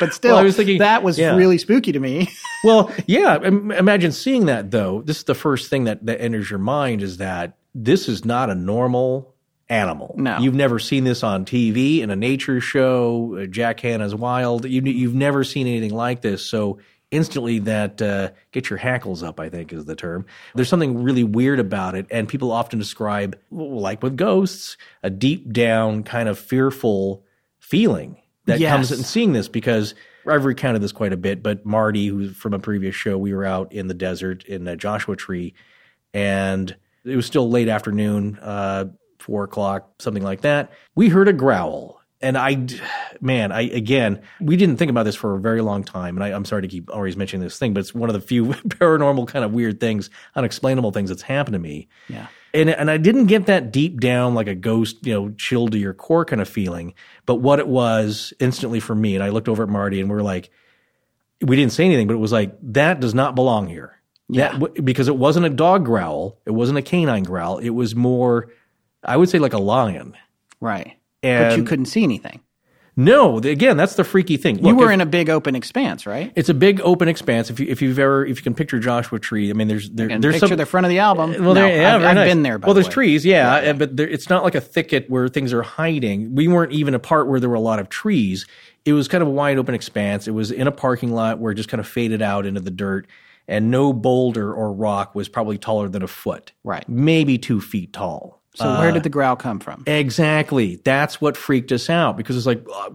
but 0.00 0.12
still, 0.12 0.32
Well, 0.32 0.38
I 0.38 0.42
was 0.42 0.56
thinking- 0.56 0.78
that 0.78 1.02
was 1.02 1.18
yeah. 1.18 1.34
really 1.34 1.58
spooky 1.58 1.92
to 1.92 2.00
me. 2.00 2.28
Well, 2.62 2.92
yeah. 3.06 3.36
Imagine 3.42 4.12
seeing 4.12 4.44
that 4.44 4.70
though. 4.70 5.00
This 5.00 5.16
is 5.16 5.24
the 5.24 5.34
first 5.34 5.70
thing 5.70 5.84
that 5.84 6.04
that 6.04 6.20
enters 6.20 6.50
your 6.50 6.58
mind 6.58 7.00
is 7.00 7.16
that 7.16 7.56
this 7.74 8.06
is 8.06 8.22
not 8.26 8.50
a 8.50 8.54
normal 8.54 9.29
animal. 9.70 10.14
No. 10.18 10.38
you've 10.40 10.54
never 10.54 10.78
seen 10.78 11.04
this 11.04 11.22
on 11.22 11.46
TV 11.46 12.00
in 12.00 12.10
a 12.10 12.16
nature 12.16 12.60
show. 12.60 13.38
uh, 13.40 13.46
Jack 13.46 13.80
Hanna's 13.80 14.14
Wild. 14.14 14.66
You, 14.66 14.82
you've 14.82 15.14
never 15.14 15.44
seen 15.44 15.66
anything 15.66 15.94
like 15.94 16.20
this. 16.20 16.44
So 16.44 16.78
instantly, 17.10 17.60
that 17.60 18.02
uh, 18.02 18.30
get 18.52 18.68
your 18.68 18.76
hackles 18.78 19.22
up. 19.22 19.40
I 19.40 19.48
think 19.48 19.72
is 19.72 19.84
the 19.86 19.96
term. 19.96 20.26
There's 20.54 20.68
something 20.68 21.02
really 21.02 21.24
weird 21.24 21.58
about 21.60 21.94
it, 21.94 22.06
and 22.10 22.28
people 22.28 22.52
often 22.52 22.78
describe, 22.78 23.38
like 23.50 24.02
with 24.02 24.16
ghosts, 24.16 24.76
a 25.02 25.08
deep 25.10 25.50
down 25.52 26.02
kind 26.02 26.28
of 26.28 26.38
fearful 26.38 27.24
feeling 27.58 28.16
that 28.46 28.58
Yes. 28.60 28.72
comes 28.72 28.92
in 28.92 28.98
seeing 29.04 29.32
this 29.32 29.48
because 29.48 29.94
I've 30.26 30.44
recounted 30.44 30.82
this 30.82 30.92
quite 30.92 31.12
a 31.12 31.16
bit, 31.16 31.42
but 31.42 31.64
Marty, 31.64 32.06
who's 32.08 32.36
from 32.36 32.52
a 32.54 32.58
previous 32.58 32.94
show, 32.94 33.16
we 33.18 33.32
were 33.34 33.44
out 33.44 33.72
in 33.72 33.86
the 33.86 33.94
desert 33.94 34.44
in 34.44 34.66
a 34.68 34.76
Joshua 34.76 35.16
tree, 35.16 35.54
and 36.12 36.74
it 37.04 37.16
was 37.16 37.26
still 37.26 37.48
late 37.50 37.68
afternoon, 37.68 38.38
uh, 38.42 38.86
four 39.20 39.44
o'clock, 39.44 39.90
something 40.00 40.22
like 40.22 40.42
that. 40.42 40.72
We 40.94 41.08
heard 41.08 41.28
a 41.28 41.32
growl, 41.32 42.00
and 42.20 42.36
I, 42.36 42.66
man, 43.20 43.52
I 43.52 43.62
again, 43.62 44.22
we 44.40 44.56
didn't 44.56 44.76
think 44.76 44.90
about 44.90 45.04
this 45.04 45.16
for 45.16 45.34
a 45.34 45.40
very 45.40 45.62
long 45.62 45.84
time, 45.84 46.16
and 46.16 46.24
I, 46.24 46.28
I'm 46.28 46.44
sorry 46.44 46.62
to 46.62 46.68
keep 46.68 46.90
always 46.94 47.16
mentioning 47.16 47.42
this 47.42 47.58
thing, 47.58 47.72
but 47.72 47.80
it's 47.80 47.94
one 47.94 48.08
of 48.08 48.14
the 48.14 48.20
few 48.20 48.46
paranormal 48.46 49.28
kind 49.28 49.44
of 49.44 49.52
weird 49.52 49.80
things, 49.80 50.10
unexplainable 50.34 50.92
things 50.92 51.10
that's 51.10 51.22
happened 51.22 51.54
to 51.54 51.58
me. 51.58 51.88
Yeah. 52.08 52.26
And 52.52 52.68
and 52.68 52.90
I 52.90 52.96
didn't 52.96 53.26
get 53.26 53.46
that 53.46 53.72
deep 53.72 54.00
down 54.00 54.34
like 54.34 54.48
a 54.48 54.56
ghost, 54.56 55.06
you 55.06 55.14
know, 55.14 55.30
chill 55.30 55.68
to 55.68 55.78
your 55.78 55.94
core 55.94 56.24
kind 56.24 56.42
of 56.42 56.48
feeling. 56.48 56.94
But 57.24 57.36
what 57.36 57.60
it 57.60 57.68
was 57.68 58.34
instantly 58.40 58.80
for 58.80 58.94
me, 58.94 59.14
and 59.14 59.22
I 59.22 59.28
looked 59.28 59.48
over 59.48 59.62
at 59.62 59.68
Marty 59.68 60.00
and 60.00 60.10
we 60.10 60.16
were 60.16 60.22
like, 60.22 60.50
we 61.40 61.56
didn't 61.56 61.72
say 61.72 61.84
anything, 61.84 62.06
but 62.06 62.14
it 62.14 62.18
was 62.18 62.32
like 62.32 62.56
that 62.72 63.00
does 63.00 63.14
not 63.14 63.34
belong 63.34 63.68
here. 63.68 64.00
Yeah. 64.28 64.56
That, 64.58 64.84
because 64.84 65.08
it 65.08 65.16
wasn't 65.16 65.46
a 65.46 65.50
dog 65.50 65.84
growl, 65.84 66.38
it 66.44 66.52
wasn't 66.52 66.78
a 66.78 66.82
canine 66.82 67.24
growl. 67.24 67.58
It 67.58 67.70
was 67.70 67.94
more, 67.94 68.50
I 69.04 69.16
would 69.16 69.28
say, 69.28 69.38
like 69.38 69.52
a 69.54 69.58
lion. 69.58 70.14
Right. 70.60 70.96
And 71.22 71.50
but 71.50 71.58
you 71.58 71.64
couldn't 71.64 71.86
see 71.86 72.02
anything. 72.02 72.40
no, 72.96 73.38
again, 73.38 73.76
that's 73.76 73.94
the 73.94 74.04
freaky 74.04 74.36
thing. 74.36 74.64
you 74.64 74.74
were 74.74 74.86
if- 74.86 74.92
in 74.94 75.00
a 75.00 75.06
big 75.06 75.30
open 75.30 75.54
expanse, 75.54 76.06
right? 76.06 76.32
It's 76.34 76.48
a 76.48 76.54
big 76.54 76.80
open 76.82 77.08
expanse. 77.08 77.48
If 77.50 77.60
you 77.60 77.66
if 77.68 77.80
you've 77.82 77.98
ever 77.98 78.24
if 78.26 78.36
you 78.38 78.42
can 78.42 78.54
picture 78.54 78.78
Joshua 78.78 79.18
Tree, 79.18 79.48
I 79.50 79.52
mean, 79.52 79.68
there's 79.68 79.88
there, 79.90 80.08
there's 80.18 80.34
picture 80.34 80.48
some, 80.48 80.56
the 80.56 80.66
front 80.66 80.86
of 80.86 80.90
the 80.90 80.98
album. 80.98 81.30
Well, 81.32 81.54
No, 81.54 81.54
there, 81.54 81.76
yeah, 81.80 81.96
I've, 81.96 82.02
I've 82.04 82.14
nice. 82.16 82.28
been 82.30 82.42
there. 82.42 82.58
Well, 82.58 82.68
the 82.74 82.80
there's 82.80 82.88
way. 82.88 82.92
trees, 82.94 83.24
yeah, 83.26 83.54
uh, 83.54 83.72
but 83.74 83.96
there, 83.96 84.08
it's 84.08 84.28
not 84.28 84.44
like 84.44 84.54
a 84.54 84.60
thicket 84.60 85.08
where 85.08 85.28
things 85.28 85.52
are 85.52 85.62
hiding. 85.62 86.34
We 86.34 86.48
weren't 86.48 86.72
even 86.72 86.94
a 86.94 86.98
part 86.98 87.28
where 87.28 87.38
there 87.40 87.48
were 87.50 87.54
a 87.56 87.60
lot 87.60 87.78
of 87.78 87.88
trees. 87.88 88.46
It 88.84 88.92
was 88.94 89.08
kind 89.08 89.22
of 89.22 89.28
a 89.28 89.32
wide 89.32 89.58
open 89.58 89.74
expanse. 89.74 90.26
It 90.26 90.32
was 90.32 90.50
in 90.50 90.66
a 90.66 90.72
parking 90.72 91.12
lot 91.12 91.38
where 91.38 91.52
it 91.52 91.56
just 91.56 91.68
kind 91.68 91.80
of 91.80 91.86
faded 91.88 92.22
out 92.22 92.44
into 92.46 92.60
the 92.60 92.70
dirt, 92.70 93.06
and 93.46 93.70
no 93.70 93.92
boulder 93.92 94.52
or 94.54 94.72
rock 94.72 95.14
was 95.14 95.28
probably 95.28 95.58
taller 95.58 95.88
than 95.88 96.02
a 96.02 96.08
foot, 96.08 96.52
Right. 96.64 96.88
Maybe 96.88 97.36
two 97.38 97.60
feet 97.60 97.92
tall. 97.92 98.39
So 98.54 98.78
where 98.78 98.90
did 98.90 99.04
the 99.04 99.08
growl 99.08 99.36
come 99.36 99.60
from? 99.60 99.84
Exactly. 99.86 100.76
That's 100.76 101.20
what 101.20 101.36
freaked 101.36 101.70
us 101.70 101.88
out 101.88 102.16
because 102.16 102.36
it's 102.36 102.46
like 102.46 102.66
uh, 102.68 102.90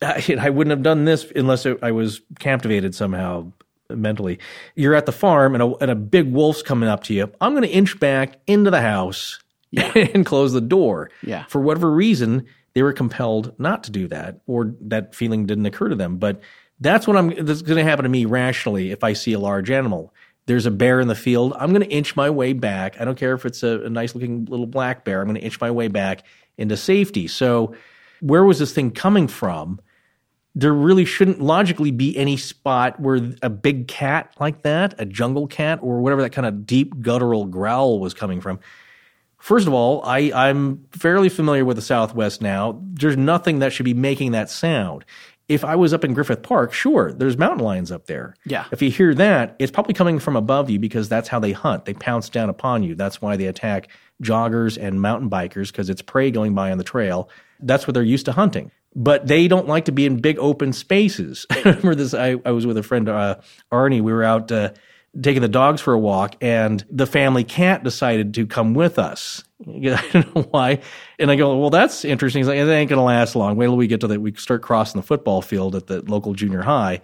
I, 0.00 0.50
wouldn't 0.50 0.70
have 0.70 0.82
done 0.82 1.04
this 1.04 1.30
unless 1.36 1.66
I 1.66 1.90
was 1.90 2.22
captivated 2.38 2.94
somehow 2.94 3.52
mentally. 3.90 4.38
You're 4.74 4.94
at 4.94 5.04
the 5.04 5.12
farm 5.12 5.54
and 5.54 5.62
a, 5.62 5.76
and 5.76 5.90
a 5.90 5.94
big 5.94 6.32
wolf's 6.32 6.62
coming 6.62 6.88
up 6.88 7.04
to 7.04 7.14
you. 7.14 7.30
I'm 7.40 7.52
going 7.52 7.64
to 7.64 7.68
inch 7.68 8.00
back 8.00 8.38
into 8.46 8.70
the 8.70 8.80
house 8.80 9.40
and 9.94 10.24
close 10.24 10.52
the 10.52 10.60
door. 10.62 11.10
Yeah. 11.22 11.44
For 11.46 11.60
whatever 11.60 11.90
reason, 11.90 12.46
they 12.74 12.82
were 12.82 12.92
compelled 12.92 13.58
not 13.58 13.84
to 13.84 13.90
do 13.90 14.08
that, 14.08 14.40
or 14.46 14.74
that 14.80 15.14
feeling 15.14 15.46
didn't 15.46 15.66
occur 15.66 15.88
to 15.88 15.94
them. 15.94 16.16
But 16.16 16.40
that's 16.80 17.06
what 17.06 17.16
I'm. 17.16 17.44
That's 17.44 17.62
going 17.62 17.78
to 17.78 17.88
happen 17.88 18.02
to 18.02 18.08
me 18.08 18.24
rationally 18.24 18.90
if 18.90 19.04
I 19.04 19.12
see 19.12 19.32
a 19.32 19.38
large 19.38 19.70
animal. 19.70 20.12
There's 20.46 20.66
a 20.66 20.70
bear 20.70 21.00
in 21.00 21.08
the 21.08 21.14
field. 21.14 21.54
I'm 21.58 21.70
going 21.70 21.82
to 21.82 21.90
inch 21.90 22.16
my 22.16 22.28
way 22.28 22.52
back. 22.52 23.00
I 23.00 23.04
don't 23.04 23.18
care 23.18 23.32
if 23.34 23.46
it's 23.46 23.62
a, 23.62 23.82
a 23.84 23.90
nice 23.90 24.14
looking 24.14 24.44
little 24.44 24.66
black 24.66 25.04
bear. 25.04 25.20
I'm 25.20 25.26
going 25.26 25.40
to 25.40 25.44
inch 25.44 25.60
my 25.60 25.70
way 25.70 25.88
back 25.88 26.22
into 26.58 26.76
safety. 26.76 27.28
So, 27.28 27.74
where 28.20 28.44
was 28.44 28.58
this 28.58 28.72
thing 28.72 28.90
coming 28.90 29.28
from? 29.28 29.80
There 30.54 30.72
really 30.72 31.04
shouldn't 31.04 31.40
logically 31.40 31.90
be 31.90 32.16
any 32.16 32.36
spot 32.36 33.00
where 33.00 33.20
a 33.42 33.50
big 33.50 33.88
cat 33.88 34.34
like 34.38 34.62
that, 34.62 34.94
a 34.98 35.04
jungle 35.04 35.46
cat, 35.46 35.80
or 35.82 36.00
whatever 36.00 36.22
that 36.22 36.30
kind 36.30 36.46
of 36.46 36.64
deep 36.66 37.00
guttural 37.00 37.46
growl 37.46 37.98
was 37.98 38.14
coming 38.14 38.40
from. 38.40 38.60
First 39.38 39.66
of 39.66 39.74
all, 39.74 40.02
I, 40.04 40.32
I'm 40.34 40.86
fairly 40.92 41.28
familiar 41.28 41.64
with 41.66 41.76
the 41.76 41.82
Southwest 41.82 42.40
now. 42.40 42.80
There's 42.82 43.16
nothing 43.16 43.58
that 43.58 43.72
should 43.72 43.84
be 43.84 43.92
making 43.92 44.32
that 44.32 44.48
sound. 44.48 45.04
If 45.48 45.64
I 45.64 45.76
was 45.76 45.92
up 45.92 46.04
in 46.04 46.14
Griffith 46.14 46.42
Park, 46.42 46.72
sure, 46.72 47.12
there's 47.12 47.36
mountain 47.36 47.64
lions 47.64 47.92
up 47.92 48.06
there. 48.06 48.34
Yeah. 48.46 48.64
If 48.72 48.80
you 48.80 48.90
hear 48.90 49.14
that, 49.14 49.56
it's 49.58 49.70
probably 49.70 49.92
coming 49.92 50.18
from 50.18 50.36
above 50.36 50.70
you 50.70 50.78
because 50.78 51.08
that's 51.08 51.28
how 51.28 51.38
they 51.38 51.52
hunt. 51.52 51.84
They 51.84 51.94
pounce 51.94 52.30
down 52.30 52.48
upon 52.48 52.82
you. 52.82 52.94
That's 52.94 53.20
why 53.20 53.36
they 53.36 53.46
attack 53.46 53.88
joggers 54.22 54.78
and 54.80 55.02
mountain 55.02 55.28
bikers 55.28 55.68
because 55.68 55.90
it's 55.90 56.02
prey 56.02 56.30
going 56.30 56.54
by 56.54 56.70
on 56.70 56.78
the 56.78 56.84
trail. 56.84 57.28
That's 57.60 57.86
what 57.86 57.94
they're 57.94 58.02
used 58.02 58.26
to 58.26 58.32
hunting. 58.32 58.70
But 58.96 59.26
they 59.26 59.48
don't 59.48 59.66
like 59.66 59.86
to 59.86 59.92
be 59.92 60.06
in 60.06 60.20
big 60.20 60.38
open 60.38 60.72
spaces. 60.72 61.46
I 61.50 61.60
remember 61.64 61.94
this. 61.94 62.14
I, 62.14 62.36
I 62.44 62.52
was 62.52 62.66
with 62.66 62.78
a 62.78 62.82
friend, 62.82 63.08
uh, 63.08 63.40
Arnie. 63.72 64.00
We 64.00 64.12
were 64.12 64.24
out 64.24 64.50
uh, 64.52 64.72
taking 65.20 65.42
the 65.42 65.48
dogs 65.48 65.80
for 65.80 65.92
a 65.92 65.98
walk, 65.98 66.36
and 66.40 66.84
the 66.90 67.06
family 67.06 67.44
cat 67.44 67.84
decided 67.84 68.34
to 68.34 68.46
come 68.46 68.74
with 68.74 68.98
us. 68.98 69.44
I 69.68 70.02
don't 70.12 70.34
know 70.34 70.42
why. 70.50 70.80
And 71.18 71.30
I 71.30 71.36
go, 71.36 71.56
well, 71.58 71.70
that's 71.70 72.04
interesting. 72.04 72.40
He's 72.40 72.48
like, 72.48 72.58
it 72.58 72.68
ain't 72.68 72.90
going 72.90 72.98
to 72.98 73.02
last 73.02 73.34
long. 73.34 73.56
Wait 73.56 73.66
till 73.66 73.76
we 73.76 73.86
get 73.86 74.00
to 74.00 74.06
that. 74.08 74.20
we 74.20 74.34
start 74.34 74.62
crossing 74.62 75.00
the 75.00 75.06
football 75.06 75.42
field 75.42 75.74
at 75.74 75.86
the 75.86 76.02
local 76.02 76.34
junior 76.34 76.62
high. 76.62 77.00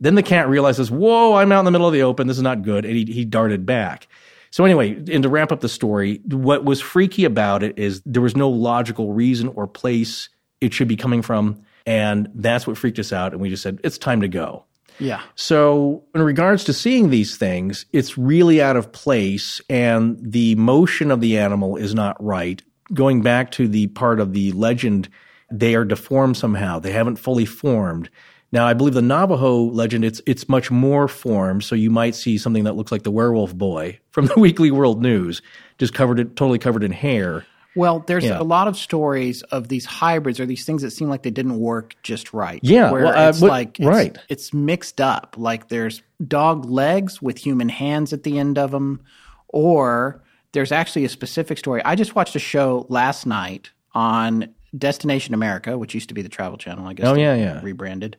Then 0.00 0.14
the 0.14 0.22
cat 0.22 0.48
realizes, 0.48 0.90
whoa, 0.90 1.34
I'm 1.34 1.52
out 1.52 1.60
in 1.60 1.64
the 1.64 1.70
middle 1.70 1.86
of 1.86 1.92
the 1.92 2.02
open. 2.02 2.26
This 2.26 2.36
is 2.36 2.42
not 2.42 2.62
good. 2.62 2.84
And 2.84 2.96
he, 2.96 3.04
he 3.04 3.24
darted 3.24 3.66
back. 3.66 4.06
So 4.50 4.64
anyway, 4.64 4.94
and 5.12 5.22
to 5.22 5.28
wrap 5.28 5.52
up 5.52 5.60
the 5.60 5.68
story, 5.68 6.20
what 6.24 6.64
was 6.64 6.80
freaky 6.80 7.24
about 7.24 7.62
it 7.62 7.78
is 7.78 8.00
there 8.06 8.22
was 8.22 8.36
no 8.36 8.48
logical 8.48 9.12
reason 9.12 9.48
or 9.48 9.66
place 9.66 10.28
it 10.60 10.72
should 10.72 10.88
be 10.88 10.96
coming 10.96 11.20
from. 11.20 11.62
And 11.84 12.28
that's 12.34 12.66
what 12.66 12.78
freaked 12.78 12.98
us 12.98 13.12
out. 13.12 13.32
And 13.32 13.40
we 13.40 13.50
just 13.50 13.62
said, 13.62 13.80
it's 13.84 13.98
time 13.98 14.20
to 14.22 14.28
go. 14.28 14.64
Yeah. 14.98 15.22
So, 15.34 16.04
in 16.14 16.22
regards 16.22 16.64
to 16.64 16.72
seeing 16.72 17.10
these 17.10 17.36
things, 17.36 17.86
it's 17.92 18.18
really 18.18 18.60
out 18.60 18.76
of 18.76 18.92
place 18.92 19.60
and 19.68 20.18
the 20.20 20.54
motion 20.56 21.10
of 21.10 21.20
the 21.20 21.38
animal 21.38 21.76
is 21.76 21.94
not 21.94 22.22
right. 22.22 22.62
Going 22.92 23.22
back 23.22 23.50
to 23.52 23.68
the 23.68 23.88
part 23.88 24.18
of 24.18 24.32
the 24.32 24.52
legend, 24.52 25.08
they 25.50 25.74
are 25.74 25.84
deformed 25.84 26.36
somehow. 26.36 26.78
They 26.78 26.92
haven't 26.92 27.16
fully 27.16 27.44
formed. 27.44 28.10
Now, 28.50 28.66
I 28.66 28.72
believe 28.72 28.94
the 28.94 29.02
Navajo 29.02 29.64
legend, 29.64 30.04
it's, 30.04 30.22
it's 30.26 30.48
much 30.48 30.70
more 30.70 31.06
formed. 31.06 31.64
So 31.64 31.74
you 31.74 31.90
might 31.90 32.14
see 32.14 32.38
something 32.38 32.64
that 32.64 32.76
looks 32.76 32.90
like 32.90 33.02
the 33.02 33.10
werewolf 33.10 33.54
boy 33.54 34.00
from 34.10 34.26
the 34.26 34.34
Weekly 34.38 34.70
World 34.70 35.02
News, 35.02 35.42
just 35.76 35.92
covered 35.94 36.18
it, 36.18 36.36
totally 36.36 36.58
covered 36.58 36.82
in 36.82 36.92
hair. 36.92 37.44
Well, 37.76 38.02
there's 38.06 38.24
Yeah. 38.24 38.40
a 38.40 38.42
lot 38.42 38.66
of 38.66 38.76
stories 38.76 39.42
of 39.44 39.68
these 39.68 39.84
hybrids 39.84 40.40
or 40.40 40.46
these 40.46 40.64
things 40.64 40.82
that 40.82 40.90
seem 40.90 41.08
like 41.08 41.22
they 41.22 41.30
didn't 41.30 41.58
work 41.60 41.94
just 42.02 42.32
right. 42.32 42.58
Yeah, 42.62 42.90
where 42.90 43.04
well, 43.04 43.26
uh, 43.26 43.28
it's 43.28 43.42
like 43.42 43.78
it's, 43.78 43.86
right. 43.86 44.18
It's 44.28 44.52
mixed 44.52 45.00
up. 45.00 45.36
Like 45.38 45.68
there's 45.68 46.02
dog 46.26 46.64
legs 46.64 47.22
with 47.22 47.38
human 47.38 47.68
hands 47.68 48.12
at 48.12 48.22
the 48.24 48.38
end 48.38 48.58
of 48.58 48.70
them, 48.72 49.00
or 49.48 50.22
there's 50.52 50.72
actually 50.72 51.04
a 51.04 51.08
specific 51.08 51.58
story. 51.58 51.82
I 51.84 51.94
just 51.94 52.14
watched 52.14 52.34
a 52.34 52.40
show 52.40 52.86
last 52.88 53.26
night 53.26 53.70
on 53.94 54.54
Destination 54.76 55.34
America, 55.34 55.78
which 55.78 55.94
used 55.94 56.08
to 56.08 56.14
be 56.14 56.22
the 56.22 56.28
Travel 56.28 56.58
Channel. 56.58 56.86
I 56.86 56.94
guess. 56.94 57.06
Oh, 57.06 57.14
yeah, 57.14 57.34
yeah. 57.34 57.60
Rebranded. 57.62 58.16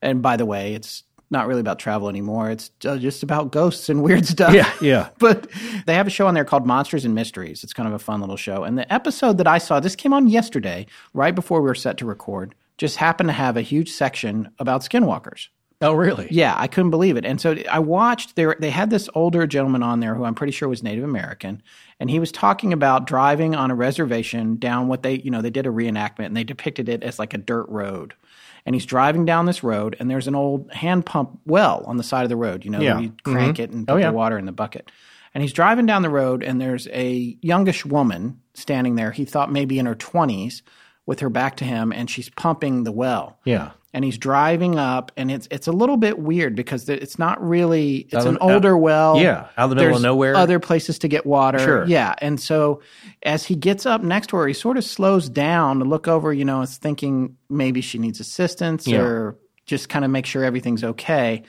And 0.00 0.22
by 0.22 0.36
the 0.36 0.46
way, 0.46 0.74
it's 0.74 1.02
not 1.32 1.48
really 1.48 1.60
about 1.60 1.78
travel 1.78 2.08
anymore. 2.08 2.50
It's 2.50 2.70
uh, 2.84 2.98
just 2.98 3.22
about 3.22 3.50
ghosts 3.50 3.88
and 3.88 4.02
weird 4.02 4.26
stuff. 4.26 4.54
Yeah, 4.54 4.70
yeah. 4.80 5.08
but 5.18 5.50
they 5.86 5.94
have 5.94 6.06
a 6.06 6.10
show 6.10 6.26
on 6.26 6.34
there 6.34 6.44
called 6.44 6.66
Monsters 6.66 7.04
and 7.04 7.14
Mysteries. 7.14 7.64
It's 7.64 7.72
kind 7.72 7.88
of 7.88 7.94
a 7.94 7.98
fun 7.98 8.20
little 8.20 8.36
show. 8.36 8.62
And 8.62 8.78
the 8.78 8.92
episode 8.92 9.38
that 9.38 9.46
I 9.48 9.58
saw, 9.58 9.80
this 9.80 9.96
came 9.96 10.12
on 10.12 10.28
yesterday, 10.28 10.86
right 11.14 11.34
before 11.34 11.60
we 11.60 11.66
were 11.66 11.74
set 11.74 11.96
to 11.98 12.06
record, 12.06 12.54
just 12.78 12.96
happened 12.96 13.30
to 13.30 13.34
have 13.34 13.56
a 13.56 13.62
huge 13.62 13.90
section 13.90 14.50
about 14.58 14.82
skinwalkers. 14.82 15.48
Oh, 15.82 15.94
really? 15.94 16.28
Yeah, 16.30 16.54
I 16.56 16.68
couldn't 16.68 16.92
believe 16.92 17.16
it. 17.16 17.24
And 17.24 17.40
so 17.40 17.56
I 17.68 17.80
watched 17.80 18.36
there 18.36 18.54
they 18.60 18.70
had 18.70 18.90
this 18.90 19.08
older 19.16 19.48
gentleman 19.48 19.82
on 19.82 19.98
there 19.98 20.14
who 20.14 20.24
I'm 20.24 20.34
pretty 20.34 20.52
sure 20.52 20.68
was 20.68 20.82
Native 20.82 21.02
American, 21.02 21.60
and 21.98 22.08
he 22.08 22.20
was 22.20 22.30
talking 22.30 22.72
about 22.72 23.08
driving 23.08 23.56
on 23.56 23.72
a 23.72 23.74
reservation 23.74 24.56
down 24.56 24.86
what 24.86 25.02
they, 25.02 25.14
you 25.14 25.30
know, 25.30 25.42
they 25.42 25.50
did 25.50 25.66
a 25.66 25.70
reenactment 25.70 26.26
and 26.26 26.36
they 26.36 26.44
depicted 26.44 26.88
it 26.88 27.02
as 27.02 27.18
like 27.18 27.34
a 27.34 27.38
dirt 27.38 27.68
road. 27.68 28.14
And 28.64 28.74
he's 28.74 28.86
driving 28.86 29.24
down 29.24 29.46
this 29.46 29.64
road 29.64 29.96
and 29.98 30.08
there's 30.08 30.28
an 30.28 30.34
old 30.34 30.72
hand 30.72 31.04
pump 31.04 31.40
well 31.46 31.82
on 31.86 31.96
the 31.96 32.04
side 32.04 32.22
of 32.22 32.28
the 32.28 32.36
road, 32.36 32.64
you 32.64 32.70
know, 32.70 32.80
Yeah. 32.80 33.00
you 33.00 33.12
crank 33.24 33.56
mm-hmm. 33.56 33.62
it 33.64 33.70
and 33.70 33.82
oh, 33.90 33.94
put 33.94 33.98
Oh, 33.98 34.04
yeah. 34.04 34.10
the 34.10 34.16
water 34.16 34.38
in 34.38 34.46
the 34.46 34.52
bucket. 34.52 34.90
And 35.34 35.42
he's 35.42 35.52
driving 35.52 35.86
down 35.86 36.02
the 36.02 36.10
road 36.10 36.42
and 36.42 36.60
there's 36.60 36.86
a 36.88 37.36
youngish 37.40 37.84
woman 37.84 38.40
standing 38.54 38.94
there. 38.96 39.10
He 39.10 39.24
thought 39.24 39.50
maybe 39.50 39.78
in 39.78 39.86
her 39.86 39.94
20s 39.96 40.62
with 41.06 41.20
her 41.20 41.30
back 41.30 41.56
to 41.56 41.64
him 41.64 41.92
and 41.92 42.08
she's 42.08 42.28
pumping 42.30 42.84
the 42.84 42.92
well 42.92 43.38
Yeah. 43.44 43.70
And 43.94 44.04
he's 44.04 44.16
driving 44.16 44.78
up 44.78 45.12
and 45.16 45.30
it's 45.30 45.46
it's 45.50 45.66
a 45.66 45.72
little 45.72 45.96
bit 45.96 46.18
weird 46.18 46.54
because 46.56 46.88
it's 46.88 47.18
not 47.18 47.46
really 47.46 47.96
it's 47.98 48.14
Out 48.14 48.26
an 48.26 48.36
of- 48.36 48.42
out- 48.42 48.52
older 48.54 48.76
well 48.76 49.18
yeah, 49.18 49.48
out 49.58 49.64
in 49.64 49.70
the 49.70 49.76
middle 49.82 49.96
of 49.96 50.02
nowhere. 50.02 50.34
other 50.34 50.58
places 50.58 50.98
to 51.00 51.08
get 51.08 51.26
water 51.26 51.58
Sure. 51.58 51.84
yeah 51.86 52.14
and 52.18 52.40
so 52.40 52.80
as 53.22 53.44
he 53.44 53.54
gets 53.54 53.84
up 53.84 54.02
next 54.02 54.28
to 54.28 54.36
her 54.36 54.46
he 54.46 54.54
sort 54.54 54.76
of 54.78 54.84
slows 54.84 55.28
down 55.28 55.78
to 55.80 55.84
look 55.84 56.08
over 56.08 56.32
you 56.32 56.44
know 56.44 56.62
is 56.62 56.78
thinking 56.78 57.36
maybe 57.50 57.80
she 57.82 57.98
needs 57.98 58.18
assistance 58.20 58.86
Yeah. 58.86 59.00
or 59.00 59.38
just 59.66 59.88
kind 59.88 60.04
of 60.04 60.10
make 60.10 60.26
sure 60.26 60.42
everything's 60.42 60.82
okay 60.84 61.42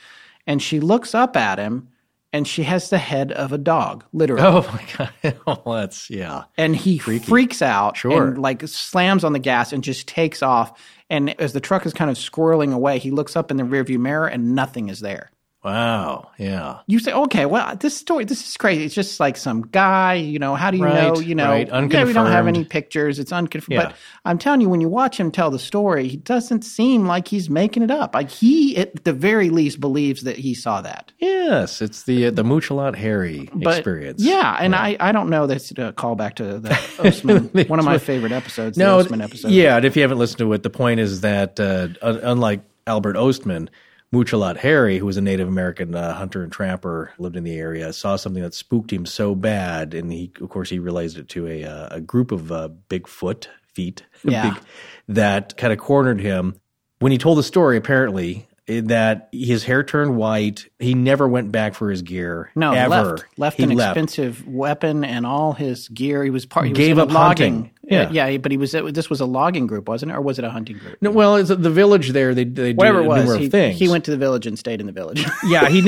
and 0.45 0.61
she 0.61 0.79
looks 0.81 1.15
up 1.15 1.37
at 1.37 1.57
him 1.59 1.87
and 2.33 2.47
she 2.47 2.63
has 2.63 2.89
the 2.89 2.97
head 2.97 3.31
of 3.31 3.51
a 3.53 3.57
dog 3.59 4.03
literally 4.11 4.43
Oh, 4.43 4.61
my 5.23 5.31
God. 5.45 5.63
That's, 5.65 6.09
yeah. 6.09 6.43
and 6.57 6.75
he 6.75 6.97
freaks 6.97 7.61
out 7.61 7.95
Sure. 7.95 8.27
and 8.29 8.37
like 8.39 8.67
slams 8.67 9.23
on 9.23 9.33
the 9.33 9.39
gas 9.39 9.71
and 9.71 9.83
just 9.83 10.07
takes 10.07 10.41
off. 10.41 10.73
And 11.13 11.39
as 11.39 11.53
the 11.53 11.59
truck 11.59 11.85
is 11.85 11.93
kind 11.93 12.09
of 12.09 12.17
squirreling 12.17 12.73
away, 12.73 12.97
he 12.97 13.11
looks 13.11 13.35
up 13.35 13.51
in 13.51 13.57
the 13.57 13.63
rearview 13.63 13.99
mirror 13.99 14.25
and 14.25 14.55
nothing 14.55 14.89
is 14.89 14.99
there. 14.99 15.29
Wow. 15.63 16.31
Yeah. 16.37 16.79
You 16.87 16.99
say, 16.99 17.13
okay, 17.13 17.45
well, 17.45 17.75
this 17.75 17.95
story, 17.95 18.25
this 18.25 18.45
is 18.45 18.57
crazy. 18.57 18.83
It's 18.83 18.93
just 18.93 19.19
like 19.19 19.37
some 19.37 19.61
guy, 19.61 20.15
you 20.15 20.37
know, 20.37 20.55
how 20.55 20.71
do 20.71 20.77
you 20.77 20.83
Right, 20.83 21.13
know, 21.13 21.19
you 21.21 21.35
know, 21.35 21.49
right, 21.49 21.67
yeah, 21.69 22.03
we 22.03 22.11
don't 22.13 22.31
have 22.31 22.47
any 22.47 22.65
pictures. 22.65 23.17
It's 23.17 23.31
unconfirmed. 23.31 23.71
Yeah. 23.71 23.87
But 23.87 23.95
I'm 24.25 24.37
telling 24.37 24.59
you, 24.61 24.67
when 24.67 24.81
you 24.81 24.89
watch 24.89 25.17
him 25.17 25.31
tell 25.31 25.51
the 25.51 25.59
story, 25.59 26.07
he 26.09 26.17
doesn't 26.17 26.63
seem 26.63 27.07
like 27.07 27.27
he's 27.29 27.49
making 27.49 27.83
it 27.83 27.91
up. 27.91 28.13
Like 28.13 28.29
he, 28.29 28.75
at 28.77 29.05
the 29.05 29.13
very 29.13 29.49
least, 29.49 29.79
believes 29.79 30.23
that 30.23 30.37
he 30.37 30.53
saw 30.53 30.81
that. 30.81 31.11
Yes. 31.19 31.81
It's 31.81 32.03
the, 32.03 32.27
uh, 32.27 32.31
the 32.31 32.43
Muchalat 32.43 32.95
Harry 32.95 33.49
But, 33.53 33.77
experience. 33.77 34.21
Yeah, 34.21 34.57
and 34.59 34.75
I, 34.75 34.97
I 34.99 35.11
don't 35.13 35.29
know 35.29 35.47
that's 35.47 35.71
a 35.71 35.93
callback 35.93 36.35
to 36.35 36.59
the 36.59 36.69
Ostman, 36.99 37.69
one 37.69 37.79
of 37.79 37.85
my 37.85 37.97
favorite 37.99 38.33
episodes, 38.33 38.77
No, 38.77 39.01
the 39.01 39.09
Ostman 39.09 39.23
episode. 39.23 39.51
yeah, 39.51 39.77
and 39.77 39.85
if 39.85 39.95
you 39.95 40.01
haven't 40.01 40.17
listened 40.19 40.39
to 40.39 40.51
it, 40.53 40.63
the 40.63 40.69
point 40.69 40.99
is 40.99 41.21
that 41.21 41.59
uh, 41.59 41.87
unlike 42.01 42.61
Albert 42.85 43.15
Ostman, 43.15 43.69
Muchalat 44.13 44.57
Harry, 44.57 44.99
who 44.99 45.05
was 45.07 45.17
a 45.17 45.21
Native 45.21 45.47
American 45.47 45.95
uh, 45.95 46.13
hunter 46.13 46.43
and 46.43 46.51
trapper, 46.51 47.11
lived 47.17 47.35
in 47.35 47.43
the 47.43 47.55
area, 47.57 47.91
saw 47.91 48.15
something 48.15 48.43
that 48.43 48.53
spooked 48.53 48.93
him 48.93 49.05
so 49.07 49.33
bad, 49.33 49.93
and 49.95 50.11
he, 50.11 50.31
of 50.39 50.49
course, 50.49 50.69
he 50.69 50.77
realized 50.79 51.17
it 51.17 51.29
to 51.29 51.47
a 51.47 51.63
uh, 51.63 51.87
a 51.91 51.99
group 51.99 52.31
of 52.31 52.51
uh, 52.51 52.69
Bigfoot 52.89 53.47
feet, 53.73 54.03
Yeah. 54.23 54.53
big, 54.53 54.63
that 55.09 55.57
kind 55.57 55.73
of 55.73 55.79
cornered 55.79 56.21
him. 56.21 56.55
When 56.99 57.11
he 57.11 57.17
told 57.17 57.37
the 57.39 57.43
story, 57.43 57.75
apparently 57.75 58.47
eh, 58.67 58.81
that 58.85 59.29
his 59.33 59.63
hair 59.63 59.83
turned 59.83 60.15
white, 60.15 60.67
he 60.79 60.93
never 60.93 61.27
went 61.27 61.51
back 61.51 61.73
for 61.73 61.89
his 61.89 62.01
gear. 62.03 62.51
No, 62.55 62.71
ever. 62.71 62.89
left 63.17 63.25
left 63.37 63.57
he 63.57 63.63
an 63.63 63.71
left. 63.71 63.97
expensive 63.97 64.47
weapon 64.47 65.03
and 65.03 65.25
all 65.25 65.53
his 65.53 65.87
gear. 65.89 66.23
He 66.23 66.29
was 66.29 66.45
part. 66.45 66.67
He 66.67 66.73
Gave 66.73 66.99
up 66.99 67.11
logging. 67.11 67.53
hunting. 67.55 67.71
Yeah. 67.85 68.09
yeah, 68.11 68.37
but 68.37 68.51
he 68.51 68.57
was. 68.57 68.71
This 68.71 69.09
was 69.09 69.19
a 69.19 69.25
logging 69.25 69.67
group, 69.67 69.89
wasn't 69.89 70.11
it, 70.11 70.15
or 70.15 70.21
was 70.21 70.39
it 70.39 70.45
a 70.45 70.49
hunting 70.49 70.77
group? 70.77 70.97
No, 71.01 71.11
well, 71.11 71.35
it's 71.35 71.49
the 71.49 71.69
village 71.69 72.09
there. 72.09 72.33
They 72.33 72.45
they 72.45 72.73
Whatever 72.73 72.99
do 72.99 73.05
it 73.05 73.25
was, 73.25 73.35
he, 73.35 73.49
things. 73.49 73.77
he 73.77 73.89
went 73.89 74.05
to 74.05 74.11
the 74.11 74.17
village 74.17 74.47
and 74.47 74.57
stayed 74.57 74.79
in 74.79 74.85
the 74.87 74.93
village. 74.93 75.25
yeah, 75.45 75.67
he, 75.67 75.79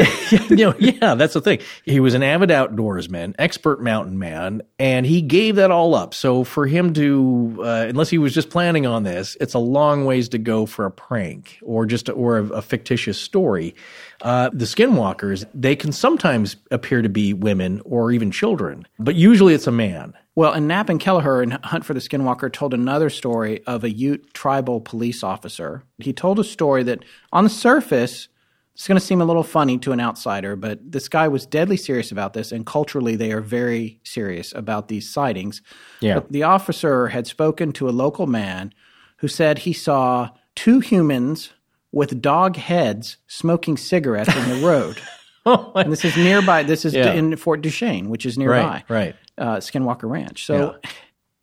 you 0.49 0.55
know, 0.57 0.75
yeah, 0.79 1.15
that's 1.15 1.33
the 1.33 1.41
thing. 1.41 1.59
He 1.83 2.01
was 2.01 2.13
an 2.13 2.21
avid 2.21 2.49
outdoorsman, 2.49 3.35
expert 3.39 3.81
mountain 3.81 4.19
man, 4.19 4.61
and 4.77 5.05
he 5.05 5.21
gave 5.21 5.55
that 5.55 5.71
all 5.71 5.95
up. 5.95 6.13
So 6.13 6.43
for 6.43 6.67
him 6.67 6.93
to, 6.95 7.59
uh, 7.59 7.85
unless 7.87 8.09
he 8.09 8.17
was 8.17 8.33
just 8.33 8.49
planning 8.49 8.85
on 8.85 9.03
this, 9.03 9.37
it's 9.39 9.53
a 9.53 9.59
long 9.59 10.03
ways 10.05 10.29
to 10.29 10.37
go 10.37 10.65
for 10.65 10.85
a 10.85 10.91
prank 10.91 11.59
or 11.63 11.85
just 11.85 12.09
or 12.09 12.39
a, 12.39 12.45
a 12.47 12.61
fictitious 12.61 13.17
story. 13.19 13.73
Uh, 14.21 14.49
the 14.51 14.65
skinwalkers, 14.65 15.45
they 15.53 15.75
can 15.75 15.91
sometimes 15.91 16.55
appear 16.71 17.01
to 17.01 17.09
be 17.09 17.33
women 17.33 17.81
or 17.85 18.11
even 18.11 18.31
children, 18.31 18.85
but 18.99 19.15
usually 19.15 19.53
it's 19.53 19.67
a 19.67 19.71
man. 19.71 20.13
Well, 20.35 20.51
and 20.51 20.67
Knapp 20.67 20.89
and 20.89 20.99
Kelleher 20.99 21.41
in 21.41 21.51
Hunt 21.51 21.85
for 21.85 21.93
the 21.93 22.01
Skinwalker 22.01 22.51
told 22.51 22.73
another 22.73 23.09
story 23.09 23.65
of 23.65 23.83
a 23.83 23.89
Ute 23.89 24.33
tribal 24.33 24.81
police 24.81 25.23
officer. 25.23 25.83
He 25.97 26.11
told 26.11 26.39
a 26.39 26.43
story 26.43 26.83
that 26.83 27.05
on 27.31 27.45
the 27.45 27.49
surface, 27.49 28.27
it's 28.73 28.85
going 28.85 28.99
to 28.99 29.05
seem 29.05 29.21
a 29.21 29.25
little 29.25 29.43
funny 29.43 29.77
to 29.77 29.93
an 29.93 30.01
outsider, 30.01 30.57
but 30.57 30.91
this 30.91 31.07
guy 31.07 31.29
was 31.29 31.45
deadly 31.45 31.77
serious 31.77 32.11
about 32.11 32.33
this, 32.33 32.51
and 32.51 32.65
culturally, 32.65 33.15
they 33.15 33.31
are 33.31 33.39
very 33.39 34.01
serious 34.03 34.53
about 34.53 34.89
these 34.89 35.09
sightings. 35.09 35.61
Yeah. 36.01 36.15
But 36.15 36.33
the 36.33 36.43
officer 36.43 37.07
had 37.07 37.25
spoken 37.25 37.71
to 37.73 37.87
a 37.87 37.91
local 37.91 38.27
man 38.27 38.73
who 39.17 39.29
said 39.29 39.59
he 39.59 39.71
saw 39.71 40.31
two 40.55 40.81
humans 40.81 41.53
with 41.93 42.21
dog 42.21 42.57
heads 42.57 43.15
smoking 43.27 43.77
cigarettes 43.77 44.35
in 44.35 44.49
the 44.49 44.67
road. 44.67 45.01
and 45.75 45.91
this 45.91 46.03
is 46.05 46.15
nearby. 46.17 46.63
This 46.63 46.85
is 46.85 46.93
Yeah. 46.93 47.13
in 47.13 47.35
Fort 47.37 47.61
Duchesne, 47.61 48.09
which 48.09 48.25
is 48.25 48.37
nearby 48.37 48.57
Right, 48.57 48.83
right. 48.89 49.15
uh, 49.37 49.57
Skinwalker 49.57 50.09
Ranch. 50.09 50.45
So 50.45 50.75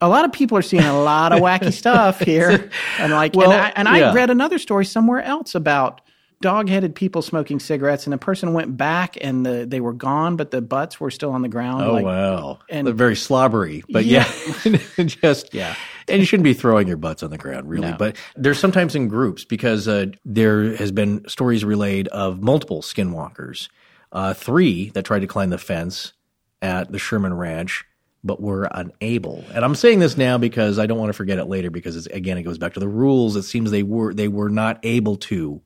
a 0.01 0.09
lot 0.09 0.25
of 0.25 0.33
people 0.33 0.59
are 0.59 0.63
seeing 0.63 0.83
a 0.85 1.01
lot 1.03 1.33
of 1.33 1.41
wacky 1.41 1.73
stuff 1.83 2.21
here, 2.21 2.71
and 2.99 3.13
like, 3.13 3.35
Well, 3.37 3.53
and 3.53 3.61
I, 3.61 3.73
and 3.77 3.89
I 3.89 3.99
yeah. 3.99 4.13
read 4.15 4.31
another 4.31 4.59
story 4.59 4.85
somewhere 4.85 5.23
else 5.23 5.55
about 5.55 6.01
dog-headed 6.41 6.97
people 6.97 7.23
smoking 7.23 7.61
cigarettes, 7.61 8.05
and 8.05 8.13
the 8.13 8.19
person 8.19 8.53
went 8.53 8.77
back 8.77 9.17
and 9.21 9.47
the 9.47 9.65
they 9.65 9.81
were 9.81 9.93
gone, 9.93 10.35
but 10.35 10.51
the 10.51 10.61
butts 10.61 10.99
were 10.99 11.09
still 11.13 11.31
on 11.31 11.43
the 11.43 11.49
ground. 11.49 11.85
Oh 11.85 11.93
like, 11.93 12.05
wow, 12.05 12.59
and- 12.69 12.85
They're 12.85 12.95
very 12.95 13.15
slobbery, 13.15 13.85
but 13.91 14.05
yeah, 14.05 14.25
just 15.07 15.55
Yeah. 15.55 15.77
And 16.09 16.19
you 16.19 16.27
shouldn't 16.27 16.43
be 16.43 16.53
throwing 16.53 16.89
your 16.89 16.97
butts 16.97 17.23
on 17.23 17.31
the 17.31 17.39
ground, 17.39 17.69
really. 17.71 17.93
No. 17.93 17.97
But 17.97 18.17
there's 18.35 18.59
sometimes 18.59 18.97
in 18.97 19.07
groups 19.07 19.45
because 19.45 19.87
uh, 19.87 20.07
there 20.25 20.75
has 20.75 20.91
been 20.91 21.23
stories 21.29 21.65
relayed 21.65 22.09
of 22.09 22.43
multiple 22.43 22.83
skinwalkers, 22.83 23.69
uh, 24.13 24.35
three 24.35 24.91
that 24.91 25.05
tried 25.05 25.21
to 25.21 25.27
climb 25.27 25.51
the 25.51 25.59
fence 25.59 26.13
at 26.61 26.93
the 26.93 26.99
Sherman 26.99 27.35
Ranch. 27.35 27.85
But 28.25 28.41
were 28.41 28.69
unable, 28.71 29.45
and 29.53 29.65
I'm 29.65 29.75
saying 29.75 29.99
this 29.99 30.17
now 30.17 30.39
because 30.39 30.79
I 30.79 30.87
don't 30.87 30.97
want 30.97 31.09
to 31.09 31.13
forget 31.13 31.41
it 31.41 31.47
later. 31.47 31.71
Because 31.71 31.97
it's, 31.97 32.07
again, 32.07 32.39
it 32.39 32.45
goes 32.45 32.57
back 32.57 32.75
to 32.75 32.79
the 32.79 32.87
rules. 32.87 33.35
It 33.35 33.43
seems 33.43 33.73
they 33.73 33.83
were 33.83 34.15
they 34.15 34.29
were 34.29 34.49
not 34.49 34.79
able 34.85 35.17
to 35.17 35.61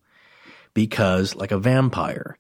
because 0.72 1.34
like 1.34 1.53
a 1.53 1.59
vampire, 1.59 2.38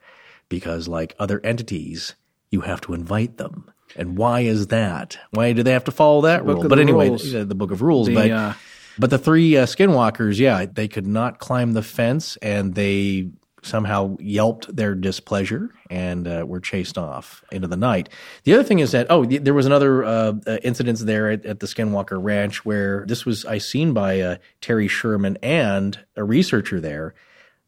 because 0.48 0.88
like 0.88 1.14
other 1.18 1.38
entities, 1.44 2.14
you 2.50 2.62
have 2.62 2.80
to 2.80 2.94
invite 2.94 3.36
them. 3.36 3.70
And 3.94 4.16
why 4.16 4.40
is 4.40 4.68
that? 4.68 5.18
Why 5.32 5.52
do 5.52 5.62
they 5.62 5.72
have 5.72 5.84
to 5.84 5.92
follow 5.92 6.22
that 6.22 6.46
rule? 6.46 6.66
But 6.66 6.78
anyway, 6.78 7.10
the, 7.10 7.44
the 7.44 7.54
book 7.54 7.70
of 7.70 7.82
rules. 7.82 8.06
The, 8.06 8.14
but 8.14 8.30
uh, 8.30 8.54
but 8.98 9.10
the 9.10 9.18
three 9.18 9.58
uh, 9.58 9.66
skinwalkers, 9.66 10.38
yeah, 10.38 10.64
they 10.64 10.88
could 10.88 11.06
not 11.06 11.40
climb 11.40 11.74
the 11.74 11.82
fence, 11.82 12.38
and 12.38 12.74
they 12.74 13.28
somehow 13.66 14.16
yelped 14.20 14.74
their 14.74 14.94
displeasure 14.94 15.70
and 15.90 16.26
uh, 16.26 16.44
were 16.46 16.60
chased 16.60 16.96
off 16.96 17.44
into 17.52 17.68
the 17.68 17.76
night. 17.76 18.08
The 18.44 18.54
other 18.54 18.64
thing 18.64 18.78
is 18.78 18.92
that 18.92 19.06
oh, 19.10 19.24
th- 19.24 19.42
there 19.42 19.54
was 19.54 19.66
another 19.66 20.04
uh, 20.04 20.32
uh, 20.46 20.58
incident 20.62 20.98
there 21.00 21.30
at, 21.30 21.44
at 21.44 21.60
the 21.60 21.66
Skinwalker 21.66 22.22
Ranch 22.22 22.64
where 22.64 23.04
this 23.06 23.26
was 23.26 23.44
I 23.44 23.58
seen 23.58 23.92
by 23.92 24.20
uh, 24.20 24.36
Terry 24.60 24.88
Sherman 24.88 25.36
and 25.42 25.98
a 26.16 26.24
researcher 26.24 26.80
there 26.80 27.14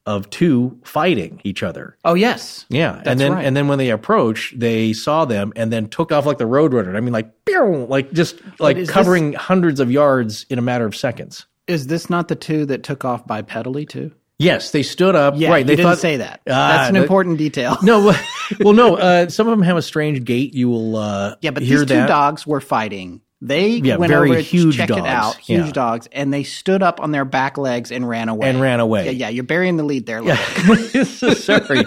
of 0.06 0.30
two 0.30 0.80
fighting 0.84 1.38
each 1.44 1.62
other. 1.62 1.98
Oh 2.02 2.14
yes. 2.14 2.64
Yeah, 2.70 3.02
and 3.04 3.20
then 3.20 3.32
right. 3.34 3.44
and 3.44 3.54
then 3.54 3.68
when 3.68 3.76
they 3.76 3.90
approached, 3.90 4.58
they 4.58 4.94
saw 4.94 5.26
them 5.26 5.52
and 5.54 5.70
then 5.70 5.88
took 5.88 6.12
off 6.12 6.24
like 6.24 6.38
the 6.38 6.44
Roadrunner. 6.44 6.96
I 6.96 7.00
mean, 7.00 7.12
like, 7.12 7.44
pew, 7.44 7.86
like 7.88 8.10
just 8.12 8.40
like 8.58 8.78
is 8.78 8.88
this- 8.88 8.94
covering 8.94 9.34
hundreds 9.34 9.80
of 9.80 9.90
yards 9.90 10.46
in 10.48 10.58
a 10.58 10.62
matter 10.62 10.86
of 10.86 10.96
seconds. 10.96 11.46
Is 11.66 11.88
this 11.88 12.08
not 12.08 12.28
the 12.28 12.36
two 12.36 12.64
that 12.66 12.82
took 12.82 13.04
off 13.04 13.26
bipedally 13.26 13.86
too? 13.86 14.12
Yes, 14.38 14.70
they 14.70 14.82
stood 14.84 15.16
up. 15.16 15.34
Yeah, 15.36 15.50
right. 15.50 15.66
They 15.66 15.74
didn't 15.76 15.90
thought, 15.92 15.98
say 15.98 16.18
that. 16.18 16.40
Ah, 16.48 16.50
That's 16.76 16.88
an 16.90 16.94
that- 16.94 17.02
important 17.02 17.38
detail. 17.38 17.76
No, 17.82 18.14
well- 18.60 18.72
no. 18.72 18.96
Uh, 18.96 19.28
some 19.28 19.48
of 19.48 19.50
them 19.50 19.62
have 19.62 19.76
a 19.76 19.82
strange 19.82 20.22
gait. 20.24 20.54
You 20.54 20.68
will 20.70 20.96
uh, 20.96 21.34
Yeah, 21.40 21.50
but 21.50 21.60
these 21.64 21.70
two 21.80 21.84
that. 21.86 22.06
dogs 22.08 22.46
were 22.46 22.60
fighting. 22.60 23.20
They 23.40 23.76
Yeah, 23.76 23.96
went 23.98 24.10
very 24.10 24.30
over 24.30 24.40
huge 24.40 24.74
to 24.74 24.78
check 24.78 24.88
dogs. 24.88 25.00
it 25.00 25.06
out, 25.06 25.36
huge 25.36 25.66
Yeah. 25.66 25.72
dogs, 25.72 26.08
and 26.10 26.34
they 26.34 26.42
stood 26.42 26.82
up 26.82 27.00
on 27.00 27.12
their 27.12 27.24
back 27.24 27.56
legs 27.56 27.92
and 27.92 28.08
ran 28.08 28.28
away. 28.28 28.48
And 28.48 28.60
ran 28.60 28.80
away. 28.80 29.04
Yeah, 29.06 29.10
yeah, 29.12 29.28
you're 29.28 29.44
burying 29.44 29.76
the 29.76 29.84
lead 29.84 30.06
there. 30.06 30.18
a 30.18 30.22
bit. 30.66 31.06
Sorry, 31.06 31.84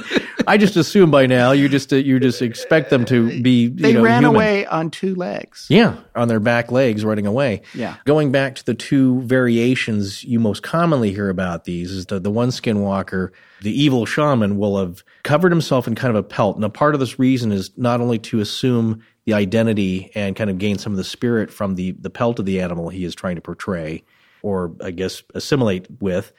I 0.47 0.57
just 0.57 0.77
assume 0.77 1.11
by 1.11 1.25
now 1.25 1.51
you 1.51 1.67
just 1.67 1.91
uh, 1.91 1.97
you 1.97 2.21
just 2.21 2.41
expect 2.41 2.89
them 2.89 3.03
to 3.05 3.41
be. 3.41 3.67
They 3.67 3.89
you 3.89 3.93
know, 3.95 4.03
ran 4.03 4.23
human. 4.23 4.35
away 4.35 4.65
on 4.65 4.91
two 4.91 5.13
legs. 5.15 5.65
Yeah, 5.69 5.95
on 6.15 6.29
their 6.29 6.39
back 6.39 6.71
legs 6.71 7.03
running 7.03 7.25
away. 7.27 7.63
Yeah. 7.73 7.95
Going 8.05 8.31
back 8.31 8.55
to 8.55 8.65
the 8.65 8.73
two 8.73 9.21
variations 9.23 10.23
you 10.23 10.39
most 10.39 10.63
commonly 10.63 11.11
hear 11.11 11.29
about 11.29 11.65
these 11.65 11.91
is 11.91 12.05
the, 12.05 12.19
the 12.19 12.31
one 12.31 12.49
skinwalker, 12.49 13.29
the 13.61 13.71
evil 13.83 14.05
shaman 14.05 14.57
will 14.57 14.79
have 14.79 15.03
covered 15.23 15.51
himself 15.51 15.85
in 15.85 15.95
kind 15.95 16.09
of 16.09 16.15
a 16.15 16.23
pelt. 16.23 16.57
Now, 16.59 16.69
part 16.69 16.93
of 16.93 16.99
this 17.01 17.19
reason 17.19 17.51
is 17.51 17.71
not 17.75 17.99
only 17.99 18.19
to 18.19 18.39
assume 18.39 19.01
the 19.25 19.33
identity 19.33 20.11
and 20.15 20.35
kind 20.35 20.49
of 20.49 20.57
gain 20.57 20.77
some 20.77 20.93
of 20.93 20.97
the 20.97 21.03
spirit 21.03 21.51
from 21.51 21.75
the, 21.75 21.91
the 21.91 22.09
pelt 22.09 22.39
of 22.39 22.45
the 22.45 22.61
animal 22.61 22.89
he 22.89 23.05
is 23.05 23.15
trying 23.15 23.35
to 23.35 23.41
portray 23.41 24.03
or 24.41 24.73
I 24.83 24.91
guess 24.91 25.23
assimilate 25.35 25.87
with, 26.01 26.33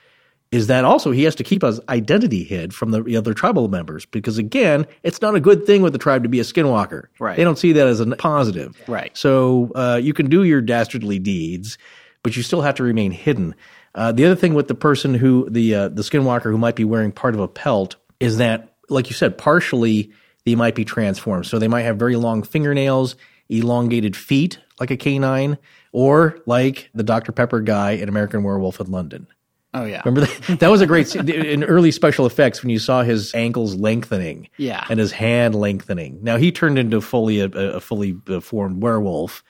is 0.50 0.66
that 0.66 0.84
also 0.84 1.12
he 1.12 1.24
has 1.24 1.34
to 1.36 1.44
keep 1.44 1.62
his 1.62 1.80
identity 1.88 2.44
hid 2.44 2.74
from 2.74 2.90
the 2.90 3.16
other 3.16 3.32
tribal 3.32 3.68
members 3.68 4.04
because 4.04 4.36
again, 4.38 4.86
it's 5.02 5.22
not 5.22 5.34
a 5.34 5.40
good 5.40 5.64
thing 5.64 5.80
with 5.82 5.94
the 5.94 5.98
tribe 5.98 6.24
to 6.24 6.28
be 6.28 6.40
a 6.40 6.44
skinwalker. 6.44 7.06
Right. 7.18 7.36
They 7.36 7.44
don't 7.44 7.58
see 7.58 7.72
that 7.72 7.86
as 7.86 8.00
a 8.00 8.16
positive. 8.16 8.76
Right. 8.86 9.16
So 9.16 9.72
uh, 9.74 10.00
you 10.02 10.12
can 10.12 10.28
do 10.28 10.42
your 10.42 10.60
dastardly 10.60 11.18
deeds, 11.18 11.78
but 12.22 12.36
you 12.36 12.42
still 12.42 12.60
have 12.60 12.74
to 12.76 12.82
remain 12.82 13.12
hidden. 13.12 13.54
Uh, 13.94 14.12
the 14.12 14.26
other 14.26 14.36
thing 14.36 14.54
with 14.54 14.68
the 14.68 14.74
person 14.74 15.14
who 15.14 15.48
the 15.50 15.74
uh, 15.74 15.88
the 15.88 16.02
skinwalker 16.02 16.50
who 16.50 16.58
might 16.58 16.76
be 16.76 16.84
wearing 16.84 17.12
part 17.12 17.34
of 17.34 17.40
a 17.40 17.48
pelt 17.48 17.96
is 18.20 18.38
that, 18.38 18.74
like 18.88 19.08
you 19.08 19.14
said, 19.14 19.36
partially 19.36 20.12
they 20.44 20.54
might 20.54 20.74
be 20.74 20.84
transformed. 20.84 21.46
So 21.46 21.58
they 21.58 21.68
might 21.68 21.82
have 21.82 21.96
very 21.98 22.16
long 22.16 22.42
fingernails, 22.42 23.16
elongated 23.48 24.16
feet 24.16 24.58
like 24.80 24.90
a 24.90 24.96
canine, 24.96 25.58
or 25.92 26.38
like 26.46 26.90
the 26.94 27.02
Dr 27.02 27.32
Pepper 27.32 27.60
guy 27.60 27.92
in 27.92 28.08
American 28.08 28.42
Werewolf 28.42 28.80
in 28.80 28.90
London. 28.90 29.26
Oh 29.74 29.84
yeah. 29.84 30.02
Remember 30.04 30.26
that? 30.26 30.58
That 30.60 30.70
was 30.70 30.80
a 30.82 30.86
great 30.86 31.08
scene 31.08 31.28
in 31.30 31.64
early 31.64 31.90
special 31.92 32.26
effects 32.26 32.62
when 32.62 32.68
you 32.70 32.78
saw 32.78 33.02
his 33.02 33.34
ankles 33.34 33.74
lengthening, 33.74 34.48
Yeah. 34.58 34.84
and 34.90 34.98
his 35.00 35.12
hand 35.12 35.54
lengthening. 35.54 36.18
Now 36.22 36.36
he 36.36 36.52
turned 36.52 36.78
into 36.78 37.00
fully 37.00 37.40
a, 37.40 37.46
a 37.46 37.80
fully 37.80 38.16
formed 38.42 38.82
werewolf, 38.82 39.42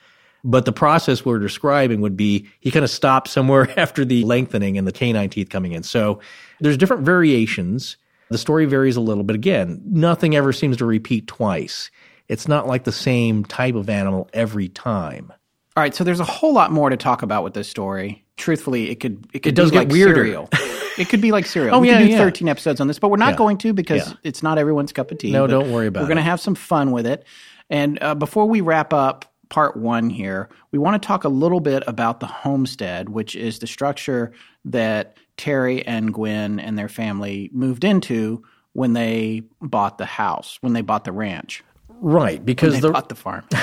but 0.45 0.63
the 0.65 0.71
process 0.71 1.25
we're 1.25 1.39
describing 1.39 1.99
would 2.01 2.15
be 2.15 2.47
he 2.61 2.71
kind 2.71 2.85
of 2.85 2.89
stopped 2.91 3.27
somewhere 3.29 3.67
after 3.79 4.05
the 4.05 4.23
lengthening 4.23 4.77
and 4.77 4.87
the 4.87 4.91
canine 4.93 5.29
teeth 5.29 5.49
coming 5.49 5.73
in. 5.73 5.83
So 5.83 6.19
there's 6.61 6.77
different 6.77 7.03
variations. 7.03 7.97
The 8.33 8.37
story 8.39 8.65
varies 8.65 8.95
a 8.95 9.01
little, 9.01 9.23
but 9.23 9.35
again, 9.35 9.79
nothing 9.85 10.35
ever 10.35 10.51
seems 10.51 10.77
to 10.77 10.85
repeat 10.85 11.27
twice. 11.27 11.91
It's 12.27 12.47
not 12.47 12.65
like 12.67 12.83
the 12.83 12.91
same 12.91 13.45
type 13.45 13.75
of 13.75 13.89
animal 13.89 14.27
every 14.33 14.69
time. 14.69 15.31
All 15.77 15.81
right, 15.83 15.93
so 15.93 16.03
there's 16.03 16.19
a 16.19 16.23
whole 16.25 16.51
lot 16.53 16.71
more 16.71 16.89
to 16.89 16.97
talk 16.97 17.21
about 17.21 17.43
with 17.43 17.53
this 17.53 17.67
story. 17.69 18.25
Truthfully, 18.37 18.89
it 18.89 18.99
could 18.99 19.27
it 19.33 19.39
could 19.43 19.51
It 19.51 19.55
does 19.55 19.69
be 19.69 19.75
get 19.75 19.79
like 19.81 19.91
weirder. 19.91 20.47
it 20.97 21.09
could 21.09 21.21
be 21.21 21.31
like 21.31 21.45
serial. 21.45 21.75
Oh, 21.75 21.79
we 21.79 21.89
yeah, 21.89 21.99
could 21.99 22.05
do 22.07 22.11
yeah. 22.13 22.17
13 22.17 22.47
episodes 22.47 22.81
on 22.81 22.87
this, 22.87 22.97
but 22.97 23.09
we're 23.09 23.17
not 23.17 23.33
Yeah. 23.33 23.37
going 23.37 23.57
to 23.59 23.73
because 23.73 24.07
Yeah. 24.07 24.13
it's 24.23 24.41
not 24.41 24.57
everyone's 24.57 24.91
cup 24.91 25.11
of 25.11 25.19
tea. 25.19 25.31
No, 25.31 25.45
don't 25.45 25.71
worry 25.71 25.85
about 25.87 25.99
it. 25.99 26.03
We're 26.03 26.07
going 26.09 26.17
to 26.17 26.23
have 26.23 26.41
some 26.41 26.55
fun 26.55 26.91
with 26.91 27.05
it. 27.05 27.23
And 27.69 28.01
uh, 28.01 28.15
before 28.15 28.47
we 28.47 28.61
wrap 28.61 28.93
up 28.93 29.31
part 29.49 29.77
one 29.77 30.09
here, 30.09 30.49
we 30.71 30.79
want 30.79 30.99
to 30.99 31.05
talk 31.07 31.23
a 31.23 31.29
little 31.29 31.59
bit 31.59 31.83
about 31.85 32.19
the 32.19 32.25
homestead, 32.27 33.09
which 33.09 33.35
is 33.35 33.59
the 33.59 33.67
structure 33.67 34.31
that 34.65 35.17
Terry 35.37 35.85
and 35.85 36.13
Gwen 36.13 36.59
and 36.59 36.77
their 36.77 36.89
family 36.89 37.49
moved 37.53 37.83
into 37.83 38.43
when 38.73 38.93
they 38.93 39.43
bought 39.61 39.97
the 39.97 40.05
house, 40.05 40.57
when 40.61 40.73
they 40.73 40.81
bought 40.81 41.03
the 41.03 41.11
ranch, 41.11 41.63
Right, 42.01 42.43
because 42.43 42.73
they 42.73 42.79
the 42.81 42.91
bought 42.91 43.09
the 43.09 43.15
farm. 43.15 43.45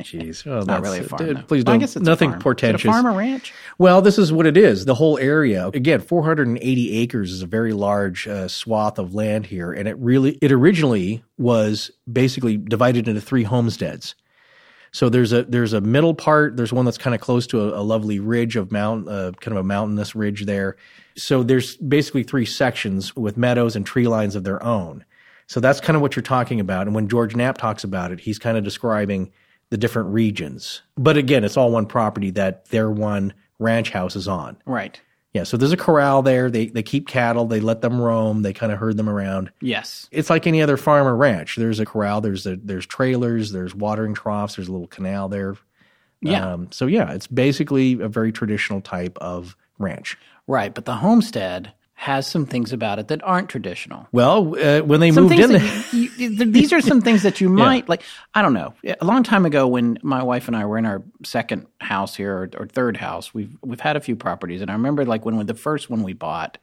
Jeez, 0.00 0.46
well, 0.46 0.64
Not 0.64 0.80
really 0.80 1.00
a 1.00 1.02
farm. 1.04 1.26
dude. 1.26 1.46
Please 1.48 1.62
don't. 1.62 1.74
I 1.74 1.78
guess 1.78 1.94
it's 1.94 2.06
nothing 2.06 2.30
a 2.30 2.32
farm. 2.32 2.42
portentous. 2.42 2.80
Is 2.80 2.86
a 2.86 2.88
farm 2.90 3.06
or 3.06 3.12
ranch? 3.12 3.52
Well, 3.76 4.00
this 4.00 4.18
is 4.18 4.32
what 4.32 4.46
it 4.46 4.56
is. 4.56 4.86
The 4.86 4.94
whole 4.94 5.18
area, 5.18 5.66
again, 5.68 6.00
480 6.00 6.96
acres 6.98 7.32
is 7.32 7.42
a 7.42 7.46
very 7.46 7.74
large 7.74 8.26
uh, 8.26 8.48
swath 8.48 8.98
of 8.98 9.14
land 9.14 9.44
here, 9.44 9.72
and 9.72 9.86
it 9.86 9.98
really, 9.98 10.38
it 10.40 10.52
originally 10.52 11.22
was 11.36 11.90
basically 12.10 12.56
divided 12.56 13.08
into 13.08 13.20
three 13.20 13.42
homesteads. 13.42 14.14
So 14.92 15.08
there's 15.08 15.32
a 15.32 15.44
there's 15.44 15.72
a 15.72 15.80
middle 15.80 16.14
part. 16.14 16.56
There's 16.56 16.72
one 16.72 16.84
that's 16.84 16.98
kind 16.98 17.14
of 17.14 17.20
close 17.20 17.46
to 17.48 17.60
a, 17.60 17.80
a 17.80 17.82
lovely 17.82 18.18
ridge 18.18 18.56
of 18.56 18.72
mount, 18.72 19.08
uh, 19.08 19.32
kind 19.40 19.56
of 19.56 19.60
a 19.60 19.66
mountainous 19.66 20.14
ridge 20.14 20.46
there. 20.46 20.76
So 21.16 21.42
there's 21.42 21.76
basically 21.76 22.22
three 22.24 22.46
sections 22.46 23.14
with 23.14 23.36
meadows 23.36 23.76
and 23.76 23.86
tree 23.86 24.08
lines 24.08 24.34
of 24.34 24.44
their 24.44 24.62
own. 24.62 25.04
So 25.46 25.60
that's 25.60 25.80
kind 25.80 25.96
of 25.96 26.02
what 26.02 26.14
you're 26.14 26.22
talking 26.22 26.60
about. 26.60 26.86
And 26.86 26.94
when 26.94 27.08
George 27.08 27.34
Knapp 27.34 27.58
talks 27.58 27.82
about 27.84 28.12
it, 28.12 28.20
he's 28.20 28.38
kind 28.38 28.56
of 28.56 28.64
describing 28.64 29.32
the 29.70 29.76
different 29.76 30.10
regions. 30.10 30.82
But 30.96 31.16
again, 31.16 31.44
it's 31.44 31.56
all 31.56 31.70
one 31.70 31.86
property 31.86 32.30
that 32.32 32.66
their 32.66 32.90
one 32.90 33.32
ranch 33.58 33.90
house 33.90 34.16
is 34.16 34.28
on. 34.28 34.56
Right. 34.66 35.00
Yeah. 35.32 35.44
So 35.44 35.56
there's 35.56 35.72
a 35.72 35.76
corral 35.76 36.22
there. 36.22 36.50
They 36.50 36.66
they 36.66 36.82
keep 36.82 37.06
cattle. 37.06 37.46
They 37.46 37.60
let 37.60 37.80
them 37.80 38.00
roam. 38.00 38.42
They 38.42 38.52
kind 38.52 38.72
of 38.72 38.78
herd 38.78 38.96
them 38.96 39.08
around. 39.08 39.50
Yes. 39.60 40.08
It's 40.10 40.30
like 40.30 40.46
any 40.46 40.60
other 40.60 40.76
farm 40.76 41.06
or 41.06 41.14
ranch. 41.16 41.56
There's 41.56 41.80
a 41.80 41.86
corral. 41.86 42.20
There's 42.20 42.46
a, 42.46 42.56
there's 42.56 42.86
trailers. 42.86 43.52
There's 43.52 43.74
watering 43.74 44.14
troughs. 44.14 44.56
There's 44.56 44.68
a 44.68 44.72
little 44.72 44.88
canal 44.88 45.28
there. 45.28 45.56
Yeah. 46.20 46.52
Um, 46.52 46.72
so 46.72 46.86
yeah, 46.86 47.12
it's 47.12 47.26
basically 47.26 48.00
a 48.00 48.08
very 48.08 48.32
traditional 48.32 48.80
type 48.80 49.16
of 49.20 49.56
ranch. 49.78 50.18
Right. 50.46 50.74
But 50.74 50.84
the 50.84 50.96
homestead 50.96 51.72
has 52.04 52.26
some 52.26 52.46
things 52.46 52.72
about 52.72 52.98
it 52.98 53.08
that 53.08 53.22
aren't 53.22 53.50
traditional. 53.50 54.08
Well, 54.10 54.56
uh, 54.58 54.80
when 54.80 55.00
they 55.00 55.10
Some 55.10 55.24
moved 55.24 55.38
in, 55.38 55.50
you- 55.92 56.10
you- 56.16 56.50
these 56.50 56.72
are 56.72 56.80
some 56.80 57.02
things 57.02 57.22
that 57.24 57.42
you 57.42 57.48
might 57.66 57.90
like. 57.90 58.02
I 58.34 58.40
don't 58.40 58.54
know. 58.54 58.72
A 59.02 59.04
long 59.04 59.22
time 59.22 59.44
ago, 59.44 59.68
when 59.68 59.98
my 60.02 60.22
wife 60.22 60.48
and 60.48 60.56
I 60.56 60.64
were 60.64 60.78
in 60.78 60.86
our 60.86 61.02
second 61.24 61.66
house 61.78 62.16
here 62.16 62.34
or, 62.34 62.50
or 62.62 62.66
third 62.66 62.96
house, 62.96 63.34
we've 63.34 63.54
we've 63.62 63.80
had 63.80 63.96
a 63.96 64.00
few 64.00 64.16
properties, 64.16 64.62
and 64.62 64.70
I 64.70 64.74
remember 64.74 65.04
like 65.04 65.26
when 65.26 65.44
the 65.44 65.52
first 65.52 65.90
one 65.90 66.02
we 66.02 66.14
bought, 66.14 66.56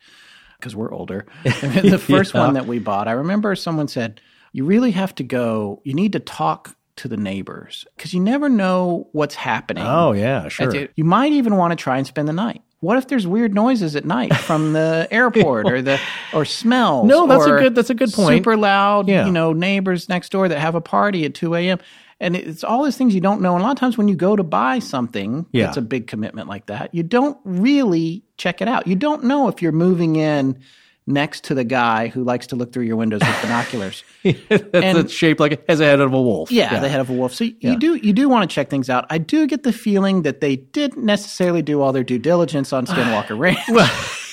because 0.57 0.75
we're 0.75 0.91
older, 0.91 1.27
the 1.43 2.01
first 2.07 2.33
Yeah. 2.33 2.41
one 2.45 2.55
that 2.55 2.65
we 2.65 2.79
bought, 2.79 3.07
I 3.07 3.11
remember 3.11 3.53
someone 3.55 3.87
said, 3.87 4.19
"You 4.53 4.65
really 4.65 4.89
have 4.91 5.13
to 5.15 5.23
go. 5.23 5.81
You 5.83 5.93
need 5.93 6.13
to 6.13 6.19
talk." 6.19 6.73
To 7.01 7.07
the 7.07 7.15
neighbors, 7.15 7.85
because 7.95 8.11
you 8.11 8.19
never 8.19 8.49
know 8.49 9.07
what's 9.11 9.35
happening. 9.35 9.83
oh 9.85 10.13
yeah, 10.13 10.47
sure. 10.47 10.87
You 10.95 11.03
might 11.03 11.31
even 11.31 11.55
want 11.55 11.69
to 11.73 11.75
try 11.75 11.99
and 11.99 12.07
spend 12.07 12.27
the 12.27 12.33
night. 12.33 12.63
What 12.79 12.97
if 12.97 13.07
there's 13.07 13.25
weird 13.25 13.55
noises 13.55 13.95
at 13.95 14.05
night 14.05 14.35
from 14.35 14.73
the 14.73 15.07
airport 15.11 15.65
or 15.67 15.81
the 15.81 15.99
or 16.33 16.45
smells? 16.45 17.07
No, 17.07 17.25
that's 17.25 17.45
a 17.45 17.49
good- 17.49 17.75
that's 17.75 17.89
a 17.89 17.95
good 17.95 18.13
point. 18.13 18.37
Super 18.37 18.55
loud, 18.55 19.07
Yeah. 19.07 19.25
you 19.25 19.31
know, 19.31 19.51
neighbors 19.53 20.07
next 20.09 20.29
door 20.31 20.47
that 20.47 20.59
have 20.59 20.75
a 20.75 20.81
party 20.81 21.25
at 21.25 21.33
two 21.33 21.55
a.m. 21.55 21.79
And 22.19 22.35
it's 22.35 22.63
all 22.63 22.83
these 22.83 22.97
things 22.97 23.13
you 23.13 23.21
don't 23.21 23.41
know. 23.41 23.53
And 23.53 23.61
a 23.61 23.63
lot 23.65 23.71
of 23.73 23.79
times 23.79 23.97
when 23.97 24.07
you 24.07 24.15
go 24.15 24.35
to 24.35 24.43
buy 24.43 24.79
something 24.79 25.45
Yeah. 25.51 25.65
that's 25.65 25.77
a 25.77 25.81
big 25.81 26.07
commitment 26.07 26.47
like 26.47 26.65
that, 26.67 26.93
you 26.93 27.03
don't 27.03 27.37
really 27.43 28.23
check 28.37 28.61
it 28.61 28.67
out. 28.67 28.87
You 28.87 28.95
don't 28.95 29.23
know 29.23 29.47
if 29.47 29.61
you're 29.61 29.71
moving 29.71 30.15
in 30.15 30.57
next 31.07 31.45
to 31.45 31.55
the 31.55 31.63
guy 31.63 32.07
who 32.07 32.23
likes 32.23 32.45
to 32.47 32.55
look 32.55 32.73
through 32.73 32.83
your 32.83 32.97
windows 32.97 33.21
with 33.21 33.41
binoculars. 33.41 34.03
That's 34.49 35.11
shaped 35.11 35.39
like 35.39 35.63
as 35.67 35.79
a 35.79 35.85
head 35.85 36.01
of 36.01 36.13
a 36.13 36.21
wolf. 36.21 36.51
Yeah, 36.51 36.79
the 36.79 36.89
head 36.89 36.99
of 36.99 37.09
a 37.09 37.13
wolf. 37.13 37.33
So 37.33 37.45
you 37.45 37.77
do 37.77 37.95
you 37.95 38.13
do 38.13 38.29
want 38.29 38.49
to 38.49 38.53
check 38.53 38.69
things 38.69 38.89
out. 38.89 39.05
I 39.09 39.17
do 39.17 39.47
get 39.47 39.63
the 39.63 39.73
feeling 39.73 40.21
that 40.23 40.41
they 40.41 40.57
didn't 40.57 41.03
necessarily 41.03 41.61
do 41.61 41.81
all 41.81 41.93
their 41.93 42.03
due 42.03 42.19
diligence 42.19 42.73
on 42.73 42.85
Skinwalker 42.85 43.37
Ranch. 43.39 43.57
Well, 43.69 43.89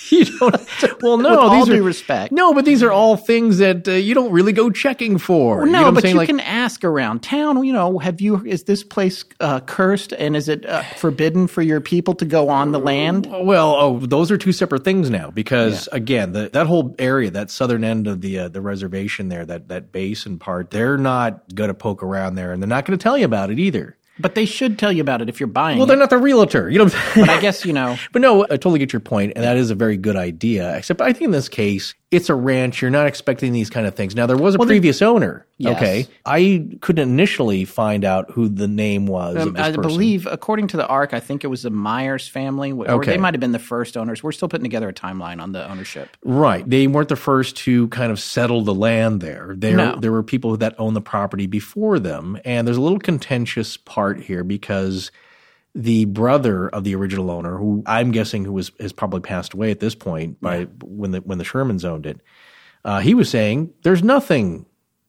you 0.10 0.24
don't. 0.24 1.02
Well, 1.02 1.18
no, 1.18 1.31
With 1.31 1.39
all 1.39 1.51
these 1.59 1.66
due 1.66 1.82
are 1.82 1.86
respect. 1.86 2.32
No, 2.32 2.52
but 2.52 2.64
these 2.64 2.82
are 2.82 2.90
all 2.93 3.16
things 3.16 3.59
that 3.59 3.86
uh, 3.89 3.93
you 3.93 4.14
don't 4.14 4.32
really 4.32 4.52
go 4.52 4.70
checking 4.70 5.18
for. 5.18 5.66
no, 5.66 5.78
you 5.78 5.85
know 5.85 5.93
but 5.93 6.02
saying? 6.02 6.14
you 6.14 6.18
Like, 6.18 6.28
can 6.28 6.40
ask 6.40 6.85
around 6.85 7.22
town. 7.22 7.62
You 7.64 7.72
know, 7.72 7.98
have 7.98 8.20
you? 8.20 8.44
Is 8.44 8.64
this 8.64 8.82
place 8.82 9.24
uh, 9.40 9.60
cursed 9.60 10.12
and 10.12 10.36
is 10.36 10.48
it 10.48 10.66
uh, 10.66 10.82
forbidden 10.97 11.47
for 11.47 11.62
your 11.62 11.81
people 11.81 12.14
to 12.14 12.24
go 12.24 12.48
on 12.48 12.72
the 12.72 12.78
land? 12.81 13.26
Well, 13.26 13.74
oh, 13.74 13.98
those 14.01 14.31
are 14.31 14.39
two 14.39 14.52
separate 14.52 14.85
things 14.85 15.10
now 15.10 15.31
because 15.31 15.89
again, 15.93 16.32
the, 16.32 16.51
that 16.52 16.66
whole 16.66 16.94
area, 16.98 17.31
that 17.31 17.51
southern 17.51 17.85
end 17.85 18.06
of 18.06 18.20
the 18.20 18.39
uh, 18.40 18.48
the 18.48 18.60
reservation 18.60 19.28
there, 19.28 19.44
that 19.47 19.68
that 19.68 19.93
basin 19.93 20.39
part, 20.39 20.70
they're 20.70 20.98
not 20.98 21.55
going 21.55 21.68
to 21.68 21.74
poke 21.74 22.02
around 22.02 22.35
there, 22.35 22.52
and 22.52 22.62
they're 22.62 22.68
not 22.68 22.85
going 22.85 22.98
to 22.98 23.02
tell 23.02 23.16
you 23.16 23.24
about 23.24 23.51
it 23.51 23.59
either. 23.59 23.97
But 24.19 24.35
they 24.35 24.45
should 24.45 24.78
tell 24.78 24.93
you 24.93 25.01
about 25.01 25.23
it 25.23 25.28
if 25.28 25.41
you're 25.41 25.47
buying. 25.49 25.78
Well, 25.78 25.86
they're 25.86 25.97
not 25.97 26.11
the 26.11 26.19
realtor, 26.19 26.70
you 26.70 26.78
know. 26.78 26.85
What 26.85 26.95
I'm 26.95 27.15
saying? 27.15 27.27
But 27.27 27.36
I 27.36 27.41
guess 27.41 27.65
you 27.65 27.73
know. 27.73 27.97
But 28.12 28.23
no, 28.23 28.45
I 28.45 28.57
totally 28.57 28.78
get 28.78 28.93
your 28.93 29.01
point, 29.01 29.32
and 29.35 29.45
that 29.45 29.57
is 29.57 29.70
a 29.70 29.74
very 29.74 29.97
good 29.97 30.15
idea. 30.16 30.77
Except 30.77 31.01
I 31.01 31.12
think 31.12 31.23
in 31.23 31.31
this 31.32 31.49
case, 31.49 31.95
it's 32.10 32.28
a 32.28 32.35
ranch. 32.35 32.81
You're 32.81 32.90
not 32.93 33.06
expecting 33.06 33.52
these 33.52 33.70
kind 33.70 33.86
of 33.86 33.94
things. 33.94 34.14
Now 34.14 34.26
there 34.26 34.36
was 34.36 34.55
a 34.55 34.59
Well, 34.59 34.66
the- 34.68 34.72
previous 34.72 35.02
owner. 35.02 35.47
Yes. 35.59 35.76
Okay, 35.76 36.06
I 36.26 36.66
couldn't 36.81 37.09
initially 37.09 37.64
find 37.64 38.05
out 38.05 38.31
who 38.32 38.48
the 38.48 38.66
name 38.66 39.06
was. 39.06 39.36
Um, 39.36 39.56
I 39.56 39.68
person. 39.70 39.82
believe, 39.82 40.26
according 40.31 40.66
to 40.68 40.76
the 40.76 40.86
ARC, 40.86 41.14
I 41.14 41.20
think 41.20 41.44
it 41.44 41.47
was 41.47 41.62
the 41.62 41.70
Myers 41.70 42.26
family, 42.26 42.72
or 42.72 42.89
Okay. 42.90 43.12
they 43.12 43.18
might 43.18 43.35
have 43.35 43.40
been 43.40 43.52
the 43.52 43.59
first 43.60 43.97
owners. 43.97 44.22
We're 44.22 44.32
still 44.32 44.48
putting 44.48 44.64
together 44.64 44.89
a 44.89 44.93
timeline 44.93 45.40
on 45.40 45.52
the 45.52 45.68
ownership. 45.70 46.16
Right. 46.24 46.68
They 46.68 46.86
weren't 46.89 47.09
the 47.09 47.14
first 47.16 47.56
to 47.59 47.86
kind 47.89 48.10
of 48.10 48.18
settle 48.18 48.62
the 48.62 48.74
land 48.74 49.20
there. 49.20 49.55
There, 49.56 49.76
No. 49.76 49.97
there 49.97 50.10
were 50.12 50.24
people 50.24 50.56
that 50.56 50.74
owned 50.78 50.97
the 50.97 51.01
property 51.01 51.47
before 51.47 51.98
them. 52.01 52.39
And 52.44 52.66
there's 52.66 52.76
a 52.76 52.81
little 52.82 52.98
contentious 52.98 53.76
part 53.76 54.20
here 54.22 54.43
because 54.43 55.12
the 55.74 56.05
brother 56.05 56.68
of 56.68 56.84
the 56.84 56.94
original 56.94 57.30
owner, 57.30 57.56
who 57.56 57.82
I'm 57.86 58.10
guessing 58.12 58.44
who 58.44 58.52
was 58.52 58.70
has 58.80 58.92
probably 58.92 59.20
passed 59.20 59.55
away 59.55 59.70
at 59.70 59.80
this 59.80 59.94
point 59.94 60.40
by 60.40 60.64
when 60.82 61.10
the 61.10 61.20
when 61.20 61.38
the 61.38 61.44
Shermans 61.44 61.84
owned 61.84 62.06
it, 62.06 62.20
uh, 62.84 63.01
he 63.01 63.14
was 63.14 63.28
saying 63.28 63.72
there's 63.82 64.02
nothing 64.02 64.66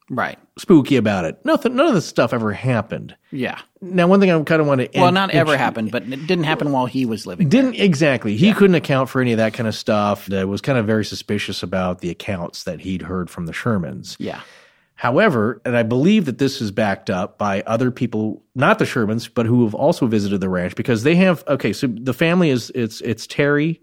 Right. 0.08 0.38
spooky 0.60 0.98
about 0.98 1.26
it. 1.26 1.40
Nothing. 1.44 1.76
None 1.76 1.88
of 1.88 1.96
this 1.96 2.06
stuff 2.06 2.32
ever 2.32 2.52
happened. 2.54 3.16
Yeah. 3.32 3.60
Now, 3.82 4.06
one 4.06 4.20
thing 4.20 4.30
I 4.32 4.40
kind 4.44 4.62
of 4.62 4.68
want 4.68 4.82
to 4.82 5.00
Well, 5.00 5.12
not 5.12 5.32
ever 5.32 5.58
happened, 5.58 5.92
but 5.92 6.04
it 6.04 6.28
didn't 6.28 6.44
happen 6.44 6.72
while 6.72 6.86
he 6.86 7.08
was 7.08 7.26
living. 7.26 7.50
Didn't 7.50 7.74
exactly. 7.76 8.38
He 8.38 8.54
couldn't 8.54 8.76
account 8.76 9.10
for 9.10 9.20
any 9.20 9.32
of 9.32 9.38
that 9.38 9.56
kind 9.56 9.68
of 9.68 9.74
stuff. 9.74 10.28
That 10.28 10.48
was 10.48 10.62
kind 10.62 10.78
of 10.78 10.86
very 10.86 11.04
suspicious 11.06 11.64
about 11.64 12.02
the 12.02 12.12
accounts 12.12 12.66
that 12.66 12.82
he'd 12.82 13.02
heard 13.02 13.32
from 13.32 13.48
the 13.48 13.52
Shermans. 13.52 14.16
Yeah. 14.20 14.42
However, 14.96 15.62
and 15.66 15.76
I 15.76 15.84
believe 15.84 16.26
that 16.26 16.38
this 16.38 16.62
is 16.62 16.72
backed 16.72 17.10
up 17.10 17.38
by 17.38 17.62
other 17.64 17.92
people, 17.92 18.44
not 18.56 18.80
the 18.80 18.86
Shermans, 18.86 19.30
but 19.34 19.46
who 19.46 19.64
have 19.66 19.76
also 19.76 20.08
visited 20.08 20.40
the 20.40 20.50
ranch 20.50 20.76
because 20.76 21.04
they 21.04 21.16
have. 21.16 21.44
Okay, 21.48 21.74
so 21.74 21.88
the 21.88 22.14
family 22.14 22.50
is 22.50 22.72
it's 22.74 23.02
it's 23.02 23.28
Terry 23.28 23.82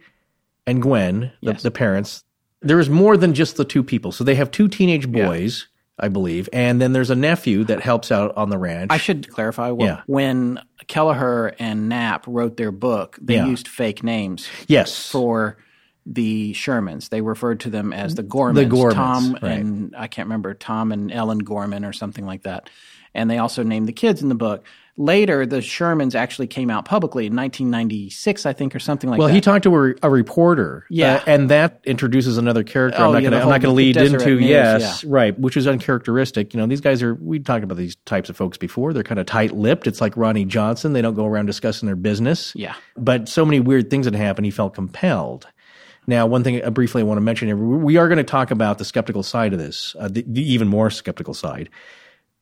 and 0.67 0.81
Gwen, 0.81 1.33
the, 1.43 1.53
Yes. 1.53 1.63
the 1.63 1.71
parents. 1.71 2.25
There 2.63 2.81
is 2.81 2.89
more 2.89 3.17
than 3.17 3.35
just 3.35 3.57
the 3.57 3.65
two 3.65 3.83
people. 3.83 4.11
So 4.13 4.25
they 4.25 4.37
have 4.37 4.51
two 4.51 4.69
teenage 4.69 5.11
boys, 5.11 5.67
I 5.99 6.09
believe, 6.09 6.49
and 6.53 6.81
then 6.81 6.93
there's 6.95 7.11
a 7.11 7.15
nephew 7.17 7.65
that 7.65 7.81
helps 7.81 8.11
out 8.11 8.35
on 8.37 8.49
the 8.49 8.57
ranch. 8.59 8.91
I 8.91 8.97
should 8.97 9.29
clarify. 9.31 9.71
wh- 9.71 9.81
Yeah. 9.83 10.01
When 10.07 10.61
Kelleher 10.87 11.55
and 11.59 11.89
Knapp 11.91 12.25
wrote 12.27 12.57
their 12.57 12.73
book, 12.73 13.19
they 13.21 13.35
Yeah. 13.35 13.47
used 13.47 13.69
fake 13.69 14.03
names 14.03 14.49
yes, 14.67 15.11
for 15.11 15.59
the 16.07 16.53
Shermans. 16.55 17.09
They 17.09 17.21
referred 17.21 17.61
to 17.61 17.71
them 17.71 17.93
as 17.93 18.15
the 18.15 18.25
Gormans. 18.25 18.55
The 18.55 18.65
Gormans, 18.67 18.95
Tom 18.95 19.33
right. 19.43 19.53
and 19.53 19.95
I 19.97 20.07
can't 20.09 20.27
remember 20.27 20.55
Tom 20.55 20.93
and 20.93 21.13
Ellen 21.13 21.39
Gorman 21.39 21.85
or 21.85 21.93
something 21.93 22.27
like 22.27 22.43
that. 22.43 22.69
And 23.15 23.31
they 23.31 23.39
also 23.39 23.63
named 23.63 23.87
the 23.89 23.93
kids 23.93 24.23
in 24.23 24.29
the 24.29 24.35
book. 24.35 24.65
Later, 24.99 25.47
the 25.47 25.59
Shermans 25.59 26.15
actually 26.15 26.47
came 26.49 26.69
out 26.69 26.85
publicly 26.85 27.27
in 27.27 27.35
1996, 27.35 28.45
I 28.45 28.53
think, 28.53 28.75
or 28.77 28.79
something 28.79 29.09
like 29.09 29.19
Well, 29.19 29.29
that. 29.29 29.33
Well, 29.33 29.35
he 29.35 29.41
talked 29.41 29.63
to 29.65 29.75
a, 29.75 29.95
a 30.03 30.11
reporter. 30.11 30.85
Yeah. 30.91 31.15
uh, 31.17 31.23
and 31.27 31.51
that 31.51 31.81
introduces 31.85 32.37
another 32.37 32.63
character. 32.63 33.01
Oh, 33.01 33.07
I'm 33.07 33.13
not 33.15 33.23
yeah, 33.23 33.31
going 33.31 33.33
to. 33.33 33.37
the 33.39 33.43
I'm 33.43 33.49
not 33.49 33.63
whole- 33.65 33.75
going 33.75 33.95
to 33.95 34.01
lead 34.01 34.13
into. 34.13 34.35
News, 34.37 34.45
yes, 34.49 35.05
right, 35.05 35.39
which 35.39 35.57
is 35.57 35.67
uncharacteristic. 35.67 36.53
You 36.53 36.61
know, 36.61 36.67
these 36.67 36.83
guys 36.83 37.03
are. 37.03 37.15
We 37.15 37.39
talked 37.39 37.65
about 37.65 37.79
these 37.79 37.97
types 38.05 38.29
of 38.29 38.37
folks 38.37 38.59
before. 38.59 38.93
They're 38.93 39.03
kind 39.03 39.19
of 39.21 39.25
tight-lipped. 39.27 39.87
It's 39.87 40.01
like 40.03 40.15
Ronnie 40.17 40.45
Johnson. 40.45 40.93
They 40.93 41.03
don't 41.03 41.15
go 41.15 41.27
around 41.27 41.47
discussing 41.47 41.87
their 41.87 41.97
business. 41.97 42.53
Yeah. 42.55 42.75
But 42.97 43.29
so 43.31 43.45
many 43.47 43.61
weird 43.61 43.89
things 43.89 44.05
had 44.07 44.15
happened. 44.15 44.45
He 44.45 44.51
felt 44.51 44.75
compelled. 44.75 45.47
Now, 46.07 46.27
one 46.27 46.43
thing 46.45 46.63
uh, 46.65 46.71
briefly 46.71 47.03
I 47.03 47.05
want 47.05 47.19
to 47.19 47.23
mention 47.23 47.49
here, 47.49 47.57
we 47.57 47.97
are 47.97 48.09
going 48.09 48.19
to 48.19 48.25
talk 48.25 48.51
about 48.51 48.79
the 48.79 48.85
skeptical 48.85 49.23
side 49.23 49.53
of 49.53 49.59
this, 49.59 49.95
uh, 49.99 50.09
the, 50.09 50.25
the 50.27 50.43
even 50.53 50.69
more 50.69 50.91
skeptical 50.91 51.35
side. 51.35 51.69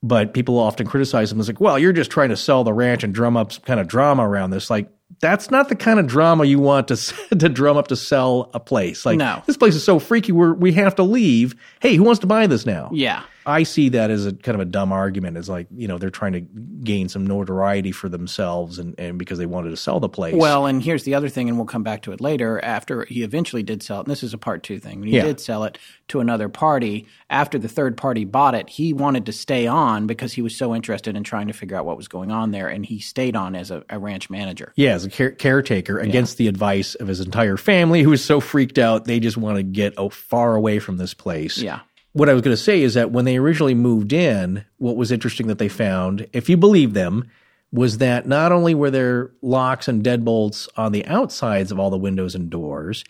But 0.02 0.32
people 0.32 0.58
often 0.58 0.86
criticize 0.86 1.30
him 1.30 1.40
as 1.40 1.46
like, 1.48 1.60
well, 1.60 1.78
you're 1.78 1.92
just 1.92 2.10
trying 2.10 2.30
to 2.30 2.36
sell 2.36 2.64
the 2.64 2.72
ranch 2.72 3.04
and 3.04 3.12
drum 3.14 3.36
up 3.36 3.52
some 3.52 3.62
kind 3.64 3.78
of 3.78 3.86
drama 3.86 4.26
around 4.26 4.48
this. 4.48 4.70
Like, 4.70 4.88
that's 5.20 5.50
not 5.50 5.68
the 5.68 5.76
kind 5.76 6.00
of 6.00 6.06
drama 6.06 6.44
you 6.46 6.58
want 6.58 6.88
to 6.88 6.96
to 7.38 7.48
drum 7.50 7.76
up 7.76 7.88
to 7.88 7.96
sell 7.96 8.50
a 8.54 8.60
place. 8.60 9.04
Like, 9.04 9.18
No. 9.18 9.42
this 9.46 9.58
place 9.58 9.74
is 9.74 9.84
so 9.84 9.98
freaky, 9.98 10.32
we're, 10.32 10.54
we 10.54 10.72
have 10.72 10.94
to 10.94 11.02
leave. 11.02 11.54
Hey, 11.80 11.96
who 11.96 12.02
wants 12.04 12.20
to 12.20 12.26
buy 12.26 12.46
this 12.46 12.64
now? 12.64 12.88
yeah. 12.94 13.24
I 13.46 13.62
see 13.62 13.88
that 13.90 14.10
as 14.10 14.26
a 14.26 14.32
kind 14.32 14.54
of 14.54 14.60
a 14.60 14.64
dumb 14.70 14.92
argument. 14.92 15.36
It's 15.36 15.48
like, 15.48 15.66
you 15.74 15.88
know, 15.88 15.98
they're 15.98 16.10
trying 16.10 16.32
to 16.32 16.40
gain 16.40 17.08
some 17.08 17.26
notoriety 17.26 17.92
for 17.92 18.08
themselves 18.08 18.78
and, 18.78 18.94
and 18.98 19.18
because 19.18 19.38
they 19.38 19.46
wanted 19.46 19.70
to 19.70 19.76
sell 19.76 20.00
the 20.00 20.08
place. 20.08 20.34
Well, 20.34 20.66
and 20.66 20.82
here's 20.82 21.04
the 21.04 21.14
other 21.14 21.28
thing, 21.28 21.48
and 21.48 21.56
we'll 21.58 21.66
come 21.66 21.82
back 21.82 22.02
to 22.02 22.12
it 22.12 22.20
later. 22.20 22.62
After 22.64 23.04
he 23.04 23.22
eventually 23.22 23.62
did 23.62 23.82
sell 23.82 23.98
it, 24.00 24.06
and 24.06 24.10
this 24.10 24.22
is 24.22 24.34
a 24.34 24.38
part 24.38 24.62
two 24.62 24.78
thing. 24.78 25.00
When 25.00 25.08
he 25.08 25.16
Yeah. 25.16 25.24
did 25.24 25.40
sell 25.40 25.64
it 25.64 25.78
to 26.08 26.20
another 26.20 26.48
party, 26.48 27.06
after 27.28 27.58
the 27.58 27.68
third 27.68 27.96
party 27.96 28.24
bought 28.24 28.54
it, 28.54 28.68
he 28.68 28.92
wanted 28.92 29.26
to 29.26 29.32
stay 29.32 29.66
on 29.66 30.06
because 30.06 30.32
he 30.32 30.42
was 30.42 30.56
so 30.56 30.74
interested 30.74 31.16
in 31.16 31.24
trying 31.24 31.46
to 31.46 31.52
figure 31.52 31.76
out 31.76 31.86
what 31.86 31.96
was 31.96 32.08
going 32.08 32.30
on 32.30 32.50
there, 32.50 32.68
and 32.68 32.84
he 32.84 32.98
stayed 32.98 33.36
on 33.36 33.54
as 33.54 33.70
a, 33.70 33.84
a 33.88 33.98
ranch 33.98 34.28
manager. 34.30 34.72
Yeah, 34.76 34.94
as 34.94 35.04
a 35.04 35.10
care- 35.10 35.30
caretaker 35.32 35.98
against 35.98 36.36
the 36.36 36.48
advice 36.48 36.94
of 36.96 37.06
his 37.08 37.20
entire 37.20 37.56
family, 37.56 38.02
who 38.02 38.10
was 38.10 38.24
so 38.24 38.40
freaked 38.40 38.78
out 38.78 39.04
they 39.04 39.20
just 39.20 39.36
want 39.36 39.56
to 39.56 39.62
get 39.62 39.94
oh, 39.96 40.08
far 40.08 40.54
away 40.54 40.78
from 40.78 40.96
this 40.96 41.14
place. 41.14 41.58
Yeah. 41.58 41.80
What 42.12 42.28
I 42.28 42.32
was 42.32 42.42
going 42.42 42.56
to 42.56 42.62
say 42.62 42.82
is 42.82 42.94
that 42.94 43.12
when 43.12 43.24
they 43.24 43.36
originally 43.36 43.74
moved 43.74 44.12
in, 44.12 44.64
what 44.78 44.96
was 44.96 45.12
interesting 45.12 45.46
that 45.46 45.58
they 45.58 45.68
found, 45.68 46.26
if 46.32 46.48
you 46.48 46.56
believe 46.56 46.92
them, 46.92 47.30
was 47.72 47.98
that 47.98 48.26
not 48.26 48.50
only 48.50 48.74
were 48.74 48.90
there 48.90 49.30
locks 49.42 49.86
and 49.86 50.02
deadbolts 50.04 50.68
on 50.76 50.90
the 50.90 51.06
outsides 51.06 51.70
of 51.70 51.78
all 51.78 51.90
the 51.90 51.96
windows 51.96 52.34
and 52.34 52.50
doors, 52.50 53.04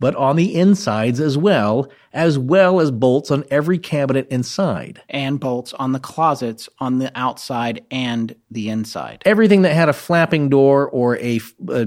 but 0.00 0.14
on 0.16 0.36
the 0.36 0.54
insides 0.54 1.20
as 1.20 1.38
well, 1.38 1.88
as 2.12 2.38
well 2.38 2.80
as 2.80 2.90
bolts 2.90 3.30
on 3.30 3.44
every 3.50 3.78
cabinet 3.78 4.26
inside. 4.30 5.00
And 5.08 5.40
bolts 5.40 5.72
on 5.74 5.92
the 5.92 5.98
closets 5.98 6.68
on 6.78 6.98
the 6.98 7.10
outside 7.14 7.84
and 7.90 8.34
the 8.50 8.68
inside. 8.68 9.22
Everything 9.24 9.62
that 9.62 9.74
had 9.74 9.88
a 9.88 9.92
flapping 9.92 10.48
door 10.48 10.88
or 10.88 11.16
a, 11.18 11.38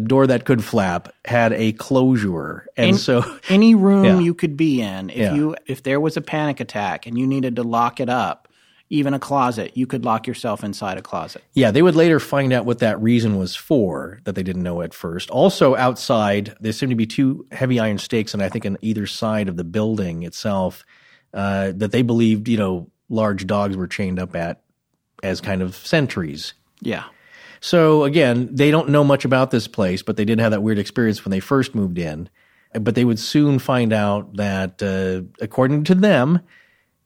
door 0.03 0.27
that 0.27 0.45
could 0.45 0.63
flap 0.63 1.09
had 1.25 1.53
a 1.53 1.71
closure. 1.73 2.67
And 2.75 2.97
so 2.97 3.23
Any 3.49 3.75
room 3.75 4.03
Yeah. 4.05 4.19
you 4.19 4.34
could 4.34 4.57
be 4.57 4.81
in, 4.81 5.09
if 5.09 5.17
Yeah. 5.17 5.34
you 5.34 5.55
if 5.65 5.84
there 5.84 5.99
was 5.99 6.17
a 6.17 6.21
panic 6.21 6.59
attack 6.59 7.05
and 7.07 7.17
you 7.17 7.25
needed 7.27 7.55
to 7.57 7.63
lock 7.63 7.99
it 7.99 8.09
up, 8.09 8.46
even 8.89 9.14
a 9.14 9.19
closet, 9.19 9.76
you 9.76 9.85
could 9.85 10.05
lock 10.05 10.27
yourself 10.27 10.64
inside 10.64 10.97
a 10.97 11.01
closet. 11.01 11.43
Yeah, 11.53 11.72
they 11.72 11.81
would 11.81 11.95
later 11.95 12.19
find 12.19 12.53
out 12.53 12.65
what 12.65 12.80
that 12.80 13.01
reason 13.01 13.38
was 13.38 13.55
for 13.55 14.19
that 14.23 14.35
they 14.35 14.43
didn't 14.43 14.64
know 14.64 14.81
at 14.81 14.93
first. 14.93 15.30
Also, 15.30 15.76
outside, 15.76 16.55
there 16.61 16.72
seemed 16.72 16.91
to 16.91 16.95
be 16.95 17.05
two 17.05 17.45
heavy 17.51 17.80
iron 17.80 17.97
stakes, 17.97 18.34
and 18.34 18.41
I 18.41 18.49
think 18.49 18.65
on 18.65 18.77
either 18.81 19.05
side 19.05 19.49
of 19.49 19.57
the 19.57 19.64
building 19.64 20.23
itself, 20.23 20.85
uh, 21.34 21.73
that 21.76 21.91
they 21.91 22.01
believed, 22.01 22.47
you 22.47 22.57
know, 22.57 22.89
large 23.09 23.45
dogs 23.45 23.76
were 23.76 23.88
chained 23.88 24.19
up 24.19 24.35
at 24.35 24.61
as 25.23 25.41
kind 25.41 25.61
of 25.61 25.76
sentries. 25.76 26.53
Yeah. 26.81 27.05
So 27.59 28.03
again, 28.03 28.49
they 28.51 28.72
don't 28.72 28.89
know 28.89 29.03
much 29.03 29.26
about 29.26 29.51
this 29.51 29.68
place, 29.68 30.01
but 30.01 30.15
they 30.15 30.26
did 30.26 30.39
have 30.39 30.51
that 30.51 30.61
weird 30.61 30.80
experience 30.80 31.26
when 31.26 31.31
they 31.31 31.39
first 31.39 31.76
moved 31.76 31.97
in. 31.97 32.30
But 32.73 32.95
they 32.95 33.05
would 33.05 33.19
soon 33.19 33.59
find 33.59 33.93
out 33.93 34.35
that, 34.35 34.84
uh, 34.84 35.27
according 35.41 35.85
to 35.85 35.95
them, 35.95 36.41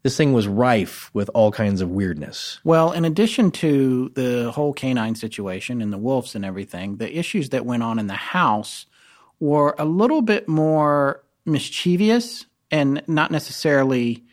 this 0.03 0.17
thing 0.17 0.33
was 0.33 0.47
rife 0.47 1.09
with 1.13 1.29
all 1.33 1.51
kinds 1.51 1.81
of 1.81 1.89
weirdness. 1.89 2.59
Well, 2.63 2.91
in 2.91 3.05
addition 3.05 3.51
to 3.51 4.09
the 4.09 4.51
whole 4.51 4.73
canine 4.73 5.15
situation 5.15 5.81
and 5.81 5.93
the 5.93 5.97
wolves 5.97 6.35
and 6.35 6.43
everything, 6.43 6.97
the 6.97 7.17
issues 7.17 7.49
that 7.49 7.65
went 7.65 7.83
on 7.83 7.99
in 7.99 8.07
the 8.07 8.13
house 8.13 8.87
were 9.39 9.75
a 9.77 9.85
little 9.85 10.21
bit 10.21 10.47
more 10.47 11.23
mischievous 11.45 12.45
and 12.71 13.03
not 13.07 13.31
necessarily 13.31 14.23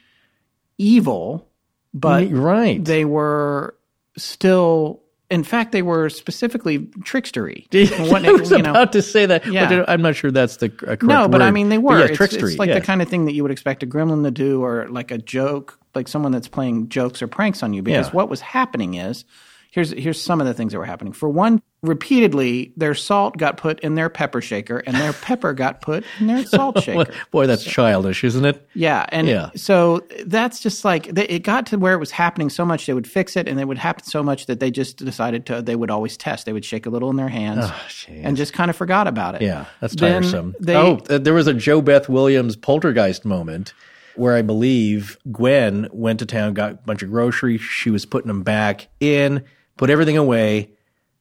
evil, 0.78 1.48
but 1.92 2.30
right. 2.30 2.82
they 2.84 3.04
were 3.04 3.74
still. 4.16 5.02
In 5.30 5.44
fact, 5.44 5.72
they 5.72 5.82
were 5.82 6.08
specifically 6.08 6.78
trickstery. 7.00 7.66
What- 8.10 8.24
I 8.24 8.32
was 8.32 8.50
you 8.50 8.58
know, 8.58 8.70
about 8.70 8.92
to 8.92 9.02
say 9.02 9.26
that, 9.26 9.44
Yeah. 9.46 9.84
I'm 9.86 10.00
not 10.00 10.16
sure 10.16 10.30
that's 10.30 10.56
the 10.56 10.70
correct 10.70 11.02
no, 11.02 11.28
but 11.28 11.42
I 11.42 11.50
mean 11.50 11.68
they 11.68 11.78
were. 11.78 11.98
yeah, 11.98 12.06
it's, 12.06 12.18
trickstery. 12.18 12.50
it's 12.50 12.58
like 12.58 12.68
yeah. 12.68 12.78
the 12.78 12.84
kind 12.84 13.02
of 13.02 13.08
thing 13.08 13.26
that 13.26 13.32
you 13.34 13.42
would 13.42 13.52
expect 13.52 13.82
a 13.82 13.86
gremlin 13.86 14.24
to 14.24 14.30
do, 14.30 14.62
or 14.64 14.88
like 14.88 15.10
a 15.10 15.18
joke, 15.18 15.78
like 15.94 16.08
someone 16.08 16.32
that's 16.32 16.48
playing 16.48 16.88
jokes 16.88 17.20
or 17.20 17.26
pranks 17.28 17.62
on 17.62 17.72
you. 17.74 17.82
Because 17.82 18.12
what 18.12 18.28
was 18.30 18.40
happening 18.40 18.94
is, 18.94 19.24
here's 19.70 19.90
here's 19.90 20.20
some 20.20 20.40
of 20.40 20.46
the 20.46 20.54
things 20.54 20.72
that 20.72 20.78
were 20.78 20.84
happening. 20.84 21.12
For 21.12 21.28
one, 21.28 21.62
repeatedly 21.82 22.72
their 22.76 22.94
salt 22.94 23.36
got 23.36 23.56
put 23.56 23.80
in 23.80 23.94
their 23.94 24.08
pepper 24.08 24.40
shaker, 24.40 24.78
and 24.78 24.96
their 24.96 25.12
pepper 25.12 25.52
got 25.52 25.80
put 25.80 26.04
in 26.20 26.26
their 26.26 26.44
salt 26.46 26.82
shaker. 26.82 27.12
Boy, 27.30 27.46
that's 27.46 27.64
childish, 27.64 28.24
isn't 28.24 28.44
it? 28.44 28.68
Yeah, 28.74 29.06
and 29.10 29.26
Yeah. 29.28 29.50
so 29.56 30.04
that's 30.26 30.60
just 30.60 30.84
like 30.84 31.06
it 31.18 31.42
got 31.42 31.66
to 31.66 31.78
where 31.78 31.94
it 31.94 31.98
was 31.98 32.10
happening 32.10 32.50
so 32.50 32.64
much 32.64 32.86
they 32.86 32.94
would 32.94 33.06
fix 33.06 33.36
it, 33.36 33.48
and 33.48 33.60
it 33.60 33.66
would 33.66 33.78
happen 33.78 34.04
so 34.04 34.22
much 34.22 34.46
that 34.46 34.60
they 34.60 34.70
just 34.70 34.96
decided 34.98 35.46
to 35.46 35.62
they 35.62 35.76
would 35.76 35.90
always 35.90 36.16
test. 36.16 36.46
They 36.46 36.52
would 36.52 36.64
shake 36.64 36.86
a 36.86 36.90
little 36.90 37.10
in 37.10 37.16
their 37.16 37.28
hands 37.28 37.66
and 38.08 38.36
just 38.36 38.52
kind 38.52 38.70
of 38.70 38.76
forgot 38.76 39.06
about 39.06 39.34
it. 39.34 39.42
Yeah, 39.42 39.66
that's 39.80 39.94
tiresome. 39.94 40.54
They, 40.60 40.74
oh, 40.76 41.00
uh, 41.10 41.18
there 41.18 41.34
was 41.34 41.46
a 41.46 41.54
JoBeth 41.54 42.08
Williams 42.08 42.56
poltergeist 42.56 43.24
moment 43.24 43.72
where 44.16 44.34
I 44.34 44.42
believe 44.42 45.16
Gwen 45.30 45.88
went 45.92 46.18
to 46.18 46.26
town, 46.26 46.52
got 46.54 46.72
a 46.72 46.74
bunch 46.74 47.02
of 47.04 47.10
groceries. 47.10 47.60
She 47.60 47.88
was 47.90 48.04
putting 48.04 48.26
them 48.26 48.42
back 48.42 48.88
in, 48.98 49.44
put 49.78 49.88
everything 49.90 50.16
away, 50.18 50.70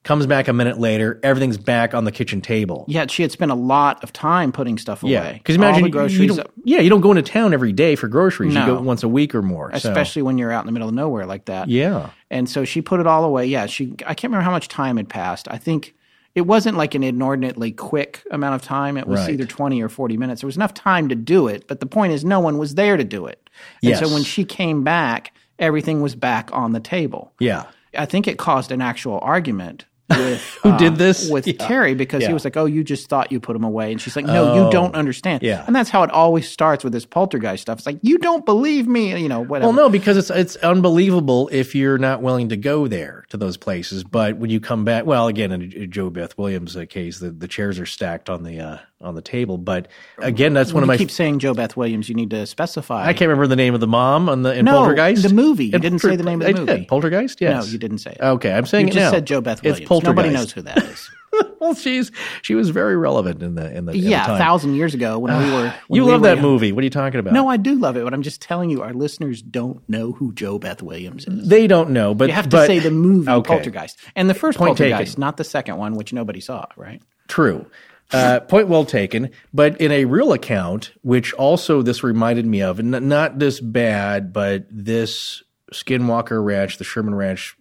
comes 0.04 0.26
back 0.26 0.48
a 0.48 0.54
minute 0.54 0.80
later, 0.80 1.20
everything's 1.24 1.58
back 1.58 1.94
on 1.94 2.06
the 2.06 2.12
kitchen 2.12 2.40
table. 2.42 2.86
Yet 2.88 3.12
she 3.12 3.22
had 3.24 3.32
spent 3.32 3.52
a 3.52 3.56
lot 3.56 4.02
of 4.04 4.14
time 4.14 4.52
putting 4.54 4.78
stuff 4.78 5.04
away. 5.04 5.12
Yeah, 5.12 5.34
because 5.34 5.58
All 5.58 5.64
imagine 5.64 5.82
the 5.84 5.88
you- 5.88 5.88
you 5.88 5.92
groceries, 5.92 6.36
don't- 6.38 6.50
yeah, 6.64 6.80
you 6.80 6.90
don't 6.90 7.02
go 7.02 7.12
into 7.12 7.24
town 7.24 7.54
every 7.54 7.74
day 7.74 7.96
for 7.96 8.08
groceries. 8.08 8.54
You 8.56 8.66
go 8.66 8.80
once 8.82 9.04
a 9.04 9.08
week 9.10 9.36
or 9.36 9.42
more. 9.42 9.70
so- 9.72 9.90
especially 9.90 10.22
when 10.22 10.38
you're 10.38 10.52
out 10.52 10.62
in 10.64 10.66
the 10.68 10.72
middle 10.72 10.88
of 10.90 10.96
nowhere 10.96 11.26
like 11.26 11.46
that. 11.46 11.68
yeah, 11.70 12.10
And 12.32 12.50
so 12.50 12.64
she 12.66 12.82
put 12.82 13.00
it 13.00 13.08
all 13.08 13.24
away. 13.26 13.46
Yeah, 13.48 13.66
she. 13.66 13.94
I 14.06 14.14
can't 14.14 14.26
remember 14.32 14.44
how 14.44 14.52
much 14.52 14.68
time 14.70 14.98
had 14.98 15.10
passed. 15.10 15.48
I 15.52 15.58
think 15.58 15.94
it 16.36 16.42
wasn't 16.46 16.78
like 16.78 16.94
an 16.96 17.04
inordinately 17.04 17.72
quick 17.72 18.22
amount 18.32 18.56
of 18.56 18.62
time. 18.62 18.96
It 18.96 19.08
was 19.08 19.22
Right. 19.22 19.32
either 19.32 19.46
20 19.46 19.82
or 19.82 19.90
40 19.90 20.16
minutes. 20.18 20.42
There 20.42 20.48
was 20.48 20.56
enough 20.56 20.74
time 20.74 21.10
to 21.10 21.16
do 21.16 21.48
it, 21.48 21.66
but 21.68 21.80
the 21.80 21.86
point 21.86 22.14
is 22.14 22.24
no 22.24 22.40
one 22.40 22.58
was 22.60 22.76
there 22.76 22.96
to 22.96 23.04
do 23.04 23.26
it. 23.26 23.50
And 23.84 23.90
Yes. 23.90 24.00
so 24.00 24.08
when 24.14 24.24
she 24.24 24.44
came 24.46 24.84
back, 24.84 25.34
everything 25.58 26.02
was 26.02 26.16
back 26.16 26.50
on 26.54 26.74
the 26.74 26.80
table. 26.80 27.34
Yeah. 27.40 27.64
I 27.98 28.06
think 28.06 28.28
it 28.28 28.38
caused 28.38 28.72
an 28.72 28.82
actual 28.82 29.19
argument 29.22 29.86
with 30.10 30.41
Who 30.64 30.78
did 30.78 30.94
uh, 30.94 30.95
this? 30.95 31.30
with 31.30 31.45
Yeah. 31.48 31.53
Terry 31.60 31.94
because 31.94 32.22
Yeah. 32.22 32.30
he 32.30 32.34
was 32.34 32.45
like, 32.45 32.56
"Oh, 32.56 32.64
you 32.65 32.82
just 32.82 33.10
thought 33.10 33.30
you 33.30 33.41
put 33.41 33.56
him 33.57 33.65
away," 33.65 33.91
and 33.91 33.99
she's 33.99 34.15
like, 34.15 34.26
"No, 34.26 34.56
you 34.56 34.61
Oh. 34.61 34.72
don't 34.72 34.95
understand." 34.95 35.44
Yeah. 35.44 35.65
and 35.68 35.76
that's 35.76 35.90
how 35.90 36.02
it 36.03 36.11
always 36.11 36.49
starts 36.49 36.82
with 36.86 36.94
this 36.94 37.06
poltergeist 37.06 37.61
stuff. 37.64 37.80
It's 37.80 37.86
like 37.86 37.99
you 38.03 38.18
don't 38.18 38.45
believe 38.45 38.88
me, 38.88 39.19
you 39.22 39.28
know, 39.28 39.41
whatever. 39.44 39.68
Well, 39.74 39.76
no, 39.76 39.90
because 39.90 40.15
it's 40.15 40.30
it's 40.30 40.56
unbelievable 40.57 41.49
if 41.52 41.76
you're 41.76 41.98
not 41.98 42.22
willing 42.22 42.48
to 42.49 42.56
go 42.57 42.88
there 42.88 43.26
to 43.30 43.38
those 43.38 43.58
places. 43.58 44.04
But 44.04 44.38
when 44.38 44.49
you 44.49 44.60
come 44.60 44.86
back, 44.86 45.06
well, 45.06 45.28
again, 45.28 45.52
in 45.52 45.70
JoBeth 45.91 46.38
Williams 46.38 46.78
uh, 46.78 46.86
case, 46.86 47.20
the, 47.20 47.30
the 47.32 47.48
chairs 47.48 47.78
are 47.80 47.86
stacked 47.86 48.30
on 48.30 48.44
the 48.44 48.60
uh, 48.60 48.78
on 49.02 49.16
the 49.16 49.22
table. 49.22 49.58
But 49.58 49.88
again, 50.20 50.54
that's 50.54 50.72
one 50.72 50.76
When 50.82 50.84
of 50.84 50.88
my. 50.88 50.98
keep 50.98 51.12
saying 51.12 51.40
JoBeth 51.40 51.76
Williams, 51.76 52.08
you 52.10 52.16
need 52.16 52.30
to 52.30 52.45
specify. 52.45 53.04
I 53.06 53.14
can't 53.14 53.28
remember 53.30 53.48
the 53.48 53.56
name 53.56 53.74
of 53.74 53.80
the 53.82 53.88
mom 53.88 54.30
on 54.30 54.44
the 54.44 54.54
in 54.56 54.66
No, 54.66 54.78
Poltergeist. 54.80 55.24
the 55.28 55.34
movie. 55.34 55.66
You 55.66 55.74
In 55.76 55.82
didn't 55.82 55.99
say 55.99 56.16
the 56.16 56.24
name 56.24 56.41
of 56.41 56.48
the 56.48 56.54
I 56.56 56.60
movie. 56.60 56.78
Did. 56.80 56.88
Poltergeist. 56.88 57.41
Yes. 57.41 57.66
No, 57.66 57.72
you 57.72 57.78
didn't 57.78 57.98
say 57.99 58.12
it. 58.12 58.22
Okay, 58.22 58.54
I'm 58.54 58.66
saying 58.66 58.88
You 58.88 58.91
it 58.91 58.94
just 58.95 59.04
now. 59.06 59.12
said 59.12 59.26
Joe 59.28 59.41
Beth 59.41 59.62
Williams. 59.62 59.80
It's 59.82 59.88
Poltergeist. 59.88 60.16
Nobody 60.16 60.34
knows 60.34 60.52
who 60.52 60.62
that 60.64 60.78
is. 60.84 61.10
well, 61.60 61.74
she's 61.76 62.12
she 62.41 62.56
was 62.56 62.70
very 62.70 62.95
relevant 62.95 63.44
in 63.44 63.56
the 63.56 63.76
in 63.76 63.86
the 63.86 63.98
yeah, 63.98 64.36
a 64.36 64.38
thousand 64.38 64.76
years 64.76 64.94
ago 64.94 65.20
when 65.20 65.38
we 65.38 65.52
were. 65.52 65.74
when 65.88 65.98
You 65.98 66.06
we 66.06 66.12
love 66.12 66.22
were 66.22 66.28
that 66.28 66.38
young. 66.38 66.41
movie. 66.45 66.72
What 66.72 66.82
are 66.82 66.86
you 66.86 66.90
talking 66.90 67.20
about? 67.20 67.34
No, 67.34 67.48
I 67.48 67.58
do 67.58 67.76
love 67.76 67.98
it, 67.98 68.04
but 68.04 68.14
I'm 68.14 68.22
just 68.22 68.41
telling 68.41 68.70
you, 68.70 68.82
our 68.82 68.94
listeners 68.94 69.41
don't 69.41 69.88
know 69.90 70.12
who 70.14 70.32
JoBeth 70.34 70.82
Williams 70.82 71.28
is. 71.28 71.48
they 71.48 71.68
don't 71.68 71.90
know. 71.91 72.14
But 72.14 72.30
You 72.30 72.36
have 72.36 72.45
to 72.45 72.49
but- 72.58 72.68
say 72.68 72.80
the 72.80 72.91
movie 72.91 73.30
Okay. 73.30 73.48
Poltergeist 73.56 73.98
and 74.16 74.30
the 74.30 74.34
first 74.34 74.58
Point 74.58 74.78
Poltergeist, 74.78 75.12
taken. 75.14 75.22
not 75.22 75.38
the 75.38 75.44
second 75.44 75.78
one, 75.78 75.95
which 75.95 76.14
nobody 76.14 76.40
saw. 76.40 76.66
Right? 76.76 77.02
True. 77.28 77.66
Uh, 78.14 78.40
point 78.40 78.70
well 78.70 78.86
taken. 78.86 79.32
But 79.54 79.82
in 79.82 79.91
a 79.91 80.06
real 80.06 80.32
account, 80.32 80.94
which 81.02 81.34
also 81.34 81.82
this 81.82 82.04
reminded 82.04 82.45
me 82.45 82.62
of, 82.62 82.80
and 82.80 82.91
not 83.10 83.38
this 83.38 83.60
bad, 83.60 84.32
but 84.32 84.66
this 84.72 85.44
Skinwalker 85.74 86.41
Ranch, 86.41 86.78
the 86.78 86.86
Sherman 86.86 87.14
Ranch, 87.16 87.58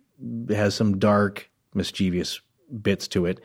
has 0.48 0.76
some 0.76 0.98
dark, 0.98 1.50
mischievous 1.74 2.40
bits 2.82 3.08
to 3.08 3.26
it. 3.26 3.40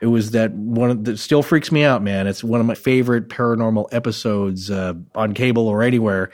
It 0.00 0.06
was 0.06 0.32
that 0.32 0.52
one 0.52 1.04
that 1.04 1.18
still 1.18 1.42
freaks 1.42 1.72
me 1.72 1.82
out, 1.82 2.02
man. 2.02 2.26
It's 2.26 2.44
one 2.44 2.60
of 2.60 2.66
my 2.66 2.74
favorite 2.74 3.28
paranormal 3.28 3.88
episodes 3.92 4.70
uh, 4.70 4.94
on 5.14 5.32
cable 5.32 5.68
or 5.68 5.82
anywhere. 5.82 6.30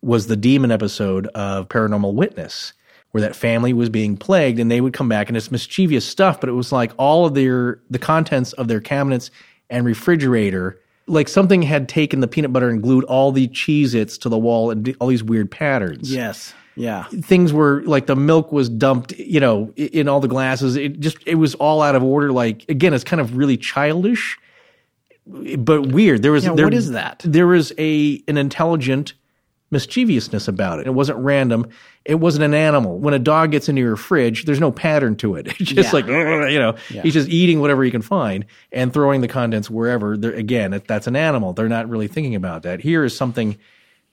Was 0.00 0.26
the 0.26 0.36
demon 0.36 0.72
episode 0.72 1.28
of 1.28 1.68
Paranormal 1.68 2.14
Witness, 2.14 2.72
where 3.12 3.20
that 3.20 3.36
family 3.36 3.72
was 3.72 3.88
being 3.88 4.16
plagued, 4.16 4.58
and 4.58 4.68
they 4.68 4.80
would 4.80 4.94
come 4.94 5.08
back, 5.08 5.28
and 5.28 5.36
it's 5.36 5.52
mischievous 5.52 6.04
stuff. 6.04 6.40
But 6.40 6.48
it 6.48 6.54
was 6.54 6.72
like 6.72 6.90
all 6.98 7.24
of 7.26 7.34
their 7.34 7.80
the 7.88 8.00
contents 8.00 8.52
of 8.54 8.66
their 8.66 8.80
cabinets 8.80 9.30
and 9.70 9.86
refrigerator, 9.86 10.80
like 11.06 11.28
something 11.28 11.62
had 11.62 11.88
taken 11.88 12.18
the 12.20 12.26
peanut 12.26 12.52
butter 12.52 12.68
and 12.68 12.82
glued 12.82 13.04
all 13.04 13.30
the 13.30 13.46
Cheez-Its 13.48 14.18
to 14.18 14.28
the 14.28 14.38
wall 14.38 14.70
and 14.70 14.96
all 14.98 15.06
these 15.08 15.22
weird 15.22 15.50
patterns 15.50 16.12
Yes. 16.12 16.52
Yeah. 16.74 17.04
things 17.22 17.52
were 17.52 17.82
like 17.84 18.06
the 18.06 18.16
milk 18.16 18.50
was 18.52 18.68
dumped, 18.68 19.12
you 19.18 19.40
know, 19.40 19.72
in 19.76 20.08
all 20.08 20.20
the 20.20 20.28
glasses. 20.28 20.76
It 20.76 21.00
just 21.00 21.18
it 21.26 21.34
was 21.36 21.54
all 21.56 21.82
out 21.82 21.94
of 21.94 22.02
order. 22.02 22.32
Like 22.32 22.64
again, 22.68 22.94
it's 22.94 23.04
kind 23.04 23.20
of 23.20 23.36
really 23.36 23.56
childish, 23.56 24.38
but 25.26 25.88
weird. 25.88 26.22
There 26.22 26.32
was 26.32 26.44
Yeah, 26.44 26.54
there, 26.54 26.66
what 26.66 26.74
is 26.74 26.90
that? 26.92 27.22
There 27.24 27.46
was 27.46 27.72
a 27.78 28.22
an 28.28 28.36
intelligent 28.38 29.14
mischievousness 29.70 30.48
about 30.48 30.80
it. 30.80 30.86
It 30.86 30.90
wasn't 30.90 31.18
random. 31.18 31.68
It 32.04 32.16
wasn't 32.16 32.44
an 32.44 32.52
animal. 32.52 32.98
When 32.98 33.14
a 33.14 33.18
dog 33.18 33.52
gets 33.52 33.68
into 33.70 33.80
your 33.80 33.96
fridge, 33.96 34.44
there's 34.44 34.60
no 34.60 34.70
pattern 34.70 35.16
to 35.16 35.36
it. 35.36 35.46
It's 35.60 35.70
just 35.70 35.88
Yeah. 35.88 35.92
like 35.92 36.06
you 36.06 36.58
know, 36.58 36.74
he's 36.88 37.14
just 37.14 37.28
eating 37.30 37.60
whatever 37.60 37.82
he 37.84 37.90
can 37.90 38.02
find 38.02 38.44
and 38.70 38.92
throwing 38.92 39.20
the 39.22 39.28
contents 39.28 39.70
wherever. 39.70 40.16
There, 40.16 40.32
again, 40.32 40.74
it, 40.74 40.86
that's 40.86 41.06
an 41.06 41.16
animal. 41.16 41.52
They're 41.54 41.68
not 41.70 41.88
really 41.88 42.08
thinking 42.08 42.34
about 42.34 42.64
that. 42.64 42.80
Here 42.80 43.02
is 43.04 43.16
something 43.16 43.56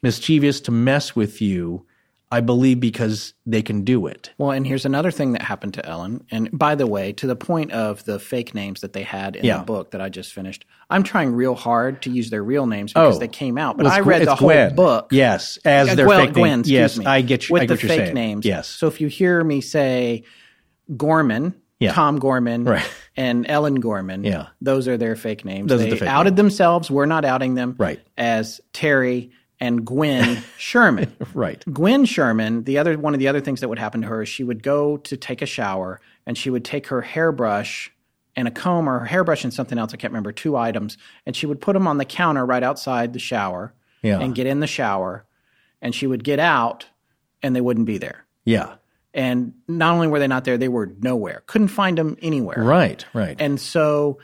mischievous 0.02 0.62
to 0.62 0.72
mess 0.72 1.14
with 1.16 1.42
you. 1.42 1.86
I 2.32 2.42
believe 2.42 2.80
because 2.80 3.34
they 3.48 3.64
can 3.64 3.84
do 3.84 4.06
it. 4.06 4.30
Well, 4.38 4.52
and 4.52 4.66
here's 4.68 4.86
another 4.86 5.10
thing 5.10 5.32
that 5.32 5.42
happened 5.42 5.74
to 5.76 5.86
Ellen. 5.86 6.24
And 6.30 6.48
by 6.52 6.76
the 6.76 6.86
way, 6.86 7.12
to 7.14 7.26
the 7.26 7.36
point 7.36 7.72
of 7.72 8.06
the 8.06 8.20
fake 8.20 8.54
names 8.54 8.82
that 8.82 8.94
they 8.94 9.02
had 9.02 9.36
in 9.36 9.46
Yeah. 9.46 9.58
the 9.58 9.64
book 9.64 9.92
that 9.92 10.02
I 10.02 10.10
just 10.10 10.32
finished, 10.34 10.64
I'm 10.92 11.02
trying 11.02 11.34
real 11.34 11.56
hard 11.56 12.04
to 12.04 12.12
use 12.12 12.30
their 12.30 12.44
real 12.44 12.68
names 12.68 12.94
because 12.94 13.16
Oh. 13.16 13.20
they 13.20 13.28
came 13.28 13.58
out. 13.58 13.78
But 13.78 13.88
I 13.88 14.02
read 14.02 14.28
the 14.28 14.36
whole 14.36 14.48
Gwen. 14.50 14.76
book. 14.76 15.10
Yes, 15.12 15.58
as 15.66 15.88
Yeah, 15.88 15.96
their 15.96 16.06
Gwen, 16.06 16.26
fake 16.28 16.34
Gwen, 16.36 16.60
excuse 16.60 16.72
Yes, 16.74 16.98
me, 17.00 17.06
I 17.08 17.22
get 17.22 17.50
you. 17.50 17.54
With 17.54 17.64
I 17.64 17.66
the 17.66 17.76
get 17.78 17.84
what 17.84 17.88
fake 17.90 18.00
saying. 18.06 18.14
names. 18.14 18.46
Yes. 18.46 18.68
So 18.68 18.86
if 18.88 19.02
you 19.02 19.08
hear 19.08 19.44
me 19.44 19.60
say 19.62 20.24
Gorman, 20.96 21.56
Yeah. 21.80 21.94
Tom 21.94 22.20
Gorman, 22.20 22.66
Right. 22.66 22.84
and 23.16 23.46
Ellen 23.50 23.76
Gorman, 23.76 24.24
Yeah. 24.24 24.48
those 24.62 24.88
are 24.88 24.98
their 24.98 25.16
fake 25.16 25.46
names. 25.46 25.70
Those 25.70 25.80
they 25.82 25.90
the 25.90 25.96
fake 25.96 26.10
outed 26.10 26.36
themselves. 26.36 26.92
We're 26.92 27.06
not 27.06 27.26
outing 27.26 27.56
them 27.56 27.76
Right. 27.78 28.00
as 28.18 28.60
Terry 28.74 29.32
and 29.60 29.86
Gwen 29.86 30.42
Sherman. 30.58 31.16
right. 31.34 31.64
Gwen 31.72 32.06
Sherman, 32.06 32.64
the 32.64 32.78
other 32.78 32.98
one 32.98 33.14
of 33.14 33.20
the 33.20 33.28
other 33.28 33.42
things 33.42 33.62
that 33.62 33.68
would 33.70 33.80
happen 33.80 34.02
to 34.02 34.08
her 34.08 34.22
is 34.22 34.30
she 34.30 34.44
would 34.44 34.64
go 34.64 34.98
to 34.98 35.18
take 35.18 35.42
a 35.42 35.46
shower 35.46 36.00
and 36.26 36.38
she 36.38 36.50
would 36.50 36.64
take 36.66 36.88
her 36.88 37.02
hairbrush 37.02 37.92
and 38.36 38.48
a 38.48 38.52
comb 38.52 38.88
or 38.88 39.00
her 39.00 39.06
hairbrush 39.06 39.44
and 39.44 39.54
something 39.54 39.78
else, 39.78 39.94
I 39.94 39.98
can't 39.98 40.12
remember, 40.14 40.32
two 40.32 40.56
items, 40.56 40.98
and 41.26 41.36
she 41.36 41.46
would 41.46 41.60
put 41.60 41.74
them 41.74 41.88
on 41.88 41.98
the 41.98 42.06
counter 42.06 42.46
right 42.46 42.64
outside 42.64 43.12
the 43.14 43.20
shower 43.20 43.74
Yeah. 44.02 44.20
and 44.20 44.34
get 44.34 44.48
in 44.48 44.60
the 44.62 44.68
shower 44.68 45.26
and 45.82 45.94
she 45.94 46.08
would 46.08 46.24
get 46.24 46.40
out 46.40 46.86
and 47.44 47.56
they 47.56 47.62
wouldn't 47.62 47.86
be 47.88 47.98
there. 47.98 48.26
Yeah. 48.46 48.76
And 49.14 49.54
not 49.68 49.94
only 49.96 50.08
were 50.08 50.20
they 50.20 50.28
not 50.28 50.46
there, 50.46 50.58
they 50.58 50.68
were 50.70 50.94
nowhere. 51.02 51.44
Couldn't 51.48 51.70
find 51.70 51.98
them 51.98 52.16
anywhere. 52.22 52.62
Right. 52.64 53.04
Right. 53.14 53.36
And 53.40 53.60
so 53.60 54.20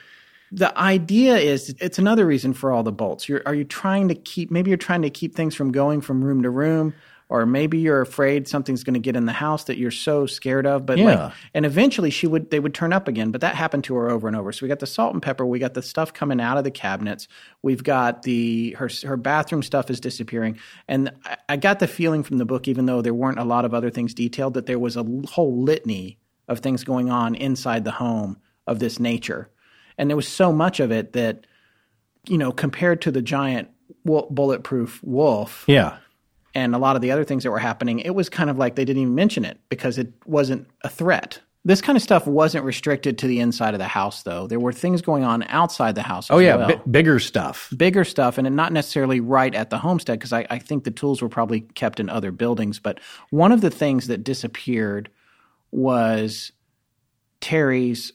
the 0.51 0.77
idea 0.77 1.37
is 1.37 1.75
it's 1.79 1.99
another 1.99 2.25
reason 2.25 2.53
for 2.53 2.71
all 2.71 2.83
the 2.83 2.91
bolts. 2.91 3.27
You're, 3.27 3.41
are 3.45 3.55
you 3.55 3.63
trying 3.63 4.07
to 4.09 4.15
keep, 4.15 4.51
maybe 4.51 4.69
you're 4.69 4.77
trying 4.77 5.01
to 5.01 5.09
keep 5.09 5.35
things 5.35 5.55
from 5.55 5.71
going 5.71 6.01
from 6.01 6.23
room 6.23 6.43
to 6.43 6.49
room, 6.49 6.93
or 7.27 7.47
maybe 7.47 7.79
you're 7.79 8.01
afraid 8.01 8.47
something's 8.47 8.83
going 8.83 8.93
to 8.93 8.99
get 8.99 9.15
in 9.15 9.25
the 9.25 9.33
house 9.33 9.63
that 9.63 9.79
you're 9.79 9.89
so 9.89 10.27
scared 10.27 10.67
of. 10.67 10.85
But 10.85 10.99
Yeah. 10.99 11.05
like, 11.05 11.33
and 11.55 11.65
eventually 11.65 12.11
she 12.11 12.27
would, 12.27 12.51
they 12.51 12.59
would 12.59 12.75
turn 12.75 12.93
up 12.93 13.07
again, 13.07 13.31
but 13.31 13.41
that 13.41 13.55
happened 13.55 13.83
to 13.85 13.95
her 13.95 14.11
over 14.11 14.27
and 14.27 14.37
over. 14.37 14.51
So 14.51 14.63
we 14.63 14.67
got 14.67 14.79
the 14.79 14.85
salt 14.85 15.13
and 15.13 15.23
pepper, 15.23 15.43
we 15.45 15.57
got 15.57 15.73
the 15.73 15.81
stuff 15.81 16.13
coming 16.13 16.39
out 16.39 16.57
of 16.59 16.63
the 16.63 16.71
cabinets, 16.71 17.27
we've 17.63 17.83
got 17.83 18.21
the, 18.21 18.73
her, 18.77 18.89
her 19.03 19.17
bathroom 19.17 19.63
stuff 19.63 19.89
is 19.89 19.99
disappearing. 19.99 20.59
And 20.87 21.11
I, 21.25 21.37
I 21.49 21.57
got 21.57 21.79
the 21.79 21.87
feeling 21.87 22.21
from 22.21 22.37
the 22.37 22.45
book, 22.45 22.67
even 22.67 22.85
though 22.85 23.01
there 23.01 23.13
weren't 23.13 23.39
a 23.39 23.43
lot 23.43 23.65
of 23.65 23.73
other 23.73 23.89
things 23.89 24.13
detailed, 24.13 24.53
that 24.53 24.67
there 24.67 24.79
was 24.79 24.95
a 24.95 25.03
whole 25.27 25.63
litany 25.63 26.19
of 26.47 26.59
things 26.59 26.83
going 26.83 27.09
on 27.09 27.33
inside 27.33 27.83
the 27.83 27.91
home 27.91 28.37
of 28.67 28.77
this 28.77 28.99
nature 28.99 29.49
and 29.97 30.09
there 30.09 30.17
was 30.17 30.27
so 30.27 30.51
much 30.51 30.79
of 30.79 30.91
it 30.91 31.13
that 31.13 31.45
you 32.27 32.37
know 32.37 32.51
compared 32.51 33.01
to 33.01 33.11
the 33.11 33.21
giant 33.21 33.69
bulletproof 34.03 35.01
wolf 35.03 35.63
yeah. 35.67 35.97
and 36.53 36.73
a 36.75 36.77
lot 36.77 36.95
of 36.95 37.01
the 37.01 37.11
other 37.11 37.23
things 37.23 37.43
that 37.43 37.51
were 37.51 37.59
happening 37.59 37.99
it 37.99 38.15
was 38.15 38.29
kind 38.29 38.49
of 38.49 38.57
like 38.57 38.75
they 38.75 38.85
didn't 38.85 39.01
even 39.01 39.15
mention 39.15 39.45
it 39.45 39.59
because 39.69 39.97
it 39.97 40.11
wasn't 40.25 40.67
a 40.81 40.89
threat 40.89 41.39
this 41.67 41.81
kind 41.81 41.95
of 41.95 42.01
stuff 42.03 42.27
wasn't 42.27 42.63
restricted 42.63 43.17
to 43.17 43.27
the 43.27 43.39
inside 43.39 43.73
of 43.73 43.79
the 43.79 43.87
house 43.87 44.23
though 44.23 44.45
there 44.47 44.59
were 44.59 44.73
things 44.73 45.01
going 45.01 45.23
on 45.23 45.43
outside 45.49 45.95
the 45.95 46.03
house 46.03 46.29
Oh 46.29 46.37
as 46.37 46.43
yeah. 46.45 46.55
well. 46.55 46.67
bi- 46.67 46.81
bigger 46.89 47.19
stuff. 47.19 47.71
bigger 47.75 48.03
stuff 48.03 48.37
and 48.37 48.55
not 48.55 48.71
necessarily 48.71 49.19
right 49.19 49.53
at 49.53 49.69
the 49.71 49.77
homestead 49.79 50.19
because 50.19 50.33
I, 50.33 50.45
I 50.49 50.59
think 50.59 50.83
the 50.83 50.91
tools 50.91 51.21
were 51.21 51.29
probably 51.29 51.61
kept 51.61 51.99
in 51.99 52.09
other 52.09 52.31
buildings 52.31 52.79
but 52.79 52.99
one 53.31 53.51
of 53.51 53.61
the 53.61 53.71
things 53.71 54.07
that 54.07 54.23
disappeared 54.23 55.09
was 55.71 56.51
terry's 57.41 58.13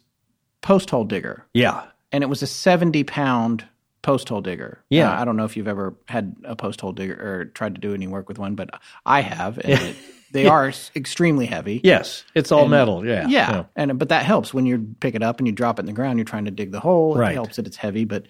post 0.62 0.90
hole 0.90 1.04
digger 1.04 1.46
Yeah. 1.54 1.84
and 2.12 2.22
it 2.24 2.28
was 2.28 2.42
a 2.42 2.46
70 2.46 3.04
pound 3.04 3.64
post 4.02 4.28
hole 4.28 4.40
digger. 4.40 4.82
Yeah. 4.88 5.10
Uh, 5.10 5.20
I 5.20 5.24
don't 5.24 5.36
know 5.36 5.44
if 5.44 5.56
you've 5.56 5.68
ever 5.68 5.94
had 6.08 6.34
a 6.44 6.56
post 6.56 6.80
hole 6.80 6.92
digger 6.92 7.14
or 7.14 7.44
tried 7.46 7.74
to 7.74 7.80
do 7.80 7.92
any 7.94 8.06
work 8.06 8.28
with 8.28 8.38
one, 8.38 8.54
but 8.54 8.70
I 9.04 9.20
have. 9.20 9.58
And 9.58 9.72
it, 9.80 9.96
they 10.32 10.46
are 10.46 10.72
extremely 10.96 11.44
heavy. 11.46 11.80
Yes. 11.84 12.24
It's 12.34 12.50
all 12.50 12.66
metal. 12.68 13.04
Yeah. 13.04 13.26
Yeah. 13.28 13.64
And 13.76 13.98
but 13.98 14.08
that 14.08 14.24
helps 14.24 14.54
when 14.54 14.64
you 14.66 14.94
pick 15.00 15.14
it 15.14 15.22
up 15.22 15.38
and 15.38 15.46
you 15.46 15.52
drop 15.52 15.78
it 15.78 15.82
in 15.82 15.86
the 15.86 15.92
ground, 15.92 16.18
you're 16.18 16.24
trying 16.24 16.46
to 16.46 16.50
dig 16.50 16.72
the 16.72 16.80
hole. 16.80 17.14
Right. 17.16 17.32
It 17.32 17.34
helps 17.34 17.56
that 17.56 17.66
it's 17.66 17.76
heavy, 17.76 18.04
but 18.04 18.26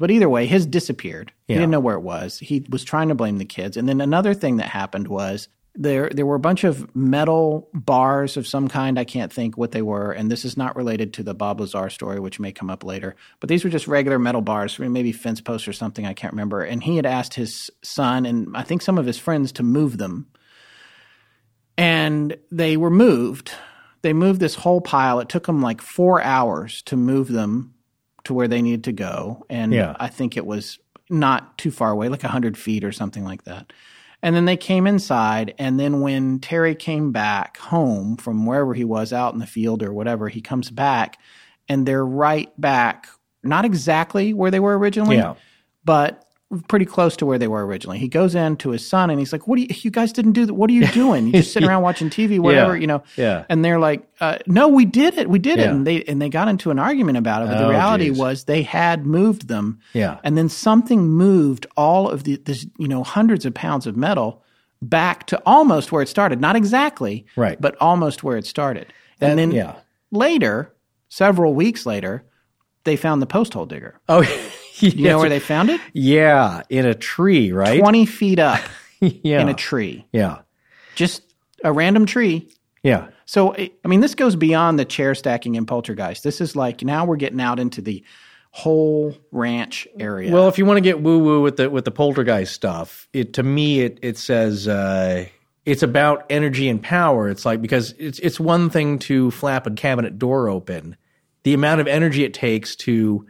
but 0.00 0.10
either 0.10 0.28
way, 0.28 0.46
his 0.46 0.66
disappeared. 0.66 1.32
He 1.46 1.54
didn't 1.54 1.70
know 1.70 1.78
where 1.80 1.94
it 1.94 2.00
was. 2.02 2.38
He 2.40 2.66
was 2.68 2.82
trying 2.82 3.08
to 3.08 3.14
blame 3.14 3.38
the 3.38 3.44
kids. 3.44 3.76
And 3.76 3.88
then 3.88 4.00
another 4.00 4.34
thing 4.34 4.56
that 4.56 4.66
happened 4.68 5.06
was 5.08 5.48
there 5.74 6.08
there 6.08 6.26
were 6.26 6.36
a 6.36 6.40
bunch 6.40 6.64
of 6.64 6.94
metal 6.94 7.68
bars 7.74 8.36
of 8.36 8.46
some 8.46 8.68
kind. 8.68 8.98
I 8.98 9.04
can't 9.04 9.32
think 9.32 9.56
what 9.56 9.72
they 9.72 9.82
were, 9.82 10.12
and 10.12 10.30
this 10.30 10.44
is 10.44 10.56
not 10.56 10.76
related 10.76 11.12
to 11.14 11.22
the 11.22 11.34
Bob 11.34 11.60
Lazar 11.60 11.90
story, 11.90 12.20
which 12.20 12.38
may 12.38 12.52
come 12.52 12.70
up 12.70 12.84
later. 12.84 13.16
But 13.40 13.48
these 13.48 13.64
were 13.64 13.70
just 13.70 13.88
regular 13.88 14.18
metal 14.18 14.40
bars, 14.40 14.78
maybe 14.78 15.12
fence 15.12 15.40
posts 15.40 15.66
or 15.66 15.72
something. 15.72 16.06
I 16.06 16.14
can't 16.14 16.32
remember. 16.32 16.62
And 16.62 16.82
he 16.82 16.96
had 16.96 17.06
asked 17.06 17.34
his 17.34 17.70
son 17.82 18.24
and 18.26 18.56
I 18.56 18.62
think 18.62 18.82
some 18.82 18.98
of 18.98 19.06
his 19.06 19.18
friends 19.18 19.52
to 19.52 19.62
move 19.62 19.98
them 19.98 20.26
and 21.76 22.36
they 22.50 22.76
were 22.76 22.90
moved. 22.90 23.52
They 24.02 24.12
moved 24.12 24.40
this 24.40 24.54
whole 24.54 24.80
pile. 24.80 25.20
It 25.20 25.28
took 25.28 25.46
them 25.46 25.62
like 25.62 25.80
four 25.80 26.22
hours 26.22 26.82
to 26.82 26.96
move 26.96 27.28
them 27.28 27.74
to 28.24 28.34
where 28.34 28.48
they 28.48 28.62
needed 28.62 28.84
to 28.84 28.92
go, 28.92 29.44
and 29.50 29.72
Yeah. 29.72 29.96
I 29.98 30.08
think 30.08 30.36
it 30.36 30.46
was 30.46 30.78
not 31.10 31.58
too 31.58 31.70
far 31.70 31.90
away, 31.90 32.08
like 32.08 32.22
hundred 32.22 32.56
feet 32.56 32.84
or 32.84 32.92
something 32.92 33.24
like 33.24 33.44
that. 33.44 33.72
And 34.24 34.34
then 34.34 34.46
they 34.46 34.56
came 34.56 34.86
inside, 34.86 35.52
and 35.58 35.78
then 35.78 36.00
when 36.00 36.38
Terry 36.38 36.74
came 36.74 37.12
back 37.12 37.58
home 37.58 38.16
from 38.16 38.46
wherever 38.46 38.72
he 38.72 38.82
was 38.82 39.12
out 39.12 39.34
in 39.34 39.38
the 39.38 39.46
field 39.46 39.82
or 39.82 39.92
whatever, 39.92 40.30
he 40.30 40.40
comes 40.40 40.70
back, 40.70 41.18
and 41.68 41.84
they're 41.84 42.06
right 42.06 42.50
back, 42.58 43.06
not 43.42 43.66
exactly 43.66 44.32
where 44.32 44.50
they 44.50 44.60
were 44.60 44.78
originally, 44.78 45.16
Yeah. 45.16 45.34
but 45.84 46.23
pretty 46.68 46.84
close 46.84 47.16
to 47.18 47.26
where 47.26 47.38
they 47.38 47.48
were 47.48 47.64
originally. 47.66 47.98
He 47.98 48.08
goes 48.08 48.34
in 48.34 48.56
to 48.58 48.70
his 48.70 48.86
son 48.86 49.10
and 49.10 49.18
he's 49.18 49.32
like, 49.32 49.46
"What 49.48 49.56
do 49.56 49.62
you? 49.62 49.68
You 49.70 49.90
guys 49.90 50.12
didn't 50.12 50.32
do 50.32 50.46
that. 50.46 50.54
What 50.54 50.70
are 50.70 50.72
you 50.72 50.86
doing? 50.88 51.26
You 51.26 51.32
just 51.34 51.52
sitting 51.52 51.68
around 51.68 51.82
watching 51.82 52.10
TV, 52.10 52.38
whatever, 52.40 52.74
Yeah. 52.74 52.80
you 52.80 52.86
know." 52.86 53.02
Yeah. 53.16 53.44
And 53.48 53.64
they're 53.64 53.78
like, 53.78 54.06
uh, 54.20 54.38
"No, 54.46 54.68
we 54.68 54.84
did 54.84 55.18
it. 55.18 55.28
We 55.28 55.38
did 55.38 55.58
it." 55.58 55.68
And 55.68 55.86
they 55.86 56.02
and 56.04 56.20
they 56.22 56.28
got 56.28 56.48
into 56.48 56.70
an 56.70 56.78
argument 56.78 57.18
about 57.18 57.42
it. 57.42 57.48
But 57.48 57.58
the 57.58 57.66
Oh, 57.66 57.70
reality 57.70 58.08
geez. 58.10 58.18
was 58.18 58.44
they 58.44 58.62
had 58.62 59.06
moved 59.06 59.48
them. 59.48 59.80
Yeah. 59.92 60.18
And 60.24 60.36
then 60.38 60.48
something 60.48 61.08
moved 61.08 61.66
all 61.76 62.08
of 62.08 62.24
the 62.24 62.36
this 62.36 62.66
you 62.78 62.88
know 62.88 63.02
hundreds 63.04 63.44
of 63.46 63.54
pounds 63.54 63.86
of 63.86 63.96
metal 63.96 64.42
back 64.82 65.26
to 65.28 65.40
almost 65.46 65.92
where 65.92 66.02
it 66.02 66.08
started. 66.08 66.40
Not 66.40 66.56
exactly, 66.56 67.24
Right. 67.36 67.58
but 67.60 67.74
almost 67.80 68.22
where 68.22 68.36
it 68.36 68.46
started. 68.46 68.86
That- 69.18 69.30
and 69.30 69.38
then 69.38 69.50
yeah. 69.52 69.76
later, 70.10 70.74
several 71.08 71.54
weeks 71.54 71.86
later, 71.86 72.24
they 72.84 72.96
found 72.96 73.22
the 73.22 73.26
post 73.26 73.54
hole 73.54 73.64
digger. 73.64 73.98
Oh, 74.08 74.22
You 74.80 75.04
know 75.04 75.18
where 75.18 75.28
they 75.28 75.40
found 75.40 75.70
it? 75.70 75.80
Yeah, 75.92 76.62
in 76.68 76.84
a 76.84 76.94
tree, 76.94 77.52
right? 77.52 77.78
20 77.78 78.06
feet 78.06 78.38
up 78.38 78.60
yeah. 79.00 79.40
in 79.40 79.48
a 79.48 79.54
tree. 79.54 80.04
Yeah. 80.12 80.40
Just 80.96 81.22
a 81.62 81.72
random 81.72 82.06
tree. 82.06 82.50
Yeah. 82.82 83.08
So, 83.24 83.54
I 83.54 83.70
I 83.84 83.88
mean, 83.88 84.00
this 84.00 84.14
goes 84.14 84.36
beyond 84.36 84.78
the 84.78 84.84
chair 84.84 85.14
stacking 85.14 85.56
and 85.56 85.66
poltergeist. 85.66 86.24
This 86.24 86.40
is 86.40 86.56
like 86.56 86.82
now 86.82 87.04
we're 87.04 87.16
getting 87.16 87.40
out 87.40 87.58
into 87.60 87.80
the 87.80 88.04
whole 88.50 89.16
ranch 89.32 89.88
area. 89.98 90.32
Well, 90.32 90.48
if 90.48 90.58
you 90.58 90.64
want 90.64 90.76
to 90.76 90.80
get 90.82 91.00
woo 91.00 91.18
woo 91.18 91.42
with 91.42 91.56
the 91.56 91.70
with 91.70 91.84
the 91.84 91.90
poltergeist 91.90 92.52
stuff, 92.52 93.08
it 93.12 93.32
to 93.34 93.42
me 93.42 93.80
it 93.80 93.98
it 94.02 94.18
says 94.18 94.68
uh, 94.68 95.26
it's 95.64 95.82
about 95.82 96.26
energy 96.30 96.68
and 96.68 96.82
power. 96.82 97.28
It's 97.28 97.44
like 97.44 97.62
because 97.62 97.94
it's 97.98 98.18
it's 98.18 98.38
one 98.38 98.70
thing 98.70 98.98
to 99.00 99.30
flap 99.30 99.66
a 99.66 99.70
cabinet 99.70 100.18
door 100.18 100.48
open, 100.48 100.96
the 101.42 101.54
amount 101.54 101.80
of 101.80 101.86
energy 101.86 102.22
it 102.22 102.34
takes 102.34 102.76
to 102.76 103.26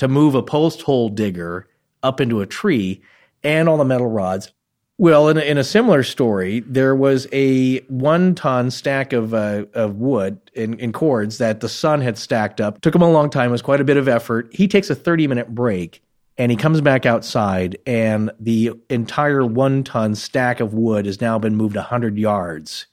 to 0.00 0.08
move 0.08 0.34
a 0.34 0.42
post 0.42 0.80
hole 0.80 1.10
digger 1.10 1.68
up 2.02 2.22
into 2.22 2.40
a 2.40 2.46
tree 2.46 3.02
and 3.42 3.68
all 3.68 3.76
the 3.76 3.84
metal 3.84 4.06
rods. 4.06 4.50
Well, 4.96 5.28
in 5.28 5.36
a, 5.36 5.42
in 5.42 5.58
a 5.58 5.64
similar 5.64 6.02
story, 6.02 6.60
there 6.60 6.94
was 6.94 7.26
a 7.32 7.80
one 7.80 8.34
ton 8.34 8.70
stack 8.70 9.12
of 9.12 9.34
uh, 9.34 9.66
of 9.74 9.96
wood 9.96 10.40
in, 10.54 10.92
cords 10.92 11.36
that 11.36 11.60
the 11.60 11.68
son 11.68 12.00
had 12.00 12.16
stacked 12.16 12.62
up. 12.62 12.80
Took 12.80 12.94
him 12.94 13.02
a 13.02 13.10
long 13.10 13.28
time. 13.28 13.50
It 13.50 13.52
was 13.52 13.60
quite 13.60 13.82
a 13.82 13.84
bit 13.84 13.98
of 13.98 14.08
effort. 14.08 14.48
He 14.54 14.68
takes 14.68 14.88
a 14.88 14.94
thirty 14.94 15.26
minute 15.26 15.54
break 15.54 16.02
and 16.38 16.50
he 16.50 16.56
comes 16.56 16.80
back 16.80 17.04
outside, 17.04 17.76
and 17.86 18.30
the 18.40 18.72
entire 18.88 19.44
one 19.44 19.84
ton 19.84 20.14
stack 20.14 20.60
of 20.60 20.72
wood 20.72 21.04
has 21.04 21.20
now 21.20 21.38
been 21.38 21.56
moved 21.56 21.76
hundred 21.76 22.16
yards 22.16 22.86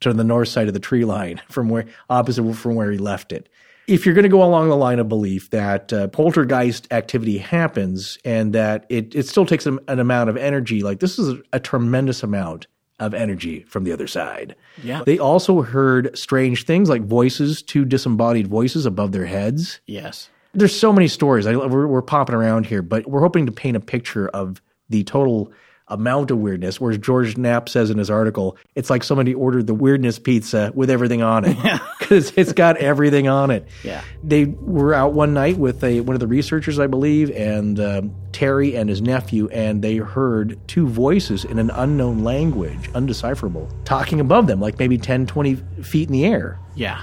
to 0.00 0.12
the 0.12 0.24
north 0.24 0.48
side 0.48 0.68
of 0.68 0.74
the 0.74 0.80
tree 0.80 1.06
line 1.06 1.40
from 1.50 1.70
where 1.70 1.86
opposite 2.10 2.52
from 2.54 2.74
where 2.74 2.90
he 2.90 2.98
left 2.98 3.32
it. 3.32 3.48
If 3.86 4.06
you're 4.06 4.14
going 4.14 4.22
to 4.24 4.28
go 4.28 4.42
along 4.42 4.68
the 4.68 4.76
line 4.76 4.98
of 4.98 5.08
belief 5.08 5.50
that 5.50 5.92
uh, 5.92 6.08
poltergeist 6.08 6.86
activity 6.92 7.38
happens 7.38 8.18
and 8.24 8.52
that 8.54 8.86
it, 8.88 9.14
it 9.14 9.26
still 9.26 9.44
takes 9.44 9.66
an, 9.66 9.80
an 9.88 9.98
amount 9.98 10.30
of 10.30 10.36
energy, 10.36 10.82
like 10.82 11.00
this 11.00 11.18
is 11.18 11.30
a, 11.30 11.42
a 11.54 11.60
tremendous 11.60 12.22
amount 12.22 12.66
of 13.00 13.14
energy 13.14 13.64
from 13.64 13.84
the 13.84 13.92
other 13.92 14.06
side. 14.06 14.54
Yeah. 14.82 15.02
They 15.04 15.18
also 15.18 15.62
heard 15.62 16.16
strange 16.16 16.64
things 16.64 16.88
like 16.88 17.02
voices, 17.02 17.62
two 17.62 17.84
disembodied 17.84 18.46
voices 18.46 18.86
above 18.86 19.12
their 19.12 19.26
heads. 19.26 19.80
yes. 19.86 20.28
There's 20.54 20.78
so 20.78 20.92
many 20.92 21.08
stories. 21.08 21.46
I, 21.46 21.56
we're, 21.56 21.86
we're 21.86 22.02
popping 22.02 22.34
around 22.34 22.66
here, 22.66 22.82
but 22.82 23.06
we're 23.08 23.22
hoping 23.22 23.46
to 23.46 23.52
paint 23.52 23.74
a 23.74 23.80
picture 23.80 24.28
of 24.28 24.60
the 24.90 25.02
total 25.02 25.50
amount 25.88 26.30
of 26.30 26.38
weirdness. 26.38 26.80
Whereas 26.80 26.98
George 26.98 27.36
Knapp 27.36 27.68
says 27.68 27.90
in 27.90 27.98
his 27.98 28.10
article, 28.10 28.56
it's 28.74 28.88
like 28.90 29.04
somebody 29.04 29.34
ordered 29.34 29.66
the 29.66 29.74
weirdness 29.74 30.18
pizza 30.18 30.72
with 30.74 30.90
everything 30.90 31.22
on 31.22 31.44
it 31.44 31.56
because 31.98 32.32
it's 32.36 32.52
got 32.52 32.76
everything 32.78 33.28
on 33.28 33.50
it. 33.50 33.66
Yeah. 33.82 34.02
They 34.24 34.44
were 34.46 34.94
out 34.94 35.12
one 35.12 35.34
night 35.34 35.58
with 35.58 35.82
a 35.84 36.00
one 36.00 36.14
of 36.14 36.20
the 36.20 36.26
researchers, 36.26 36.78
I 36.78 36.86
believe, 36.86 37.30
and 37.30 37.78
um, 37.80 38.14
Terry 38.32 38.74
and 38.76 38.88
his 38.88 39.02
nephew, 39.02 39.48
and 39.48 39.82
they 39.82 39.96
heard 39.96 40.58
two 40.68 40.86
voices 40.88 41.44
in 41.44 41.58
an 41.58 41.70
unknown 41.70 42.24
language, 42.24 42.90
undecipherable, 42.94 43.68
talking 43.84 44.20
above 44.20 44.46
them, 44.46 44.60
like 44.60 44.78
maybe 44.78 44.96
10, 44.98 45.26
20 45.26 45.54
feet 45.82 46.08
in 46.08 46.12
the 46.12 46.24
air 46.24 46.58
Yeah. 46.74 47.00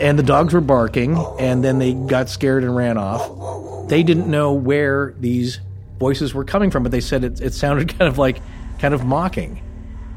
and 0.00 0.18
the 0.18 0.22
dogs 0.22 0.52
were 0.52 0.60
barking 0.60 1.16
and 1.38 1.62
then 1.64 1.78
they 1.78 1.94
got 1.94 2.28
scared 2.28 2.64
and 2.64 2.74
ran 2.76 2.98
off 2.98 3.88
they 3.88 4.02
didn't 4.02 4.26
know 4.28 4.52
where 4.52 5.14
these 5.20 5.60
voices 5.98 6.34
were 6.34 6.44
coming 6.44 6.70
from 6.70 6.82
but 6.82 6.92
they 6.92 7.00
said 7.00 7.24
it, 7.24 7.40
it 7.40 7.54
sounded 7.54 7.88
kind 7.98 8.08
of 8.08 8.18
like 8.18 8.40
kind 8.78 8.94
of 8.94 9.04
mocking. 9.04 9.62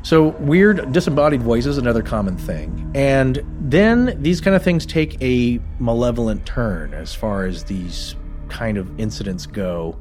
So 0.01 0.29
weird 0.39 0.93
disembodied 0.93 1.41
voices 1.41 1.77
another 1.77 2.01
common 2.01 2.37
thing. 2.37 2.91
And 2.95 3.43
then 3.59 4.21
these 4.21 4.39
kind 4.39 4.55
of 4.55 4.63
things 4.63 4.85
take 4.85 5.21
a 5.21 5.59
malevolent 5.79 6.45
turn 6.45 6.93
as 6.93 7.13
far 7.13 7.45
as 7.45 7.65
these 7.65 8.15
kind 8.47 8.77
of 8.77 8.99
incidents 8.99 9.45
go. 9.45 9.99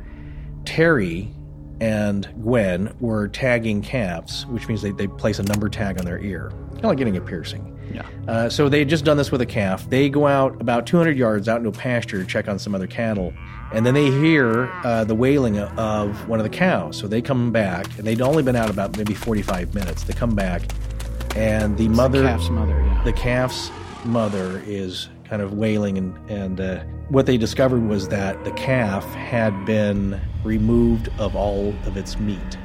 Terry 0.64 1.32
and 1.80 2.28
gwen 2.42 2.92
were 2.98 3.28
tagging 3.28 3.80
calves 3.80 4.44
which 4.46 4.66
means 4.66 4.82
they, 4.82 4.90
they 4.90 5.06
place 5.06 5.38
a 5.38 5.44
number 5.44 5.68
tag 5.68 5.98
on 5.98 6.05
their 6.05 6.18
ear. 6.18 6.50
Kind 6.50 6.78
of 6.78 6.84
like 6.84 6.98
getting 6.98 7.16
a 7.16 7.20
piercing 7.20 7.77
Yeah. 7.93 8.06
uh, 8.27 8.48
so 8.48 8.69
they 8.69 8.81
had 8.81 8.89
just 8.89 9.05
done 9.05 9.16
this 9.16 9.31
with 9.31 9.40
a 9.40 9.47
calf. 9.47 9.89
They 9.89 10.09
go 10.09 10.27
out 10.27 10.60
about 10.60 10.86
200 10.86 11.16
yards 11.16 11.48
out 11.48 11.59
into 11.59 11.69
a 11.70 11.73
pasture 11.73 12.19
to 12.19 12.27
check 12.27 12.48
on 12.48 12.59
some 12.59 12.74
other 12.74 12.86
cattle, 12.86 13.32
and 13.73 13.85
then 13.86 13.94
they 13.94 14.10
hear 14.10 14.70
uh, 14.85 15.05
the 15.05 15.15
wailing 15.15 15.59
of- 15.59 15.78
of 15.78 16.28
one 16.28 16.39
of 16.39 16.44
the 16.44 16.51
cows. 16.51 16.97
So 16.97 17.06
they 17.09 17.23
come 17.23 17.51
back, 17.52 17.86
and 17.98 18.06
they'd 18.06 18.20
only 18.20 18.43
been 18.43 18.56
out 18.56 18.70
about 18.70 18.97
maybe 18.97 19.15
45 19.15 19.74
minutes. 19.74 20.05
They 20.05 20.15
come 20.15 20.35
back, 20.35 20.62
and 21.36 21.77
the 21.77 21.89
mother, 21.89 22.23
the 22.23 22.28
calf's 22.28 22.51
mother, 22.51 22.81
yeah. 22.86 23.02
the 23.05 23.12
calf's 23.12 23.70
mother, 24.05 24.62
is 24.66 25.09
kind 25.28 25.43
of 25.43 25.52
wailing, 25.55 25.98
and 25.98 26.31
and 26.31 26.60
uh, 26.60 26.81
what 27.10 27.27
they 27.27 27.36
discovered 27.36 27.86
was 27.86 28.09
that 28.09 28.43
the 28.44 28.51
calf 28.52 29.05
had 29.15 29.65
been 29.65 30.20
removed 30.44 31.09
of 31.19 31.35
all 31.36 31.70
of 31.86 31.97
its 31.97 32.19
meat. 32.19 32.59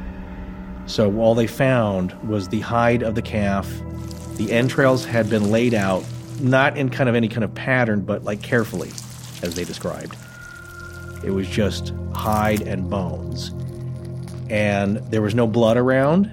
So 0.85 1.15
all 1.17 1.33
they 1.33 1.47
found 1.47 2.11
was 2.27 2.49
the 2.49 2.59
hide 2.59 3.03
of 3.03 3.15
the 3.15 3.21
calf. 3.21 3.69
The 4.35 4.51
entrails 4.51 5.05
had 5.05 5.29
been 5.29 5.51
laid 5.51 5.73
out, 5.73 6.03
not 6.39 6.77
in 6.77 6.89
kind 6.89 7.07
of 7.07 7.15
any 7.15 7.29
kind 7.29 7.43
of 7.43 7.53
pattern, 7.53 8.01
but 8.01 8.23
like 8.23 8.41
carefully, 8.41 8.89
as 9.41 9.55
they 9.55 9.63
described. 9.63 10.15
It 11.23 11.31
was 11.31 11.47
just 11.47 11.93
hide 12.13 12.61
and 12.61 12.89
bones. 12.89 13.53
And 14.49 14.97
there 15.11 15.21
was 15.21 15.35
no 15.35 15.47
blood 15.47 15.77
around. 15.77 16.31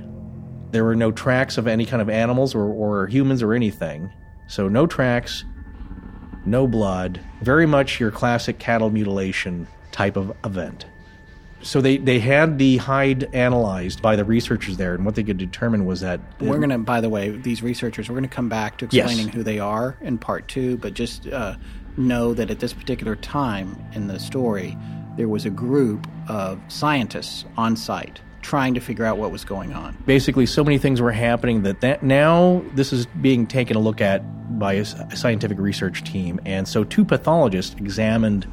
There 0.72 0.84
were 0.84 0.96
no 0.96 1.12
tracks 1.12 1.58
of 1.58 1.66
any 1.66 1.86
kind 1.86 2.00
of 2.00 2.08
animals 2.08 2.54
or, 2.54 2.64
or 2.64 3.06
humans 3.06 3.42
or 3.42 3.54
anything. 3.54 4.10
So 4.48 4.68
no 4.68 4.86
tracks, 4.86 5.44
no 6.44 6.66
blood. 6.66 7.20
Very 7.42 7.66
much 7.66 8.00
your 8.00 8.10
classic 8.10 8.58
cattle 8.58 8.90
mutilation 8.90 9.66
type 9.92 10.16
of 10.16 10.36
event. 10.44 10.86
So 11.62 11.80
they, 11.80 11.98
they 11.98 12.18
had 12.20 12.58
the 12.58 12.78
hide 12.78 13.34
analyzed 13.34 14.00
by 14.00 14.16
the 14.16 14.24
researchers 14.24 14.76
there, 14.78 14.94
and 14.94 15.04
what 15.04 15.14
they 15.14 15.22
could 15.22 15.36
determine 15.38 15.84
was 15.84 16.00
that 16.00 16.20
We're 16.40 16.58
going 16.58 16.70
to, 16.70 16.78
by 16.78 17.00
the 17.00 17.08
way, 17.10 17.30
these 17.30 17.62
researchers, 17.62 18.08
we're 18.08 18.14
going 18.16 18.28
to 18.28 18.34
come 18.34 18.48
back 18.48 18.78
to 18.78 18.88
Yes. 18.90 19.06
explaining 19.06 19.32
who 19.32 19.42
they 19.42 19.58
are 19.58 19.96
in 20.00 20.18
part 20.18 20.48
two, 20.48 20.78
but 20.78 20.94
just 20.94 21.26
uh, 21.26 21.56
know 21.96 22.32
that 22.34 22.50
at 22.50 22.60
this 22.60 22.72
particular 22.72 23.14
time 23.16 23.76
in 23.92 24.06
the 24.06 24.18
story, 24.18 24.76
there 25.16 25.28
was 25.28 25.44
a 25.44 25.50
group 25.50 26.06
of 26.28 26.58
scientists 26.68 27.44
on 27.56 27.76
site 27.76 28.20
trying 28.42 28.72
to 28.72 28.80
figure 28.80 29.04
out 29.04 29.18
what 29.18 29.30
was 29.30 29.44
going 29.44 29.74
on. 29.74 29.94
basically 30.06 30.46
so 30.46 30.64
many 30.64 30.78
things 30.78 30.98
were 30.98 31.12
happening 31.12 31.62
that, 31.62 31.82
that 31.82 32.02
now 32.02 32.62
this 32.74 32.90
is 32.90 33.04
being 33.20 33.46
taken 33.46 33.76
a 33.76 33.80
look 33.80 34.00
at 34.00 34.22
by 34.58 34.72
a 34.72 34.84
scientific 35.14 35.58
research 35.58 36.02
team 36.04 36.40
and 36.46 36.66
so 36.66 36.82
two 36.82 37.04
pathologists 37.04 37.74
examined 37.78 38.50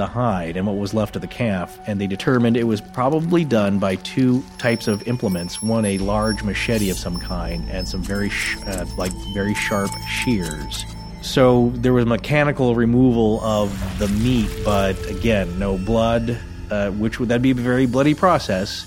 the 0.00 0.06
hide 0.06 0.56
and 0.56 0.66
what 0.66 0.76
was 0.76 0.94
left 0.94 1.14
of 1.14 1.22
the 1.22 1.28
calf 1.28 1.78
and 1.86 2.00
they 2.00 2.06
determined 2.06 2.56
it 2.56 2.64
was 2.64 2.80
probably 2.80 3.44
done 3.44 3.78
by 3.78 3.94
two 3.96 4.42
types 4.58 4.88
of 4.88 5.06
implements 5.06 5.62
one 5.62 5.84
a 5.84 5.98
large 5.98 6.42
machete 6.42 6.90
of 6.90 6.96
some 6.96 7.18
kind 7.18 7.68
and 7.70 7.86
some 7.86 8.02
very 8.02 8.28
sh- 8.28 8.56
uh, 8.66 8.86
like 8.96 9.12
very 9.34 9.54
sharp 9.54 9.90
shears 10.08 10.84
so 11.22 11.70
there 11.76 11.92
was 11.92 12.06
mechanical 12.06 12.74
removal 12.74 13.40
of 13.42 13.98
the 13.98 14.08
meat 14.08 14.50
but 14.64 14.96
again 15.10 15.58
no 15.58 15.76
blood 15.76 16.38
uh, 16.70 16.90
which 16.92 17.20
would 17.20 17.28
that'd 17.28 17.42
be 17.42 17.50
a 17.50 17.54
very 17.54 17.86
bloody 17.86 18.14
process 18.14 18.86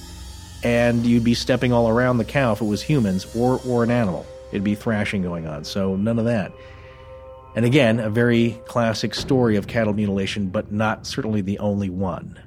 and 0.64 1.06
you'd 1.06 1.24
be 1.24 1.34
stepping 1.34 1.74
all 1.74 1.90
around 1.90 2.18
the 2.18 2.26
cow 2.26 2.54
if 2.54 2.62
it 2.62 2.66
was 2.66 2.82
humans 2.82 3.28
or, 3.36 3.60
or 3.68 3.84
an 3.84 3.92
animal. 3.92 4.26
It'd 4.52 4.64
be 4.64 4.76
thrashing 4.76 5.22
going 5.22 5.48
on, 5.48 5.64
so 5.66 5.96
none 5.96 6.20
of 6.20 6.26
that. 6.26 6.54
And 7.56 7.66
again, 7.66 8.00
a 8.00 8.10
very 8.10 8.60
classic 8.66 9.14
story 9.14 9.58
of 9.58 9.68
cattle 9.68 9.94
mutilation, 9.94 10.48
but 10.48 10.72
not 10.72 11.06
certainly 11.06 11.42
the 11.42 11.60
only 11.60 11.90
one. 11.90 12.40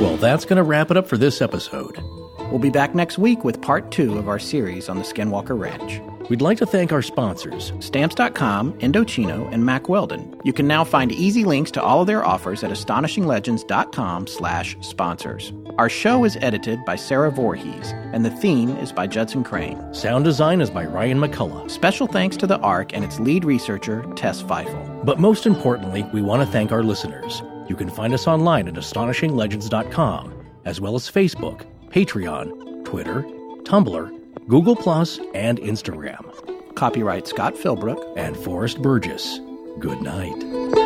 Well, 0.00 0.16
that's 0.18 0.44
going 0.44 0.56
to 0.56 0.62
wrap 0.62 0.90
it 0.90 0.98
up 0.98 1.06
for 1.06 1.16
this 1.16 1.40
episode. 1.40 1.98
We'll 2.50 2.58
be 2.58 2.70
back 2.70 2.94
next 2.94 3.16
week 3.16 3.42
with 3.42 3.62
part 3.62 3.90
two 3.90 4.18
of 4.18 4.28
our 4.28 4.38
series 4.38 4.90
on 4.90 4.98
the 4.98 5.04
Skinwalker 5.04 5.58
Ranch. 5.58 6.00
We'd 6.28 6.42
like 6.42 6.58
to 6.58 6.66
thank 6.66 6.92
our 6.92 7.02
sponsors 7.02 7.72
Stamps.com, 7.78 8.72
Indochino, 8.80 9.52
and 9.52 9.64
Mack 9.64 9.88
Weldon. 9.88 10.40
You 10.42 10.52
can 10.52 10.66
now 10.66 10.82
find 10.82 11.12
easy 11.12 11.44
links 11.44 11.70
to 11.72 11.82
all 11.82 12.00
of 12.00 12.08
their 12.08 12.24
offers 12.24 12.64
at 12.64 12.70
astonishinglegends.com 12.70 14.26
slash 14.26 14.76
sponsors. 14.80 15.52
Our 15.78 15.88
show 15.88 16.24
is 16.24 16.36
edited 16.40 16.84
by 16.84 16.96
Sarah 16.96 17.30
Voorhees, 17.30 17.92
and 18.12 18.24
the 18.24 18.30
theme 18.30 18.70
is 18.78 18.92
by 18.92 19.06
Judson 19.06 19.44
Crane. 19.44 19.94
Sound 19.94 20.24
design 20.24 20.60
is 20.60 20.70
by 20.70 20.84
Ryan 20.84 21.18
McCullough. 21.18 21.70
Special 21.70 22.08
thanks 22.08 22.36
to 22.38 22.46
the 22.46 22.58
ARC 22.58 22.92
and 22.92 23.04
its 23.04 23.20
lead 23.20 23.44
researcher, 23.44 24.04
Tess 24.16 24.42
Feifel. 24.42 25.04
But 25.04 25.20
most 25.20 25.46
importantly, 25.46 26.04
we 26.12 26.22
want 26.22 26.42
to 26.42 26.50
thank 26.50 26.72
our 26.72 26.82
listeners. 26.82 27.42
You 27.68 27.76
can 27.76 27.90
find 27.90 28.12
us 28.14 28.26
online 28.26 28.66
at 28.66 28.74
astonishinglegends.com, 28.74 30.46
as 30.64 30.80
well 30.80 30.96
as 30.96 31.10
Facebook, 31.10 31.66
Patreon, 31.90 32.84
Twitter, 32.84 33.22
Tumblr, 33.62 34.25
Google, 34.48 34.76
and 35.34 35.58
Instagram. 35.58 36.74
Copyright 36.76 37.26
Scott 37.26 37.54
Philbrook 37.54 38.16
and 38.16 38.36
Forrest 38.36 38.80
Burgess. 38.80 39.40
Good 39.80 40.00
night. 40.02 40.85